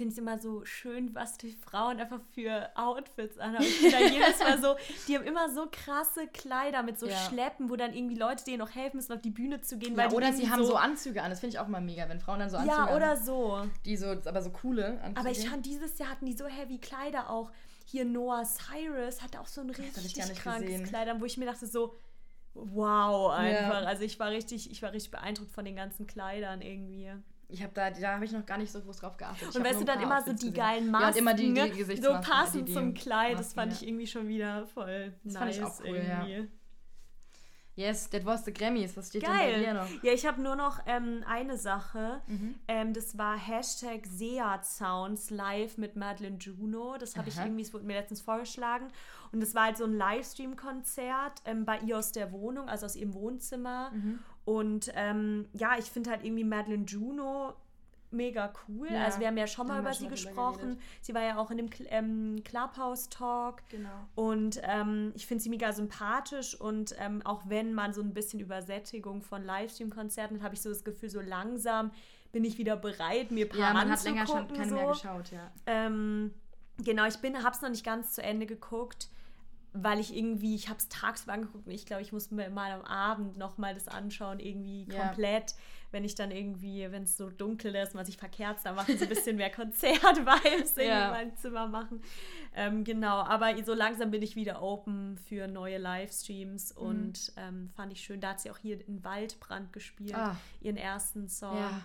finde 0.00 0.12
es 0.14 0.18
immer 0.18 0.38
so 0.38 0.64
schön, 0.64 1.14
was 1.14 1.36
die 1.36 1.52
Frauen 1.52 2.00
einfach 2.00 2.20
für 2.32 2.70
Outfits 2.74 3.36
anhaben. 3.36 3.66
Ich 3.66 3.92
da 3.92 3.98
jedes 3.98 4.38
Mal 4.38 4.58
so, 4.58 4.74
die 5.06 5.14
haben 5.14 5.26
immer 5.26 5.50
so 5.50 5.68
krasse 5.70 6.26
Kleider 6.26 6.82
mit 6.82 6.98
so 6.98 7.06
Ja. 7.06 7.16
Schleppen, 7.28 7.68
wo 7.68 7.76
dann 7.76 7.92
irgendwie 7.92 8.14
Leute 8.14 8.42
denen 8.44 8.60
noch 8.60 8.74
helfen 8.74 8.96
müssen, 8.96 9.12
auf 9.12 9.20
die 9.20 9.28
Bühne 9.28 9.60
zu 9.60 9.76
gehen. 9.76 9.94
Ja, 9.94 9.98
weil 10.08 10.14
oder 10.14 10.32
sie 10.32 10.50
haben 10.50 10.64
so 10.64 10.74
Anzüge 10.74 11.22
an. 11.22 11.28
Das 11.28 11.40
finde 11.40 11.54
ich 11.54 11.60
auch 11.60 11.68
immer 11.68 11.82
mega, 11.82 12.08
wenn 12.08 12.18
Frauen 12.18 12.38
dann 12.38 12.48
so 12.48 12.56
Anzüge 12.56 12.74
Ja, 12.74 12.96
oder 12.96 13.18
so. 13.18 13.68
Die 13.84 13.98
so, 13.98 14.06
aber 14.06 14.40
so 14.40 14.48
coole 14.48 14.98
Anzüge. 15.02 15.20
Aber 15.20 15.30
ich 15.30 15.46
fand, 15.46 15.66
dieses 15.66 15.98
Jahr 15.98 16.08
hatten 16.08 16.24
die 16.24 16.32
so 16.32 16.46
heavy 16.46 16.78
Kleider 16.78 17.28
auch. 17.28 17.50
Hier 17.84 18.06
Noah 18.06 18.44
Cyrus 18.46 19.20
hatte 19.20 19.38
auch 19.38 19.48
so 19.48 19.60
ein 19.60 19.68
richtig 19.68 20.34
krankes 20.36 20.66
gesehen. 20.66 20.86
Kleid 20.86 21.08
an, 21.08 21.20
wo 21.20 21.26
ich 21.26 21.36
mir 21.36 21.44
dachte 21.44 21.66
so, 21.66 21.94
wow, 22.54 23.32
einfach. 23.32 23.82
Ja. 23.82 23.86
Also 23.86 24.04
ich 24.04 24.18
war 24.18 24.30
richtig, 24.30 24.70
ich 24.70 24.80
war 24.80 24.94
richtig 24.94 25.10
beeindruckt 25.10 25.50
von 25.50 25.66
den 25.66 25.76
ganzen 25.76 26.06
Kleidern 26.06 26.62
irgendwie. 26.62 27.12
Ich 27.52 27.62
habe 27.62 27.72
da, 27.74 27.90
da 27.90 28.14
habe 28.14 28.24
ich 28.24 28.32
noch 28.32 28.46
gar 28.46 28.58
nicht 28.58 28.70
so 28.70 28.80
groß 28.80 28.98
drauf 28.98 29.16
geachtet. 29.16 29.48
Ich 29.50 29.56
Und 29.56 29.64
weißt 29.64 29.80
du 29.80 29.84
dann 29.84 30.00
immer 30.00 30.20
so 30.22 30.32
die 30.32 30.36
gesehen. 30.36 30.54
geilen 30.54 30.86
Ja, 30.86 30.92
Masken, 30.92 31.10
und 31.10 31.18
immer 31.18 31.34
die, 31.34 31.52
die 31.54 31.84
ne? 31.84 32.02
So 32.02 32.12
passend 32.20 32.68
die, 32.68 32.72
die 32.72 32.72
zum 32.72 32.94
Kleid. 32.94 33.32
Das 33.32 33.38
Masken, 33.38 33.54
fand 33.54 33.72
ja. 33.72 33.78
ich 33.78 33.88
irgendwie 33.88 34.06
schon 34.06 34.28
wieder 34.28 34.66
voll 34.66 35.14
Das 35.24 35.34
nice 35.34 35.42
fand 35.42 35.50
ich 35.52 35.62
auch 35.62 35.80
cool, 35.84 36.02
ja. 36.06 36.26
Yes, 37.76 38.10
that 38.10 38.26
was 38.26 38.44
the 38.44 38.52
Grammys. 38.52 38.96
Was 38.96 39.08
steht 39.08 39.22
denn 39.22 39.30
bei 39.30 39.52
dir 39.52 39.64
Geil. 39.64 39.74
noch? 39.74 40.02
Ja, 40.02 40.12
ich 40.12 40.26
habe 40.26 40.42
nur 40.42 40.56
noch 40.56 40.80
ähm, 40.86 41.24
eine 41.26 41.56
Sache. 41.56 42.20
Mhm. 42.26 42.54
Ähm, 42.68 42.92
das 42.92 43.16
war 43.16 43.38
Hashtag 43.38 44.06
Seat 44.06 44.66
Sounds 44.66 45.30
live 45.30 45.78
mit 45.78 45.96
Madeleine 45.96 46.36
Juno. 46.38 46.96
Das 46.98 47.16
habe 47.16 47.28
ich 47.28 47.38
irgendwie, 47.38 47.62
es 47.62 47.72
wurde 47.72 47.84
mir 47.84 47.94
letztens 47.94 48.20
vorgeschlagen. 48.20 48.88
Und 49.32 49.40
das 49.40 49.54
war 49.54 49.66
halt 49.66 49.76
so 49.76 49.84
ein 49.84 49.94
Livestream-Konzert 49.94 51.42
ähm, 51.44 51.64
bei 51.64 51.78
ihr 51.78 51.96
aus 51.96 52.12
der 52.12 52.32
Wohnung, 52.32 52.68
also 52.68 52.86
aus 52.86 52.96
ihrem 52.96 53.14
Wohnzimmer. 53.14 53.92
Mhm. 53.92 54.18
Und 54.44 54.92
ähm, 54.94 55.48
ja, 55.52 55.78
ich 55.78 55.86
finde 55.86 56.10
halt 56.10 56.24
irgendwie 56.24 56.44
Madeleine 56.44 56.84
Juno 56.84 57.54
mega 58.12 58.52
cool. 58.68 58.88
Ja, 58.90 59.04
Also 59.04 59.20
wir 59.20 59.26
haben 59.28 59.36
ja 59.36 59.46
schon 59.46 59.66
mal 59.66 59.80
über 59.80 59.94
sie 59.94 60.08
gesprochen. 60.08 60.78
Sie 61.00 61.14
war 61.14 61.22
ja 61.22 61.38
auch 61.38 61.50
in 61.50 61.58
dem 61.58 61.70
Cl 61.70 61.86
ähm, 61.90 62.42
Clubhouse-Talk. 62.44 63.62
Genau. 63.68 63.88
Und 64.14 64.60
ähm, 64.64 65.12
ich 65.14 65.26
finde 65.26 65.42
sie 65.42 65.50
mega 65.50 65.72
sympathisch 65.72 66.54
und 66.60 66.94
ähm, 66.98 67.22
auch 67.24 67.42
wenn 67.48 67.72
man 67.74 67.92
so 67.92 68.02
ein 68.02 68.12
bisschen 68.14 68.40
Übersättigung 68.40 69.22
von 69.22 69.44
Livestream-Konzerten 69.44 70.36
hat, 70.38 70.42
habe 70.44 70.54
ich 70.54 70.62
so 70.62 70.68
das 70.68 70.84
Gefühl, 70.84 71.10
so 71.10 71.20
langsam 71.20 71.90
bin 72.32 72.44
ich 72.44 72.58
wieder 72.58 72.76
bereit, 72.76 73.30
mir 73.30 73.46
ein 73.46 73.48
paar 73.48 73.58
Ja, 73.58 73.72
man 73.72 73.90
hat 73.90 74.04
länger 74.04 74.26
schon 74.26 74.48
keine 74.48 74.68
so. 74.68 74.74
mehr 74.76 74.86
geschaut, 74.88 75.30
ja. 75.32 75.50
Ähm, 75.66 76.32
genau, 76.78 77.06
ich 77.06 77.16
bin, 77.18 77.42
habe 77.42 77.54
es 77.54 77.62
noch 77.62 77.70
nicht 77.70 77.84
ganz 77.84 78.12
zu 78.12 78.22
Ende 78.22 78.46
geguckt, 78.46 79.08
weil 79.72 80.00
ich 80.00 80.16
irgendwie, 80.16 80.54
ich 80.54 80.68
habe 80.68 80.78
es 80.78 80.88
tagsüber 80.88 81.32
angeguckt 81.32 81.66
und 81.66 81.72
ich 81.72 81.86
glaube, 81.86 82.02
ich 82.02 82.12
muss 82.12 82.30
mir 82.30 82.50
mal 82.50 82.72
am 82.72 82.82
Abend 82.82 83.36
noch 83.36 83.56
mal 83.58 83.74
das 83.74 83.88
anschauen, 83.88 84.40
irgendwie 84.40 84.84
Ja. 84.90 85.06
komplett, 85.06 85.54
wenn 85.92 86.04
ich 86.04 86.14
dann 86.14 86.30
irgendwie, 86.30 86.90
wenn 86.90 87.02
es 87.02 87.16
so 87.16 87.30
dunkel 87.30 87.74
ist, 87.74 87.94
man 87.94 88.04
sich 88.06 88.16
verkerzt, 88.16 88.64
dann 88.66 88.74
machen 88.76 88.96
so 88.96 89.04
ein 89.04 89.08
bisschen 89.08 89.36
mehr 89.36 89.50
Konzert-Vibes 89.50 90.76
irgendwie 90.76 90.82
Ja. 90.86 91.06
in 91.06 91.10
meinem 91.12 91.36
Zimmer 91.36 91.66
machen. 91.66 92.00
Ähm, 92.54 92.84
genau, 92.84 93.18
aber 93.18 93.62
so 93.64 93.74
langsam 93.74 94.10
bin 94.10 94.22
ich 94.22 94.36
wieder 94.36 94.62
open 94.62 95.18
für 95.18 95.48
neue 95.48 95.78
Livestreams 95.78 96.74
Mhm. 96.74 96.80
und 96.80 97.32
ähm, 97.36 97.70
fand 97.74 97.92
ich 97.92 98.00
schön. 98.02 98.20
Da 98.20 98.30
hat 98.30 98.40
sie 98.40 98.50
auch 98.50 98.58
hier 98.58 98.86
in 98.88 99.02
Waldbrand 99.04 99.72
gespielt, 99.72 100.14
Ah. 100.14 100.36
ihren 100.60 100.76
ersten 100.76 101.28
Song, 101.28 101.56
Ja. 101.56 101.82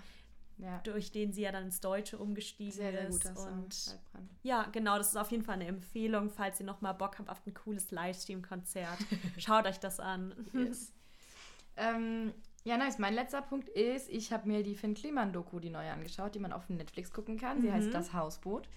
Ja. 0.57 0.79
durch 0.85 1.11
den 1.11 1.33
sie 1.33 1.41
ja 1.41 1.51
dann 1.51 1.65
ins 1.65 1.81
Deutsche 1.81 2.17
umgestiegen 2.17 2.71
Sehr, 2.71 2.91
sehr 2.93 3.09
ist. 3.09 3.25
Und 3.35 3.99
ja, 4.43 4.63
genau, 4.71 4.97
das 4.97 5.09
ist 5.09 5.17
auf 5.17 5.29
jeden 5.31 5.43
Fall 5.43 5.55
eine 5.55 5.67
Empfehlung, 5.67 6.29
falls 6.29 6.61
ihr 6.61 6.65
nochmal 6.65 6.93
Bock 6.93 7.19
habt 7.19 7.27
auf 7.29 7.45
ein 7.45 7.53
cooles 7.53 7.91
Livestream-Konzert. 7.91 8.97
Schaut 9.37 9.65
euch 9.65 9.79
das 9.79 9.99
an. 9.99 10.33
Yes. 10.53 10.93
ähm, 11.77 12.31
ja, 12.65 12.77
nice. 12.77 12.97
Mein 12.99 13.13
letzter 13.13 13.41
Punkt 13.41 13.69
ist, 13.69 14.09
ich 14.09 14.33
habe 14.33 14.47
mir 14.47 14.63
die 14.63 14.75
Finn 14.75 14.95
Kliman-Doku, 14.95 15.59
die 15.59 15.69
neue, 15.69 15.91
angeschaut, 15.91 16.35
die 16.35 16.39
man 16.39 16.51
auf 16.51 16.67
Netflix 16.67 17.11
gucken 17.13 17.37
kann. 17.39 17.61
Sie 17.61 17.67
Mhm. 17.69 17.73
heißt 17.73 17.93
Das 17.93 18.11
Hausboot. 18.13 18.67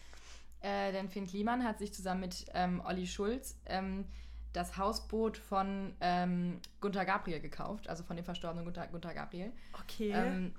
Äh, 0.61 0.93
denn 0.93 1.09
Finn 1.09 1.26
Kliman 1.26 1.64
hat 1.64 1.78
sich 1.78 1.93
zusammen 1.95 2.20
mit 2.20 2.47
ähm, 2.53 2.82
Olli 2.84 3.07
Schulz 3.07 3.57
ähm, 3.66 4.05
das 4.53 4.76
Hausboot 4.76 5.36
von 5.39 5.95
ähm, 6.01 6.61
Gunther 6.80 7.05
Gabriel 7.05 7.41
gekauft, 7.41 7.89
also 7.89 8.03
von 8.03 8.16
dem 8.16 8.24
verstorbenen 8.24 8.64
Gunther, 8.64 8.89
Gunther 8.89 9.14
Gabriel. 9.14 9.53
Okay. 9.82 10.11
Ähm, 10.12 10.55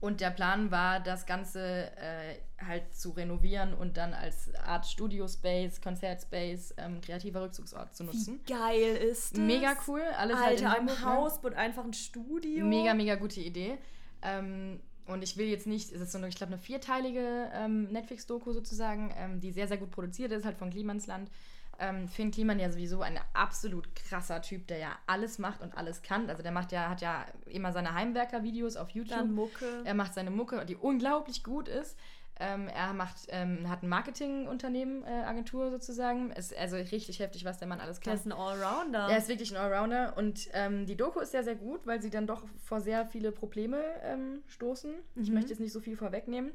und 0.00 0.20
der 0.20 0.30
Plan 0.30 0.70
war, 0.70 1.00
das 1.00 1.26
Ganze 1.26 1.90
äh, 1.96 2.36
halt 2.64 2.94
zu 2.94 3.10
renovieren 3.10 3.74
und 3.74 3.96
dann 3.96 4.12
als 4.12 4.54
Art 4.56 4.86
Studio-Space, 4.86 5.80
Konzert-Space, 5.80 6.74
ähm, 6.76 7.00
kreativer 7.00 7.42
Rückzugsort 7.42 7.94
zu 7.94 8.04
nutzen. 8.04 8.40
Wie 8.44 8.52
geil 8.52 8.96
ist 8.96 9.32
das? 9.32 9.40
Mega 9.40 9.74
cool. 9.88 10.02
Alles 10.18 10.36
halt 10.36 10.60
in 10.60 10.66
Alter, 10.66 10.80
im 10.80 10.88
Hamburg, 10.88 11.00
ne? 11.00 11.06
Haus 11.06 11.38
und 11.38 11.54
einfach 11.54 11.84
ein 11.84 11.94
Studio. 11.94 12.66
Mega, 12.66 12.94
mega 12.94 13.14
gute 13.14 13.40
Idee. 13.40 13.78
Ähm, 14.22 14.80
und 15.06 15.22
ich 15.22 15.36
will 15.36 15.46
jetzt 15.46 15.66
nicht, 15.66 15.92
es 15.92 16.00
ist 16.00 16.12
so 16.12 16.18
eine, 16.18 16.28
ich 16.28 16.34
glaube, 16.34 16.52
eine 16.52 16.60
vierteilige 16.60 17.50
ähm, 17.54 17.84
Netflix-Doku 17.88 18.52
sozusagen, 18.52 19.14
ähm, 19.16 19.40
die 19.40 19.52
sehr, 19.52 19.68
sehr 19.68 19.78
gut 19.78 19.90
produziert 19.90 20.32
ist, 20.32 20.44
halt 20.44 20.58
von 20.58 20.70
Klimansland. 20.70 21.30
Ähm, 21.78 22.08
Finn 22.08 22.30
Kliman 22.30 22.58
ja 22.58 22.70
sowieso 22.70 23.02
ein 23.02 23.18
absolut 23.34 23.94
krasser 23.94 24.40
Typ, 24.42 24.66
der 24.66 24.78
ja 24.78 24.92
alles 25.06 25.38
macht 25.38 25.60
und 25.60 25.76
alles 25.76 26.02
kann. 26.02 26.30
Also 26.30 26.42
der 26.42 26.52
macht 26.52 26.72
ja, 26.72 26.88
hat 26.88 27.00
ja 27.02 27.26
immer 27.46 27.72
seine 27.72 27.94
Heimwerker-Videos 27.94 28.76
auf 28.76 28.90
YouTube. 28.90 29.18
Dann 29.18 29.34
Mucke. 29.34 29.82
Er 29.84 29.94
macht 29.94 30.14
seine 30.14 30.30
Mucke, 30.30 30.64
die 30.64 30.76
unglaublich 30.76 31.44
gut 31.44 31.68
ist. 31.68 31.96
Ähm, 32.38 32.68
er 32.68 32.92
macht, 32.92 33.16
ähm, 33.28 33.68
hat 33.70 33.82
ein 33.82 33.88
Marketingunternehmen, 33.88 35.04
äh, 35.04 35.24
Agentur 35.24 35.70
sozusagen. 35.70 36.32
Ist 36.32 36.54
also 36.56 36.76
richtig 36.76 37.18
heftig, 37.18 37.44
was 37.46 37.58
der 37.58 37.66
Mann 37.66 37.80
alles 37.80 38.00
kann. 38.00 38.14
ist 38.14 38.26
ein 38.26 38.32
Allrounder. 38.32 39.08
Er 39.08 39.16
ist 39.18 39.28
wirklich 39.28 39.50
ein 39.52 39.56
Allrounder 39.56 40.16
und 40.18 40.48
ähm, 40.52 40.84
die 40.86 40.96
Doku 40.96 41.20
ist 41.20 41.30
sehr, 41.32 41.44
sehr 41.44 41.54
gut, 41.56 41.86
weil 41.86 42.02
sie 42.02 42.10
dann 42.10 42.26
doch 42.26 42.44
vor 42.62 42.80
sehr 42.82 43.06
viele 43.06 43.32
Probleme 43.32 43.82
ähm, 44.02 44.42
stoßen. 44.48 44.94
Ich 45.14 45.28
Mhm. 45.28 45.34
möchte 45.34 45.50
jetzt 45.50 45.60
nicht 45.60 45.72
so 45.72 45.80
viel 45.80 45.96
vorwegnehmen. 45.96 46.52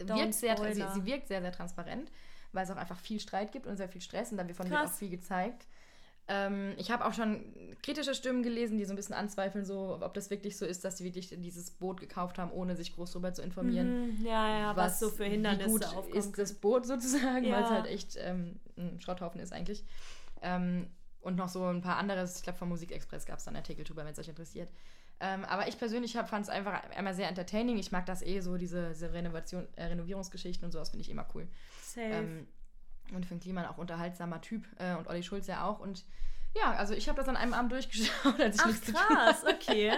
Don't 0.00 0.18
Wirkt 0.18 0.34
sehr, 0.34 0.56
sie, 0.74 0.84
sie 0.92 1.06
wirkt 1.06 1.28
sehr, 1.28 1.40
sehr 1.40 1.52
transparent, 1.52 2.10
weil 2.52 2.64
es 2.64 2.70
auch 2.70 2.76
einfach 2.76 2.98
viel 2.98 3.20
Streit 3.20 3.52
gibt 3.52 3.66
und 3.66 3.76
sehr 3.76 3.88
viel 3.88 4.00
Stress 4.00 4.30
und 4.32 4.38
davon 4.38 4.68
wird 4.70 4.80
Krass. 4.80 4.90
auch 4.92 4.94
viel 4.96 5.10
gezeigt. 5.10 5.66
Ähm, 6.30 6.74
ich 6.76 6.90
habe 6.90 7.06
auch 7.06 7.14
schon 7.14 7.42
kritische 7.82 8.14
Stimmen 8.14 8.42
gelesen, 8.42 8.76
die 8.76 8.84
so 8.84 8.92
ein 8.92 8.96
bisschen 8.96 9.14
anzweifeln, 9.14 9.64
so, 9.64 9.98
ob 10.02 10.12
das 10.12 10.28
wirklich 10.28 10.58
so 10.58 10.66
ist, 10.66 10.84
dass 10.84 10.98
sie 10.98 11.04
wirklich 11.04 11.30
dieses 11.38 11.70
Boot 11.70 12.00
gekauft 12.00 12.38
haben, 12.38 12.50
ohne 12.52 12.76
sich 12.76 12.94
groß 12.94 13.12
darüber 13.12 13.32
zu 13.32 13.40
informieren 13.42 14.18
Mhm, 14.18 14.26
ja, 14.26 14.58
ja, 14.58 14.76
was, 14.76 15.00
so 15.00 15.08
für 15.08 15.24
Hindernisse 15.24 15.66
wie 15.68 15.70
gut 15.72 15.84
aufkommen. 15.86 16.12
ist 16.14 16.36
das 16.38 16.52
Boot 16.54 16.84
sozusagen, 16.86 17.44
Ja. 17.46 17.56
weil 17.56 17.64
es 17.64 17.70
halt 17.70 17.86
echt 17.86 18.16
ähm, 18.20 18.60
ein 18.76 19.00
Schrotthaufen 19.00 19.40
ist 19.40 19.52
eigentlich. 19.54 19.84
Ähm, 20.42 20.88
und 21.22 21.36
noch 21.36 21.48
so 21.48 21.64
ein 21.64 21.80
paar 21.80 21.96
anderes, 21.96 22.36
ich 22.36 22.42
glaube 22.42 22.58
vom 22.58 22.68
Musikexpress 22.68 23.24
gab 23.24 23.38
es 23.38 23.44
dann 23.44 23.54
einen 23.56 23.62
Artikel 23.62 23.84
drüber, 23.84 24.04
wenn 24.04 24.12
es 24.12 24.18
euch 24.18 24.28
interessiert. 24.28 24.70
Ähm, 25.20 25.44
aber 25.46 25.66
ich 25.66 25.78
persönlich 25.78 26.12
fand 26.12 26.44
es 26.44 26.48
einfach 26.48 26.80
einmal 26.90 27.12
sehr 27.14 27.28
entertaining. 27.28 27.76
Ich 27.78 27.90
mag 27.90 28.06
das 28.06 28.22
eh 28.22 28.38
so, 28.40 28.56
diese, 28.56 28.90
diese 28.90 29.12
Renovation, 29.12 29.66
äh, 29.76 29.84
Renovierungsgeschichten 29.86 30.64
und 30.64 30.72
sowas 30.72 30.90
finde 30.90 31.02
ich 31.02 31.10
immer 31.10 31.26
cool. 31.34 31.48
Ähm, 32.02 32.46
und 33.12 33.26
Finn 33.26 33.40
Kliman 33.40 33.66
auch 33.66 33.78
unterhaltsamer 33.78 34.40
Typ 34.40 34.66
äh, 34.78 34.94
und 34.94 35.08
Olli 35.08 35.22
Schulz 35.22 35.46
ja 35.46 35.64
auch. 35.64 35.80
Und 35.80 36.04
ja, 36.54 36.72
also 36.72 36.94
ich 36.94 37.08
habe 37.08 37.16
das 37.18 37.28
an 37.28 37.36
einem 37.36 37.54
Abend 37.54 37.72
durchgeschaut, 37.72 38.40
als 38.40 38.56
ich 38.56 38.62
Ach 38.62 38.66
nichts 38.66 38.92
krass, 38.92 39.44
okay. 39.44 39.92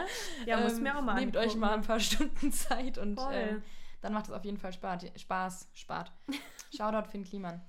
Ja, 0.46 0.60
muss 0.60 0.74
ähm, 0.74 0.82
mir 0.84 0.96
auch 0.96 1.02
mal 1.02 1.14
Nehmt 1.14 1.36
euch 1.36 1.42
angucken. 1.44 1.60
mal 1.60 1.74
ein 1.74 1.82
paar 1.82 2.00
Stunden 2.00 2.52
Zeit 2.52 2.98
und 2.98 3.20
ähm, 3.32 3.62
dann 4.00 4.12
macht 4.12 4.26
es 4.26 4.32
auf 4.32 4.44
jeden 4.44 4.58
Fall 4.58 4.72
Spaß. 4.72 5.06
Spaß, 5.16 5.68
Spaß. 5.74 6.08
Shoutout 6.76 7.10
Finn 7.10 7.24
Kliman. 7.24 7.60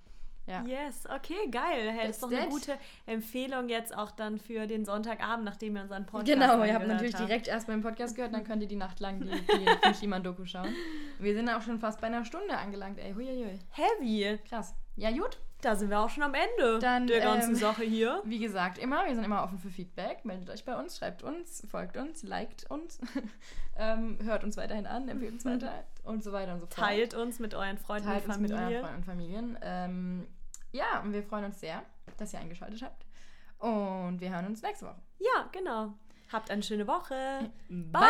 Ja. 0.48 0.64
Yes, 0.64 1.06
okay, 1.06 1.50
geil. 1.50 1.92
Hey, 1.92 2.08
das 2.08 2.18
ist 2.18 2.24
doch 2.24 2.32
eine 2.32 2.50
gute 2.50 2.78
Empfehlung 3.06 3.70
jetzt 3.70 3.96
auch 3.96 4.12
dann 4.12 4.38
für 4.40 4.68
den 4.68 4.86
Sonntagabend, 4.86 5.46
nachdem 5.46 5.76
ihr 5.76 5.84
unseren 5.84 6.06
Podcast 6.06 6.28
Genau, 6.28 6.64
ihr 6.64 6.74
habt 6.74 6.88
natürlich 6.88 7.16
direkt 7.16 7.48
erst 7.48 7.68
beim 7.68 7.82
Podcast 7.82 8.16
gehört, 8.16 8.34
dann 8.34 8.44
könnt 8.44 8.62
ihr 8.62 8.68
die 8.68 8.76
Nacht 8.76 9.00
lang 9.00 9.22
die, 9.22 9.30
die 9.30 9.68
Finn 9.82 9.94
Kliman-Doku 9.94 10.46
schauen. 10.46 10.76
Wir 11.20 11.34
sind 11.36 11.48
auch 11.50 11.62
schon 11.62 11.80
fast 11.80 12.02
bei 12.02 12.08
einer 12.08 12.26
Stunde 12.26 12.58
angelangt, 12.58 12.98
ey. 12.98 13.14
Huiuiui. 13.14 13.60
Heavy. 13.72 14.40
Krass. 14.50 14.74
Ja, 14.96 15.12
gut. 15.12 15.40
Da 15.62 15.76
sind 15.76 15.90
wir 15.90 16.00
auch 16.00 16.10
schon 16.10 16.24
am 16.24 16.34
Ende 16.34 16.80
Dann, 16.80 17.08
der 17.08 17.22
ganzen 17.22 17.52
ähm, 17.52 17.56
Sache 17.56 17.84
hier. 17.84 18.22
Wie 18.26 18.40
gesagt, 18.40 18.80
immer, 18.80 19.06
wir 19.06 19.14
sind 19.14 19.24
immer 19.24 19.44
offen 19.44 19.60
für 19.60 19.70
Feedback. 19.70 20.26
Meldet 20.26 20.50
euch 20.50 20.66
bei 20.66 20.76
uns, 20.76 20.98
schreibt 20.98 21.24
uns, 21.24 21.66
folgt 21.70 21.98
uns, 21.98 22.24
liked 22.24 22.70
uns, 22.70 23.00
ähm, 23.78 24.18
hört 24.24 24.44
uns 24.44 24.58
weiterhin 24.58 24.88
an, 24.88 25.08
empfehlt 25.08 25.34
uns 25.34 25.46
weiter 25.46 25.84
und 26.04 26.24
so 26.24 26.32
weiter 26.32 26.54
und 26.54 26.62
so 26.62 26.66
fort. 26.66 26.78
Teilt 26.78 27.14
uns 27.14 27.40
mit 27.40 27.54
euren 27.54 27.78
Freunden 27.78 28.08
Teilt 28.08 28.26
und 28.26 28.32
uns 28.32 28.40
mit 28.40 28.52
euren 28.52 28.82
Freunden 28.82 28.98
und 28.98 29.06
Familien. 29.06 29.58
Ähm, 29.62 30.28
ja, 30.72 31.02
und 31.04 31.14
wir 31.14 31.24
freuen 31.24 31.46
uns 31.46 31.60
sehr, 31.60 31.84
dass 32.18 32.34
ihr 32.34 32.40
eingeschaltet 32.40 32.82
habt. 32.82 33.06
Und 33.60 34.20
wir 34.20 34.34
hören 34.34 34.48
uns 34.48 34.64
nächste 34.64 34.88
Woche. 34.88 35.02
Ja, 35.20 35.48
genau. 35.52 35.94
Habt 36.32 36.50
eine 36.50 36.64
schöne 36.64 36.88
Woche. 36.88 37.52
Bye. 37.70 38.02